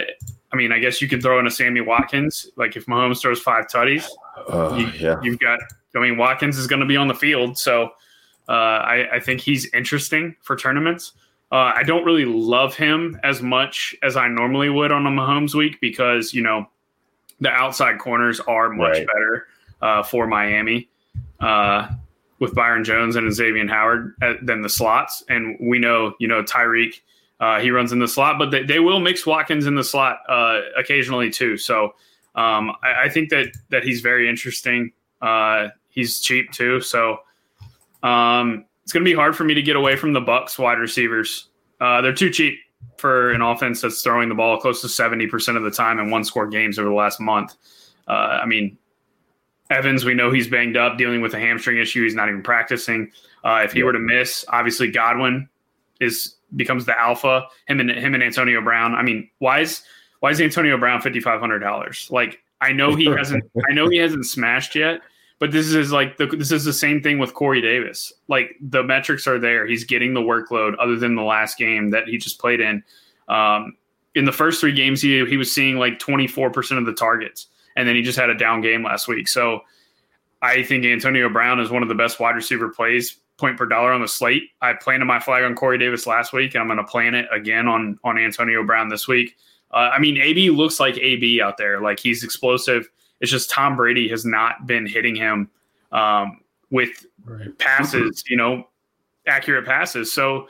I 0.53 0.57
mean, 0.57 0.73
I 0.73 0.79
guess 0.79 1.03
you 1.03 1.09
can 1.09 1.21
throw 1.21 1.39
in 1.41 1.47
a 1.47 1.51
Sammy 1.51 1.81
Watkins. 1.81 2.49
Like 2.57 2.77
if 2.77 2.87
Mahomes 2.87 3.21
throws 3.21 3.41
five 3.41 3.67
tutties, 3.67 4.07
uh, 4.49 4.77
you, 4.77 4.87
yeah. 4.99 5.21
you've 5.23 5.41
got. 5.41 5.59
I 5.97 6.01
mean, 6.01 6.17
Watkins 6.17 6.59
is 6.59 6.67
going 6.67 6.81
to 6.81 6.87
be 6.87 6.97
on 6.97 7.07
the 7.07 7.15
field, 7.15 7.57
so 7.57 7.91
uh, 8.49 8.53
I, 8.53 9.15
I, 9.15 9.21
think 9.21 9.41
he's 9.41 9.73
interesting 9.73 10.35
for 10.43 10.57
tournaments. 10.57 11.13
Uh, 11.55 11.73
I 11.77 11.85
don't 11.85 12.05
really 12.05 12.25
love 12.25 12.75
him 12.75 13.17
as 13.23 13.41
much 13.41 13.95
as 14.03 14.17
I 14.17 14.27
normally 14.27 14.69
would 14.71 14.91
on 14.91 15.07
a 15.07 15.11
Mahomes 15.11 15.55
week 15.55 15.81
because 15.81 16.35
you 16.35 16.43
know 16.43 16.67
the 17.41 17.49
outside 17.49 18.01
corners 18.01 18.41
are 18.41 18.71
much 18.71 18.99
right. 18.99 19.07
better 19.07 19.47
uh, 19.81 20.03
for 20.03 20.27
Miami 20.27 20.89
uh, 21.39 21.91
with 22.41 22.57
Byron 22.57 22.83
Jones 22.83 23.15
and 23.15 23.33
Xavier 23.33 23.69
Howard 23.69 24.17
uh, 24.21 24.35
than 24.43 24.63
the 24.63 24.69
slots, 24.69 25.23
and 25.29 25.57
we 25.61 25.79
know 25.79 26.17
you 26.19 26.27
know 26.27 26.43
Tyreek 26.43 27.03
uh, 27.39 27.61
he 27.61 27.71
runs 27.71 27.93
in 27.93 28.01
the 28.01 28.09
slot, 28.09 28.37
but 28.37 28.51
they, 28.51 28.65
they 28.65 28.81
will 28.81 28.99
mix 28.99 29.25
Watkins 29.25 29.67
in 29.67 29.77
the 29.77 29.85
slot 29.85 30.19
uh, 30.29 30.61
occasionally 30.77 31.31
too. 31.31 31.57
So 31.57 31.95
um, 32.35 32.73
I, 32.83 33.05
I, 33.05 33.09
think 33.09 33.31
that 33.31 33.57
that 33.71 33.85
he's 33.85 34.01
very 34.01 34.29
interesting. 34.29 34.91
Uh, 35.23 35.69
he's 35.89 36.21
cheap 36.21 36.51
too, 36.51 36.81
so 36.81 37.19
um, 38.03 38.65
it's 38.85 38.93
going 38.93 39.05
to 39.05 39.11
be 39.11 39.15
hard 39.15 39.35
for 39.35 39.45
me 39.45 39.55
to 39.55 39.63
get 39.63 39.77
away 39.77 39.97
from 39.97 40.13
the 40.13 40.21
Bucks 40.21 40.59
wide 40.59 40.79
receivers. 40.79 41.49
Uh, 41.81 42.01
they're 42.01 42.15
too 42.15 42.31
cheap 42.31 42.59
for 42.99 43.33
an 43.33 43.41
offense 43.41 43.81
that's 43.81 44.03
throwing 44.03 44.29
the 44.29 44.35
ball 44.35 44.59
close 44.59 44.81
to 44.83 44.89
seventy 44.89 45.27
percent 45.27 45.57
of 45.57 45.65
the 45.65 45.71
time 45.71 45.99
in 45.99 46.11
one 46.11 46.25
score 46.25 46.47
games 46.47 46.79
over 46.79 46.89
the 46.89 46.95
last 46.95 47.21
month. 47.21 47.55
Uh, 48.07 48.41
I 48.43 48.47
mean, 48.47 48.77
Evans, 49.71 50.05
we 50.05 50.15
know 50.15 50.31
he's 50.31 50.49
banged 50.49 50.77
up, 50.77 50.99
dealing 50.99 51.23
with 51.23 51.35
a 51.35 51.41
hamstring 51.41 51.79
issue. 51.79 52.03
He's 52.03 52.15
not 52.15 52.29
even 52.29 52.43
practicing. 52.43 53.11
Uh, 53.43 53.63
if 53.65 53.73
he 53.73 53.83
were 53.83 53.93
to 53.93 53.99
miss, 53.99 54.45
obviously 54.49 54.91
Godwin 54.91 55.49
is 56.01 56.37
becomes 56.55 56.85
the 56.85 56.99
alpha. 56.99 57.47
Him 57.67 57.81
and 57.81 57.91
him 57.91 58.15
and 58.15 58.23
Antonio 58.23 58.61
Brown. 58.61 58.95
I 58.95 59.03
mean, 59.03 59.29
why 59.39 59.61
is 59.61 59.83
why 60.21 60.31
is 60.31 60.41
Antonio 60.41 60.77
Brown 60.77 61.01
fifty 61.01 61.21
five 61.21 61.41
hundred 61.41 61.61
dollars? 61.61 62.09
Like 62.11 62.41
I 62.61 62.73
know 62.73 62.95
he 62.95 63.07
hasn't 63.17 63.45
I 63.69 63.73
know 63.73 63.89
he 63.89 63.99
hasn't 63.99 64.27
smashed 64.27 64.75
yet, 64.75 65.01
but 65.39 65.53
this 65.53 65.73
is 65.73 65.93
like 65.93 66.17
the, 66.17 66.27
this 66.27 66.53
is 66.53 66.65
the 66.65 66.73
same 66.73 67.03
thing 67.03 67.19
with 67.19 67.35
Corey 67.35 67.61
Davis. 67.61 68.13
Like 68.29 68.57
the 68.61 68.83
metrics 68.83 69.27
are 69.27 69.39
there. 69.39 69.67
He's 69.67 69.85
getting 69.85 70.15
the 70.15 70.21
workload 70.21 70.75
other 70.79 70.97
than 70.97 71.17
the 71.17 71.23
last 71.23 71.59
game 71.59 71.91
that 71.91 72.09
he 72.09 72.19
just 72.19 72.39
played 72.39 72.61
in. 72.61 72.83
Um, 73.29 73.77
in 74.15 74.25
the 74.25 74.33
first 74.33 74.61
three 74.61 74.73
games, 74.73 75.03
he 75.03 75.25
he 75.27 75.37
was 75.37 75.53
seeing 75.53 75.77
like 75.77 75.99
twenty 75.99 76.27
four 76.27 76.51
percent 76.51 76.79
of 76.79 76.87
the 76.87 76.93
targets, 76.93 77.49
and 77.77 77.89
then 77.89 77.97
he 77.97 78.03
just 78.03 78.19
had 78.19 78.31
a 78.31 78.37
down 78.37 78.61
game 78.61 78.85
last 78.85 79.09
week. 79.09 79.29
So 79.29 79.61
I 80.41 80.63
think 80.63 80.85
Antonio 80.85 81.29
Brown 81.29 81.59
is 81.59 81.71
one 81.71 81.83
of 81.83 81.89
the 81.89 81.95
best 81.95 82.21
wide 82.21 82.37
receiver 82.37 82.69
plays 82.69 83.19
point 83.37 83.57
per 83.57 83.67
dollar 83.67 83.93
on 83.93 84.01
the 84.01 84.09
slate. 84.09 84.45
I 84.63 84.75
planted 84.75 85.07
my 85.07 85.19
flag 85.19 85.43
on 85.43 85.55
Corey 85.55 85.79
Davis 85.79 86.07
last 86.07 86.33
week, 86.33 86.55
and 86.55 86.63
I'm 86.63 86.69
going 86.69 86.79
to 86.79 86.85
plant 86.85 87.17
it 87.17 87.27
again 87.33 87.67
on 87.67 87.99
on 88.05 88.19
Antonio 88.19 88.65
Brown 88.65 88.89
this 88.89 89.09
week. 89.09 89.37
Uh, 89.73 89.91
I 89.93 89.99
mean, 89.99 90.19
AB 90.19 90.51
looks 90.51 90.79
like 90.79 90.97
AB 90.99 91.41
out 91.43 91.57
there. 91.57 91.81
Like 91.81 91.99
he's 91.99 92.23
explosive. 92.23 92.89
It's 93.25 93.31
just 93.31 93.49
Tom 93.49 93.75
Brady 93.75 94.07
has 94.09 94.27
not 94.27 94.67
been 94.67 94.85
hitting 94.85 95.17
him 95.17 95.49
um, 95.93 96.43
with 96.71 97.07
right. 97.25 97.59
passes, 97.59 98.23
you 98.29 98.37
know, 98.37 98.69
accurate 99.27 99.65
passes. 99.65 100.13
So 100.13 100.47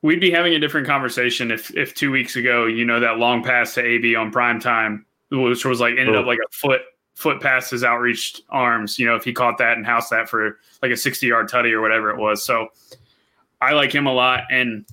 we'd 0.00 0.18
be 0.18 0.30
having 0.30 0.54
a 0.54 0.58
different 0.58 0.86
conversation 0.86 1.50
if 1.50 1.76
if 1.76 1.94
two 1.94 2.10
weeks 2.10 2.36
ago, 2.36 2.64
you 2.64 2.86
know, 2.86 3.00
that 3.00 3.18
long 3.18 3.42
pass 3.42 3.74
to 3.74 3.84
AB 3.84 4.16
on 4.16 4.30
prime 4.30 4.58
time, 4.58 5.04
which 5.30 5.66
was 5.66 5.78
like 5.78 5.98
ended 5.98 6.16
up 6.16 6.24
like 6.24 6.38
a 6.38 6.50
foot 6.52 6.80
foot 7.16 7.42
past 7.42 7.70
his 7.70 7.84
outreached 7.84 8.40
arms. 8.48 8.98
You 8.98 9.04
know, 9.04 9.14
if 9.14 9.22
he 9.22 9.34
caught 9.34 9.58
that 9.58 9.76
and 9.76 9.84
housed 9.84 10.08
that 10.12 10.30
for 10.30 10.58
like 10.80 10.90
a 10.90 10.96
sixty 10.96 11.26
yard 11.26 11.50
tutty 11.50 11.70
or 11.70 11.82
whatever 11.82 12.08
it 12.08 12.16
was. 12.16 12.42
So 12.42 12.68
I 13.60 13.74
like 13.74 13.94
him 13.94 14.06
a 14.06 14.12
lot, 14.14 14.44
and 14.50 14.86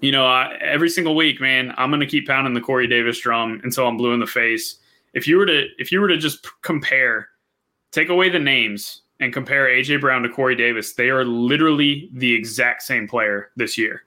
you 0.00 0.12
know, 0.12 0.26
I, 0.26 0.54
every 0.60 0.90
single 0.90 1.16
week, 1.16 1.40
man, 1.40 1.72
I'm 1.78 1.88
going 1.88 2.00
to 2.00 2.06
keep 2.06 2.26
pounding 2.28 2.52
the 2.52 2.60
Corey 2.60 2.86
Davis 2.86 3.18
drum 3.20 3.62
until 3.64 3.88
I'm 3.88 3.96
blue 3.96 4.12
in 4.12 4.20
the 4.20 4.26
face. 4.26 4.76
If 5.14 5.26
you 5.26 5.36
were 5.38 5.46
to 5.46 5.66
if 5.78 5.90
you 5.90 6.00
were 6.00 6.08
to 6.08 6.16
just 6.16 6.46
compare, 6.62 7.28
take 7.92 8.08
away 8.08 8.28
the 8.28 8.38
names 8.38 9.02
and 9.20 9.32
compare 9.32 9.66
AJ 9.66 10.00
Brown 10.00 10.22
to 10.22 10.28
Corey 10.28 10.54
Davis, 10.54 10.94
they 10.94 11.10
are 11.10 11.24
literally 11.24 12.08
the 12.12 12.32
exact 12.32 12.82
same 12.82 13.08
player 13.08 13.50
this 13.56 13.76
year. 13.76 14.02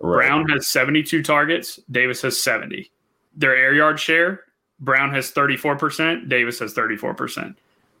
Right. 0.00 0.28
Brown 0.28 0.48
has 0.48 0.68
72 0.68 1.22
targets, 1.22 1.78
Davis 1.90 2.22
has 2.22 2.42
70. 2.42 2.90
Their 3.36 3.54
air 3.54 3.74
yard 3.74 4.00
share, 4.00 4.44
Brown 4.80 5.12
has 5.12 5.30
34%, 5.30 6.28
Davis 6.28 6.58
has 6.58 6.74
34%. 6.74 7.54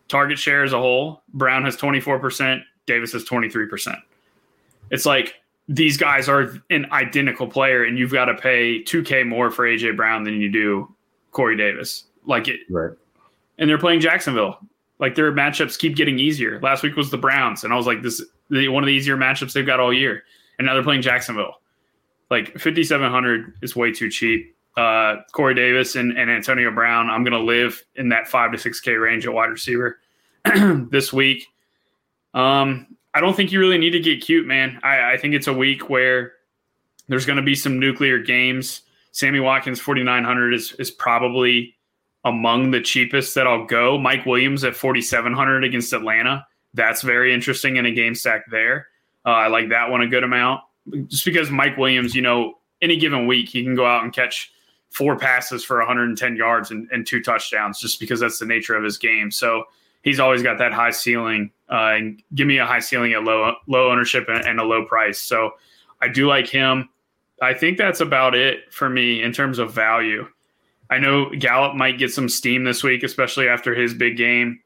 Target 0.08 0.38
share 0.38 0.64
as 0.64 0.72
a 0.72 0.78
whole, 0.78 1.22
Brown 1.34 1.64
has 1.64 1.76
24%, 1.76 2.62
Davis 2.86 3.12
has 3.12 3.24
23%. 3.24 3.96
It's 4.90 5.06
like 5.06 5.34
these 5.68 5.96
guys 5.96 6.28
are 6.28 6.52
an 6.70 6.86
identical 6.90 7.46
player, 7.46 7.84
and 7.84 7.96
you've 7.96 8.12
got 8.12 8.24
to 8.24 8.34
pay 8.34 8.82
2K 8.82 9.26
more 9.26 9.50
for 9.50 9.64
AJ 9.66 9.96
Brown 9.96 10.24
than 10.24 10.40
you 10.40 10.50
do 10.50 10.92
Corey 11.30 11.56
Davis. 11.56 12.04
Like 12.26 12.48
it, 12.48 12.60
Right. 12.68 12.90
and 13.58 13.68
they're 13.70 13.78
playing 13.78 14.00
Jacksonville. 14.00 14.58
Like 14.98 15.14
their 15.14 15.32
matchups 15.32 15.78
keep 15.78 15.96
getting 15.96 16.18
easier. 16.18 16.60
Last 16.60 16.82
week 16.82 16.94
was 16.96 17.10
the 17.10 17.16
Browns, 17.18 17.64
and 17.64 17.72
I 17.72 17.76
was 17.76 17.86
like, 17.86 18.02
this 18.02 18.22
one 18.50 18.82
of 18.82 18.86
the 18.86 18.92
easier 18.92 19.16
matchups 19.16 19.52
they've 19.52 19.64
got 19.66 19.80
all 19.80 19.92
year. 19.92 20.22
And 20.58 20.66
now 20.66 20.74
they're 20.74 20.82
playing 20.82 21.02
Jacksonville. 21.02 21.54
Like 22.30 22.52
5,700 22.58 23.54
is 23.62 23.74
way 23.74 23.92
too 23.92 24.10
cheap. 24.10 24.54
Uh, 24.76 25.16
Corey 25.32 25.54
Davis 25.54 25.96
and, 25.96 26.16
and 26.18 26.30
Antonio 26.30 26.70
Brown, 26.70 27.08
I'm 27.08 27.24
to 27.32 27.38
live 27.40 27.82
in 27.96 28.10
that 28.10 28.28
five 28.28 28.52
to 28.52 28.58
6K 28.58 29.00
range 29.02 29.26
at 29.26 29.32
wide 29.32 29.50
receiver 29.50 29.98
this 30.90 31.12
week. 31.12 31.46
Um, 32.34 32.96
I 33.14 33.20
don't 33.20 33.34
think 33.34 33.52
you 33.52 33.58
really 33.60 33.78
need 33.78 33.90
to 33.90 34.00
get 34.00 34.20
cute, 34.22 34.46
man. 34.46 34.78
I, 34.82 35.12
I 35.12 35.16
think 35.16 35.34
it's 35.34 35.46
a 35.48 35.52
week 35.52 35.88
where 35.88 36.32
there's 37.08 37.26
going 37.26 37.36
to 37.38 37.42
be 37.42 37.54
some 37.56 37.80
nuclear 37.80 38.18
games. 38.18 38.82
Sammy 39.12 39.40
Watkins 39.40 39.80
4,900 39.80 40.54
is, 40.54 40.72
is 40.78 40.90
probably 40.90 41.74
among 42.24 42.70
the 42.70 42.80
cheapest 42.80 43.34
that 43.34 43.46
I'll 43.46 43.64
go. 43.64 43.98
Mike 43.98 44.26
Williams 44.26 44.64
at 44.64 44.76
4,700 44.76 45.64
against 45.64 45.92
Atlanta. 45.92 46.46
That's 46.74 47.02
very 47.02 47.32
interesting 47.32 47.76
in 47.76 47.86
a 47.86 47.90
game 47.90 48.14
stack 48.14 48.50
there. 48.50 48.88
Uh, 49.24 49.30
I 49.30 49.46
like 49.48 49.70
that 49.70 49.90
one 49.90 50.02
a 50.02 50.06
good 50.06 50.24
amount 50.24 50.60
just 51.06 51.24
because 51.24 51.50
Mike 51.50 51.76
Williams, 51.76 52.14
you 52.14 52.22
know, 52.22 52.54
any 52.82 52.96
given 52.96 53.26
week, 53.26 53.48
he 53.48 53.62
can 53.62 53.74
go 53.74 53.86
out 53.86 54.02
and 54.02 54.12
catch 54.12 54.52
four 54.90 55.16
passes 55.16 55.64
for 55.64 55.78
110 55.78 56.36
yards 56.36 56.70
and, 56.70 56.88
and 56.90 57.06
two 57.06 57.22
touchdowns 57.22 57.78
just 57.78 58.00
because 58.00 58.20
that's 58.20 58.38
the 58.38 58.46
nature 58.46 58.74
of 58.74 58.82
his 58.82 58.98
game. 58.98 59.30
So 59.30 59.64
he's 60.02 60.18
always 60.18 60.42
got 60.42 60.58
that 60.58 60.72
high 60.72 60.90
ceiling 60.90 61.50
uh, 61.70 61.92
and 61.94 62.22
give 62.34 62.46
me 62.46 62.58
a 62.58 62.66
high 62.66 62.80
ceiling 62.80 63.12
at 63.12 63.22
low, 63.22 63.54
low 63.66 63.90
ownership 63.90 64.26
and, 64.28 64.44
and 64.44 64.58
a 64.58 64.64
low 64.64 64.84
price. 64.84 65.20
So 65.20 65.52
I 66.00 66.08
do 66.08 66.26
like 66.26 66.48
him. 66.48 66.88
I 67.42 67.54
think 67.54 67.78
that's 67.78 68.00
about 68.00 68.34
it 68.34 68.72
for 68.72 68.88
me 68.88 69.22
in 69.22 69.32
terms 69.32 69.58
of 69.58 69.72
value. 69.72 70.26
I 70.90 70.98
know 70.98 71.30
Gallup 71.30 71.76
might 71.76 71.98
get 71.98 72.12
some 72.12 72.28
steam 72.28 72.64
this 72.64 72.82
week, 72.82 73.02
especially 73.04 73.48
after 73.48 73.74
his 73.74 73.94
big 73.94 74.16
game. 74.16 74.60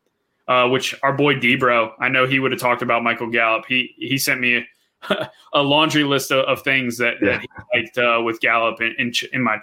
Uh, 0.47 0.69
which 0.69 0.95
our 1.03 1.13
boy 1.15 1.35
Debro, 1.35 1.93
I 2.01 2.11
know 2.11 2.27
he 2.27 2.39
would 2.39 2.53
have 2.53 2.61
talked 2.61 2.83
about 2.83 3.03
Michael 3.03 3.29
Gallup. 3.31 3.65
He 3.67 3.95
he 3.97 4.19
sent 4.19 4.41
me 4.43 4.67
a, 5.09 5.31
a 5.55 5.63
laundry 5.63 6.05
list 6.05 6.31
of, 6.31 6.45
of 6.45 6.61
things 6.63 6.99
that, 6.99 7.15
Yeah. 7.23 7.39
that 7.39 7.41
he 7.41 7.49
liked 7.81 7.97
uh, 7.99 8.21
with 8.23 8.41
Gallup 8.41 8.81
in, 8.83 8.95
in, 8.99 9.13
in 9.33 9.43
my 9.43 9.59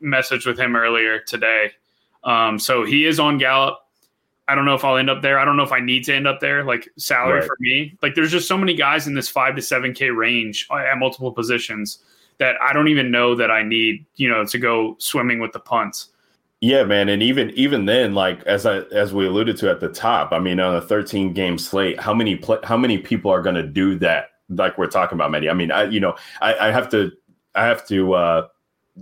message 0.00 0.46
with 0.46 0.58
him 0.58 0.76
earlier 0.76 1.18
today. 1.20 1.72
Um, 2.22 2.58
so 2.58 2.84
he 2.86 3.04
is 3.04 3.20
on 3.20 3.36
Gallup. 3.36 3.80
I 4.48 4.54
don't 4.54 4.64
know 4.64 4.74
if 4.74 4.82
I'll 4.82 4.96
end 4.96 5.10
up 5.10 5.20
there. 5.20 5.38
I 5.38 5.44
don't 5.44 5.58
know 5.58 5.62
if 5.62 5.72
I 5.72 5.80
need 5.80 6.04
to 6.04 6.14
end 6.14 6.26
up 6.26 6.40
there. 6.40 6.64
Like 6.64 6.88
salary 6.96 7.40
Right. 7.40 7.46
for 7.46 7.56
me, 7.60 7.98
like 8.00 8.14
there's 8.14 8.30
just 8.32 8.48
so 8.48 8.56
many 8.56 8.74
guys 8.74 9.06
in 9.06 9.12
this 9.14 9.28
five 9.28 9.56
to 9.56 9.62
seven 9.62 9.92
K 9.92 10.08
range 10.08 10.66
at 10.70 10.96
multiple 10.96 11.32
positions 11.32 11.98
that 12.38 12.56
I 12.60 12.72
don't 12.72 12.88
even 12.88 13.10
know 13.10 13.34
that 13.34 13.50
I 13.50 13.62
need, 13.62 14.04
you 14.16 14.28
know, 14.28 14.44
to 14.44 14.58
go 14.58 14.96
swimming 14.98 15.38
with 15.38 15.52
the 15.52 15.60
punts. 15.60 16.10
Yeah, 16.60 16.84
man, 16.84 17.10
and 17.10 17.22
even 17.22 17.50
even 17.50 17.84
then, 17.84 18.14
like 18.14 18.42
as 18.44 18.64
I 18.64 18.78
as 18.92 19.12
we 19.12 19.26
alluded 19.26 19.58
to 19.58 19.70
at 19.70 19.80
the 19.80 19.88
top, 19.88 20.32
I 20.32 20.38
mean, 20.38 20.60
on 20.60 20.74
a 20.74 20.80
13 20.80 21.34
game 21.34 21.58
slate, 21.58 22.00
how 22.00 22.14
many 22.14 22.36
pla 22.36 22.58
how 22.64 22.76
many 22.76 22.96
people 22.96 23.30
are 23.30 23.42
going 23.42 23.56
to 23.56 23.62
do 23.62 23.98
that? 23.98 24.30
Like 24.48 24.78
we're 24.78 24.86
talking 24.86 25.16
about, 25.16 25.30
many. 25.30 25.50
I 25.50 25.54
mean, 25.54 25.70
I 25.70 25.84
you 25.84 26.00
know, 26.00 26.16
I, 26.40 26.68
I 26.68 26.70
have 26.70 26.88
to 26.90 27.12
I 27.54 27.64
have 27.64 27.86
to 27.88 28.14
uh, 28.14 28.48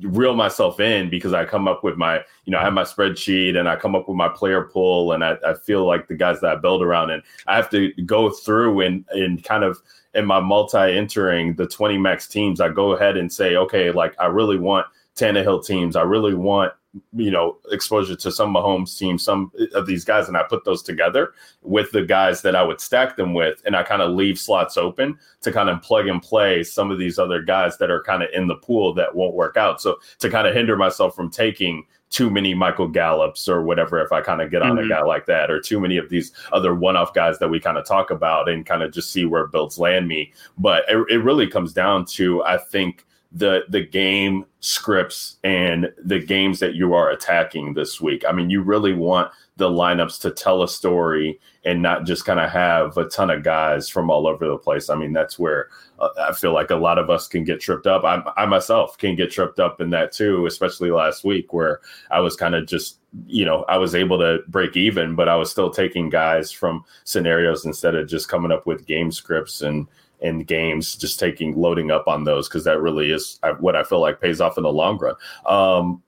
reel 0.00 0.34
myself 0.34 0.80
in 0.80 1.10
because 1.10 1.34
I 1.34 1.44
come 1.44 1.68
up 1.68 1.84
with 1.84 1.96
my 1.96 2.16
you 2.44 2.50
know 2.50 2.58
I 2.58 2.62
have 2.62 2.72
my 2.72 2.82
spreadsheet 2.82 3.56
and 3.56 3.68
I 3.68 3.76
come 3.76 3.94
up 3.94 4.08
with 4.08 4.16
my 4.16 4.28
player 4.28 4.62
pool 4.62 5.12
and 5.12 5.22
I, 5.22 5.36
I 5.46 5.54
feel 5.54 5.86
like 5.86 6.08
the 6.08 6.14
guys 6.14 6.40
that 6.40 6.50
I 6.50 6.56
build 6.56 6.82
around 6.82 7.10
and 7.10 7.22
I 7.46 7.56
have 7.56 7.70
to 7.70 7.92
go 8.06 8.30
through 8.30 8.80
and 8.80 9.04
and 9.10 9.44
kind 9.44 9.62
of 9.64 9.78
in 10.14 10.26
my 10.26 10.40
multi 10.40 10.78
entering 10.78 11.54
the 11.54 11.66
20 11.66 11.98
max 11.98 12.26
teams, 12.26 12.60
I 12.60 12.68
go 12.68 12.92
ahead 12.92 13.16
and 13.16 13.32
say, 13.32 13.56
okay, 13.56 13.90
like 13.90 14.14
I 14.20 14.26
really 14.26 14.58
want 14.58 14.86
Tannehill 15.16 15.64
teams. 15.64 15.96
I 15.96 16.02
really 16.02 16.34
want 16.34 16.72
you 17.14 17.30
know 17.30 17.56
exposure 17.70 18.16
to 18.16 18.30
some 18.30 18.52
Mahomes 18.52 18.98
teams, 18.98 19.24
some 19.24 19.50
of 19.74 19.86
these 19.86 20.04
guys, 20.04 20.28
and 20.28 20.36
I 20.36 20.42
put 20.42 20.64
those 20.64 20.82
together 20.82 21.32
with 21.62 21.90
the 21.92 22.02
guys 22.02 22.42
that 22.42 22.54
I 22.54 22.62
would 22.62 22.80
stack 22.80 23.16
them 23.16 23.34
with, 23.34 23.62
and 23.64 23.74
I 23.74 23.82
kind 23.82 24.02
of 24.02 24.12
leave 24.12 24.38
slots 24.38 24.76
open 24.76 25.18
to 25.40 25.52
kind 25.52 25.70
of 25.70 25.80
plug 25.82 26.06
and 26.06 26.22
play 26.22 26.62
some 26.62 26.90
of 26.90 26.98
these 26.98 27.18
other 27.18 27.42
guys 27.42 27.78
that 27.78 27.90
are 27.90 28.02
kind 28.02 28.22
of 28.22 28.28
in 28.32 28.46
the 28.46 28.56
pool 28.56 28.92
that 28.94 29.14
won't 29.14 29.34
work 29.34 29.56
out. 29.56 29.80
So 29.80 29.98
to 30.18 30.30
kind 30.30 30.46
of 30.46 30.54
hinder 30.54 30.76
myself 30.76 31.14
from 31.14 31.30
taking 31.30 31.86
too 32.12 32.30
many 32.30 32.52
Michael 32.54 32.86
Gallups 32.88 33.48
or 33.48 33.62
whatever, 33.62 34.00
if 34.00 34.12
I 34.12 34.20
kind 34.20 34.42
of 34.42 34.50
get 34.50 34.62
on 34.62 34.76
Mhm. 34.76 34.84
a 34.84 34.88
guy 34.88 35.02
like 35.02 35.26
that, 35.26 35.50
or 35.50 35.58
too 35.60 35.80
many 35.80 35.96
of 35.96 36.10
these 36.10 36.30
other 36.52 36.74
one-off 36.74 37.14
guys 37.14 37.38
that 37.38 37.48
we 37.48 37.58
kind 37.58 37.78
of 37.78 37.86
talk 37.86 38.10
about 38.10 38.48
and 38.48 38.66
kind 38.66 38.82
of 38.82 38.92
just 38.92 39.10
see 39.10 39.24
where 39.24 39.46
builds 39.46 39.78
land 39.78 40.06
me. 40.06 40.30
But 40.58 40.84
it, 40.88 41.04
it 41.08 41.18
really 41.24 41.46
comes 41.46 41.72
down 41.72 42.04
to 42.16 42.44
I 42.44 42.58
think 42.58 43.06
the 43.34 43.62
the 43.68 43.84
game 43.84 44.44
scripts 44.60 45.38
and 45.42 45.92
the 46.04 46.18
games 46.18 46.60
that 46.60 46.74
you 46.74 46.94
are 46.94 47.10
attacking 47.10 47.74
this 47.74 48.00
week. 48.00 48.24
I 48.28 48.32
mean, 48.32 48.50
you 48.50 48.62
really 48.62 48.92
want 48.92 49.32
the 49.56 49.68
lineups 49.68 50.20
to 50.20 50.30
tell 50.30 50.62
a 50.62 50.68
story 50.68 51.40
and 51.64 51.82
not 51.82 52.04
just 52.04 52.24
kind 52.24 52.40
of 52.40 52.50
have 52.50 52.96
a 52.96 53.08
ton 53.08 53.30
of 53.30 53.42
guys 53.42 53.88
from 53.88 54.10
all 54.10 54.26
over 54.26 54.46
the 54.46 54.58
place. 54.58 54.90
I 54.90 54.94
mean, 54.94 55.12
that's 55.12 55.38
where 55.38 55.68
uh, 55.98 56.08
I 56.18 56.32
feel 56.32 56.52
like 56.52 56.70
a 56.70 56.76
lot 56.76 56.98
of 56.98 57.10
us 57.10 57.28
can 57.28 57.44
get 57.44 57.60
tripped 57.60 57.86
up. 57.86 58.04
I, 58.04 58.22
I 58.36 58.46
myself 58.46 58.98
can 58.98 59.14
get 59.14 59.30
tripped 59.30 59.60
up 59.60 59.80
in 59.80 59.90
that 59.90 60.12
too, 60.12 60.46
especially 60.46 60.90
last 60.90 61.24
week 61.24 61.52
where 61.52 61.80
I 62.10 62.20
was 62.20 62.36
kind 62.36 62.54
of 62.54 62.66
just, 62.66 62.98
you 63.26 63.44
know, 63.44 63.64
I 63.68 63.78
was 63.78 63.94
able 63.94 64.18
to 64.18 64.40
break 64.48 64.76
even, 64.76 65.14
but 65.14 65.28
I 65.28 65.36
was 65.36 65.50
still 65.50 65.70
taking 65.70 66.08
guys 66.08 66.50
from 66.50 66.84
scenarios 67.04 67.64
instead 67.64 67.94
of 67.94 68.08
just 68.08 68.28
coming 68.28 68.52
up 68.52 68.66
with 68.66 68.86
game 68.86 69.12
scripts 69.12 69.62
and 69.62 69.86
and 70.22 70.46
games, 70.46 70.96
just 70.96 71.18
taking 71.18 71.56
loading 71.56 71.90
up 71.90 72.06
on 72.08 72.24
those 72.24 72.48
because 72.48 72.64
that 72.64 72.80
really 72.80 73.10
is 73.10 73.38
what 73.60 73.76
I 73.76 73.82
feel 73.82 74.00
like 74.00 74.20
pays 74.20 74.40
off 74.40 74.56
in 74.56 74.62
the 74.64 74.72
long 74.72 74.98
run. 74.98 75.14
Um, 75.46 76.02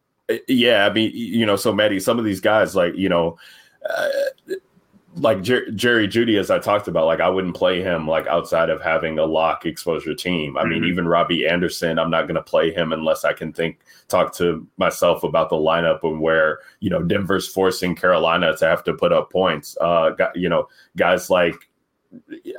yeah, 0.48 0.86
I 0.86 0.92
mean, 0.92 1.10
you 1.14 1.44
know, 1.44 1.56
so 1.56 1.72
Maddie, 1.72 2.00
some 2.00 2.18
of 2.18 2.24
these 2.24 2.40
guys, 2.40 2.74
like 2.74 2.94
you 2.96 3.08
know, 3.08 3.36
uh, 3.88 4.08
like 5.16 5.42
Jer- 5.42 5.70
Jerry 5.70 6.08
Jeudy, 6.08 6.38
as 6.40 6.50
I 6.50 6.58
talked 6.58 6.88
about, 6.88 7.06
like 7.06 7.20
I 7.20 7.28
wouldn't 7.28 7.54
play 7.54 7.82
him 7.82 8.08
like 8.08 8.26
outside 8.26 8.68
of 8.68 8.82
having 8.82 9.18
a 9.18 9.24
lock 9.24 9.64
exposure 9.64 10.14
team. 10.14 10.56
I 10.56 10.64
mean, 10.64 10.82
Mhm. 10.82 10.88
even 10.88 11.06
Robbie 11.06 11.46
Anderson, 11.46 11.98
I'm 12.00 12.10
not 12.10 12.22
going 12.22 12.34
to 12.34 12.42
play 12.42 12.72
him 12.72 12.92
unless 12.92 13.24
I 13.24 13.32
can 13.32 13.52
think 13.52 13.78
talk 14.08 14.34
to 14.36 14.66
myself 14.76 15.22
about 15.22 15.50
the 15.50 15.56
lineup 15.56 16.00
and 16.02 16.20
where 16.20 16.58
you 16.80 16.90
know 16.90 17.02
Denver's 17.02 17.46
forcing 17.46 17.94
Carolina 17.94 18.56
to 18.56 18.66
have 18.66 18.82
to 18.84 18.92
put 18.92 19.12
up 19.12 19.30
points. 19.30 19.76
Uh, 19.80 20.10
you 20.34 20.48
know, 20.48 20.68
guys 20.96 21.30
like 21.30 21.68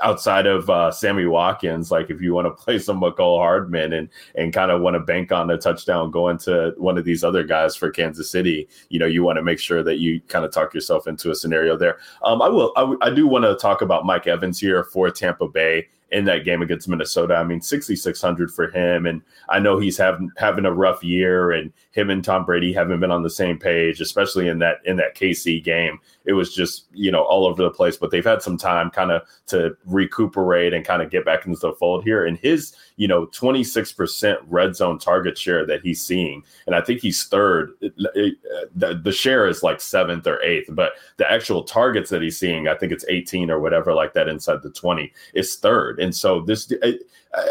outside 0.02 0.46
of 0.46 0.70
uh, 0.70 0.92
Sammy 0.92 1.26
Watkins, 1.26 1.92
like 1.92 2.10
if 2.10 2.22
you 2.22 2.34
want 2.34 2.46
to 2.46 2.52
play 2.64 2.80
some 2.80 3.02
McCall 3.02 3.40
Hardman 3.40 3.94
and 3.94 4.10
and 4.36 4.54
kind 4.54 4.72
of 4.72 4.82
want 4.82 4.96
to 4.96 5.00
bank 5.00 5.32
on 5.32 5.50
a 5.50 5.58
touchdown 5.58 6.12
going 6.12 6.38
to 6.40 6.74
one 6.78 6.98
of 6.98 7.06
these 7.06 7.24
other 7.24 7.44
guys 7.44 7.76
for 7.76 7.90
Kansas 7.90 8.30
City, 8.30 8.68
you 8.90 9.00
know, 9.00 9.06
you 9.06 9.24
want 9.24 9.38
to 9.38 9.44
make 9.44 9.60
sure 9.60 9.84
that 9.84 10.00
you 10.00 10.22
kind 10.28 10.46
of 10.46 10.52
talk 10.52 10.74
yourself 10.74 11.08
into 11.08 11.32
a 11.32 11.36
scenario 11.36 11.78
there. 11.78 11.98
Um, 12.24 12.42
I 12.42 12.50
will, 12.50 12.74
I 13.02 13.10
do 13.10 13.28
want 13.28 13.46
to 13.46 13.56
talk 13.56 13.82
about 13.82 14.06
Mike 14.06 14.28
Evans 14.28 14.60
here 14.60 14.84
for 14.84 15.10
Tampa 15.10 15.48
Bay 15.48 15.88
in 16.12 16.26
that 16.26 16.46
game 16.46 16.62
against 16.62 16.88
Minnesota. 16.88 17.36
I 17.36 17.44
mean, 17.44 17.62
6,600 17.62 18.52
for 18.52 18.70
him. 18.70 19.06
And 19.06 19.22
I 19.50 19.60
know 19.60 19.80
he's 19.80 19.98
having, 19.98 20.32
having 20.38 20.66
a 20.66 20.74
rough 20.74 21.04
year 21.04 21.52
and 21.52 21.74
him 21.92 22.10
and 22.10 22.24
Tom 22.24 22.46
Brady 22.46 22.72
haven't 22.72 23.00
been 23.00 23.12
on 23.12 23.24
the 23.24 23.30
same 23.30 23.58
page, 23.58 24.00
especially 24.02 24.48
in 24.48 24.60
that, 24.60 24.78
in 24.86 24.98
that 24.98 25.16
KC 25.16 25.64
game. 25.64 26.00
It 26.26 26.34
was 26.34 26.54
just, 26.54 26.86
you 26.94 27.12
know, 27.12 27.24
all 27.24 27.46
over 27.46 27.62
the 27.64 27.70
place, 27.70 27.98
but 27.98 28.12
they've 28.12 28.24
had 28.26 28.42
some 28.42 28.58
time 28.58 28.90
kind 28.90 29.12
of 29.12 29.22
to 29.48 29.76
recuperate 29.86 30.74
and 30.74 30.86
kind 30.86 31.02
of 31.02 31.10
get 31.12 31.26
back 31.26 31.46
into 31.46 31.60
the 31.60 31.74
fold 31.74 32.04
here. 32.04 32.26
And 32.26 32.38
his, 32.38 32.76
you 32.98 33.08
know, 33.08 33.28
26% 33.28 34.38
red 34.48 34.76
zone 34.76 35.00
target 35.00 35.38
share 35.38 35.66
that 35.66 35.82
he's 35.82 36.04
seeing. 36.04 36.44
And 36.66 36.76
I 36.76 36.82
think 36.82 37.02
he's 37.02 37.24
third. 37.26 37.72
It- 37.82 37.94
it- 38.16 38.36
uh, 38.56 38.66
the, 38.76 38.96
the 38.96 39.12
share 39.12 39.48
is 39.48 39.64
like 39.64 39.82
seventh 39.82 40.28
or 40.28 40.42
eighth, 40.42 40.70
but 40.72 40.94
the 41.18 41.30
actual 41.32 41.64
targets 41.64 42.10
that 42.10 42.22
he's 42.22 42.38
seeing, 42.40 42.68
I 42.68 42.76
think 42.76 42.92
it's 42.92 43.06
18 43.08 43.50
or 43.52 43.60
whatever 43.60 43.94
like 43.94 44.14
that 44.14 44.28
inside 44.28 44.62
the 44.64 44.70
20 44.72 45.12
is 45.34 45.56
third 45.56 46.00
And 46.00 46.16
so 46.16 46.42
this, 46.42 46.72
uh, 46.84 46.92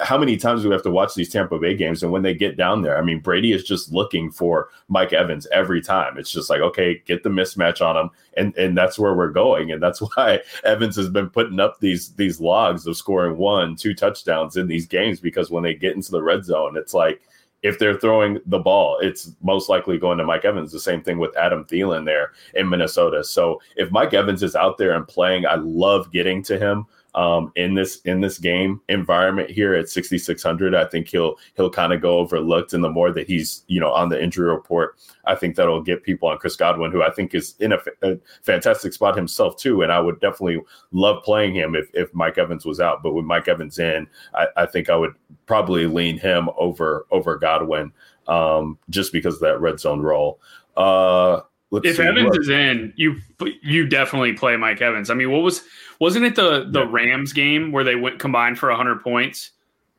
how 0.02 0.16
many 0.16 0.36
times 0.36 0.62
do 0.62 0.68
we 0.68 0.74
have 0.74 0.82
to 0.82 0.90
watch 0.90 1.14
these 1.14 1.28
Tampa 1.28 1.58
Bay 1.58 1.74
games? 1.74 2.02
And 2.02 2.10
when 2.10 2.22
they 2.22 2.34
get 2.34 2.56
down 2.56 2.82
there, 2.82 2.98
I 2.98 3.02
mean, 3.02 3.20
Brady 3.20 3.52
is 3.52 3.64
just 3.64 3.92
looking 3.92 4.30
for 4.30 4.68
Mike 4.88 5.12
Evans 5.12 5.46
every 5.52 5.82
time. 5.82 6.16
It's 6.18 6.30
just 6.30 6.48
like, 6.48 6.60
okay, 6.60 7.02
get 7.06 7.22
the 7.22 7.28
mismatch 7.28 7.84
on 7.84 7.96
him, 7.96 8.10
and 8.36 8.56
and 8.56 8.76
that's 8.76 8.98
where 8.98 9.14
we're 9.14 9.30
going. 9.30 9.72
And 9.72 9.82
that's 9.82 10.00
why 10.16 10.40
Evans 10.64 10.96
has 10.96 11.08
been 11.08 11.28
putting 11.28 11.60
up 11.60 11.80
these 11.80 12.12
these 12.14 12.40
logs 12.40 12.86
of 12.86 12.96
scoring 12.96 13.36
one, 13.36 13.76
two 13.76 13.94
touchdowns 13.94 14.56
in 14.56 14.66
these 14.66 14.86
games 14.86 15.20
because 15.20 15.50
when 15.50 15.62
they 15.62 15.74
get 15.74 15.96
into 15.96 16.10
the 16.10 16.22
red 16.22 16.44
zone, 16.44 16.76
it's 16.76 16.94
like 16.94 17.20
if 17.62 17.78
they're 17.78 17.98
throwing 17.98 18.38
the 18.46 18.58
ball, 18.58 18.98
it's 19.00 19.32
most 19.42 19.70
likely 19.70 19.98
going 19.98 20.18
to 20.18 20.24
Mike 20.24 20.44
Evans. 20.44 20.70
The 20.70 20.78
same 20.78 21.02
thing 21.02 21.18
with 21.18 21.36
Adam 21.36 21.64
Thielen 21.64 22.04
there 22.04 22.32
in 22.54 22.68
Minnesota. 22.68 23.24
So 23.24 23.60
if 23.76 23.90
Mike 23.90 24.12
Evans 24.12 24.42
is 24.42 24.54
out 24.54 24.76
there 24.76 24.94
and 24.94 25.08
playing, 25.08 25.46
I 25.46 25.54
love 25.54 26.12
getting 26.12 26.42
to 26.44 26.58
him 26.58 26.86
um, 27.14 27.52
in 27.54 27.74
this 27.74 28.00
in 28.02 28.20
this 28.20 28.38
game 28.38 28.80
environment 28.88 29.48
here 29.48 29.74
at 29.74 29.88
6600 29.88 30.74
i 30.74 30.84
think 30.84 31.08
he'll 31.08 31.36
he'll 31.56 31.70
kind 31.70 31.92
of 31.92 32.00
go 32.00 32.18
overlooked. 32.18 32.72
And 32.72 32.82
the 32.82 32.90
more 32.90 33.12
that 33.12 33.26
he's 33.26 33.64
you 33.68 33.80
know 33.80 33.92
on 33.92 34.08
the 34.08 34.22
injury 34.22 34.50
report 34.50 34.96
i 35.24 35.34
think 35.34 35.54
that'll 35.54 35.82
get 35.82 36.02
people 36.02 36.28
on 36.28 36.38
chris 36.38 36.56
godwin 36.56 36.90
who 36.90 37.02
i 37.02 37.10
think 37.10 37.34
is 37.34 37.54
in 37.60 37.72
a, 37.72 37.78
a 38.02 38.18
fantastic 38.42 38.92
spot 38.92 39.16
himself 39.16 39.56
too. 39.56 39.82
And 39.82 39.92
i 39.92 40.00
would 40.00 40.20
definitely 40.20 40.60
love 40.92 41.22
playing 41.22 41.54
him 41.54 41.74
if, 41.74 41.88
if 41.94 42.12
mike 42.14 42.38
evans 42.38 42.64
was 42.64 42.80
out. 42.80 43.02
But 43.02 43.14
with 43.14 43.24
mike 43.24 43.48
evans 43.48 43.78
in 43.78 44.06
I, 44.34 44.46
I 44.56 44.66
think 44.66 44.90
i 44.90 44.96
would 44.96 45.14
probably 45.46 45.86
lean 45.86 46.18
him 46.18 46.48
over 46.56 47.06
over 47.10 47.36
godwin 47.36 47.92
um, 48.26 48.78
just 48.88 49.12
because 49.12 49.34
of 49.34 49.40
that 49.40 49.60
red 49.60 49.78
zone 49.78 50.00
role. 50.00 50.40
Uh 50.76 51.40
if 51.82 51.96
see, 51.96 52.02
Evans 52.02 52.36
is 52.36 52.48
in, 52.48 52.92
you 52.96 53.16
you 53.62 53.86
definitely 53.86 54.32
play 54.34 54.56
Mike 54.56 54.80
Evans. 54.80 55.10
I 55.10 55.14
mean, 55.14 55.32
what 55.32 55.42
was 55.42 55.62
wasn't 56.00 56.24
it 56.24 56.36
the 56.36 56.66
the 56.70 56.86
Rams 56.86 57.32
game 57.32 57.72
where 57.72 57.84
they 57.84 57.96
went 57.96 58.18
combined 58.18 58.58
for 58.58 58.68
100 58.68 59.02
points 59.02 59.50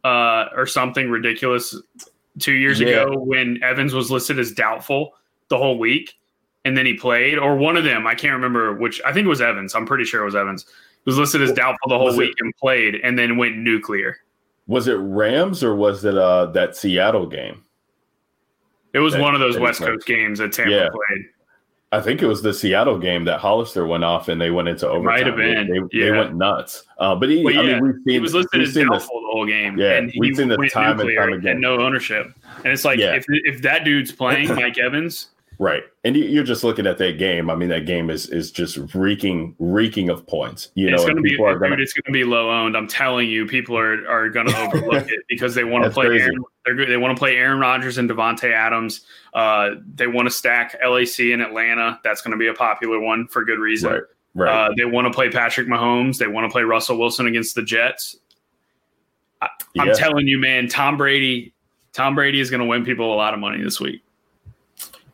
uh, 0.03 0.45
or 0.55 0.65
something 0.65 1.09
ridiculous 1.09 1.75
two 2.39 2.53
years 2.53 2.79
yeah. 2.79 2.87
ago 2.87 3.17
when 3.17 3.61
Evans 3.63 3.93
was 3.93 4.11
listed 4.11 4.39
as 4.39 4.51
doubtful 4.51 5.13
the 5.49 5.57
whole 5.57 5.77
week 5.77 6.13
and 6.63 6.77
then 6.77 6.85
he 6.85 6.93
played? 6.95 7.37
Or 7.37 7.55
one 7.55 7.77
of 7.77 7.83
them 7.83 8.07
I 8.07 8.15
can't 8.15 8.33
remember 8.33 8.73
which 8.75 9.01
I 9.05 9.13
think 9.13 9.25
it 9.25 9.29
was 9.29 9.41
Evans. 9.41 9.75
I'm 9.75 9.85
pretty 9.85 10.05
sure 10.05 10.21
it 10.21 10.25
was 10.25 10.35
Evans. 10.35 10.63
It 10.63 11.09
was 11.09 11.17
listed 11.17 11.41
as 11.41 11.51
doubtful 11.51 11.89
the 11.89 11.97
whole 11.97 12.07
was 12.07 12.17
week 12.17 12.31
it, 12.31 12.43
and 12.43 12.55
played 12.57 12.95
and 12.95 13.17
then 13.17 13.37
went 13.37 13.57
nuclear. 13.57 14.17
Was 14.67 14.87
it 14.87 14.95
Rams 14.95 15.63
or 15.63 15.75
was 15.75 16.03
it 16.03 16.17
uh, 16.17 16.47
that 16.47 16.75
Seattle 16.75 17.27
game? 17.27 17.63
It 18.93 18.99
was 18.99 19.13
that, 19.13 19.21
one 19.21 19.35
of 19.35 19.41
those 19.41 19.59
West 19.59 19.81
Coast 19.81 20.07
games 20.07 20.39
that 20.39 20.53
Tampa 20.53 20.71
yeah. 20.71 20.87
played 20.89 21.25
I 21.95 22.01
think 22.01 22.21
it 22.21 22.27
was 22.27 22.41
the 22.41 22.53
Seattle 22.53 22.99
game 22.99 23.23
that 23.23 23.39
Hollister 23.39 23.87
went 23.87 24.03
off 24.03 24.27
and 24.27 24.41
they 24.41 24.51
went 24.51 24.67
into 24.67 24.85
overtime. 24.85 25.05
Might 25.05 25.25
have 25.25 25.37
been. 25.37 25.67
They, 25.69 25.97
yeah. 25.97 26.11
they 26.11 26.17
went 26.17 26.35
nuts. 26.35 26.83
Uh, 26.99 27.15
but 27.15 27.29
he, 27.29 27.41
well, 27.41 27.53
yeah, 27.53 27.61
I 27.61 27.65
mean, 27.65 27.81
we've 27.83 27.95
seen, 27.95 28.13
he 28.13 28.19
was 28.19 28.33
listed 28.33 28.61
as 28.61 28.73
doubtful 28.73 28.97
this, 28.97 29.07
the 29.07 29.29
whole 29.31 29.45
game. 29.45 29.77
Yeah, 29.77 29.93
and 29.93 30.13
we've 30.17 30.35
seen 30.35 30.49
the 30.49 30.57
time 30.73 30.99
and 30.99 31.09
time 31.17 31.31
again. 31.31 31.53
And 31.53 31.61
no 31.61 31.79
ownership. 31.79 32.33
And 32.57 32.67
it's 32.67 32.83
like, 32.83 32.99
yeah. 32.99 33.15
if, 33.15 33.25
if 33.29 33.61
that 33.61 33.85
dude's 33.85 34.11
playing 34.11 34.49
Mike 34.55 34.77
Evans, 34.77 35.29
Right. 35.59 35.83
And 36.03 36.15
you're 36.15 36.43
just 36.43 36.63
looking 36.63 36.85
at 36.85 36.97
that 36.97 37.17
game. 37.17 37.49
I 37.49 37.55
mean, 37.55 37.69
that 37.69 37.85
game 37.85 38.09
is 38.09 38.29
is 38.29 38.51
just 38.51 38.77
reeking 38.93 39.55
reeking 39.59 40.09
of 40.09 40.25
points. 40.27 40.69
You 40.75 40.89
it's 40.89 41.01
know, 41.01 41.07
gonna 41.07 41.21
be, 41.21 41.37
are 41.39 41.57
gonna, 41.57 41.77
it's 41.79 41.93
going 41.93 42.05
to 42.05 42.11
be 42.11 42.23
low 42.23 42.51
owned. 42.51 42.75
I'm 42.75 42.87
telling 42.87 43.29
you, 43.29 43.45
people 43.45 43.77
are 43.77 44.07
are 44.07 44.29
going 44.29 44.47
to 44.49 44.57
overlook 44.57 45.09
it 45.09 45.23
because 45.29 45.55
they 45.55 45.63
want 45.63 45.85
to 45.85 45.89
play. 45.89 46.05
Aaron, 46.05 46.43
they 46.65 46.97
want 46.97 47.15
to 47.15 47.19
play 47.19 47.37
Aaron 47.37 47.59
Rodgers 47.59 47.97
and 47.97 48.09
Davante 48.09 48.51
Adams. 48.51 49.01
Uh, 49.33 49.71
they 49.93 50.07
want 50.07 50.27
to 50.27 50.31
stack 50.31 50.75
LAC 50.85 51.19
in 51.19 51.41
Atlanta. 51.41 51.99
That's 52.03 52.21
going 52.21 52.31
to 52.31 52.37
be 52.37 52.47
a 52.47 52.53
popular 52.53 52.99
one 52.99 53.27
for 53.27 53.43
good 53.43 53.59
reason. 53.59 53.91
Right. 53.91 54.01
Right. 54.37 54.65
Uh, 54.65 54.73
they 54.75 54.83
want 54.83 55.05
to 55.05 55.13
play 55.13 55.29
Patrick 55.29 55.67
Mahomes. 55.67 56.17
They 56.17 56.27
want 56.27 56.43
to 56.43 56.51
play 56.51 56.63
Russell 56.63 56.97
Wilson 56.97 57.25
against 57.25 57.55
the 57.55 57.63
Jets. 57.63 58.17
I, 59.41 59.47
am 59.77 59.95
telling 59.95 60.27
you, 60.27 60.37
man, 60.37 60.67
Tom 60.67 60.97
Brady. 60.97 61.53
Tom 61.93 62.15
Brady 62.15 62.41
is 62.41 62.49
going 62.49 62.59
to 62.59 62.65
win 62.65 62.83
people 62.83 63.13
a 63.13 63.15
lot 63.15 63.33
of 63.33 63.39
money 63.39 63.63
this 63.63 63.79
week 63.79 64.04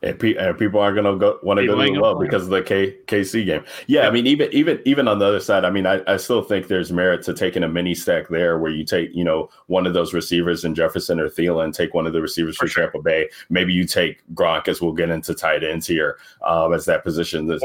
and, 0.04 0.20
pe- 0.20 0.36
and 0.36 0.58
people 0.58 0.80
are 0.80 0.94
going 0.94 1.06
to 1.06 1.18
go 1.18 1.40
want 1.44 1.60
to 1.60 1.66
go 1.66 1.76
to 1.76 1.92
the 1.92 2.00
well 2.00 2.18
because 2.18 2.44
of 2.44 2.50
the 2.50 2.62
K- 2.62 2.98
KC 3.08 3.46
game. 3.46 3.64
Yeah, 3.88 4.08
I 4.08 4.12
mean, 4.12 4.26
even 4.26 4.52
even 4.52 4.82
even 4.86 5.08
on 5.08 5.20
the 5.20 5.26
other 5.26 5.40
side, 5.40 5.64
I 5.64 5.70
mean, 5.70 5.86
I, 5.86 6.02
I 6.08 6.18
still 6.18 6.42
think 6.42 6.68
there's 6.68 6.92
merit 6.92 7.24
to 7.24 7.34
taking 7.34 7.64
a 7.64 7.68
mini 7.68 7.94
stack 7.94 8.28
there, 8.30 8.58
where 8.58 8.72
you 8.72 8.84
take 8.84 9.14
you 9.14 9.24
know 9.24 9.50
one 9.68 9.86
of 9.86 9.94
those 9.94 10.14
receivers 10.14 10.66
in 10.66 10.74
Jefferson 10.74 11.20
or 11.20 11.30
Thielen, 11.30 11.74
take 11.74 11.94
one 11.94 12.08
of 12.08 12.14
the 12.14 12.22
receivers 12.22 12.58
for, 12.58 12.66
for 12.66 12.72
sure. 12.72 12.84
Tampa 12.86 13.02
Bay. 13.02 13.30
Maybe 13.50 13.74
you 13.74 13.86
take 13.86 14.22
Gronk, 14.34 14.68
as 14.68 14.82
we'll 14.82 14.94
get 14.94 15.10
into 15.10 15.36
tight 15.36 15.64
ends 15.64 15.86
here, 15.86 16.18
um, 16.46 16.74
as 16.74 16.86
that 16.86 17.04
position 17.04 17.46
that's 17.48 17.64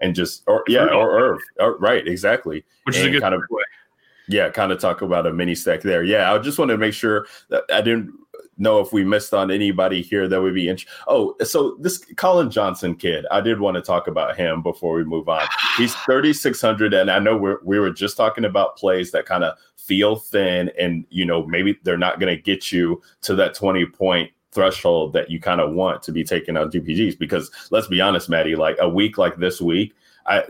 and 0.00 0.14
just 0.14 0.42
or 0.46 0.64
yeah, 0.68 0.86
or 0.86 1.18
Irv, 1.18 1.40
or, 1.58 1.76
right, 1.78 2.06
exactly, 2.06 2.64
which 2.84 2.96
and 2.96 3.04
is 3.04 3.08
a 3.08 3.10
good 3.10 3.22
kind 3.22 3.34
of 3.34 3.42
way. 3.50 3.62
Yeah, 4.28 4.48
kind 4.48 4.72
of 4.72 4.78
talk 4.78 5.02
about 5.02 5.26
a 5.26 5.32
mini 5.32 5.54
stack 5.54 5.82
there. 5.82 6.02
Yeah, 6.02 6.32
I 6.32 6.38
just 6.38 6.58
wanted 6.58 6.74
to 6.74 6.78
make 6.78 6.94
sure 6.94 7.26
that 7.50 7.64
I 7.70 7.82
didn't 7.82 8.14
know 8.58 8.80
if 8.80 8.92
we 8.92 9.04
missed 9.04 9.34
on 9.34 9.50
anybody 9.50 10.02
here 10.02 10.28
that 10.28 10.40
would 10.40 10.54
be 10.54 10.68
interesting. 10.68 10.92
Oh, 11.06 11.34
so 11.44 11.76
this 11.80 11.98
Colin 12.16 12.50
Johnson 12.50 12.94
kid, 12.94 13.26
I 13.30 13.40
did 13.40 13.60
want 13.60 13.76
to 13.76 13.82
talk 13.82 14.06
about 14.06 14.36
him 14.36 14.62
before 14.62 14.94
we 14.94 15.04
move 15.04 15.28
on. 15.28 15.46
He's 15.76 15.94
3,600, 16.06 16.94
and 16.94 17.10
I 17.10 17.18
know 17.18 17.36
we're, 17.36 17.58
we 17.62 17.78
were 17.78 17.90
just 17.90 18.16
talking 18.16 18.44
about 18.44 18.76
plays 18.76 19.10
that 19.12 19.26
kind 19.26 19.44
of 19.44 19.56
feel 19.76 20.16
thin, 20.16 20.70
and 20.78 21.04
you 21.10 21.24
know 21.24 21.46
maybe 21.46 21.78
they're 21.82 21.98
not 21.98 22.20
going 22.20 22.34
to 22.34 22.40
get 22.40 22.72
you 22.72 23.02
to 23.22 23.34
that 23.36 23.54
20 23.54 23.86
point 23.86 24.30
threshold 24.52 25.12
that 25.12 25.30
you 25.30 25.40
kind 25.40 25.60
of 25.60 25.72
want 25.72 26.02
to 26.04 26.12
be 26.12 26.24
taking 26.24 26.56
on 26.56 26.70
GPPs. 26.70 27.18
Because 27.18 27.50
let's 27.70 27.88
be 27.88 28.00
honest, 28.00 28.28
Maddie, 28.28 28.56
like 28.56 28.76
a 28.80 28.88
week 28.88 29.18
like 29.18 29.36
this 29.36 29.60
week, 29.60 29.94
I 30.26 30.44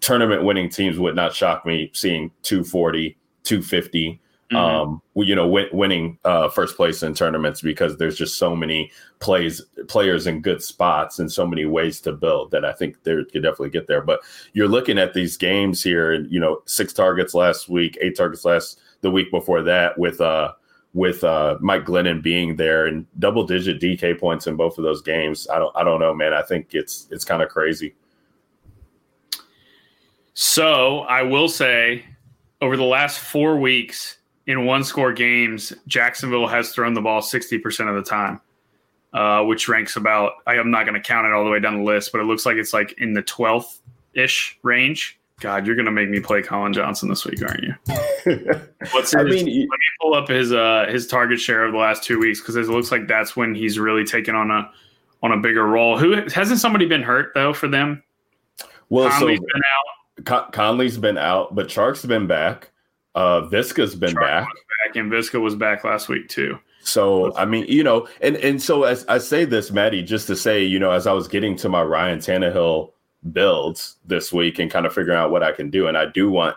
tournament 0.00 0.44
winning 0.44 0.68
teams 0.68 0.98
would 0.98 1.16
not 1.16 1.34
shock 1.34 1.64
me 1.64 1.90
seeing 1.94 2.30
240, 2.42 3.16
250 3.44 4.08
mm-hmm. 4.08 4.22
Um, 4.56 5.02
you 5.14 5.34
know, 5.34 5.46
win, 5.46 5.68
winning 5.72 6.18
uh, 6.24 6.48
first 6.48 6.76
place 6.76 7.02
in 7.02 7.14
tournaments 7.14 7.60
because 7.60 7.96
there's 7.96 8.16
just 8.16 8.38
so 8.38 8.54
many 8.54 8.90
plays 9.20 9.62
players 9.88 10.26
in 10.26 10.40
good 10.40 10.62
spots 10.62 11.18
and 11.18 11.30
so 11.30 11.46
many 11.46 11.64
ways 11.64 12.00
to 12.00 12.12
build 12.12 12.50
that 12.50 12.64
I 12.64 12.72
think 12.72 13.02
they 13.02 13.16
could 13.32 13.42
definitely 13.42 13.70
get 13.70 13.86
there. 13.86 14.02
But 14.02 14.20
you're 14.52 14.68
looking 14.68 14.98
at 14.98 15.14
these 15.14 15.36
games 15.36 15.82
here, 15.82 16.12
and 16.12 16.30
you 16.30 16.40
know, 16.40 16.62
six 16.66 16.92
targets 16.92 17.34
last 17.34 17.68
week, 17.68 17.98
eight 18.00 18.16
targets 18.16 18.44
last 18.44 18.80
the 19.00 19.10
week 19.10 19.30
before 19.30 19.62
that 19.62 19.98
with 19.98 20.20
uh 20.20 20.52
with 20.94 21.24
uh, 21.24 21.56
Mike 21.60 21.84
Glennon 21.84 22.22
being 22.22 22.56
there 22.56 22.86
and 22.86 23.06
double 23.18 23.46
digit 23.46 23.80
DK 23.80 24.18
points 24.20 24.46
in 24.46 24.56
both 24.56 24.76
of 24.76 24.84
those 24.84 25.00
games. 25.00 25.48
I 25.48 25.58
don't 25.58 25.74
I 25.76 25.84
don't 25.84 26.00
know, 26.00 26.14
man. 26.14 26.34
I 26.34 26.42
think 26.42 26.74
it's 26.74 27.08
it's 27.10 27.24
kind 27.24 27.42
of 27.42 27.48
crazy. 27.48 27.94
So 30.34 31.00
I 31.00 31.22
will 31.22 31.48
say 31.48 32.04
over 32.60 32.76
the 32.76 32.84
last 32.84 33.18
four 33.18 33.58
weeks, 33.58 34.18
in 34.46 34.64
one 34.66 34.84
score 34.84 35.12
games, 35.12 35.72
Jacksonville 35.86 36.46
has 36.46 36.70
thrown 36.70 36.94
the 36.94 37.00
ball 37.00 37.20
60% 37.20 37.88
of 37.88 37.94
the 37.94 38.08
time, 38.08 38.40
uh, 39.12 39.44
which 39.44 39.68
ranks 39.68 39.96
about, 39.96 40.32
I 40.46 40.56
am 40.56 40.70
not 40.70 40.84
going 40.84 41.00
to 41.00 41.06
count 41.06 41.26
it 41.26 41.32
all 41.32 41.44
the 41.44 41.50
way 41.50 41.60
down 41.60 41.78
the 41.78 41.84
list, 41.84 42.12
but 42.12 42.20
it 42.20 42.24
looks 42.24 42.44
like 42.44 42.56
it's 42.56 42.72
like 42.72 42.94
in 42.98 43.12
the 43.12 43.22
12th 43.22 43.78
ish 44.14 44.58
range. 44.62 45.18
God, 45.40 45.66
you're 45.66 45.74
going 45.74 45.86
to 45.86 45.92
make 45.92 46.08
me 46.08 46.20
play 46.20 46.40
Colin 46.40 46.72
Johnson 46.72 47.08
this 47.08 47.24
week, 47.24 47.42
aren't 47.42 47.64
you? 47.64 47.74
What's 48.92 49.14
I 49.14 49.24
mean, 49.24 49.44
let 49.44 49.46
me 49.46 49.68
pull 50.00 50.14
up 50.14 50.28
his 50.28 50.52
uh, 50.52 50.86
his 50.88 51.08
target 51.08 51.40
share 51.40 51.64
of 51.64 51.72
the 51.72 51.78
last 51.78 52.04
two 52.04 52.20
weeks 52.20 52.40
because 52.40 52.54
it 52.54 52.68
looks 52.68 52.92
like 52.92 53.08
that's 53.08 53.34
when 53.34 53.52
he's 53.52 53.76
really 53.76 54.04
taken 54.04 54.36
on 54.36 54.52
a 54.52 54.70
on 55.20 55.32
a 55.32 55.36
bigger 55.36 55.66
role. 55.66 55.98
Who 55.98 56.14
hasn't 56.30 56.60
somebody 56.60 56.86
been 56.86 57.02
hurt 57.02 57.32
though 57.34 57.52
for 57.52 57.66
them? 57.66 58.04
Well, 58.88 59.10
Conley's 59.10 59.40
so 59.40 59.46
been 59.52 59.62
out. 59.64 60.24
Con- 60.24 60.52
Conley's 60.52 60.98
been 60.98 61.18
out, 61.18 61.56
but 61.56 61.66
Chark's 61.66 62.04
been 62.04 62.28
back. 62.28 62.70
Uh, 63.14 63.42
Viska's 63.42 63.94
been 63.94 64.14
back. 64.14 64.46
back, 64.46 64.96
and 64.96 65.10
Viska 65.10 65.40
was 65.40 65.54
back 65.54 65.84
last 65.84 66.08
week 66.08 66.28
too. 66.28 66.58
So 66.80 67.34
I 67.36 67.44
mean, 67.44 67.64
you 67.68 67.84
know, 67.84 68.08
and 68.20 68.36
and 68.36 68.60
so 68.60 68.84
as 68.84 69.06
I 69.06 69.18
say 69.18 69.44
this, 69.44 69.70
Maddie, 69.70 70.02
just 70.02 70.26
to 70.28 70.36
say, 70.36 70.64
you 70.64 70.78
know, 70.78 70.90
as 70.90 71.06
I 71.06 71.12
was 71.12 71.28
getting 71.28 71.56
to 71.56 71.68
my 71.68 71.82
Ryan 71.82 72.18
Tannehill 72.18 72.92
builds 73.32 73.96
this 74.04 74.32
week 74.32 74.58
and 74.58 74.70
kind 74.70 74.86
of 74.86 74.92
figuring 74.92 75.18
out 75.18 75.30
what 75.30 75.42
I 75.42 75.52
can 75.52 75.70
do, 75.70 75.86
and 75.86 75.96
I 75.96 76.06
do 76.06 76.30
want 76.30 76.56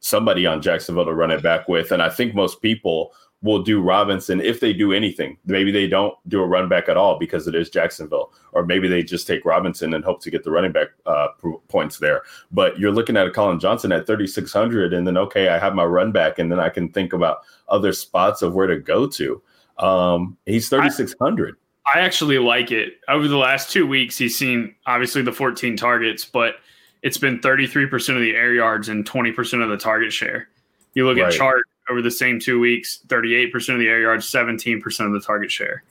somebody 0.00 0.46
on 0.46 0.62
Jacksonville 0.62 1.04
to 1.04 1.12
run 1.12 1.30
it 1.30 1.42
back 1.42 1.68
with, 1.68 1.92
and 1.92 2.02
I 2.02 2.08
think 2.08 2.34
most 2.34 2.62
people 2.62 3.12
will 3.46 3.62
do 3.62 3.80
Robinson 3.80 4.40
if 4.40 4.60
they 4.60 4.72
do 4.72 4.92
anything. 4.92 5.38
Maybe 5.46 5.70
they 5.70 5.86
don't 5.86 6.14
do 6.28 6.42
a 6.42 6.46
run 6.46 6.68
back 6.68 6.88
at 6.88 6.96
all 6.96 7.18
because 7.18 7.46
it 7.46 7.54
is 7.54 7.70
Jacksonville, 7.70 8.32
or 8.52 8.66
maybe 8.66 8.88
they 8.88 9.02
just 9.02 9.26
take 9.26 9.44
Robinson 9.44 9.94
and 9.94 10.04
hope 10.04 10.20
to 10.22 10.30
get 10.30 10.44
the 10.44 10.50
running 10.50 10.72
back 10.72 10.88
uh, 11.06 11.28
points 11.68 11.98
there. 11.98 12.22
But 12.50 12.78
you're 12.78 12.92
looking 12.92 13.16
at 13.16 13.26
a 13.26 13.30
Colin 13.30 13.58
Johnson 13.58 13.92
at 13.92 14.06
3,600, 14.06 14.92
and 14.92 15.06
then 15.06 15.16
okay, 15.16 15.48
I 15.48 15.58
have 15.58 15.74
my 15.74 15.84
run 15.84 16.12
back, 16.12 16.38
and 16.38 16.52
then 16.52 16.60
I 16.60 16.68
can 16.68 16.90
think 16.90 17.12
about 17.12 17.38
other 17.68 17.92
spots 17.92 18.42
of 18.42 18.52
where 18.52 18.66
to 18.66 18.78
go 18.78 19.06
to. 19.06 19.40
Um, 19.78 20.36
he's 20.44 20.68
3,600. 20.68 21.56
I, 21.86 22.00
I 22.00 22.02
actually 22.02 22.38
like 22.38 22.72
it. 22.72 22.94
Over 23.08 23.28
the 23.28 23.38
last 23.38 23.70
two 23.70 23.86
weeks, 23.86 24.18
he's 24.18 24.36
seen 24.36 24.74
obviously 24.86 25.22
the 25.22 25.32
14 25.32 25.76
targets, 25.76 26.24
but 26.24 26.56
it's 27.02 27.18
been 27.18 27.38
33% 27.38 27.94
of 28.14 28.20
the 28.20 28.34
air 28.34 28.52
yards 28.52 28.88
and 28.88 29.08
20% 29.08 29.62
of 29.62 29.68
the 29.68 29.76
target 29.76 30.12
share. 30.12 30.48
You 30.94 31.06
look 31.06 31.18
right. 31.18 31.32
at 31.32 31.38
Chark 31.38 31.60
over 31.90 32.02
the 32.02 32.10
same 32.10 32.40
two 32.40 32.58
weeks 32.58 33.00
38% 33.06 33.54
of 33.74 33.78
the 33.78 33.88
air 33.88 34.00
yards, 34.00 34.30
17% 34.30 35.06
of 35.06 35.12
the 35.12 35.20
target 35.20 35.50
share. 35.50 35.84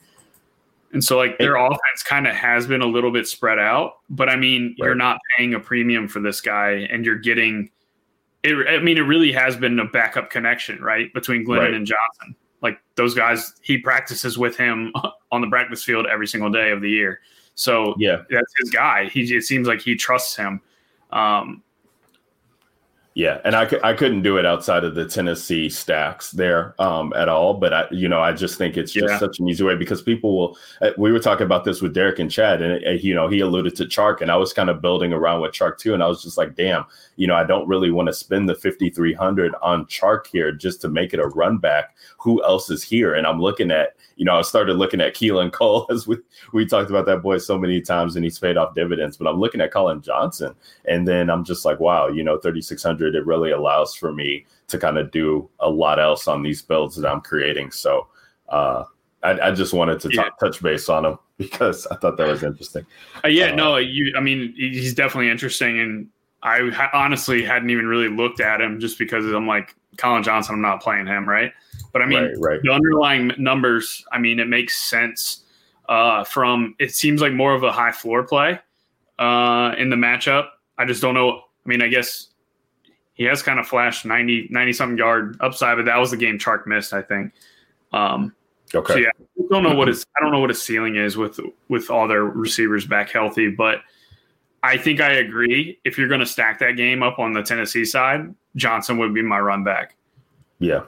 And 0.92 1.02
so, 1.02 1.16
like, 1.16 1.38
their 1.38 1.56
offense 1.56 2.02
kind 2.04 2.26
of 2.26 2.34
has 2.34 2.66
been 2.66 2.80
a 2.80 2.86
little 2.86 3.10
bit 3.10 3.26
spread 3.26 3.58
out, 3.58 3.98
but 4.08 4.28
I 4.28 4.36
mean, 4.36 4.76
right. 4.78 4.86
you're 4.86 4.94
not 4.94 5.18
paying 5.36 5.54
a 5.54 5.60
premium 5.60 6.08
for 6.08 6.20
this 6.20 6.40
guy 6.40 6.86
and 6.90 7.04
you're 7.04 7.18
getting 7.18 7.70
it, 8.46 8.68
I 8.68 8.78
mean, 8.78 8.96
it 8.96 9.02
really 9.02 9.32
has 9.32 9.56
been 9.56 9.78
a 9.78 9.84
backup 9.84 10.30
connection, 10.30 10.80
right, 10.80 11.12
between 11.12 11.44
Glennon 11.44 11.58
Right. 11.58 11.74
and 11.74 11.86
Johnson. 11.86 12.36
Like 12.62 12.78
those 12.94 13.14
guys, 13.14 13.54
he 13.62 13.78
practices 13.78 14.38
with 14.38 14.56
him 14.56 14.92
on 15.32 15.40
the 15.40 15.48
practice 15.48 15.82
field 15.82 16.06
every 16.06 16.26
single 16.26 16.50
day 16.50 16.70
of 16.70 16.80
the 16.80 16.90
year. 16.90 17.20
So 17.54 17.94
Yeah, 17.98 18.22
that's 18.30 18.52
his 18.60 18.70
guy. 18.70 19.06
He 19.06 19.22
it 19.34 19.42
seems 19.42 19.66
like 19.66 19.80
he 19.80 19.96
trusts 19.96 20.36
him. 20.36 20.60
Um, 21.10 21.62
Yeah, 23.18 23.40
and 23.46 23.56
I, 23.56 23.66
I 23.82 23.94
couldn't 23.94 24.20
do 24.20 24.36
it 24.36 24.44
outside 24.44 24.84
of 24.84 24.94
the 24.94 25.06
Tennessee 25.06 25.70
stacks 25.70 26.32
there 26.32 26.74
um, 26.78 27.14
at 27.16 27.30
all. 27.30 27.54
But 27.54 27.72
I, 27.72 27.86
you 27.90 28.08
know, 28.08 28.20
I 28.20 28.32
just 28.34 28.58
think 28.58 28.76
it's 28.76 28.92
just 28.92 29.10
Yeah. 29.10 29.18
such 29.18 29.38
an 29.40 29.48
easy 29.48 29.64
way 29.64 29.74
because 29.74 30.02
people 30.02 30.36
will. 30.36 30.58
uh, 30.82 30.90
We 30.98 31.10
were 31.12 31.18
talking 31.18 31.46
about 31.46 31.64
this 31.64 31.80
with 31.80 31.94
Derek 31.94 32.18
and 32.18 32.30
Chad, 32.30 32.60
and 32.60 32.84
uh, 32.86 32.90
you 32.90 33.14
know, 33.14 33.26
he 33.26 33.40
alluded 33.40 33.74
to 33.76 33.86
Chark, 33.86 34.20
and 34.20 34.30
I 34.30 34.36
was 34.36 34.52
kind 34.52 34.68
of 34.68 34.82
building 34.82 35.14
around 35.14 35.40
with 35.40 35.52
Chark 35.52 35.78
too, 35.78 35.94
and 35.94 36.02
I 36.02 36.08
was 36.08 36.22
just 36.22 36.36
like, 36.36 36.56
damn, 36.56 36.84
you 37.16 37.26
know, 37.26 37.34
I 37.34 37.44
don't 37.44 37.66
really 37.66 37.90
want 37.90 38.08
to 38.08 38.12
spend 38.12 38.50
the 38.50 38.54
fifty 38.54 38.90
three 38.90 39.14
hundred 39.14 39.54
on 39.62 39.86
Chark 39.86 40.26
here 40.26 40.52
just 40.52 40.82
to 40.82 40.88
make 40.90 41.14
it 41.14 41.18
a 41.18 41.26
run 41.26 41.56
back. 41.56 41.96
Who 42.18 42.44
else 42.44 42.68
is 42.68 42.82
here? 42.82 43.14
And 43.14 43.26
I'm 43.26 43.40
looking 43.40 43.70
at, 43.70 43.96
you 44.16 44.26
know, 44.26 44.36
I 44.36 44.42
started 44.42 44.74
looking 44.74 45.00
at 45.00 45.14
Keelan 45.14 45.52
Cole 45.52 45.86
as 45.90 46.06
we 46.06 46.18
we 46.52 46.66
talked 46.66 46.90
about 46.90 47.06
that 47.06 47.22
boy 47.22 47.38
so 47.38 47.56
many 47.56 47.80
times, 47.80 48.14
and 48.14 48.26
he's 48.26 48.38
paid 48.38 48.58
off 48.58 48.74
dividends. 48.74 49.16
But 49.16 49.26
I'm 49.26 49.40
looking 49.40 49.62
at 49.62 49.72
Colin 49.72 50.02
Johnson. 50.02 50.54
And 50.84 51.08
then 51.08 51.30
I'm 51.30 51.44
just 51.44 51.64
like, 51.64 51.80
wow, 51.80 52.08
you 52.08 52.22
know, 52.22 52.36
3600, 53.12 53.14
it 53.14 53.26
really 53.26 53.50
allows 53.52 53.94
for 53.94 54.12
me 54.12 54.46
to 54.68 54.78
kind 54.78 54.98
of 54.98 55.10
do 55.10 55.48
a 55.60 55.68
lot 55.68 55.98
else 55.98 56.28
on 56.28 56.42
these 56.42 56.62
builds 56.62 56.96
that 56.96 57.08
I'm 57.08 57.20
creating. 57.20 57.70
So 57.70 58.08
uh, 58.48 58.84
I, 59.22 59.48
I 59.48 59.50
just 59.52 59.72
wanted 59.72 60.00
to 60.00 60.10
Yeah. 60.12 60.24
t- 60.24 60.30
touch 60.40 60.62
base 60.62 60.88
on 60.88 61.04
him 61.04 61.18
because 61.38 61.86
I 61.88 61.96
thought 61.96 62.16
that 62.16 62.26
was 62.26 62.42
interesting. 62.42 62.86
Uh, 63.24 63.28
yeah, 63.28 63.52
Uh, 63.52 63.54
no, 63.54 63.76
you. 63.76 64.14
I 64.16 64.20
mean, 64.20 64.54
he's 64.56 64.94
definitely 64.94 65.30
interesting, 65.30 65.78
and 65.80 66.08
I 66.42 66.70
ha- 66.70 66.90
honestly 66.92 67.42
hadn't 67.44 67.70
even 67.70 67.86
really 67.86 68.08
looked 68.08 68.40
at 68.40 68.60
him 68.60 68.80
just 68.80 68.98
because 68.98 69.24
I'm 69.26 69.46
like 69.46 69.74
Colin 69.98 70.22
Johnson. 70.22 70.54
I'm 70.54 70.60
not 70.62 70.82
playing 70.82 71.06
him, 71.06 71.28
right? 71.28 71.52
But 71.92 72.02
I 72.02 72.06
mean, 72.06 72.22
right, 72.24 72.34
right. 72.38 72.60
the 72.62 72.70
underlying 72.70 73.32
numbers. 73.38 74.04
I 74.12 74.18
mean, 74.18 74.38
it 74.40 74.48
makes 74.48 74.76
sense. 74.76 75.42
Uh, 75.88 76.24
from 76.24 76.74
it 76.80 76.92
seems 76.92 77.20
like 77.20 77.32
more 77.32 77.54
of 77.54 77.62
a 77.62 77.70
high 77.70 77.92
floor 77.92 78.24
play 78.24 78.58
uh, 79.20 79.72
in 79.78 79.88
the 79.88 79.94
matchup. 79.96 80.48
I 80.78 80.84
just 80.84 81.00
don't 81.00 81.14
know. 81.14 81.38
I 81.64 81.68
mean, 81.68 81.80
I 81.80 81.86
guess 81.88 82.28
he 83.16 83.24
has 83.24 83.42
kind 83.42 83.58
of 83.58 83.66
flashed 83.66 84.04
90, 84.06 84.48
90 84.50 84.72
something 84.72 84.98
yard 84.98 85.36
upside, 85.40 85.76
but 85.76 85.86
that 85.86 85.96
was 85.98 86.12
the 86.12 86.16
game 86.16 86.38
Chark 86.38 86.66
missed, 86.66 86.92
I 86.92 87.02
think. 87.02 87.32
Um, 87.92 88.32
Okay. 88.74 88.94
so 88.94 88.98
yeah, 88.98 89.10
I 89.38 89.42
don't 89.48 89.62
know 89.62 89.74
what 89.76 89.86
his 89.88 90.04
I 90.16 90.22
don't 90.22 90.32
know 90.32 90.40
what 90.40 90.50
his 90.50 90.60
ceiling 90.60 90.96
is 90.96 91.16
with 91.16 91.38
with 91.68 91.88
all 91.88 92.08
their 92.08 92.24
receivers 92.24 92.84
back 92.84 93.10
healthy, 93.10 93.48
but 93.48 93.78
I 94.62 94.76
think 94.76 95.00
I 95.00 95.12
agree. 95.12 95.78
If 95.84 95.96
you're 95.96 96.08
going 96.08 96.20
to 96.20 96.26
stack 96.26 96.58
that 96.58 96.72
game 96.72 97.02
up 97.02 97.20
on 97.20 97.32
the 97.32 97.42
Tennessee 97.42 97.84
side, 97.84 98.34
Johnson 98.56 98.98
would 98.98 99.14
be 99.14 99.22
my 99.22 99.38
run 99.38 99.62
back. 99.62 99.94
Yeah. 100.58 100.82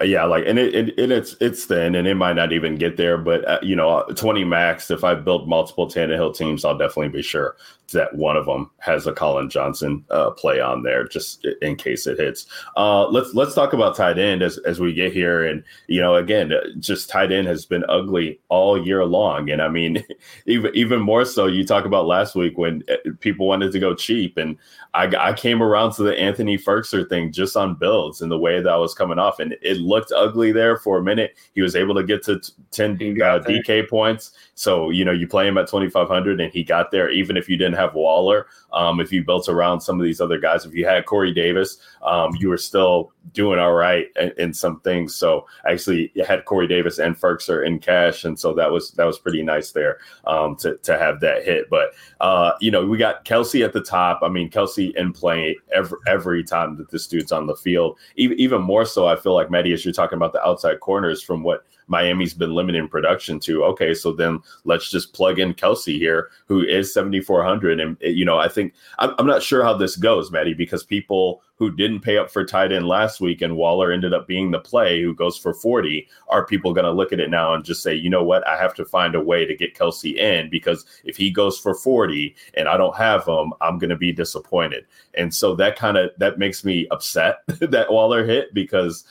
Uh, 0.00 0.04
Yeah, 0.04 0.24
like, 0.24 0.44
and 0.46 0.58
it, 0.58 0.74
it, 0.74 0.98
it 0.98 1.10
it's 1.10 1.36
it's 1.40 1.64
thin, 1.64 1.94
and 1.94 2.08
it 2.08 2.14
might 2.14 2.34
not 2.34 2.52
even 2.52 2.76
get 2.76 2.96
there. 2.96 3.18
But 3.18 3.46
uh, 3.46 3.58
you 3.62 3.76
know, 3.76 4.04
twenty 4.16 4.44
max. 4.44 4.90
If 4.90 5.04
I 5.04 5.14
build 5.14 5.48
multiple 5.48 5.86
Tannehill 5.86 6.36
teams, 6.36 6.64
I'll 6.64 6.78
definitely 6.78 7.10
be 7.10 7.22
sure 7.22 7.56
that 7.92 8.14
one 8.14 8.36
of 8.36 8.46
them 8.46 8.70
has 8.78 9.06
a 9.06 9.12
Colin 9.12 9.50
Johnson 9.50 10.04
uh, 10.10 10.30
play 10.30 10.60
on 10.60 10.82
there, 10.82 11.06
just 11.06 11.46
in 11.60 11.76
case 11.76 12.06
it 12.06 12.18
hits. 12.18 12.46
Uh, 12.76 13.06
let's 13.08 13.34
let's 13.34 13.54
talk 13.54 13.72
about 13.72 13.94
tight 13.94 14.18
end 14.18 14.42
as 14.42 14.58
as 14.58 14.80
we 14.80 14.92
get 14.94 15.12
here, 15.12 15.44
and 15.44 15.62
you 15.86 16.00
know, 16.00 16.14
again, 16.14 16.52
uh, 16.52 16.60
just 16.78 17.08
tight 17.10 17.30
end 17.32 17.46
has 17.46 17.66
been 17.66 17.84
ugly 17.88 18.40
all 18.48 18.82
year 18.82 19.04
long, 19.04 19.50
and 19.50 19.62
I 19.62 19.68
mean, 19.68 20.02
even 20.46 20.74
even 20.74 21.00
more 21.00 21.24
so. 21.24 21.46
You 21.46 21.64
talk 21.66 21.84
about 21.84 22.06
last 22.06 22.34
week 22.34 22.56
when 22.58 22.82
uh, 22.90 23.10
people 23.20 23.46
wanted 23.46 23.72
to 23.72 23.78
go 23.78 23.94
cheap, 23.94 24.36
and 24.36 24.56
I, 24.94 25.12
I 25.18 25.32
came 25.32 25.62
around 25.62 25.92
to 25.94 26.02
the 26.02 26.18
Anthony 26.18 26.56
Firkser 26.58 27.08
thing 27.08 27.32
just 27.32 27.56
on 27.56 27.74
builds 27.74 28.20
and 28.20 28.30
the 28.30 28.38
way 28.38 28.60
that 28.60 28.74
was 28.76 28.94
coming 28.94 29.18
off, 29.18 29.38
and 29.38 29.54
it 29.60 29.78
looked 29.82 30.12
ugly 30.12 30.52
there 30.52 30.76
for 30.76 30.98
a 30.98 31.02
minute. 31.02 31.36
He 31.54 31.62
was 31.62 31.76
able 31.76 31.94
to 31.94 32.02
get 32.02 32.22
to 32.24 32.40
t- 32.40 32.52
ten 32.70 32.92
uh. 32.92 33.40
DK 33.40 33.88
points, 33.88 34.32
so 34.54 34.90
you 34.90 35.04
know 35.04 35.12
you 35.12 35.26
play 35.26 35.46
him 35.46 35.58
at 35.58 35.68
twenty 35.68 35.90
five 35.90 36.08
hundred, 36.08 36.40
and 36.40 36.52
he 36.52 36.62
got 36.64 36.90
there. 36.90 37.10
Even 37.10 37.36
if 37.36 37.48
you 37.48 37.56
didn't 37.56 37.76
have 37.76 37.94
Waller, 37.94 38.46
um, 38.72 39.00
if 39.00 39.12
you 39.12 39.24
built 39.24 39.48
around 39.48 39.80
some 39.80 40.00
of 40.00 40.04
these 40.04 40.20
other 40.20 40.38
guys, 40.38 40.64
if 40.64 40.74
you 40.74 40.86
had 40.86 41.06
Corey 41.06 41.32
Davis, 41.32 41.78
um, 42.02 42.34
you 42.38 42.48
were 42.48 42.56
still 42.56 43.12
doing 43.32 43.58
all 43.58 43.72
right 43.72 44.06
in, 44.16 44.32
in 44.38 44.54
some 44.54 44.80
things. 44.80 45.14
So 45.14 45.46
actually, 45.68 46.10
you 46.14 46.24
had 46.24 46.44
Corey 46.44 46.66
Davis 46.66 46.98
and 46.98 47.18
Firkser 47.18 47.66
in 47.66 47.78
cash, 47.78 48.24
and 48.24 48.38
so 48.38 48.54
that 48.54 48.70
was 48.70 48.92
that 48.92 49.04
was 49.04 49.18
pretty 49.18 49.42
nice 49.42 49.72
there 49.72 49.98
um, 50.26 50.56
to 50.56 50.76
to 50.78 50.98
have 50.98 51.20
that 51.20 51.44
hit. 51.44 51.68
But 51.70 51.90
uh, 52.20 52.52
you 52.60 52.70
know, 52.70 52.86
we 52.86 52.98
got 52.98 53.24
Kelce 53.24 53.64
at 53.64 53.72
the 53.72 53.82
top. 53.82 54.20
I 54.22 54.28
mean, 54.28 54.50
Kelce 54.50 54.94
in 54.94 55.12
play 55.12 55.56
every 55.74 55.98
every 56.06 56.44
time 56.44 56.76
that 56.76 56.90
this 56.90 57.06
dude's 57.06 57.32
on 57.32 57.46
the 57.46 57.56
field. 57.56 57.98
Even 58.16 58.38
even 58.38 58.62
more 58.62 58.84
so, 58.84 59.06
I 59.06 59.16
feel 59.16 59.34
like 59.34 59.50
Maddie, 59.50 59.72
as 59.72 59.84
you're 59.84 59.94
talking 59.94 60.16
about 60.16 60.32
the 60.32 60.44
outside 60.44 60.80
corners 60.80 61.22
from 61.22 61.42
what 61.42 61.64
Miami's 61.86 62.34
been 62.34 62.54
limiting 62.54 62.88
production 62.88 63.40
to. 63.40 63.64
Okay, 63.64 63.94
so 63.94 64.12
then 64.12 64.40
let's 64.64 64.90
just 64.90 65.12
plug 65.12 65.38
in 65.38 65.54
Kelce 65.54 65.98
here, 65.98 66.30
who 66.46 66.62
is 66.62 66.92
7,400. 66.92 67.80
And, 67.80 67.96
you 68.00 68.24
know, 68.24 68.38
I 68.38 68.48
think 68.48 68.74
I'm, 68.98 69.14
I'm 69.18 69.26
not 69.26 69.42
sure 69.42 69.62
how 69.62 69.74
this 69.74 69.96
goes, 69.96 70.30
Maddie, 70.30 70.54
because 70.54 70.82
people 70.82 71.42
who 71.62 71.70
didn't 71.70 72.00
pay 72.00 72.18
up 72.18 72.28
for 72.28 72.44
tight 72.44 72.72
end 72.72 72.88
last 72.88 73.20
week 73.20 73.40
and 73.40 73.56
Waller 73.56 73.92
ended 73.92 74.12
up 74.12 74.26
being 74.26 74.50
the 74.50 74.58
play 74.58 75.00
who 75.00 75.14
goes 75.14 75.38
for 75.38 75.54
40, 75.54 76.08
are 76.26 76.44
people 76.44 76.74
going 76.74 76.84
to 76.84 76.90
look 76.90 77.12
at 77.12 77.20
it 77.20 77.30
now 77.30 77.54
and 77.54 77.64
just 77.64 77.84
say, 77.84 77.94
you 77.94 78.10
know 78.10 78.24
what, 78.24 78.44
I 78.48 78.56
have 78.56 78.74
to 78.74 78.84
find 78.84 79.14
a 79.14 79.20
way 79.20 79.46
to 79.46 79.54
get 79.54 79.76
Kelce 79.76 80.16
in 80.16 80.50
because 80.50 80.84
if 81.04 81.16
he 81.16 81.30
goes 81.30 81.58
for 81.58 81.72
40 81.72 82.34
and 82.54 82.68
I 82.68 82.76
don't 82.76 82.96
have 82.96 83.26
him, 83.26 83.52
I'm 83.60 83.78
going 83.78 83.90
to 83.90 83.96
be 83.96 84.10
disappointed. 84.10 84.86
And 85.14 85.32
so 85.32 85.54
that 85.54 85.76
kind 85.76 85.96
of 85.96 86.10
that 86.18 86.36
makes 86.36 86.64
me 86.64 86.88
upset 86.90 87.42
that 87.46 87.92
Waller 87.92 88.24
hit 88.24 88.52
because 88.54 89.04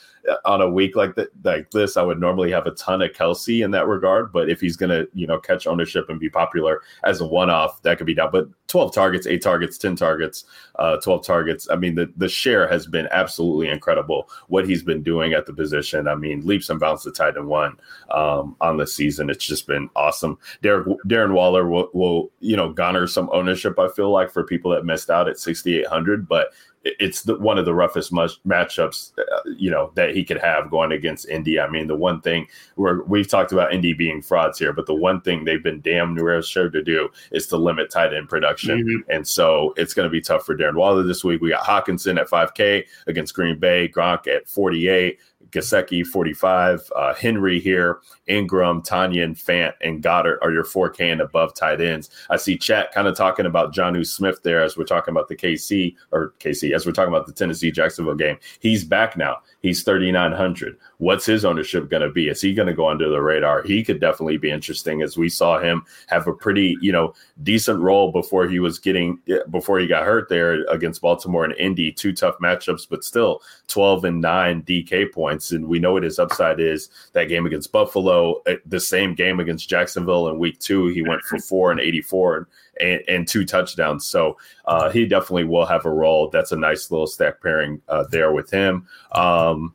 on 0.45 0.61
a 0.61 0.69
week 0.69 0.95
like 0.95 1.15
that 1.15 1.30
like 1.43 1.72
this, 1.72 1.98
I 1.98 2.03
would 2.03 2.19
normally 2.19 2.52
have 2.52 2.68
a 2.68 2.72
ton 2.72 3.02
of 3.02 3.11
Kelce 3.11 3.64
in 3.64 3.72
that 3.72 3.88
regard. 3.88 4.31
But 4.31 4.49
if 4.49 4.61
he's 4.61 4.77
gonna, 4.77 5.06
you 5.14 5.27
know, 5.27 5.39
catch 5.39 5.68
ownership 5.68 6.10
and 6.10 6.19
be 6.19 6.30
popular 6.30 6.81
as 7.03 7.22
a 7.22 7.26
one-off, 7.26 7.81
that 7.84 7.98
could 7.98 8.07
be 8.07 8.14
down. 8.14 8.30
But 8.31 8.48
12 8.68 8.93
targets, 8.93 9.27
eight 9.27 9.41
targets, 9.41 9.77
10 9.77 9.95
targets, 9.95 10.45
uh, 10.76 10.98
12 10.98 11.26
targets. 11.26 11.68
I 11.69 11.76
mean, 11.76 11.95
the 11.95 12.11
the 12.18 12.30
share 12.30 12.68
has 12.68 12.88
been 12.88 13.07
absolutely 13.11 13.69
incredible. 13.69 14.30
What 14.48 14.68
he's 14.68 14.84
been 14.84 15.03
doing 15.03 15.34
at 15.34 15.45
the 15.45 15.53
position. 15.53 16.07
I 16.07 16.15
mean, 16.15 16.45
leaps 16.45 16.69
and 16.69 16.80
bounds 16.80 17.03
to 17.03 17.11
tight 17.11 17.38
end 17.38 17.48
one 17.48 17.77
um, 18.11 18.56
on 18.61 18.77
the 18.77 18.88
season. 18.88 19.30
It's 19.30 19.45
just 19.45 19.68
been 19.68 19.89
awesome. 19.95 20.38
Derek 20.61 20.88
Darren 21.07 21.34
Waller 21.34 21.68
will, 21.68 21.89
will 21.93 22.31
you 22.39 22.56
know 22.56 22.72
garner 22.72 23.07
some 23.07 23.30
ownership. 23.34 23.77
I 23.80 23.89
feel 23.89 24.11
like 24.11 24.31
for 24.31 24.43
people 24.43 24.72
that 24.72 24.85
missed 24.85 25.10
out 25.10 25.27
at 25.27 25.39
6,800, 25.39 26.27
but 26.27 26.53
it's 26.84 27.24
the, 27.24 27.38
one 27.38 27.58
of 27.58 27.66
the 27.66 27.74
roughest 27.74 28.12
much, 28.12 28.41
matchups, 28.44 29.12
uh, 29.20 29.49
you 29.58 29.70
know, 29.70 29.91
that 29.95 30.16
he 30.16 30.24
could 30.24 30.40
have 30.40 30.72
going 30.72 30.91
against 30.91 31.30
Indy. 31.30 31.60
I 31.60 31.70
mean, 31.70 31.88
the 31.88 31.95
one 31.95 32.22
thing 32.22 32.48
where 32.76 33.03
we've 33.03 33.28
talked 33.28 33.52
about 33.52 33.74
Indy 33.74 33.94
being 33.94 34.22
frauds 34.22 34.58
here, 34.58 34.74
but 34.74 34.88
the 34.88 34.95
one 34.95 35.22
thing 35.22 35.45
they've 35.45 35.62
been 35.62 35.82
damn 35.82 36.16
near 36.16 36.41
sure 36.41 36.70
to 36.70 36.82
do 36.82 37.10
is 37.32 37.48
to 37.48 37.58
limit 37.58 37.91
tight 37.91 38.14
end 38.14 38.30
production. 38.30 38.84
Mhm. 38.84 39.16
And 39.16 39.28
so 39.28 39.74
it's 39.78 39.94
going 39.94 40.08
to 40.08 40.12
be 40.12 40.22
tough 40.22 40.45
for 40.45 40.56
Darren 40.58 40.76
Waller 40.76 41.03
this 41.03 41.24
week. 41.24 41.41
We 41.41 41.49
got 41.49 41.64
Hockenson 41.64 42.20
at 42.20 42.30
5K 42.30 42.86
against 43.08 43.36
Green 43.36 43.60
Bay, 43.60 43.88
Gronk 43.88 44.28
at 44.28 44.48
48. 44.48 45.20
Gesicki 45.52 46.06
45, 46.06 46.91
uh, 46.95 47.14
Henry 47.14 47.60
here, 47.60 47.99
Ingram, 48.28 48.82
Tonyan, 48.82 49.38
Fant, 49.38 49.73
and 49.82 50.02
Goedert 50.02 50.38
are 50.41 50.52
your 50.52 50.64
4K 50.64 51.11
and 51.11 51.22
above 51.22 51.53
tight 51.53 51.82
ends. 51.82 52.10
I 52.30 52.38
see 52.38 52.57
chat 52.57 52.91
kind 52.94 53.07
of 53.07 53.15
talking 53.15 53.45
about 53.45 53.73
Jonnu 53.73 54.06
Smith 54.06 54.41
there 54.44 54.61
as 54.61 54.78
we're 54.78 54.86
talking 54.86 55.11
about 55.11 55.28
the 55.28 55.36
KC 55.36 55.95
or 56.11 56.34
KC 56.40 56.72
as 56.73 56.86
we're 56.86 56.91
talking 56.91 57.14
about 57.14 57.28
the 57.28 57.34
Tennessee 57.34 57.72
Jacksonville 57.72 58.15
game. 58.15 58.38
He's 58.60 58.84
back 58.84 59.18
now. 59.18 59.38
He's 59.62 59.84
3,900. 59.84 60.78
What's 60.98 61.26
his 61.26 61.46
ownership 61.46 61.90
going 61.90 62.02
to 62.02 62.10
be? 62.10 62.30
Is 62.30 62.42
he 62.42 62.54
going 62.54 62.68
to 62.68 62.74
go 62.74 62.90
under 62.90 63.10
the 63.10 63.22
radar? 63.22 63.62
He 63.62 63.84
could 63.84 64.00
definitely 64.00 64.38
be 64.38 64.50
interesting 64.50 65.04
as 65.04 65.18
we 65.18 65.30
saw 65.30 65.60
him 65.60 65.86
have 66.08 66.28
a 66.28 66.34
pretty, 66.34 66.78
you 66.82 66.92
know, 66.92 67.14
decent 67.44 67.80
role 67.80 68.12
before 68.12 68.48
he 68.48 68.60
was 68.60 68.80
getting, 68.80 69.20
before 69.52 69.80
he 69.80 69.86
got 69.86 70.04
hurt 70.04 70.30
there 70.30 70.66
against 70.66 71.02
Baltimore 71.02 71.46
and 71.46 71.54
Indy. 71.58 71.92
Two 71.92 72.12
tough 72.12 72.38
matchups, 72.40 72.88
but 72.90 73.04
still 73.04 73.42
12 73.68 74.06
and 74.06 74.22
9 74.22 74.64
DK 74.64 75.12
points. 75.12 75.52
And 75.52 75.68
we 75.68 75.78
know 75.78 75.94
what 75.94 76.04
his 76.04 76.18
upside 76.18 76.60
is. 76.60 76.90
That 77.14 77.26
game 77.26 77.46
against 77.46 77.72
Buffalo, 77.72 78.42
uh, 78.48 78.56
the 78.66 78.80
same 78.80 79.14
game 79.14 79.40
against 79.40 79.70
Jacksonville 79.70 80.30
in 80.30 80.40
week 80.40 80.60
two, 80.60 80.88
he 80.88 81.04
went 81.04 81.22
for 81.22 81.38
four 81.38 81.72
and 81.72 81.80
84 81.80 82.48
and, 82.80 83.02
and 83.07 83.27
two 83.27 83.45
touchdowns. 83.45 84.06
So 84.06 84.38
uh, 84.65 84.89
he 84.89 85.06
definitely 85.06 85.45
will 85.45 85.65
have 85.65 85.85
a 85.85 85.91
role. 85.91 86.30
That's 86.30 86.52
a 86.52 86.57
nice 86.57 86.91
little 86.91 87.07
stack 87.07 87.41
pairing 87.41 87.81
uh, 87.88 88.06
there 88.11 88.31
with 88.31 88.49
him. 88.49 88.88
Um, 89.11 89.73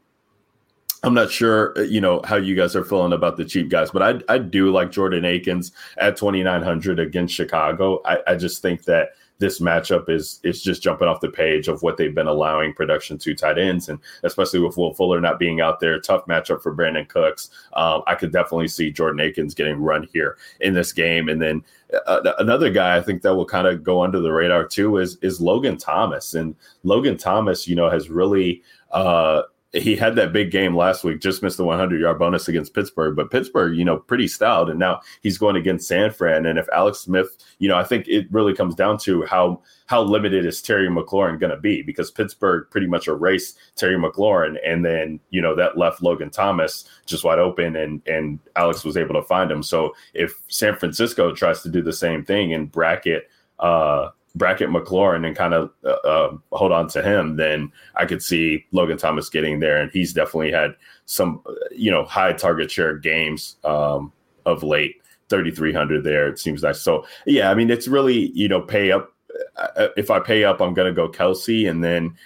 I'm 1.03 1.15
not 1.15 1.31
sure, 1.31 1.73
uh, 1.79 1.83
you 1.83 2.01
know, 2.01 2.21
how 2.25 2.37
you 2.37 2.57
guys 2.57 2.75
are 2.75 2.85
feeling 2.85 3.13
about 3.13 3.37
the 3.37 3.45
cheap 3.45 3.69
guys, 3.69 3.91
but 3.91 4.03
I, 4.03 4.35
I 4.35 4.39
do 4.39 4.73
like 4.73 4.91
Jordan 4.91 5.25
Akins 5.25 5.73
at 5.99 6.17
2,900 6.17 6.99
against 6.99 7.35
Chicago. 7.35 8.01
I, 8.05 8.19
I 8.27 8.35
just 8.35 8.63
think 8.63 8.85
that 8.85 9.11
this 9.39 9.61
matchup 9.61 10.09
is 10.09 10.41
is 10.43 10.63
just 10.63 10.83
jumping 10.83 11.09
off 11.09 11.21
the 11.21 11.29
page 11.29 11.69
of 11.69 11.83
what 11.83 11.97
they've 11.97 12.15
been 12.15 12.27
allowing 12.27 12.73
production 12.73 13.19
to 13.19 13.35
tight 13.35 13.59
ends, 13.59 13.89
and 13.89 13.99
especially 14.23 14.61
with 14.61 14.77
Will 14.77 14.95
Fuller 14.95 15.21
not 15.21 15.39
being 15.39 15.61
out 15.61 15.81
there, 15.81 16.01
tough 16.01 16.25
matchup 16.27 16.63
for 16.63 16.75
Brandin 16.75 17.09
Cooks. 17.09 17.51
Um, 17.75 18.03
I 18.07 18.15
could 18.15 18.33
definitely 18.33 18.69
see 18.69 18.91
Jordan 18.91 19.21
Akins 19.21 19.55
getting 19.55 19.81
run 19.81 20.09
here 20.13 20.39
in 20.61 20.75
this 20.75 20.93
game, 20.93 21.29
and 21.29 21.41
then 21.41 21.63
uh, 22.07 22.33
another 22.39 22.71
guy 22.71 22.97
I 22.97 23.03
think 23.03 23.23
that 23.23 23.35
will 23.35 23.47
kind 23.47 23.67
of 23.67 23.83
go 23.85 24.03
under 24.03 24.21
the 24.21 24.33
radar 24.33 24.67
too 24.67 24.99
is 24.99 25.17
is 25.23 25.41
Logan 25.41 25.77
Thomas, 25.77 26.35
and 26.35 26.55
Logan 26.83 27.17
Thomas, 27.17 27.67
you 27.69 27.77
know, 27.77 27.91
has 27.91 28.11
really. 28.11 28.63
Uh, 28.91 29.43
he 29.77 29.97
had 29.97 30.17
that 30.17 30.33
big 30.33 30.51
game 30.51 30.77
last 30.77 31.05
week, 31.05 31.21
just 31.21 31.43
missed 31.43 31.57
the 31.57 31.65
100 31.65 32.01
yard 32.01 32.19
bonus 32.19 32.49
against 32.49 32.75
Pittsburgh, 32.75 33.15
but 33.17 33.31
Pittsburgh, 33.31 33.77
you 33.77 33.85
know, 33.85 33.99
pretty 33.99 34.29
stout. 34.29 34.71
And 34.71 34.79
now 34.79 35.01
he's 35.23 35.39
going 35.39 35.57
against 35.57 35.89
San 35.89 36.11
Fran. 36.11 36.47
And 36.47 36.59
if 36.59 36.69
Alex 36.73 36.99
Smith, 36.99 37.37
you 37.59 37.69
know, 37.69 37.77
I 37.77 37.85
think 37.85 38.09
it 38.09 38.27
really 38.31 38.55
comes 38.55 38.75
down 38.75 38.99
to 38.99 39.25
how 39.27 39.63
how 39.87 40.03
limited 40.03 40.45
is 40.45 40.61
Terry 40.61 40.89
McLaurin 40.89 41.39
going 41.39 41.53
to 41.53 41.61
be 41.61 41.83
because 41.83 42.11
Pittsburgh 42.11 42.67
pretty 42.71 42.89
much 42.89 43.07
erased 43.07 43.59
Terry 43.77 43.97
McLaurin. 43.97 44.57
And 44.67 44.85
then, 44.85 45.21
you 45.31 45.41
know, 45.41 45.55
that 45.55 45.79
left 45.79 46.03
Logan 46.03 46.31
Thomas 46.31 46.89
just 47.07 47.23
wide 47.23 47.39
open 47.39 47.77
and, 47.77 48.03
and 48.07 48.41
Alex 48.57 48.85
was 48.85 48.97
able 48.97 49.15
to 49.15 49.23
find 49.23 49.51
him. 49.51 49.63
So 49.63 49.95
if 50.13 50.43
San 50.49 50.75
Francisco 50.75 51.33
tries 51.33 51.63
to 51.63 51.69
do 51.69 51.83
the 51.83 51.93
same 51.93 52.25
thing 52.25 52.53
and 52.53 52.71
bracket, 52.71 53.31
uh, 53.61 54.09
bracket 54.37 54.69
McLaurin 54.69 55.27
and 55.27 55.35
kind 55.35 55.55
of 55.55 55.71
uh, 55.85 55.97
uh, 56.05 56.37
hold 56.53 56.73
on 56.73 56.89
to 56.89 57.03
him, 57.03 57.37
then 57.37 57.73
I 57.97 58.05
could 58.05 58.23
see 58.23 58.65
Logan 58.73 58.99
Thomas 58.99 59.29
getting 59.29 59.61
there. 59.61 59.79
And 59.79 59.91
he's 59.91 60.13
definitely 60.13 60.53
had 60.53 60.77
some, 61.07 61.43
you 61.73 61.91
know, 61.91 62.05
high 62.05 62.33
target 62.33 62.71
share 62.71 62.97
games 62.97 63.57
um, 63.65 64.13
of 64.45 64.63
late. 64.63 64.97
3,300 65.29 66.05
there. 66.05 66.29
It 66.29 66.39
seems 66.39 66.63
nice 66.63 66.81
so. 66.81 67.05
Yeah, 67.27 67.51
I 67.51 67.55
mean, 67.55 67.69
it's 67.69 67.89
really 67.89 68.31
you 68.31 68.47
know 68.47 68.61
pay 68.61 68.93
up. 68.93 69.13
Uh, 69.57 69.89
if 69.97 70.09
I 70.09 70.21
pay 70.21 70.45
up, 70.45 70.61
I'm 70.61 70.73
going 70.73 70.87
to 70.87 70.95
go 70.95 71.09
kelce 71.09 71.69
and 71.69 71.83
then 71.83 72.17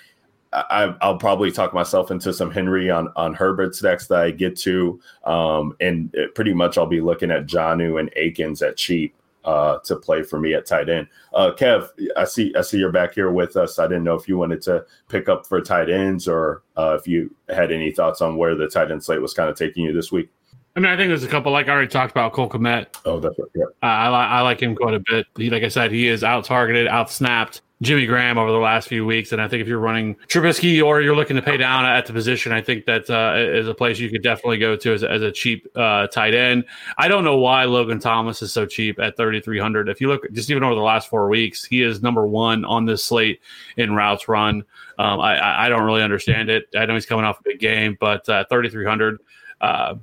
I, 0.53 0.95
will 1.03 1.17
probably 1.17 1.53
talk 1.53 1.73
myself 1.73 2.11
into 2.11 2.33
some 2.33 2.51
Henry 2.51 2.91
on 2.91 3.13
on 3.17 3.35
Herbert's 3.35 3.83
next 3.83 4.09
that 4.09 4.21
I 4.21 4.31
get 4.33 4.57
to, 4.59 5.01
um, 5.25 5.75
and 5.81 6.15
pretty 6.35 6.53
much 6.53 6.77
I'll 6.77 6.87
be 6.87 7.01
looking 7.01 7.31
at 7.31 7.47
Jonnu 7.47 8.01
and 8.01 8.11
Akins 8.17 8.61
at 8.61 8.77
cheap 8.77 9.15
uh, 9.45 9.79
to 9.85 9.97
play 9.97 10.23
for 10.23 10.39
me 10.39 10.55
at 10.55 10.67
tight 10.67 10.89
end. 10.89 11.07
Uh, 11.33 11.53
Kev, 11.57 11.89
I 12.17 12.25
see 12.25 12.55
I 12.57 12.63
see 12.63 12.79
you're 12.79 12.93
back 12.93 13.15
here 13.15 13.31
with 13.31 13.57
us. 13.57 13.79
I 13.79 13.87
didn't 13.87 14.05
know 14.05 14.15
if 14.15 14.29
you 14.29 14.37
wanted 14.37 14.63
to 14.63 14.85
pick 15.09 15.29
up 15.29 15.47
for 15.47 15.61
tight 15.61 15.89
ends 15.89 16.29
or 16.29 16.63
uh, 16.77 16.97
if 16.99 17.07
you 17.07 17.35
had 17.49 17.73
any 17.73 17.91
thoughts 17.91 18.21
on 18.21 18.37
where 18.37 18.55
the 18.55 18.69
tight 18.69 18.91
end 18.91 19.03
slate 19.03 19.23
was 19.23 19.35
kind 19.35 19.49
of 19.49 19.57
taking 19.57 19.85
you 19.85 19.93
this 19.93 20.13
week. 20.13 20.29
I 20.77 20.81
mean, 20.81 20.91
I 20.91 20.97
think 20.97 21.09
there's 21.09 21.25
a 21.25 21.29
couple. 21.29 21.51
Like 21.53 21.69
I 21.69 21.73
already 21.73 21.89
talked 21.89 22.13
about 22.13 22.33
Cole 22.33 22.49
Kmet. 22.49 22.87
Oh, 23.05 23.19
that's 23.19 23.37
right. 23.39 23.49
Yeah, 23.55 23.65
I, 23.83 24.07
I 24.07 24.41
like 24.43 24.61
him 24.61 24.77
quite 24.77 24.95
a 24.95 25.01
bit. 25.01 25.27
He, 25.37 25.51
like 25.51 25.65
I 25.65 25.69
said, 25.69 25.91
he 25.91 26.07
is 26.07 26.23
out 26.23 26.45
targeted, 26.45 26.87
out 26.87 27.11
snapped. 27.11 27.63
Jimmy 27.83 28.05
Graham 28.05 28.37
over 28.37 28.51
the 28.51 28.59
last 28.59 28.89
few 28.89 29.07
weeks. 29.07 29.33
And 29.33 29.41
I 29.41 29.49
think 29.49 29.63
if 29.63 29.69
you're 29.69 29.79
running 29.79 30.15
Trubisky 30.29 30.85
or 30.85 31.01
you're 31.01 31.17
looking 31.17 31.37
to 31.37 31.43
pay 31.43 31.57
down 31.57 31.87
at 31.87 32.05
the 32.05 32.13
position, 32.13 32.53
I 32.53 32.61
think 32.61 32.85
that 32.85 33.09
uh, 33.09 33.35
is 33.37 33.69
a 33.69 33.75
place 33.75 33.99
you 33.99 34.11
could 34.11 34.23
definitely 34.23 34.59
go 34.59 34.77
to 34.77 34.93
as, 34.93 35.03
as 35.03 35.23
a 35.23 35.33
cheap 35.33 35.67
uh, 35.75 36.07
tight 36.09 36.35
end. 36.35 36.65
I 36.99 37.09
don't 37.09 37.25
know 37.25 37.39
why 37.39 37.65
Logan 37.65 37.99
Thomas 37.99 38.43
is 38.43 38.53
so 38.53 38.67
cheap 38.67 38.99
at 38.99 39.17
3,300. 39.17 39.89
If 39.89 40.01
you 40.01 40.09
look 40.09 40.31
just 40.33 40.51
even 40.51 40.63
over 40.63 40.75
the 40.75 40.83
last 40.83 41.09
four 41.09 41.29
weeks, 41.29 41.65
he 41.65 41.83
is 41.83 42.03
number 42.03 42.27
one 42.27 42.67
on 42.67 42.85
this 42.85 43.03
slate 43.03 43.41
in 43.79 43.95
routes 43.95 44.29
run. 44.29 44.65
Um, 44.99 45.21
I, 45.21 45.65
I, 45.65 45.69
don't 45.71 45.85
really 45.85 46.03
understand 46.03 46.51
it. 46.51 46.65
I 46.77 46.85
know 46.85 46.93
he's 46.93 47.07
coming 47.07 47.25
off 47.25 47.41
a 47.41 47.43
big 47.43 47.59
game, 47.59 47.97
but 47.99 48.29
uh, 48.29 48.45
3,300. 48.51 49.19
Uh, 49.63 49.95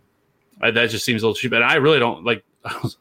that 0.59 0.89
just 0.89 1.05
seems 1.05 1.21
a 1.21 1.27
little 1.27 1.35
cheap, 1.35 1.51
and 1.51 1.63
I 1.63 1.75
really 1.75 1.99
don't 1.99 2.23
like 2.25 2.43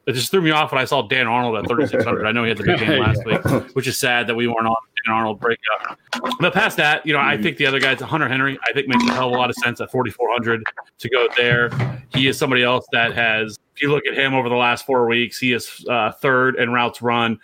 it 0.06 0.12
just 0.12 0.30
threw 0.30 0.40
me 0.40 0.50
off 0.50 0.72
when 0.72 0.80
I 0.80 0.84
saw 0.84 1.02
Dan 1.02 1.26
Arnold 1.26 1.56
at 1.56 1.68
3,600. 1.68 2.26
I 2.26 2.32
know 2.32 2.42
he 2.42 2.48
had 2.48 2.58
the 2.58 2.64
big 2.64 2.78
game 2.78 3.00
last 3.00 3.24
week, 3.24 3.42
which 3.74 3.86
is 3.86 3.98
sad 3.98 4.26
that 4.26 4.34
we 4.34 4.46
weren't 4.46 4.66
on 4.66 4.76
Dan 5.04 5.14
Arnold 5.14 5.40
breakout. 5.40 5.98
But 6.40 6.52
past 6.52 6.76
that, 6.78 7.04
you 7.06 7.12
know, 7.12 7.20
I 7.20 7.40
think 7.40 7.56
the 7.56 7.66
other 7.66 7.80
guys, 7.80 8.00
Hunter 8.00 8.28
Henry, 8.28 8.58
I 8.68 8.72
think 8.72 8.88
makes 8.88 9.04
a 9.04 9.12
hell 9.12 9.28
of 9.28 9.34
a 9.34 9.36
lot 9.36 9.50
of 9.50 9.56
sense 9.56 9.80
at 9.80 9.90
4,400 9.90 10.64
to 10.98 11.08
go 11.08 11.28
there. 11.36 11.70
He 12.14 12.26
is 12.28 12.38
somebody 12.38 12.62
else 12.62 12.86
that 12.92 13.14
has, 13.14 13.58
if 13.74 13.82
you 13.82 13.90
look 13.90 14.06
at 14.06 14.14
him 14.14 14.34
over 14.34 14.48
the 14.48 14.56
last 14.56 14.86
four 14.86 15.06
weeks, 15.06 15.38
he 15.38 15.52
is 15.52 15.84
uh, 15.88 16.12
third 16.12 16.56
in 16.56 16.70
routes 16.70 17.02
run. 17.02 17.38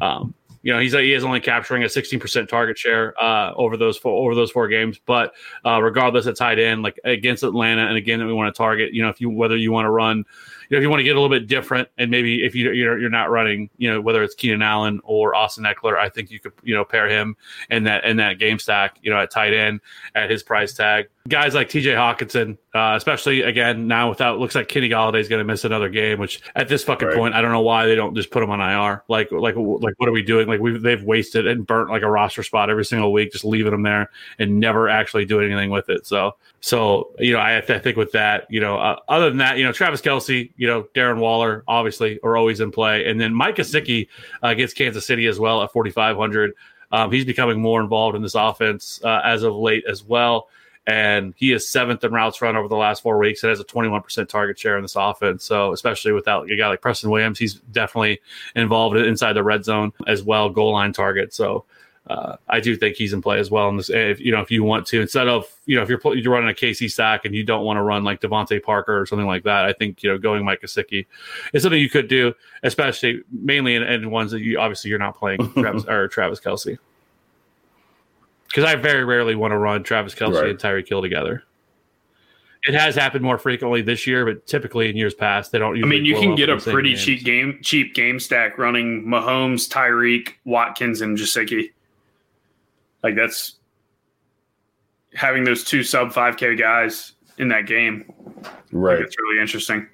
Um, 0.00 0.34
you 0.66 0.72
know 0.72 0.80
he's 0.80 0.94
he 0.94 1.12
is 1.12 1.22
only 1.22 1.38
capturing 1.38 1.84
a 1.84 1.86
16% 1.86 2.48
target 2.48 2.76
share 2.76 3.14
uh, 3.22 3.52
over 3.54 3.76
those 3.76 3.96
four 3.96 4.20
over 4.20 4.34
those 4.34 4.50
four 4.50 4.66
games 4.66 4.98
but 5.06 5.32
uh, 5.64 5.80
regardless 5.80 6.26
it's 6.26 6.40
tied 6.40 6.58
in 6.58 6.82
like 6.82 6.98
against 7.04 7.44
atlanta 7.44 7.86
and 7.86 7.96
again 7.96 8.18
that 8.18 8.26
we 8.26 8.32
want 8.32 8.52
to 8.52 8.58
target 8.58 8.92
you 8.92 9.00
know 9.00 9.08
if 9.08 9.20
you 9.20 9.30
whether 9.30 9.56
you 9.56 9.70
want 9.70 9.86
to 9.86 9.90
run 9.90 10.24
you 10.68 10.74
know, 10.74 10.78
if 10.78 10.82
you 10.82 10.90
want 10.90 11.00
to 11.00 11.04
get 11.04 11.16
a 11.16 11.20
little 11.20 11.34
bit 11.34 11.46
different, 11.46 11.88
and 11.98 12.10
maybe 12.10 12.44
if 12.44 12.54
you 12.54 12.70
you're, 12.72 12.98
you're 12.98 13.10
not 13.10 13.30
running, 13.30 13.70
you 13.78 13.90
know, 13.90 14.00
whether 14.00 14.22
it's 14.22 14.34
Keenan 14.34 14.62
Allen 14.62 15.00
or 15.04 15.34
Austin 15.34 15.64
Ekeler, 15.64 15.96
I 15.98 16.08
think 16.08 16.30
you 16.30 16.40
could 16.40 16.52
you 16.62 16.74
know 16.74 16.84
pair 16.84 17.08
him 17.08 17.36
in 17.70 17.84
that 17.84 18.04
in 18.04 18.16
that 18.18 18.38
game 18.38 18.58
stack, 18.58 18.98
you 19.02 19.10
know, 19.10 19.18
at 19.18 19.30
tight 19.30 19.54
end 19.54 19.80
at 20.14 20.30
his 20.30 20.42
price 20.42 20.74
tag. 20.74 21.08
Guys 21.28 21.54
like 21.54 21.68
T.J. 21.68 21.90
Hockenson, 21.90 22.56
uh, 22.76 22.94
especially 22.96 23.42
again 23.42 23.88
now 23.88 24.08
without 24.08 24.38
looks 24.38 24.54
like 24.54 24.68
Kenny 24.68 24.88
Golladay 24.88 25.20
is 25.20 25.28
going 25.28 25.40
to 25.40 25.44
miss 25.44 25.64
another 25.64 25.88
game, 25.88 26.18
which 26.18 26.40
at 26.54 26.68
this 26.68 26.84
fucking 26.84 27.08
right. 27.08 27.16
point, 27.16 27.34
I 27.34 27.40
don't 27.40 27.52
know 27.52 27.60
why 27.60 27.86
they 27.86 27.94
don't 27.94 28.14
just 28.14 28.30
put 28.30 28.42
him 28.42 28.50
on 28.50 28.60
IR. 28.60 29.02
Like 29.08 29.32
like 29.32 29.56
like 29.56 29.94
what 29.98 30.08
are 30.08 30.12
we 30.12 30.22
doing? 30.22 30.46
Like 30.46 30.60
we 30.60 30.78
they've 30.78 31.02
wasted 31.02 31.46
and 31.46 31.66
burnt 31.66 31.90
like 31.90 32.02
a 32.02 32.10
roster 32.10 32.42
spot 32.42 32.70
every 32.70 32.84
single 32.84 33.12
week, 33.12 33.32
just 33.32 33.44
leaving 33.44 33.72
him 33.72 33.82
there 33.82 34.10
and 34.38 34.60
never 34.60 34.88
actually 34.88 35.24
doing 35.24 35.50
anything 35.50 35.70
with 35.70 35.88
it. 35.88 36.06
So 36.06 36.36
so, 36.60 37.12
you 37.18 37.32
know, 37.32 37.38
I, 37.38 37.58
I 37.58 37.78
think 37.78 37.96
with 37.96 38.12
that, 38.12 38.46
you 38.50 38.60
know, 38.60 38.76
uh, 38.76 38.98
other 39.08 39.28
than 39.28 39.38
that, 39.38 39.56
you 39.58 39.64
know, 39.64 39.72
Travis 39.72 40.00
Kelce 40.00 40.50
you 40.56 40.66
know, 40.66 40.84
Darren 40.94 41.18
Waller, 41.18 41.64
obviously, 41.68 42.18
are 42.22 42.36
always 42.36 42.60
in 42.60 42.70
play. 42.70 43.08
And 43.08 43.20
then 43.20 43.34
Mike 43.34 43.56
Gesicki 43.56 44.08
uh, 44.42 44.48
against 44.48 44.76
Kansas 44.76 45.06
City 45.06 45.26
as 45.26 45.38
well 45.38 45.62
at 45.62 45.72
4,500. 45.72 46.54
Um, 46.92 47.12
he's 47.12 47.24
becoming 47.24 47.60
more 47.60 47.80
involved 47.80 48.16
in 48.16 48.22
this 48.22 48.34
offense 48.34 49.00
uh, 49.04 49.20
as 49.24 49.42
of 49.42 49.54
late 49.54 49.84
as 49.88 50.04
well. 50.04 50.48
And 50.86 51.34
he 51.36 51.52
is 51.52 51.68
seventh 51.68 52.04
in 52.04 52.12
routes 52.12 52.40
run 52.40 52.56
over 52.56 52.68
the 52.68 52.76
last 52.76 53.02
four 53.02 53.18
weeks. 53.18 53.42
It 53.42 53.48
has 53.48 53.58
a 53.58 53.64
21% 53.64 54.28
target 54.28 54.58
share 54.58 54.76
in 54.76 54.82
this 54.82 54.94
offense. 54.94 55.44
So, 55.44 55.72
especially 55.72 56.12
without 56.12 56.48
a 56.48 56.56
guy 56.56 56.68
like 56.68 56.80
Preston 56.80 57.10
Williams, 57.10 57.38
he's 57.38 57.54
definitely 57.54 58.20
involved 58.54 58.96
inside 58.96 59.32
the 59.32 59.42
red 59.42 59.64
zone 59.64 59.92
as 60.06 60.22
well, 60.22 60.48
goal 60.48 60.72
line 60.72 60.92
target. 60.92 61.34
So, 61.34 61.64
uh, 62.08 62.36
I 62.48 62.60
do 62.60 62.76
think 62.76 62.96
he's 62.96 63.12
in 63.12 63.20
play 63.20 63.40
as 63.40 63.50
well. 63.50 63.68
And 63.68 63.80
if 63.80 64.20
you 64.20 64.30
know, 64.30 64.40
if 64.40 64.50
you 64.50 64.62
want 64.62 64.86
to, 64.88 65.00
instead 65.00 65.26
of 65.26 65.44
you 65.66 65.74
know, 65.74 65.82
if 65.82 65.88
you're 65.88 66.00
you're 66.14 66.32
running 66.32 66.50
a 66.50 66.54
KC 66.54 66.90
stack 66.90 67.24
and 67.24 67.34
you 67.34 67.42
don't 67.42 67.64
want 67.64 67.78
to 67.78 67.82
run 67.82 68.04
like 68.04 68.20
DeVante 68.20 68.62
Parker 68.62 69.00
or 69.00 69.06
something 69.06 69.26
like 69.26 69.42
that, 69.42 69.64
I 69.64 69.72
think 69.72 70.04
you 70.04 70.10
know 70.10 70.18
going 70.18 70.44
Mike 70.44 70.62
Gesicki 70.62 71.06
is 71.52 71.62
something 71.62 71.80
you 71.80 71.90
could 71.90 72.06
do, 72.06 72.32
especially 72.62 73.22
mainly 73.32 73.74
in, 73.74 73.82
in 73.82 74.10
ones 74.10 74.30
that 74.30 74.40
you 74.40 74.60
obviously 74.60 74.90
you're 74.90 75.00
not 75.00 75.18
playing 75.18 75.52
Travis 75.54 75.84
or 75.86 76.06
Travis 76.06 76.38
Kelce. 76.38 76.78
Because 78.56 78.72
I 78.72 78.74
very 78.74 79.04
rarely 79.04 79.34
want 79.34 79.52
to 79.52 79.58
run 79.58 79.82
Travis 79.82 80.14
Kelce 80.14 80.40
right. 80.40 80.48
and 80.48 80.58
Tyreek 80.58 80.88
Hill 80.88 81.02
together. 81.02 81.42
It 82.66 82.72
has 82.72 82.94
happened 82.94 83.22
more 83.22 83.36
frequently 83.36 83.82
this 83.82 84.06
year, 84.06 84.24
but 84.24 84.46
typically 84.46 84.88
in 84.88 84.96
years 84.96 85.12
past, 85.12 85.52
they 85.52 85.58
don't. 85.58 85.76
Even 85.76 85.86
I 85.86 85.90
mean, 85.90 86.06
you 86.06 86.18
can 86.18 86.34
get 86.36 86.48
a 86.48 86.56
pretty 86.56 86.92
games. 86.92 87.04
cheap 87.04 87.22
game, 87.22 87.58
cheap 87.60 87.94
game 87.94 88.18
stack 88.18 88.56
running 88.56 89.04
Mahomes, 89.04 89.68
Tyreek, 89.68 90.36
Watkins, 90.46 91.02
and 91.02 91.18
Gesicki. 91.18 91.72
Like 93.02 93.14
that's 93.14 93.56
having 95.12 95.44
those 95.44 95.62
two 95.62 95.82
sub 95.82 96.10
5K 96.14 96.58
guys 96.58 97.12
in 97.36 97.48
that 97.48 97.66
game. 97.66 98.10
Right. 98.72 99.00
It's 99.00 99.16
really 99.18 99.38
interesting. 99.38 99.86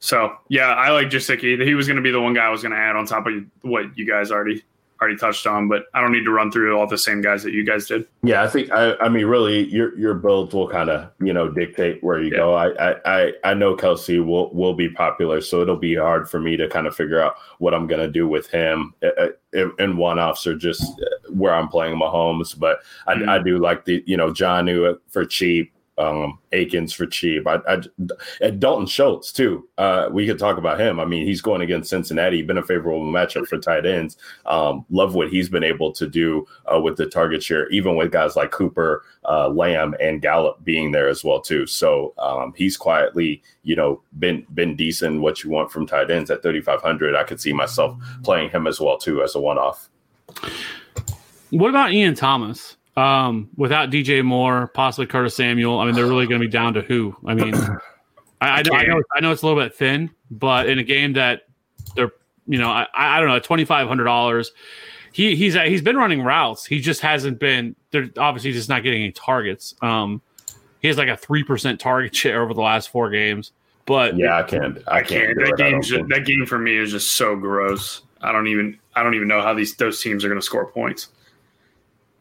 So 0.00 0.36
yeah, 0.50 0.74
I 0.74 0.90
like 0.90 1.08
Gesicki. 1.08 1.64
He 1.64 1.72
was 1.72 1.86
going 1.86 1.96
to 1.96 2.02
be 2.02 2.10
the 2.10 2.20
one 2.20 2.34
guy 2.34 2.44
I 2.44 2.50
was 2.50 2.60
going 2.60 2.72
to 2.72 2.78
add 2.78 2.94
on 2.94 3.06
top 3.06 3.26
of 3.26 3.32
what 3.62 3.96
you 3.96 4.06
guys 4.06 4.30
already 4.30 4.62
already 5.02 5.16
touched 5.16 5.46
on, 5.46 5.68
but 5.68 5.86
I 5.94 6.00
don't 6.00 6.12
need 6.12 6.24
to 6.24 6.30
run 6.30 6.52
through 6.52 6.78
all 6.78 6.86
the 6.86 6.96
same 6.96 7.20
guys 7.20 7.42
that 7.42 7.52
you 7.52 7.64
guys 7.64 7.86
did. 7.86 8.06
Yeah, 8.22 8.42
I 8.42 8.46
think 8.46 8.70
I, 8.70 8.94
I 8.96 9.08
mean 9.08 9.26
really 9.26 9.68
your 9.68 9.98
your 9.98 10.14
builds 10.14 10.54
will 10.54 10.68
kind 10.68 10.88
of 10.88 11.10
you 11.20 11.32
know 11.32 11.50
dictate 11.50 12.02
where 12.04 12.20
you 12.20 12.30
yeah. 12.30 12.36
go. 12.36 12.54
I, 12.54 12.94
I 13.04 13.32
I 13.44 13.54
know 13.54 13.74
Kelce 13.74 14.24
will 14.24 14.54
will 14.54 14.74
be 14.74 14.88
popular, 14.88 15.40
so 15.40 15.60
it'll 15.60 15.76
be 15.76 15.96
hard 15.96 16.30
for 16.30 16.38
me 16.38 16.56
to 16.56 16.68
kind 16.68 16.86
of 16.86 16.94
figure 16.94 17.20
out 17.20 17.34
what 17.58 17.74
I'm 17.74 17.88
gonna 17.88 18.08
do 18.08 18.28
with 18.28 18.48
him 18.48 18.94
eh, 19.02 19.30
eh, 19.54 19.66
in 19.80 19.96
one 19.96 20.20
offs 20.20 20.46
or 20.46 20.54
just 20.54 20.82
eh, 21.00 21.30
where 21.30 21.54
I'm 21.54 21.68
playing 21.68 21.98
Mahomes. 21.98 22.56
But 22.56 22.78
I, 23.08 23.14
mm-hmm. 23.14 23.28
I 23.28 23.38
do 23.42 23.58
like 23.58 23.84
the 23.84 24.04
you 24.06 24.16
know 24.16 24.30
Jonnu 24.30 24.98
for 25.08 25.24
cheap 25.24 25.72
um, 25.98 26.38
for 26.94 27.06
cheap. 27.06 27.46
I, 27.46 27.58
I, 27.68 27.78
and 28.40 28.60
Dalton 28.60 28.86
Schultz 28.86 29.32
too. 29.32 29.68
Uh, 29.78 30.08
we 30.10 30.26
could 30.26 30.38
talk 30.38 30.58
about 30.58 30.80
him. 30.80 30.98
I 30.98 31.04
mean, 31.04 31.26
he's 31.26 31.40
going 31.40 31.62
against 31.62 31.90
Cincinnati. 31.90 32.42
Been 32.42 32.58
a 32.58 32.62
favorable 32.62 33.04
matchup 33.04 33.46
for 33.46 33.58
tight 33.58 33.86
ends. 33.86 34.16
Um, 34.46 34.84
love 34.90 35.14
what 35.14 35.28
he's 35.28 35.48
been 35.48 35.64
able 35.64 35.92
to 35.92 36.06
do 36.06 36.46
uh, 36.72 36.80
with 36.80 36.96
the 36.96 37.06
target 37.06 37.42
share, 37.42 37.68
even 37.70 37.96
with 37.96 38.12
guys 38.12 38.36
like 38.36 38.50
Cooper, 38.50 39.04
uh, 39.28 39.48
Lamb, 39.48 39.94
and 40.00 40.22
Gallup 40.22 40.62
being 40.64 40.92
there 40.92 41.08
as 41.08 41.24
well 41.24 41.40
too. 41.40 41.66
So 41.66 42.14
um, 42.18 42.52
he's 42.56 42.76
quietly, 42.76 43.42
you 43.62 43.76
know, 43.76 44.02
been 44.18 44.46
been 44.54 44.76
decent. 44.76 45.20
What 45.20 45.44
you 45.44 45.50
want 45.50 45.70
from 45.70 45.86
tight 45.86 46.10
ends 46.10 46.30
at 46.30 46.42
3,500, 46.42 47.14
I 47.14 47.24
could 47.24 47.40
see 47.40 47.52
myself 47.52 47.96
playing 48.22 48.50
him 48.50 48.66
as 48.66 48.80
well 48.80 48.98
too 48.98 49.22
as 49.22 49.34
a 49.34 49.40
one 49.40 49.58
off. 49.58 49.88
What 51.50 51.68
about 51.68 51.92
Ian 51.92 52.14
Thomas? 52.14 52.76
Um, 52.96 53.48
without 53.56 53.90
DJ 53.90 54.22
Moore, 54.24 54.68
possibly 54.74 55.06
Curtis 55.06 55.34
Samuel, 55.34 55.78
I 55.78 55.86
mean, 55.86 55.94
they're 55.94 56.06
really 56.06 56.26
going 56.26 56.40
to 56.40 56.46
be 56.46 56.50
down 56.52 56.74
to 56.74 56.82
who? 56.82 57.16
I 57.26 57.34
mean, 57.34 57.54
I, 57.54 58.48
I, 58.58 58.62
know, 58.62 58.74
I, 58.74 58.84
know, 58.84 59.02
I 59.16 59.20
know 59.20 59.30
it's 59.32 59.42
a 59.42 59.46
little 59.46 59.62
bit 59.62 59.74
thin, 59.74 60.10
but 60.30 60.68
in 60.68 60.78
a 60.78 60.82
game 60.82 61.14
that 61.14 61.42
they're, 61.96 62.12
you 62.46 62.58
know, 62.58 62.68
I, 62.68 62.86
I 62.94 63.18
don't 63.20 63.28
know, 63.28 63.38
twenty 63.38 63.64
five 63.64 63.88
hundred 63.88 64.04
dollars, 64.04 64.52
he 65.12 65.36
he's 65.36 65.54
he's 65.54 65.80
been 65.80 65.96
running 65.96 66.22
routes. 66.22 66.66
He 66.66 66.80
just 66.80 67.00
hasn't 67.00 67.38
been. 67.38 67.76
They're 67.92 68.10
obviously 68.18 68.52
just 68.52 68.68
not 68.68 68.82
getting 68.82 69.02
any 69.02 69.12
targets. 69.12 69.74
Um, 69.80 70.20
he 70.80 70.88
has 70.88 70.98
like 70.98 71.08
a 71.08 71.16
three 71.16 71.44
percent 71.44 71.80
target 71.80 72.14
share 72.16 72.42
over 72.42 72.52
the 72.52 72.60
last 72.60 72.90
four 72.90 73.10
games. 73.10 73.52
But 73.86 74.16
Yeah, 74.16 74.36
I 74.36 74.42
can't. 74.42 74.78
I, 74.86 74.98
I 74.98 75.02
can't. 75.02 75.08
can't. 75.08 75.38
That 75.38 75.48
it. 75.48 75.56
Game, 75.56 75.72
don't 75.72 75.82
ju- 75.82 75.96
think- 75.96 76.08
that 76.10 76.26
game 76.26 76.44
for 76.46 76.58
me 76.58 76.76
is 76.76 76.90
just 76.90 77.16
so 77.16 77.36
gross. 77.36 78.02
I 78.20 78.32
don't 78.32 78.48
even. 78.48 78.78
I 78.94 79.02
don't 79.02 79.14
even 79.14 79.28
know 79.28 79.40
how 79.40 79.54
these 79.54 79.74
those 79.76 80.02
teams 80.02 80.24
are 80.24 80.28
going 80.28 80.40
to 80.40 80.44
score 80.44 80.66
points. 80.66 81.08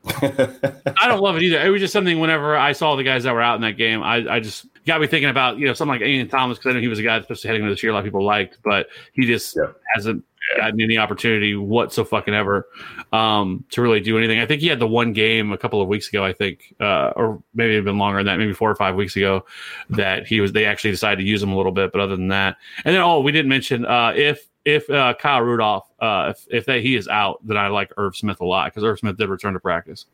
I 0.05 1.07
don't 1.07 1.21
love 1.21 1.37
it 1.37 1.43
either. 1.43 1.59
It 1.63 1.69
was 1.69 1.81
just 1.81 1.93
something 1.93 2.19
whenever 2.19 2.57
I 2.57 2.71
saw 2.71 2.95
the 2.95 3.03
guys 3.03 3.23
that 3.23 3.33
were 3.33 3.41
out 3.41 3.55
in 3.55 3.61
that 3.61 3.77
game, 3.77 4.01
I, 4.01 4.35
I 4.35 4.39
just 4.39 4.65
got 4.85 4.99
me 4.99 5.07
thinking 5.07 5.29
about, 5.29 5.57
you 5.57 5.67
know, 5.67 5.73
something 5.73 5.99
like 5.99 6.07
Ian 6.07 6.27
Thomas, 6.27 6.57
because 6.57 6.71
I 6.71 6.73
know 6.73 6.81
he 6.81 6.87
was 6.87 6.99
a 6.99 7.03
guy, 7.03 7.17
especially 7.17 7.47
heading 7.49 7.61
into 7.63 7.73
this 7.73 7.83
year, 7.83 7.91
a 7.91 7.93
lot 7.93 7.99
of 7.99 8.05
people 8.05 8.23
liked, 8.23 8.57
but 8.63 8.87
he 9.13 9.25
just 9.25 9.55
Yeah. 9.55 9.71
hasn't 9.93 10.23
gotten 10.57 10.81
any 10.81 10.97
opportunity 10.97 11.55
whatso 11.55 12.03
fucking 12.03 12.33
ever 12.33 12.67
um, 13.13 13.63
to 13.69 13.81
really 13.81 13.99
do 13.99 14.17
anything. 14.17 14.39
I 14.39 14.47
think 14.47 14.59
he 14.61 14.67
had 14.67 14.79
the 14.79 14.87
one 14.87 15.13
game 15.13 15.51
a 15.51 15.57
couple 15.57 15.81
of 15.83 15.87
weeks 15.87 16.09
ago, 16.09 16.25
I 16.25 16.33
think, 16.33 16.73
uh, 16.79 17.11
or 17.15 17.43
maybe 17.53 17.75
even 17.75 17.99
longer 17.99 18.17
than 18.17 18.25
that, 18.25 18.37
maybe 18.37 18.53
four 18.53 18.71
or 18.71 18.75
five 18.75 18.95
weeks 18.95 19.15
ago, 19.15 19.45
that 19.91 20.25
he 20.25 20.41
was, 20.41 20.51
they 20.51 20.65
actually 20.65 20.91
decided 20.91 21.21
to 21.21 21.27
use 21.29 21.43
him 21.43 21.51
a 21.51 21.57
little 21.57 21.71
bit, 21.71 21.91
but 21.91 22.01
other 22.01 22.15
than 22.15 22.29
that, 22.29 22.57
and 22.83 22.95
then, 22.95 23.01
oh, 23.03 23.19
we 23.19 23.31
didn't 23.31 23.49
mention, 23.49 23.85
uh, 23.85 24.13
if, 24.15 24.47
if 24.65 24.89
uh, 24.89 25.13
Kyle 25.19 25.41
Rudolph, 25.41 25.91
uh, 25.99 26.33
if, 26.35 26.47
if 26.49 26.65
they, 26.65 26.81
he 26.81 26.95
is 26.95 27.07
out, 27.07 27.45
then 27.45 27.57
I 27.57 27.67
like 27.67 27.91
Irv 27.97 28.15
Smith 28.15 28.41
a 28.41 28.45
lot 28.45 28.71
because 28.71 28.83
Irv 28.83 28.99
Smith 28.99 29.17
did 29.17 29.29
return 29.29 29.53
to 29.53 29.59
practice. 29.59 30.05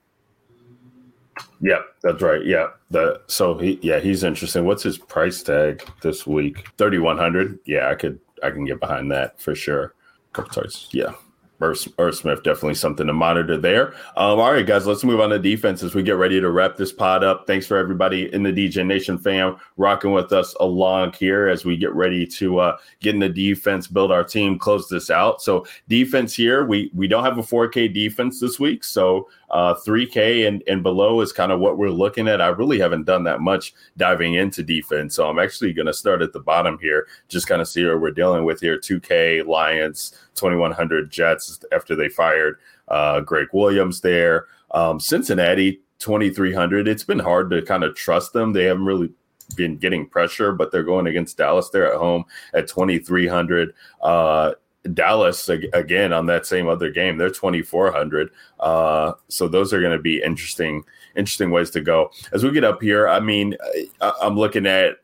Yeah, 1.61 1.81
that's 2.01 2.21
right. 2.21 2.43
Yeah, 2.45 2.67
the 2.89 3.21
so 3.27 3.57
he 3.57 3.79
yeah 3.81 3.99
he's 3.99 4.23
interesting. 4.23 4.65
What's 4.65 4.83
his 4.83 4.97
price 4.97 5.43
tag 5.43 5.87
this 6.01 6.25
week? 6.25 6.67
Thirty 6.77 6.97
one 6.97 7.17
hundred. 7.17 7.59
Yeah, 7.65 7.89
I 7.89 7.95
could 7.95 8.19
I 8.43 8.49
can 8.49 8.65
get 8.65 8.79
behind 8.79 9.11
that 9.11 9.39
for 9.39 9.53
sure. 9.53 9.93
Couple. 10.33 10.63
Yeah. 10.91 11.13
Irv 11.59 12.15
Smith 12.15 12.43
definitely 12.43 12.75
something 12.75 13.07
to 13.07 13.13
monitor 13.13 13.57
there. 13.57 13.93
Um, 14.15 14.39
all 14.39 14.51
right, 14.51 14.65
guys, 14.65 14.85
let's 14.85 15.03
move 15.03 15.19
on 15.19 15.29
to 15.29 15.39
defense 15.39 15.81
as 15.81 15.95
we 15.95 16.03
get 16.03 16.17
ready 16.17 16.39
to 16.39 16.51
wrap 16.51 16.77
this 16.77 16.91
pod 16.91 17.23
up. 17.23 17.47
Thanks 17.47 17.65
for 17.65 17.77
everybody 17.77 18.31
in 18.33 18.43
the 18.43 18.51
DJ 18.51 18.85
Nation 18.85 19.17
fam 19.17 19.57
rocking 19.77 20.11
with 20.11 20.31
us 20.31 20.53
along 20.59 21.13
here 21.13 21.47
as 21.47 21.65
we 21.65 21.75
get 21.75 21.93
ready 21.93 22.25
to 22.27 22.59
uh, 22.59 22.77
get 22.99 23.15
in 23.15 23.19
the 23.19 23.29
defense, 23.29 23.87
build 23.87 24.11
our 24.11 24.23
team, 24.23 24.59
close 24.59 24.87
this 24.87 25.09
out. 25.09 25.41
So 25.41 25.65
defense 25.87 26.35
here, 26.35 26.65
we 26.65 26.91
we 26.93 27.07
don't 27.07 27.23
have 27.23 27.37
a 27.37 27.43
4K 27.43 27.93
defense 27.93 28.39
this 28.39 28.59
week, 28.59 28.83
so 28.83 29.27
uh, 29.49 29.73
3K 29.75 30.47
and, 30.47 30.63
and 30.67 30.83
below 30.83 31.21
is 31.21 31.31
kind 31.31 31.51
of 31.51 31.59
what 31.59 31.77
we're 31.77 31.89
looking 31.89 32.27
at. 32.27 32.41
I 32.41 32.47
really 32.47 32.79
haven't 32.79 33.05
done 33.05 33.23
that 33.23 33.41
much 33.41 33.73
diving 33.95 34.33
into 34.33 34.63
defense, 34.63 35.15
so 35.15 35.29
I'm 35.29 35.39
actually 35.39 35.73
going 35.73 35.85
to 35.85 35.93
start 35.93 36.21
at 36.21 36.33
the 36.33 36.39
bottom 36.39 36.77
here, 36.81 37.07
just 37.27 37.47
kind 37.47 37.61
of 37.61 37.67
see 37.67 37.85
what 37.85 38.01
we're 38.01 38.11
dealing 38.11 38.43
with 38.43 38.59
here. 38.59 38.77
2K 38.77 39.45
Lions, 39.45 40.13
2100 40.35 41.09
Jets 41.09 41.63
after 41.71 41.95
they 41.95 42.09
fired 42.09 42.59
uh, 42.89 43.21
Gregg 43.21 43.47
Williams 43.53 44.01
there. 44.01 44.47
Um, 44.71 44.99
Cincinnati 44.99 45.81
2300. 45.99 46.87
It's 46.87 47.03
been 47.03 47.19
hard 47.19 47.49
to 47.51 47.61
kind 47.61 47.83
of 47.83 47.95
trust 47.95 48.33
them. 48.33 48.53
They 48.53 48.65
haven't 48.65 48.85
really 48.85 49.11
been 49.55 49.77
getting 49.77 50.07
pressure, 50.07 50.51
but 50.51 50.71
they're 50.71 50.83
going 50.83 51.07
against 51.07 51.37
Dallas. 51.37 51.69
They're 51.69 51.91
at 51.91 51.99
home 51.99 52.25
at 52.53 52.67
2300. 52.67 53.73
Uh, 54.01 54.53
Dallas 54.93 55.49
again 55.49 56.13
on 56.13 56.25
that 56.27 56.45
same 56.45 56.67
other 56.67 56.91
game. 56.91 57.17
They're 57.17 57.29
2400. 57.29 58.29
Uh, 58.59 59.13
so 59.27 59.47
those 59.47 59.73
are 59.73 59.81
going 59.81 59.95
to 59.95 60.01
be 60.01 60.21
interesting, 60.21 60.83
interesting 61.15 61.51
ways 61.51 61.69
to 61.71 61.81
go. 61.81 62.11
As 62.31 62.43
we 62.43 62.51
get 62.51 62.63
up 62.63 62.81
here, 62.81 63.07
I 63.07 63.19
mean, 63.19 63.55
I, 64.01 64.13
I'm 64.21 64.37
looking 64.37 64.65
at 64.65 64.97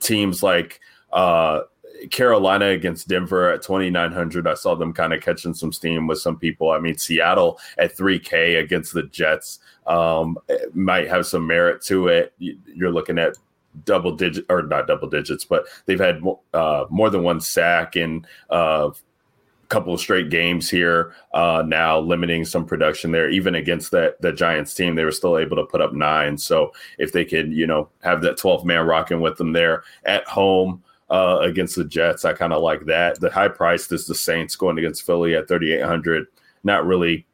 teams 0.00 0.42
like 0.42 0.80
uh, 1.12 1.62
Carolina 2.10 2.66
against 2.66 3.08
Denver 3.08 3.52
at 3.52 3.62
2,900. 3.62 4.46
I 4.46 4.54
saw 4.54 4.74
them 4.74 4.92
kind 4.92 5.12
of 5.12 5.22
catching 5.22 5.54
some 5.54 5.72
steam 5.72 6.06
with 6.06 6.18
some 6.18 6.38
people. 6.38 6.70
I 6.70 6.78
mean, 6.78 6.98
Seattle 6.98 7.58
at 7.78 7.96
3K 7.96 8.60
against 8.60 8.92
the 8.92 9.04
Jets 9.04 9.60
um, 9.86 10.38
might 10.74 11.08
have 11.08 11.26
some 11.26 11.46
merit 11.46 11.82
to 11.82 12.08
it. 12.08 12.32
You're 12.38 12.92
looking 12.92 13.18
at 13.18 13.36
double 13.84 14.14
digit 14.14 14.44
or 14.48 14.62
not 14.62 14.86
double 14.86 15.08
digits, 15.08 15.44
but 15.44 15.66
they've 15.86 16.00
had 16.00 16.22
uh, 16.54 16.84
more 16.90 17.10
than 17.10 17.22
one 17.22 17.40
sack 17.40 17.96
in 17.96 18.26
uh, 18.50 18.90
a 18.90 19.66
couple 19.68 19.92
of 19.92 20.00
straight 20.00 20.30
games 20.30 20.70
here. 20.70 21.14
Uh, 21.32 21.62
now 21.66 21.98
limiting 21.98 22.44
some 22.44 22.64
production 22.64 23.12
there, 23.12 23.28
even 23.28 23.54
against 23.54 23.90
that 23.90 24.20
the 24.20 24.32
Giants 24.32 24.74
team, 24.74 24.94
they 24.94 25.04
were 25.04 25.12
still 25.12 25.38
able 25.38 25.56
to 25.56 25.64
put 25.64 25.80
up 25.80 25.92
nine. 25.92 26.38
So 26.38 26.72
if 26.98 27.12
they 27.12 27.24
could, 27.24 27.52
you 27.52 27.66
know, 27.66 27.88
have 28.02 28.22
that 28.22 28.38
12 28.38 28.64
man 28.64 28.86
rocking 28.86 29.20
with 29.20 29.36
them 29.36 29.52
there 29.52 29.82
at 30.04 30.26
home. 30.26 30.82
Uh, 31.08 31.38
against 31.42 31.76
the 31.76 31.84
Jets, 31.84 32.24
I 32.24 32.32
kind 32.32 32.52
of 32.52 32.64
like 32.64 32.86
that. 32.86 33.20
The 33.20 33.30
high 33.30 33.46
price 33.46 33.92
is 33.92 34.08
the 34.08 34.14
Saints 34.16 34.56
going 34.56 34.76
against 34.76 35.06
Philly 35.06 35.36
at 35.36 35.46
3,800. 35.46 36.26
Not 36.64 36.84
really 36.84 37.24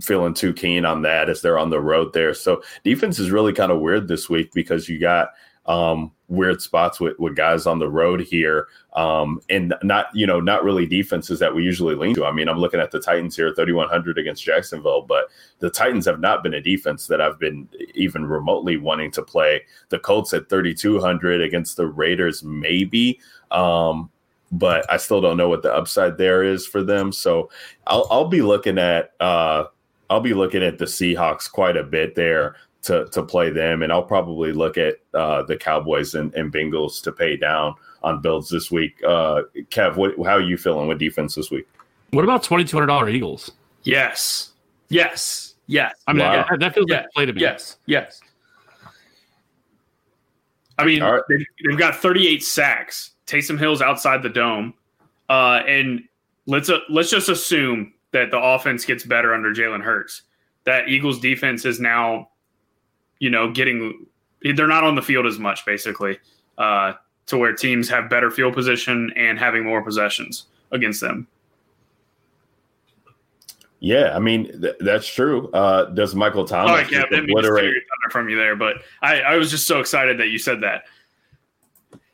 feeling 0.00 0.34
too 0.34 0.52
keen 0.52 0.84
on 0.84 1.02
that 1.02 1.28
as 1.28 1.42
they're 1.42 1.58
on 1.58 1.70
the 1.70 1.80
road 1.80 2.12
there. 2.12 2.34
So 2.34 2.62
defense 2.84 3.18
is 3.18 3.30
really 3.30 3.52
kind 3.52 3.72
of 3.72 3.80
weird 3.80 4.06
this 4.06 4.30
week 4.30 4.52
because 4.52 4.88
you 4.88 5.00
got 5.00 5.30
um, 5.70 6.10
weird 6.26 6.60
spots 6.60 6.98
with, 6.98 7.16
with 7.20 7.36
guys 7.36 7.64
on 7.64 7.78
the 7.78 7.88
road 7.88 8.20
here, 8.20 8.66
um, 8.94 9.40
and 9.48 9.72
not 9.84 10.06
you 10.12 10.26
know 10.26 10.40
not 10.40 10.64
really 10.64 10.84
defenses 10.84 11.38
that 11.38 11.54
we 11.54 11.62
usually 11.62 11.94
lean 11.94 12.14
to. 12.16 12.24
I 12.24 12.32
mean, 12.32 12.48
I'm 12.48 12.58
looking 12.58 12.80
at 12.80 12.90
the 12.90 12.98
Titans 12.98 13.36
here, 13.36 13.54
3100 13.54 14.18
against 14.18 14.42
Jacksonville, 14.42 15.02
but 15.02 15.28
the 15.60 15.70
Titans 15.70 16.06
have 16.06 16.18
not 16.18 16.42
been 16.42 16.54
a 16.54 16.60
defense 16.60 17.06
that 17.06 17.20
I've 17.20 17.38
been 17.38 17.68
even 17.94 18.26
remotely 18.26 18.78
wanting 18.78 19.12
to 19.12 19.22
play. 19.22 19.62
The 19.90 20.00
Colts 20.00 20.34
at 20.34 20.48
3200 20.48 21.40
against 21.40 21.76
the 21.76 21.86
Raiders, 21.86 22.42
maybe. 22.42 23.20
Um, 23.52 24.10
but 24.50 24.84
I 24.90 24.96
still 24.96 25.20
don't 25.20 25.36
know 25.36 25.48
what 25.48 25.62
the 25.62 25.72
upside 25.72 26.18
there 26.18 26.42
is 26.42 26.66
for 26.66 26.82
them. 26.82 27.12
So 27.12 27.48
I'll, 27.86 28.08
I'll 28.10 28.28
be 28.28 28.42
looking 28.42 28.78
at 28.78 29.12
uh, 29.20 29.66
I'll 30.08 30.20
be 30.20 30.34
looking 30.34 30.64
at 30.64 30.78
the 30.78 30.86
Seahawks 30.86 31.48
quite 31.48 31.76
a 31.76 31.84
bit 31.84 32.16
there 32.16 32.56
to 32.82 33.06
to 33.06 33.22
play 33.22 33.50
them, 33.50 33.82
and 33.82 33.92
I'll 33.92 34.02
probably 34.02 34.52
look 34.52 34.78
at 34.78 34.96
uh, 35.14 35.42
the 35.42 35.56
Cowboys 35.56 36.14
and, 36.14 36.32
and 36.34 36.52
Bengals 36.52 37.02
to 37.02 37.12
pay 37.12 37.36
down 37.36 37.74
on 38.02 38.20
builds 38.22 38.48
this 38.48 38.70
week. 38.70 39.02
Uh, 39.06 39.42
Kev, 39.70 39.96
what, 39.96 40.14
how 40.24 40.32
are 40.36 40.40
you 40.40 40.56
feeling 40.56 40.88
with 40.88 40.98
defense 40.98 41.34
this 41.34 41.50
week? 41.50 41.66
What 42.10 42.24
about 42.24 42.42
twenty 42.42 42.64
two 42.64 42.76
hundred 42.76 42.86
dollar 42.86 43.08
Eagles? 43.08 43.50
Yes, 43.82 44.52
yes, 44.88 45.54
yes. 45.66 45.94
I 46.06 46.12
mean, 46.12 46.20
Wow. 46.22 46.46
that, 46.50 46.60
that 46.60 46.74
feels 46.74 46.86
Yeah. 46.88 46.96
like 47.02 47.10
play 47.12 47.26
to 47.26 47.32
me. 47.32 47.40
Yes, 47.42 47.76
yes. 47.86 48.20
I 50.78 50.84
mean, 50.84 51.02
All 51.02 51.12
right. 51.12 51.22
they've, 51.28 51.44
they've 51.68 51.78
got 51.78 51.96
38 51.96 52.42
sacks. 52.42 53.10
Taysom 53.26 53.58
Hill's 53.58 53.82
outside 53.82 54.22
the 54.22 54.28
dome, 54.28 54.74
uh, 55.28 55.60
and 55.68 56.02
let's 56.46 56.68
uh, 56.68 56.78
let's 56.88 57.10
just 57.10 57.28
assume 57.28 57.92
that 58.12 58.30
the 58.32 58.38
offense 58.38 58.84
gets 58.84 59.04
better 59.04 59.32
under 59.34 59.54
Jalen 59.54 59.82
Hurts. 59.82 60.22
That 60.64 60.88
Eagles 60.88 61.20
defense 61.20 61.64
is 61.64 61.78
now, 61.78 62.30
you 63.20 63.30
know, 63.30 63.52
getting 63.52 64.06
they're 64.42 64.66
not 64.66 64.82
on 64.82 64.96
the 64.96 65.02
field 65.02 65.26
as 65.26 65.38
much, 65.38 65.64
basically, 65.64 66.18
uh, 66.58 66.94
to 67.26 67.38
where 67.38 67.52
teams 67.54 67.88
have 67.88 68.10
better 68.10 68.30
field 68.30 68.54
position 68.54 69.12
and 69.14 69.38
having 69.38 69.62
more 69.64 69.82
possessions 69.82 70.46
against 70.72 71.00
them. 71.00 71.28
Yeah, 73.80 74.14
I 74.14 74.18
mean 74.18 74.60
th- 74.60 74.76
that's 74.80 75.06
true. 75.06 75.50
Uh, 75.52 75.86
does 75.86 76.14
Michael 76.14 76.42
Oh, 76.42 76.46
Thomas 76.46 76.90
yeah, 76.90 77.02
didn't 77.08 77.26
mean 77.26 77.38
obliterate? 77.38 77.74
from 78.10 78.28
you 78.28 78.36
there, 78.36 78.56
but 78.56 78.76
I, 79.00 79.20
I 79.20 79.36
was 79.36 79.50
just 79.50 79.66
so 79.66 79.80
excited 79.80 80.18
that 80.18 80.28
you 80.28 80.38
said 80.38 80.60
that. 80.62 80.84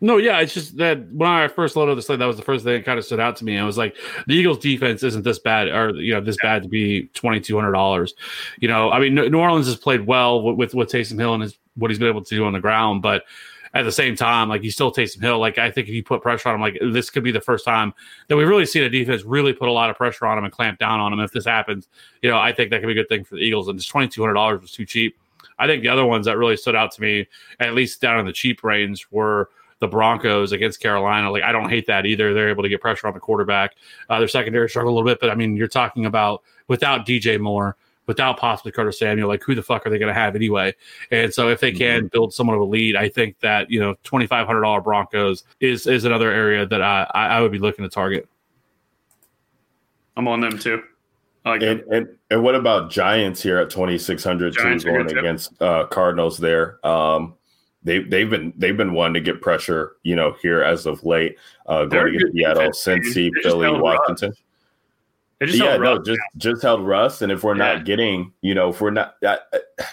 No, 0.00 0.18
yeah, 0.18 0.40
it's 0.40 0.52
just 0.52 0.76
that 0.76 1.10
when 1.10 1.28
I 1.28 1.48
first 1.48 1.74
loaded 1.74 1.96
the 1.96 2.02
slate, 2.02 2.18
that 2.18 2.26
was 2.26 2.36
the 2.36 2.42
first 2.42 2.64
thing 2.64 2.74
that 2.74 2.84
kind 2.84 2.98
of 2.98 3.04
stood 3.04 3.18
out 3.18 3.36
to 3.36 3.46
me. 3.46 3.56
I 3.56 3.64
was 3.64 3.78
like, 3.78 3.96
the 4.26 4.34
Eagles' 4.34 4.58
defense 4.58 5.02
isn't 5.02 5.22
this 5.22 5.38
bad, 5.38 5.68
or 5.68 5.90
you 5.94 6.12
know, 6.12 6.20
this 6.20 6.36
bad 6.42 6.62
to 6.64 6.68
be 6.68 7.04
twenty 7.14 7.40
two 7.40 7.56
hundred 7.56 7.72
dollars. 7.72 8.14
You 8.60 8.68
know, 8.68 8.90
I 8.90 9.00
mean, 9.00 9.14
New 9.14 9.38
Orleans 9.38 9.66
has 9.66 9.76
played 9.76 10.06
well 10.06 10.42
with 10.42 10.56
with, 10.56 10.74
with 10.74 10.90
Taysom 10.90 11.18
Hill 11.18 11.32
and 11.32 11.42
his, 11.42 11.58
what 11.76 11.90
he's 11.90 11.98
been 11.98 12.08
able 12.08 12.22
to 12.22 12.34
do 12.34 12.44
on 12.44 12.52
the 12.52 12.60
ground, 12.60 13.00
but 13.00 13.24
at 13.72 13.84
the 13.84 13.92
same 13.92 14.16
time, 14.16 14.50
like 14.50 14.62
he's 14.62 14.74
still 14.74 14.92
Taysom 14.92 15.22
Hill. 15.22 15.38
Like 15.38 15.56
I 15.56 15.70
think 15.70 15.88
if 15.88 15.94
you 15.94 16.02
put 16.04 16.20
pressure 16.20 16.50
on 16.50 16.56
him, 16.56 16.60
like 16.60 16.78
this 16.92 17.08
could 17.08 17.24
be 17.24 17.32
the 17.32 17.40
first 17.40 17.64
time 17.64 17.94
that 18.28 18.36
we've 18.36 18.48
really 18.48 18.66
seen 18.66 18.82
a 18.82 18.90
defense 18.90 19.24
really 19.24 19.54
put 19.54 19.68
a 19.68 19.72
lot 19.72 19.88
of 19.88 19.96
pressure 19.96 20.26
on 20.26 20.36
him 20.36 20.44
and 20.44 20.52
clamp 20.52 20.78
down 20.78 21.00
on 21.00 21.10
him. 21.10 21.20
If 21.20 21.32
this 21.32 21.46
happens, 21.46 21.88
you 22.20 22.28
know, 22.28 22.38
I 22.38 22.52
think 22.52 22.70
that 22.70 22.80
could 22.80 22.86
be 22.86 22.92
a 22.92 22.96
good 22.96 23.08
thing 23.08 23.24
for 23.24 23.36
the 23.36 23.40
Eagles. 23.40 23.68
And 23.68 23.78
just 23.78 23.90
twenty 23.90 24.08
two 24.08 24.20
hundred 24.20 24.34
dollars 24.34 24.60
was 24.60 24.72
too 24.72 24.84
cheap. 24.84 25.16
I 25.58 25.66
think 25.66 25.82
the 25.82 25.88
other 25.88 26.04
ones 26.04 26.26
that 26.26 26.36
really 26.36 26.58
stood 26.58 26.76
out 26.76 26.92
to 26.92 27.00
me, 27.00 27.28
at 27.60 27.74
least 27.74 28.02
down 28.02 28.20
in 28.20 28.26
the 28.26 28.32
cheap 28.32 28.62
range, 28.62 29.06
were 29.10 29.48
the 29.78 29.88
Broncos 29.88 30.52
against 30.52 30.80
Carolina. 30.80 31.30
Like 31.30 31.42
I 31.42 31.52
don't 31.52 31.68
hate 31.68 31.86
that 31.86 32.06
either. 32.06 32.32
They're 32.32 32.48
able 32.48 32.62
to 32.62 32.68
get 32.68 32.80
pressure 32.80 33.06
on 33.06 33.14
the 33.14 33.20
quarterback. 33.20 33.74
Uh, 34.08 34.18
their 34.18 34.28
secondary 34.28 34.68
struggled 34.68 34.92
a 34.92 34.94
little 34.94 35.08
bit, 35.08 35.20
but 35.20 35.30
I 35.30 35.34
mean, 35.34 35.56
you're 35.56 35.68
talking 35.68 36.06
about 36.06 36.42
without 36.68 37.06
DJ 37.06 37.38
Moore, 37.38 37.76
without 38.06 38.38
possibly 38.38 38.72
Curtis 38.72 38.98
Samuel, 38.98 39.28
like 39.28 39.42
who 39.42 39.54
the 39.54 39.62
fuck 39.62 39.86
are 39.86 39.90
they 39.90 39.98
going 39.98 40.12
to 40.12 40.18
have 40.18 40.34
anyway? 40.34 40.74
And 41.10 41.32
so 41.32 41.48
if 41.48 41.60
they 41.60 41.72
can 41.72 42.08
build 42.08 42.32
somewhat 42.32 42.54
of 42.54 42.60
a 42.60 42.64
lead, 42.64 42.96
I 42.96 43.08
think 43.08 43.38
that 43.40 43.70
you 43.70 43.80
know 43.80 43.94
twenty 44.02 44.26
five 44.26 44.46
hundred 44.46 44.62
dollar 44.62 44.80
Broncos 44.80 45.44
is 45.60 45.86
is 45.86 46.04
another 46.04 46.30
area 46.30 46.66
that 46.66 46.82
I 46.82 47.06
I 47.14 47.26
I 47.26 47.40
would 47.40 47.52
be 47.52 47.58
looking 47.58 47.84
to 47.84 47.88
target. 47.88 48.28
I'm 50.16 50.26
on 50.28 50.40
them 50.40 50.58
too. 50.58 50.82
Like 51.44 51.62
And, 51.62 51.80
and 51.92 52.08
and 52.30 52.42
what 52.42 52.56
about 52.56 52.90
Giants 52.90 53.40
here 53.40 53.58
at 53.58 53.70
twenty 53.70 53.98
six 53.98 54.24
hundred 54.24 54.54
two 54.54 54.62
Giants 54.62 54.84
are 54.84 54.92
going 54.92 55.06
good, 55.06 55.14
too. 55.14 55.20
against 55.20 55.62
uh, 55.62 55.86
Cardinals 55.86 56.38
there? 56.38 56.84
Um, 56.84 57.35
they 57.86 58.00
they've 58.00 58.28
been 58.28 58.52
they've 58.56 58.76
been 58.76 58.92
one 58.92 59.14
to 59.14 59.20
get 59.20 59.40
pressure, 59.40 59.92
you 60.02 60.16
know, 60.16 60.36
here 60.42 60.60
as 60.60 60.86
of 60.86 61.04
late. 61.04 61.36
Uh, 61.66 61.84
going 61.84 62.16
against 62.16 62.34
Seattle. 62.34 62.70
Cincy, 62.72 63.30
Philly. 63.42 63.70
Washington. 63.80 64.34
Just 65.40 65.58
yeah, 65.58 65.70
held 65.70 65.82
no, 65.82 65.96
Russ 65.96 66.06
just 66.06 66.20
just 66.36 66.62
held 66.62 66.86
Russ, 66.86 67.22
and 67.22 67.30
if 67.30 67.44
we're 67.44 67.56
Yeah. 67.56 67.74
not 67.74 67.84
getting, 67.84 68.32
you 68.42 68.54
know, 68.54 68.70
if 68.70 68.80
we're 68.80 68.90
not, 68.90 69.14
I, 69.24 69.38
I- 69.52 69.84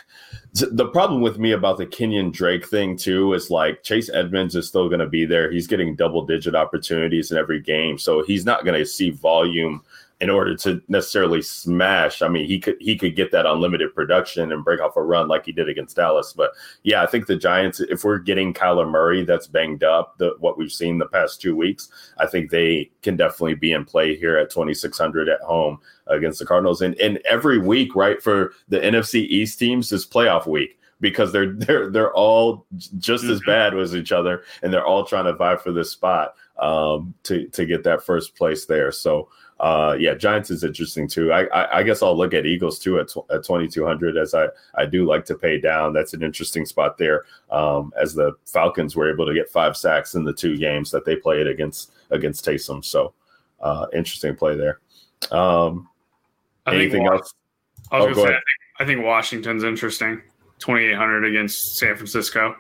the 0.72 0.88
problem 0.88 1.22
with 1.22 1.38
me 1.38 1.52
about 1.52 1.78
the 1.78 1.86
Kenyon 1.86 2.32
Drake 2.32 2.66
thing 2.68 2.98
too 2.98 3.34
is 3.34 3.52
like 3.52 3.84
Chase 3.84 4.10
Edmonds 4.10 4.56
is 4.56 4.68
still 4.68 4.88
going 4.88 5.00
to 5.02 5.08
be 5.08 5.26
there. 5.26 5.52
He's 5.52 5.68
getting 5.68 5.96
double 5.96 6.26
digit 6.26 6.56
opportunities 6.56 7.32
in 7.32 7.38
every 7.38 7.60
game, 7.60 7.98
so 8.00 8.24
he's 8.24 8.46
not 8.46 8.66
going 8.66 8.80
to 8.80 8.86
see 8.86 9.12
volume 9.12 9.84
in 10.24 10.30
order 10.30 10.56
to 10.56 10.82
necessarily 10.88 11.42
smash. 11.42 12.22
I 12.22 12.30
mean, 12.30 12.46
he 12.48 12.58
could 12.58 12.78
he 12.80 12.96
could 12.96 13.14
get 13.14 13.34
that 13.34 13.46
unlimited 13.46 13.94
production 13.94 14.54
and 14.54 14.64
break 14.64 14.80
off 14.80 14.96
a 14.96 15.02
run 15.04 15.28
like 15.28 15.46
he 15.46 15.52
did 15.52 15.68
against 15.68 15.98
Dallas. 15.98 16.32
But 16.32 16.52
yeah, 16.84 17.04
I 17.04 17.08
think 17.08 17.28
the 17.28 17.36
Giants, 17.36 17.82
if 17.82 18.06
we're 18.06 18.20
getting 18.20 18.54
Kyler 18.54 18.90
Murray 18.90 19.26
that's 19.26 19.48
banged 19.48 19.84
up, 19.84 20.18
the 20.20 20.36
what 20.40 20.58
we've 20.58 20.72
seen 20.72 20.98
the 20.98 21.08
past 21.08 21.42
two 21.42 21.58
weeks, 21.58 21.90
I 22.20 22.26
think 22.26 22.52
they 22.52 22.90
can 23.02 23.18
definitely 23.18 23.56
be 23.56 23.74
in 23.74 23.84
play 23.84 24.16
here 24.16 24.38
at 24.38 24.50
2600 24.50 25.28
at 25.28 25.42
home 25.42 25.80
against 26.08 26.40
the 26.40 26.46
Cardinals. 26.46 26.82
And 26.82 26.96
and 27.02 27.18
every 27.30 27.58
week, 27.58 27.94
right, 27.94 28.24
for 28.24 28.54
the 28.70 28.80
NFC 28.80 29.16
East 29.16 29.60
teams 29.60 29.92
is 29.92 30.06
playoff 30.08 30.48
week 30.48 30.80
because 31.02 31.34
they're 31.34 31.52
they're 31.58 31.90
they're 31.90 32.14
all 32.14 32.66
just 32.98 33.26
as 33.26 33.42
Mhm. 33.42 33.46
bad 33.46 33.78
as 33.78 33.94
each 33.94 34.14
other, 34.14 34.44
and 34.62 34.72
they're 34.72 34.86
all 34.86 35.04
trying 35.04 35.26
to 35.26 35.34
vie 35.34 35.58
for 35.58 35.74
this 35.74 35.92
spot 35.92 36.36
um, 36.60 37.14
to 37.24 37.46
to 37.50 37.66
get 37.66 37.84
that 37.84 38.06
first 38.06 38.38
place 38.38 38.64
there. 38.68 38.90
So. 38.94 39.28
Uh, 39.60 39.96
yeah, 39.98 40.14
Giants 40.14 40.50
is 40.52 40.64
interesting 40.64 41.08
too. 41.08 41.32
I, 41.32 41.44
I, 41.46 41.78
I 41.80 41.84
guess 41.84 42.02
I'll 42.02 42.18
look 42.18 42.34
at 42.34 42.46
Eagles 42.46 42.80
too 42.80 43.00
at, 43.00 43.08
tw- 43.08 43.30
at 43.32 43.44
2200 43.46 44.18
as 44.18 44.34
I, 44.34 44.48
I 44.76 44.86
do 44.86 45.06
like 45.06 45.24
to 45.26 45.36
pay 45.36 45.60
down. 45.60 45.94
That's 45.94 46.14
an 46.14 46.24
interesting 46.24 46.66
spot 46.66 46.98
there. 46.98 47.24
Um, 47.52 47.94
as 48.00 48.14
the 48.14 48.34
Falcons 48.46 48.96
were 48.96 49.12
able 49.12 49.26
to 49.26 49.34
get 49.34 49.50
five 49.50 49.78
sacks 49.78 50.16
in 50.16 50.24
the 50.26 50.34
two 50.34 50.58
games 50.58 50.92
that 50.92 51.06
they 51.06 51.16
played 51.16 51.48
against 51.48 51.92
against 52.12 52.46
Taysom. 52.46 52.84
So 52.84 53.14
uh, 53.62 53.86
interesting 53.94 54.36
play 54.36 54.56
there. 54.58 54.80
Um, 55.32 55.88
I 56.66 56.72
think 56.72 56.82
anything 56.82 57.04
Wa- 57.04 57.14
else? 57.14 57.34
I 57.92 58.00
was 58.00 58.04
Oh, 58.04 58.06
gonna 58.08 58.16
go 58.16 58.22
say, 58.24 58.28
I 58.28 58.32
think, 58.32 58.44
I 58.80 58.86
think 58.86 59.06
Washington's 59.06 59.64
interesting. 59.64 60.22
2,800 60.60 61.26
against 61.26 61.78
San 61.78 61.96
Francisco. 61.96 62.56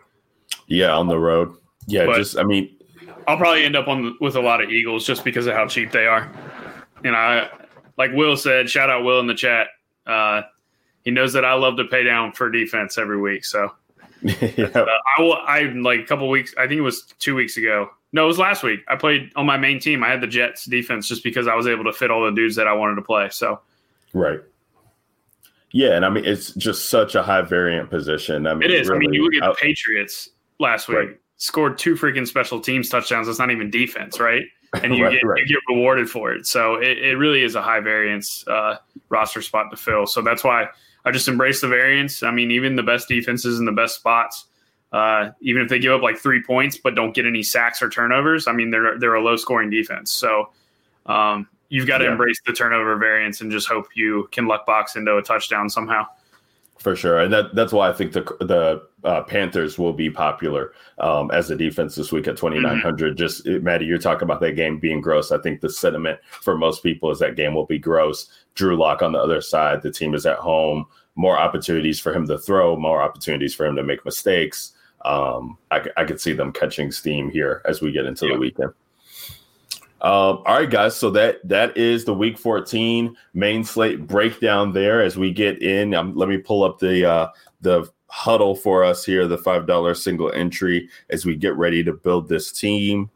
Yeah, 0.68 0.94
on 0.96 1.08
the 1.08 1.18
road. 1.18 1.56
Yeah, 1.88 2.06
But- 2.06 2.18
just 2.18 2.38
I 2.38 2.44
mean, 2.44 2.78
I'll 3.28 3.38
probably 3.38 3.64
end 3.64 3.76
up 3.76 3.88
on 3.88 4.16
with 4.22 4.36
a 4.36 4.42
lot 4.42 4.62
of 4.62 4.70
Eagles 4.70 5.06
just 5.06 5.24
because 5.24 5.48
of 5.48 5.54
how 5.56 5.68
cheap 5.68 5.92
they 5.92 6.06
are. 6.08 6.30
And 7.04 7.16
I, 7.16 7.50
like 7.98 8.12
Will 8.14 8.38
said, 8.38 8.70
shout 8.70 8.90
out 8.90 9.04
Will 9.04 9.20
in 9.20 9.28
the 9.28 9.34
chat. 9.34 9.68
Uh, 10.06 10.44
he 11.04 11.12
knows 11.12 11.34
that 11.34 11.46
I 11.46 11.54
love 11.54 11.78
to 11.78 11.86
pay 11.86 12.04
down 12.04 12.32
for 12.32 12.50
defense 12.50 12.98
every 12.98 13.20
week. 13.20 13.46
So 13.46 13.72
yeah, 14.22 14.70
uh, 14.74 14.86
I 15.18 15.22
will. 15.22 15.34
I 15.34 15.64
like 15.76 16.00
a 16.00 16.06
couple 16.06 16.30
weeks. 16.30 16.54
I 16.58 16.68
think 16.68 16.80
it 16.80 16.82
was 16.82 17.04
two 17.20 17.36
weeks 17.36 17.58
ago. 17.58 17.90
No, 18.14 18.24
it 18.24 18.28
was 18.28 18.40
last 18.40 18.64
week. 18.64 18.80
I 18.88 18.96
played 18.96 19.32
on 19.36 19.46
my 19.46 19.58
main 19.58 19.80
team. 19.80 20.04
I 20.04 20.10
had 20.10 20.22
the 20.22 20.28
Jets 20.28 20.66
defense 20.66 21.08
just 21.08 21.24
because 21.24 21.48
I 21.48 21.56
was 21.56 21.68
able 21.68 21.84
to 21.86 21.94
fit 21.94 22.10
all 22.10 22.24
the 22.24 22.32
dudes 22.32 22.56
that 22.56 22.68
I 22.68 22.74
wanted 22.74 22.96
to 22.96 23.02
play. 23.02 23.28
So 23.32 23.60
right. 24.14 24.40
Yeah, 25.72 25.96
and 25.96 26.06
I 26.06 26.10
mean 26.10 26.24
it's 26.24 26.54
just 26.54 26.90
such 26.90 27.16
a 27.16 27.24
high 27.24 27.42
variant 27.42 27.90
position. 27.90 28.48
I 28.48 28.54
mean, 28.54 28.64
it 28.64 28.72
is. 28.72 28.90
I 28.90 28.98
mean, 28.98 29.14
you 29.14 29.24
look 29.24 29.34
at 29.44 29.50
the 29.50 29.56
Patriots 29.60 30.30
last 30.60 30.88
week. 30.88 30.98
Right. 30.98 31.20
Scored 31.38 31.78
two 31.78 31.96
freaking 31.96 32.28
special 32.28 32.62
teams 32.62 32.88
touchdowns. 32.88 33.28
That's 33.28 33.40
not 33.40 33.52
even 33.52 33.70
defense, 33.70 34.20
right? 34.20 34.44
And 34.82 34.96
you, 34.98 35.04
Right, 35.06 35.12
get, 35.14 35.26
right. 35.26 35.40
you 35.40 35.46
get 35.46 35.60
rewarded 35.70 36.10
for 36.10 36.32
it. 36.34 36.48
So 36.48 36.76
it, 36.76 36.98
it 36.98 37.18
really 37.18 37.44
is 37.44 37.56
a 37.56 37.62
high 37.62 37.80
variance 37.80 38.46
uh, 38.48 38.78
roster 39.10 39.42
spot 39.42 39.70
to 39.72 39.78
fill. 39.78 40.08
So 40.08 40.22
that's 40.22 40.44
why 40.44 40.68
I 41.06 41.12
just 41.12 41.28
embrace 41.28 41.62
the 41.62 41.68
variance. 41.68 42.24
I 42.24 42.32
mean, 42.32 42.50
even 42.52 42.76
the 42.76 42.84
best 42.84 43.08
defenses 43.08 43.60
in 43.60 43.66
the 43.66 43.72
best 43.72 43.96
spots, 43.96 44.46
uh, 44.92 45.32
even 45.42 45.62
if 45.62 45.70
they 45.70 45.80
give 45.80 45.92
up 45.94 46.02
like 46.02 46.18
three 46.18 46.42
points 46.42 46.78
but 46.78 46.96
don't 46.96 47.14
get 47.14 47.26
any 47.26 47.44
sacks 47.44 47.82
or 47.82 47.90
turnovers, 47.90 48.48
I 48.48 48.54
mean 48.54 48.70
they're 48.72 48.98
they're 49.00 49.16
a 49.16 49.22
low 49.24 49.36
scoring 49.36 49.70
defense. 49.70 50.12
So 50.12 50.52
um, 51.08 51.48
you've 51.70 51.88
got 51.88 51.98
to 52.00 52.06
Yeah. 52.06 52.12
embrace 52.12 52.40
the 52.46 52.54
turnover 52.54 52.96
variance 52.98 53.42
and 53.42 53.52
just 53.52 53.68
hope 53.68 53.88
you 53.96 54.30
can 54.32 54.46
luck 54.48 54.66
box 54.66 54.96
into 54.96 55.18
a 55.18 55.22
touchdown 55.22 55.70
somehow. 55.70 56.06
For 56.80 56.96
sure, 56.96 57.20
and 57.20 57.32
that 57.34 57.56
that's 57.56 57.72
why 57.74 57.90
I 57.90 57.94
think 57.94 58.14
the 58.14 58.22
the 58.42 58.84
uh, 59.04 59.24
Panthers 59.24 59.78
will 59.78 59.94
be 59.94 60.10
popular 60.10 60.74
um, 61.00 61.30
as 61.32 61.50
a 61.50 61.56
defense 61.56 61.96
this 61.96 62.12
week 62.12 62.28
at 62.28 62.38
twenty 62.38 62.60
nine 62.60 62.80
hundred. 62.80 63.18
Just 63.18 63.46
Maddie, 63.46 63.86
you're 63.86 63.98
talking 63.98 64.24
about 64.24 64.40
that 64.42 64.54
game 64.56 64.80
being 64.80 65.02
gross. 65.02 65.32
I 65.32 65.38
think 65.40 65.62
the 65.62 65.70
sentiment 65.70 66.20
for 66.42 66.58
most 66.58 66.84
people 66.84 67.12
is 67.12 67.20
that 67.20 67.36
game 67.36 67.54
will 67.54 67.66
be 67.66 67.80
gross. 67.80 68.30
Drew 68.56 68.78
Lock 68.78 69.02
on 69.02 69.12
the 69.12 69.20
other 69.20 69.42
side. 69.42 69.82
The 69.82 69.92
team 69.92 70.14
is 70.14 70.26
at 70.26 70.38
home. 70.38 70.86
More 71.16 71.38
opportunities 71.38 72.00
for 72.00 72.14
him 72.14 72.28
to 72.28 72.38
throw. 72.38 72.76
More 72.76 73.02
opportunities 73.02 73.54
for 73.54 73.66
him 73.66 73.76
to 73.76 73.84
make 73.84 74.04
mistakes. 74.06 74.74
Um, 75.06 75.58
I, 75.70 75.86
I 75.98 76.06
could 76.06 76.22
see 76.22 76.34
them 76.34 76.52
catching 76.54 76.92
steam 76.92 77.30
here 77.30 77.62
as 77.66 77.82
we 77.82 77.92
get 77.92 78.06
into 78.06 78.26
Yeah. 78.28 78.34
the 78.34 78.40
weekend. 78.40 78.70
Um, 80.02 80.44
all 80.46 80.58
right, 80.60 80.70
guys. 80.70 80.98
So 80.98 81.10
that 81.12 81.48
that 81.48 81.78
is 81.78 82.04
the 82.04 82.14
Week 82.14 82.38
14 82.38 83.16
main 83.34 83.64
slate 83.64 84.06
breakdown. 84.06 84.74
There, 84.74 85.02
as 85.02 85.16
we 85.18 85.32
get 85.32 85.62
in, 85.62 85.94
um, 85.94 86.14
let 86.16 86.28
me 86.28 86.38
pull 86.38 86.64
up 86.64 86.80
the 86.80 87.06
uh, 87.06 87.28
the 87.62 87.90
huddle 88.14 88.56
for 88.56 88.84
us 88.84 89.04
here, 89.04 89.28
the 89.28 89.40
five 89.40 89.66
dollar 89.66 89.96
single 89.96 90.32
entry, 90.34 90.88
as 91.10 91.26
we 91.26 91.36
get 91.36 91.56
ready 91.58 91.84
to 91.84 91.92
build 91.92 92.30
this 92.30 92.52
team 92.52 93.10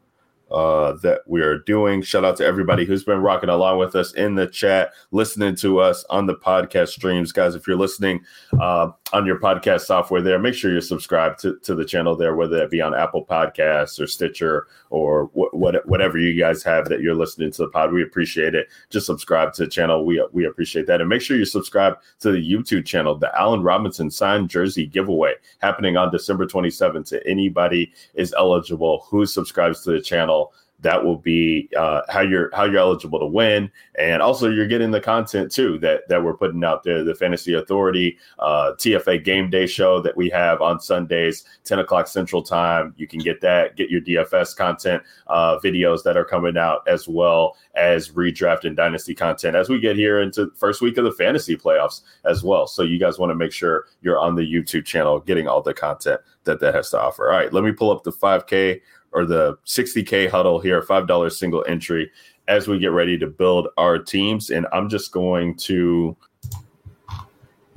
uh, 0.50 0.94
that 1.02 1.20
we 1.26 1.40
are 1.40 1.58
doing. 1.58 2.02
Shout 2.02 2.24
out 2.24 2.36
to 2.38 2.44
everybody 2.44 2.84
who's 2.84 3.04
been 3.04 3.20
rocking 3.20 3.48
along 3.48 3.78
with 3.78 3.94
us 3.94 4.12
in 4.14 4.34
the 4.34 4.48
chat, 4.48 4.90
listening 5.12 5.54
to 5.56 5.78
us 5.78 6.04
on 6.10 6.26
the 6.26 6.34
podcast 6.34 6.88
streams, 6.88 7.30
guys. 7.30 7.54
If 7.54 7.68
you're 7.68 7.76
listening 7.76 8.24
uh, 8.60 8.90
on 9.12 9.26
your 9.26 9.38
podcast 9.38 9.82
software, 9.82 10.20
there, 10.20 10.38
make 10.38 10.54
sure 10.54 10.70
you're 10.70 10.80
subscribed 10.80 11.40
to, 11.40 11.56
to 11.60 11.74
the 11.74 11.84
channel 11.84 12.14
there, 12.14 12.36
whether 12.36 12.56
that 12.56 12.70
be 12.70 12.82
on 12.82 12.94
Apple 12.94 13.24
Podcasts 13.24 13.98
or 14.00 14.06
Stitcher 14.06 14.66
or 14.90 15.26
wh- 15.26 15.54
what, 15.54 15.86
whatever 15.86 16.18
you 16.18 16.38
guys 16.38 16.62
have 16.62 16.88
that 16.88 17.00
you're 17.00 17.14
listening 17.14 17.50
to 17.52 17.62
the 17.62 17.68
pod. 17.68 17.92
We 17.92 18.02
appreciate 18.02 18.54
it. 18.54 18.68
Just 18.90 19.06
subscribe 19.06 19.52
to 19.54 19.64
the 19.64 19.70
channel. 19.70 20.04
We 20.04 20.24
we 20.32 20.46
appreciate 20.46 20.86
that, 20.86 21.00
and 21.00 21.08
make 21.08 21.22
sure 21.22 21.36
you 21.36 21.44
subscribe 21.44 21.98
to 22.20 22.32
the 22.32 22.38
YouTube 22.38 22.84
channel, 22.84 23.14
the 23.14 23.36
Allen 23.38 23.62
Robinson 23.62 24.10
signed 24.10 24.50
jersey 24.50 24.86
giveaway 24.86 25.34
happening 25.58 25.96
on 25.96 26.10
December 26.10 26.46
27th. 26.46 27.08
To 27.08 27.26
anybody 27.26 27.92
is 28.14 28.34
eligible 28.36 29.06
who 29.08 29.24
subscribes 29.24 29.82
to 29.84 29.92
the 29.92 30.00
channel 30.00 30.52
that 30.80 31.04
will 31.04 31.16
be 31.16 31.68
uh, 31.76 32.02
how 32.08 32.20
you're 32.20 32.50
how 32.54 32.64
you're 32.64 32.78
eligible 32.78 33.18
to 33.18 33.26
win, 33.26 33.70
and 33.98 34.22
also 34.22 34.48
you're 34.48 34.66
getting 34.66 34.90
the 34.90 35.00
content 35.00 35.50
too 35.50 35.78
that 35.78 36.08
that 36.08 36.22
we're 36.22 36.36
putting 36.36 36.62
out 36.62 36.84
there. 36.84 37.02
The 37.02 37.14
Fantasy 37.14 37.54
Authority 37.54 38.18
uh, 38.38 38.72
TFA 38.76 39.24
Game 39.24 39.50
Day 39.50 39.66
show 39.66 40.00
that 40.02 40.16
we 40.16 40.28
have 40.30 40.62
on 40.62 40.80
Sundays, 40.80 41.44
10 41.64 41.80
o'clock 41.80 42.06
Central 42.06 42.42
Time. 42.42 42.94
You 42.96 43.08
can 43.08 43.18
get 43.18 43.40
that, 43.40 43.76
get 43.76 43.90
your 43.90 44.00
DFS 44.00 44.56
content 44.56 45.02
uh, 45.26 45.58
videos 45.58 46.02
that 46.04 46.16
are 46.16 46.24
coming 46.24 46.56
out 46.56 46.86
as 46.86 47.08
well 47.08 47.56
as 47.74 48.10
redraft 48.10 48.64
and 48.64 48.76
dynasty 48.76 49.14
content 49.14 49.56
as 49.56 49.68
we 49.68 49.80
get 49.80 49.96
here 49.96 50.20
into 50.20 50.50
first 50.56 50.80
week 50.80 50.96
of 50.96 51.04
the 51.04 51.12
fantasy 51.12 51.56
playoffs 51.56 52.02
as 52.24 52.44
well. 52.44 52.66
So 52.66 52.82
you 52.82 52.98
guys 52.98 53.18
want 53.18 53.30
to 53.30 53.34
make 53.34 53.52
sure 53.52 53.86
you're 54.02 54.18
on 54.18 54.36
the 54.36 54.42
YouTube 54.42 54.84
channel 54.84 55.20
getting 55.20 55.48
all 55.48 55.62
the 55.62 55.74
content 55.74 56.20
that 56.44 56.60
that 56.60 56.74
has 56.74 56.90
to 56.90 57.00
offer. 57.00 57.30
All 57.30 57.36
right, 57.36 57.52
let 57.52 57.64
me 57.64 57.72
pull 57.72 57.90
up 57.90 58.04
the 58.04 58.12
5K 58.12 58.80
or 59.12 59.24
the 59.24 59.56
60K 59.66 60.30
huddle 60.30 60.60
here, 60.60 60.82
$5 60.82 61.32
single 61.32 61.64
entry 61.66 62.10
as 62.46 62.66
we 62.66 62.78
get 62.78 62.92
ready 62.92 63.18
to 63.18 63.26
build 63.26 63.68
our 63.76 63.98
teams. 63.98 64.50
And 64.50 64.66
I'm 64.72 64.88
just 64.88 65.12
going 65.12 65.56
to 65.56 66.16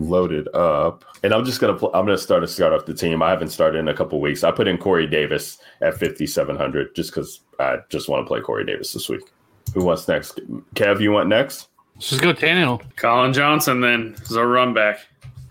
load 0.01 0.31
it 0.31 0.53
up. 0.55 1.05
And 1.23 1.33
I'm 1.33 1.45
just 1.45 1.61
gonna 1.61 1.77
pl- 1.77 1.91
I'm 1.93 2.05
gonna 2.05 2.17
start 2.17 2.41
to 2.41 2.47
start 2.47 2.73
off 2.73 2.85
the 2.85 2.93
team. 2.93 3.21
I 3.21 3.29
haven't 3.29 3.49
started 3.49 3.77
in 3.79 3.87
a 3.87 3.93
couple 3.93 4.19
weeks. 4.19 4.43
I 4.43 4.51
put 4.51 4.67
in 4.67 4.77
Corey 4.77 5.07
Davis 5.07 5.59
at 5.81 5.93
5700 5.99 6.95
just 6.95 7.11
because 7.11 7.41
I 7.59 7.77
just 7.89 8.09
want 8.09 8.25
to 8.25 8.27
play 8.27 8.41
Corey 8.41 8.65
Davis 8.65 8.93
this 8.93 9.07
week. 9.07 9.31
Who 9.73 9.85
wants 9.85 10.07
next? 10.07 10.39
Kev, 10.75 10.99
you 10.99 11.11
want 11.11 11.29
next? 11.29 11.67
Let's 11.95 12.09
just 12.09 12.21
go 12.21 12.33
Tannehill. 12.33 12.81
Collin 12.95 13.33
Johnson 13.33 13.81
then 13.81 14.15
is 14.23 14.31
a 14.31 14.45
run 14.45 14.73
back. 14.73 14.99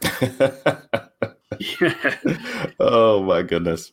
oh 2.81 3.23
my 3.23 3.43
goodness. 3.43 3.93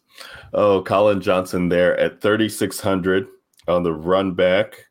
Oh, 0.54 0.82
Collin 0.82 1.22
Johnson 1.22 1.70
there 1.70 1.98
at 2.00 2.22
3600 2.22 3.28
on 3.68 3.84
the 3.84 3.94
run 3.94 4.34
back 4.34 4.88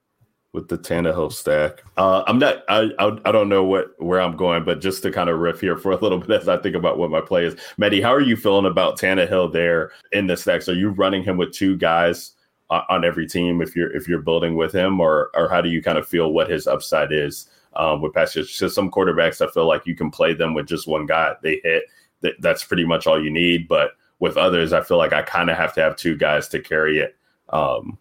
with 0.57 0.69
the 0.69 0.79
Tannehill 0.79 1.33
stack. 1.33 1.83
Uh, 1.97 2.25
I'm 2.27 2.39
not. 2.39 2.65
I, 2.69 2.91
I 2.99 3.19
I 3.27 3.31
don't 3.31 3.49
know 3.49 3.63
what 3.63 3.91
where 3.99 4.21
I'm 4.21 4.37
going, 4.37 4.65
but 4.65 4.81
just 4.81 5.03
to 5.03 5.13
kind 5.13 5.29
of 5.29 5.39
riff 5.39 5.61
here 5.61 5.77
for 5.77 5.93
a 5.93 5.97
little 5.97 6.19
bit 6.27 6.43
as 6.43 6.49
I 6.49 6.57
think 6.57 6.75
about 6.75 6.99
what 6.99 7.11
my 7.11 7.21
play 7.21 7.45
is. 7.45 7.57
Maddie, 7.77 8.01
how 8.01 8.13
are 8.13 8.21
you 8.21 8.37
feeling 8.37 8.67
about 8.67 8.99
Tannehill 8.99 9.53
there 9.53 9.93
in 10.13 10.27
the 10.27 10.37
stacks? 10.37 10.69
Are 10.69 10.75
you 10.75 10.89
running 10.89 11.23
him 11.23 11.37
with 11.37 11.53
two 11.53 11.77
guys 11.77 12.33
on, 12.71 13.05
every 13.05 13.29
team 13.29 13.63
if 13.63 13.77
you're 13.77 13.95
if 13.95 14.09
you're 14.09 14.23
building 14.23 14.57
with 14.57 14.73
him, 14.73 14.99
or 14.99 15.31
or 15.35 15.49
how 15.49 15.61
do 15.61 15.69
you 15.69 15.83
kind 15.83 15.99
of 15.99 16.09
feel 16.09 16.33
what 16.33 16.51
his 16.51 16.67
upside 16.67 17.13
is 17.13 17.49
um, 17.75 18.01
with 18.01 18.15
passage? 18.15 18.59
Because 18.59 18.75
some 18.75 18.91
quarterbacks, 18.91 19.47
I 19.47 19.53
feel 19.53 19.69
like 19.69 19.87
you 19.87 19.95
can 19.95 20.11
play 20.11 20.33
them 20.35 20.55
with 20.55 20.67
just 20.67 20.89
one 20.89 21.07
guy. 21.07 21.35
They 21.43 21.61
hit. 21.63 21.85
That, 22.23 22.35
that's 22.41 22.65
pretty 22.65 22.85
much 22.85 23.07
all 23.07 23.23
you 23.23 23.31
need. 23.31 23.69
But 23.69 23.91
with 24.19 24.37
others, 24.37 24.73
I 24.73 24.83
feel 24.83 24.99
like 24.99 25.13
I 25.13 25.23
kind 25.23 25.51
of 25.51 25.57
have 25.57 25.75
to 25.75 25.81
have 25.83 25.97
two 25.97 26.17
guys 26.17 26.49
to 26.49 26.61
carry 26.61 26.99
it 26.99 27.17
um, 27.51 27.99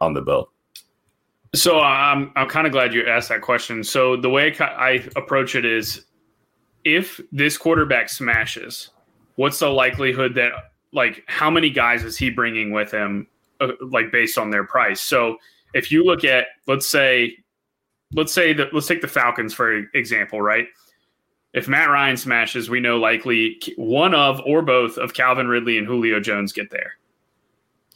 on 0.00 0.14
the 0.14 0.22
bill. 0.22 0.50
So 1.54 1.80
I'm 1.80 2.32
I'm 2.34 2.48
kind 2.48 2.66
of 2.66 2.72
glad 2.72 2.92
you 2.92 3.06
asked 3.06 3.28
that 3.28 3.42
question. 3.42 3.84
So 3.84 4.16
the 4.16 4.28
way 4.28 4.54
I 4.58 4.64
I 4.64 5.08
approach 5.14 5.54
it 5.54 5.64
is, 5.64 6.04
if 6.84 7.20
this 7.30 7.56
quarterback 7.56 8.08
smashes, 8.08 8.90
what's 9.36 9.60
the 9.60 9.68
likelihood 9.68 10.34
that 10.34 10.52
like 10.92 11.22
how 11.28 11.50
many 11.50 11.70
guys 11.70 12.02
is 12.02 12.16
he 12.16 12.30
bringing 12.30 12.72
with 12.72 12.90
him, 12.90 13.28
uh, 13.60 13.68
like 13.80 14.10
based 14.10 14.36
on 14.36 14.50
their 14.50 14.64
price? 14.64 15.00
So 15.00 15.36
if 15.74 15.92
you 15.92 16.04
look 16.04 16.24
at 16.24 16.46
let's 16.66 16.88
say 16.88 17.36
let's 18.12 18.32
say 18.32 18.52
that 18.54 18.74
let's 18.74 18.88
take 18.88 19.00
the 19.00 19.08
Falcons 19.08 19.54
for 19.54 19.84
example, 19.94 20.42
right? 20.42 20.66
If 21.54 21.68
Matt 21.68 21.88
Ryan 21.88 22.16
smashes, 22.16 22.68
we 22.68 22.80
know 22.80 22.98
likely 22.98 23.60
one 23.76 24.12
of 24.12 24.40
or 24.44 24.60
both 24.60 24.98
of 24.98 25.14
Calvin 25.14 25.46
Ridley 25.46 25.78
and 25.78 25.86
Julio 25.86 26.18
Jones 26.18 26.52
get 26.52 26.70
there. 26.70 26.94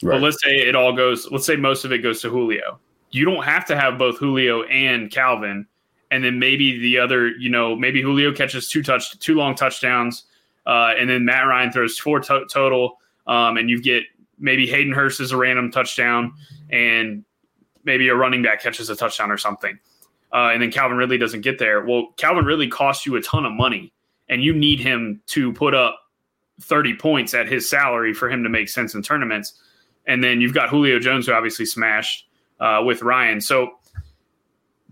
Right. 0.01 0.15
But 0.15 0.21
let's 0.21 0.41
say 0.41 0.55
it 0.55 0.75
all 0.75 0.93
goes. 0.93 1.29
Let's 1.29 1.45
say 1.45 1.57
most 1.57 1.83
of 1.83 1.91
it 1.91 1.99
goes 1.99 2.21
to 2.21 2.29
Julio. 2.29 2.79
You 3.11 3.25
don't 3.25 3.43
have 3.43 3.65
to 3.65 3.75
have 3.75 3.97
both 3.97 4.17
Julio 4.17 4.63
and 4.63 5.11
Calvin, 5.11 5.67
and 6.09 6.23
then 6.23 6.39
maybe 6.39 6.79
the 6.79 6.97
other. 6.99 7.27
You 7.27 7.49
know, 7.49 7.75
maybe 7.75 8.01
Julio 8.01 8.33
catches 8.33 8.69
two 8.69 8.81
touch, 8.81 9.19
two 9.19 9.35
long 9.35 9.55
touchdowns, 9.55 10.23
uh, 10.65 10.93
and 10.97 11.09
then 11.09 11.25
Matt 11.25 11.45
Ryan 11.45 11.71
throws 11.71 11.99
four 11.99 12.21
to- 12.21 12.45
total, 12.49 12.97
um, 13.27 13.57
and 13.57 13.69
you 13.69 13.81
get 13.81 14.03
maybe 14.39 14.67
Hayden 14.67 14.93
Hurst 14.93 15.19
is 15.19 15.33
a 15.33 15.37
random 15.37 15.69
touchdown, 15.69 16.31
and 16.69 17.25
maybe 17.83 18.07
a 18.07 18.15
running 18.15 18.41
back 18.41 18.61
catches 18.61 18.89
a 18.89 18.95
touchdown 18.95 19.31
or 19.31 19.37
something, 19.37 19.77
uh, 20.33 20.49
and 20.53 20.61
then 20.61 20.71
Calvin 20.71 20.97
Ridley 20.97 21.17
doesn't 21.17 21.41
get 21.41 21.59
there. 21.59 21.83
Well, 21.83 22.13
Calvin 22.17 22.45
Ridley 22.45 22.67
costs 22.67 23.05
you 23.05 23.15
a 23.15 23.21
ton 23.21 23.45
of 23.45 23.53
money, 23.53 23.91
and 24.27 24.43
you 24.43 24.53
need 24.53 24.79
him 24.79 25.21
to 25.27 25.53
put 25.53 25.73
up 25.73 25.99
thirty 26.61 26.95
points 26.95 27.33
at 27.33 27.47
his 27.47 27.69
salary 27.69 28.13
for 28.13 28.29
him 28.29 28.43
to 28.43 28.49
make 28.49 28.69
sense 28.69 28.93
in 28.93 29.01
tournaments. 29.01 29.53
And 30.05 30.23
then 30.23 30.41
you've 30.41 30.53
got 30.53 30.69
Julio 30.69 30.99
Jones, 30.99 31.27
who 31.27 31.33
obviously 31.33 31.65
smashed 31.65 32.27
uh, 32.59 32.81
with 32.85 33.01
Ryan. 33.01 33.41
So 33.41 33.71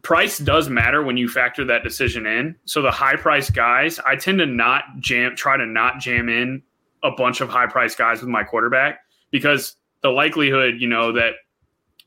price 0.03 0.37
does 0.37 0.69
matter 0.69 1.03
when 1.03 1.17
you 1.17 1.27
factor 1.27 1.65
that 1.65 1.83
decision 1.83 2.25
in. 2.25 2.55
So 2.65 2.81
the 2.81 2.91
high 2.91 3.15
price 3.15 3.49
guys, 3.49 3.99
I 3.99 4.15
tend 4.15 4.39
to 4.39 4.45
not 4.45 4.83
jam, 4.99 5.35
try 5.35 5.57
to 5.57 5.65
not 5.65 5.99
jam 5.99 6.29
in 6.29 6.61
a 7.03 7.11
bunch 7.11 7.41
of 7.41 7.49
high 7.49 7.67
price 7.67 7.95
guys 7.95 8.21
with 8.21 8.29
my 8.29 8.43
quarterback 8.43 8.99
because 9.31 9.75
the 10.01 10.09
likelihood, 10.09 10.75
you 10.79 10.87
know, 10.87 11.11
that 11.13 11.33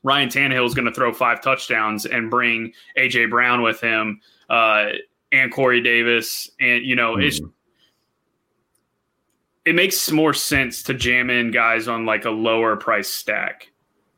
Ryan 0.03 0.29
Tannehill 0.29 0.65
is 0.65 0.73
going 0.73 0.85
to 0.85 0.93
throw 0.93 1.13
five 1.13 1.41
touchdowns 1.41 2.05
and 2.05 2.29
bring 2.29 2.73
AJ 2.97 3.29
Brown 3.29 3.61
with 3.61 3.79
him 3.81 4.19
uh, 4.49 4.89
and 5.31 5.51
Corey 5.51 5.81
Davis, 5.81 6.49
and 6.59 6.83
you 6.83 6.95
know, 6.95 7.17
it's 7.17 7.39
it 9.65 9.75
makes 9.75 10.11
more 10.11 10.33
sense 10.33 10.83
to 10.83 10.93
jam 10.93 11.29
in 11.29 11.51
guys 11.51 11.87
on 11.87 12.05
like 12.05 12.25
a 12.25 12.31
lower 12.31 12.75
price 12.75 13.09
stack 13.09 13.71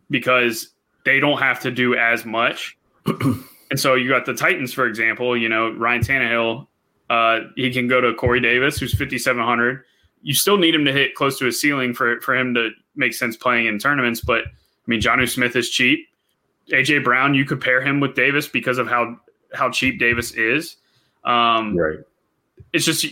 because 0.10 0.70
they 1.06 1.20
don't 1.20 1.40
have 1.40 1.60
to 1.62 1.72
do 1.72 1.96
as 1.96 2.26
much. 2.26 2.78
and 3.06 3.80
so 3.80 3.96
you 3.96 4.08
got 4.08 4.26
the 4.26 4.34
Titans, 4.34 4.74
for 4.74 4.86
example, 4.86 5.36
you 5.36 5.50
know, 5.50 5.72
Ryan 5.74 6.02
Tannehill, 6.02 6.68
uh, 7.10 7.40
he 7.56 7.72
can 7.72 7.88
go 7.88 8.00
to 8.00 8.14
Corey 8.14 8.40
Davis, 8.40 8.78
who's 8.78 8.94
5,700. 8.94 9.84
You 10.22 10.34
still 10.34 10.58
need 10.58 10.74
him 10.74 10.86
to 10.86 10.94
hit 10.94 11.16
close 11.16 11.38
to 11.40 11.48
a 11.48 11.52
ceiling 11.52 11.94
for, 11.94 12.22
for 12.22 12.36
him 12.36 12.54
to 12.54 12.70
make 12.96 13.14
sense 13.14 13.36
playing 13.36 13.66
in 13.66 13.78
tournaments. 13.78 14.22
But 14.22 14.46
I 14.86 14.90
mean, 14.90 15.02
Jonnu 15.02 15.30
Smith 15.30 15.56
is 15.56 15.70
cheap. 15.70 16.08
AJ 16.72 17.04
Brown, 17.04 17.34
you 17.34 17.46
could 17.46 17.62
pair 17.62 17.82
him 17.82 18.00
with 18.00 18.16
Davis 18.16 18.48
because 18.48 18.78
of 18.78 18.88
how, 18.88 19.18
how 19.54 19.70
cheap 19.70 20.00
Davis 20.00 20.32
is. 20.32 20.78
Um, 21.24 21.78
right. 21.78 22.00
It's 22.74 22.86
just, 22.86 23.06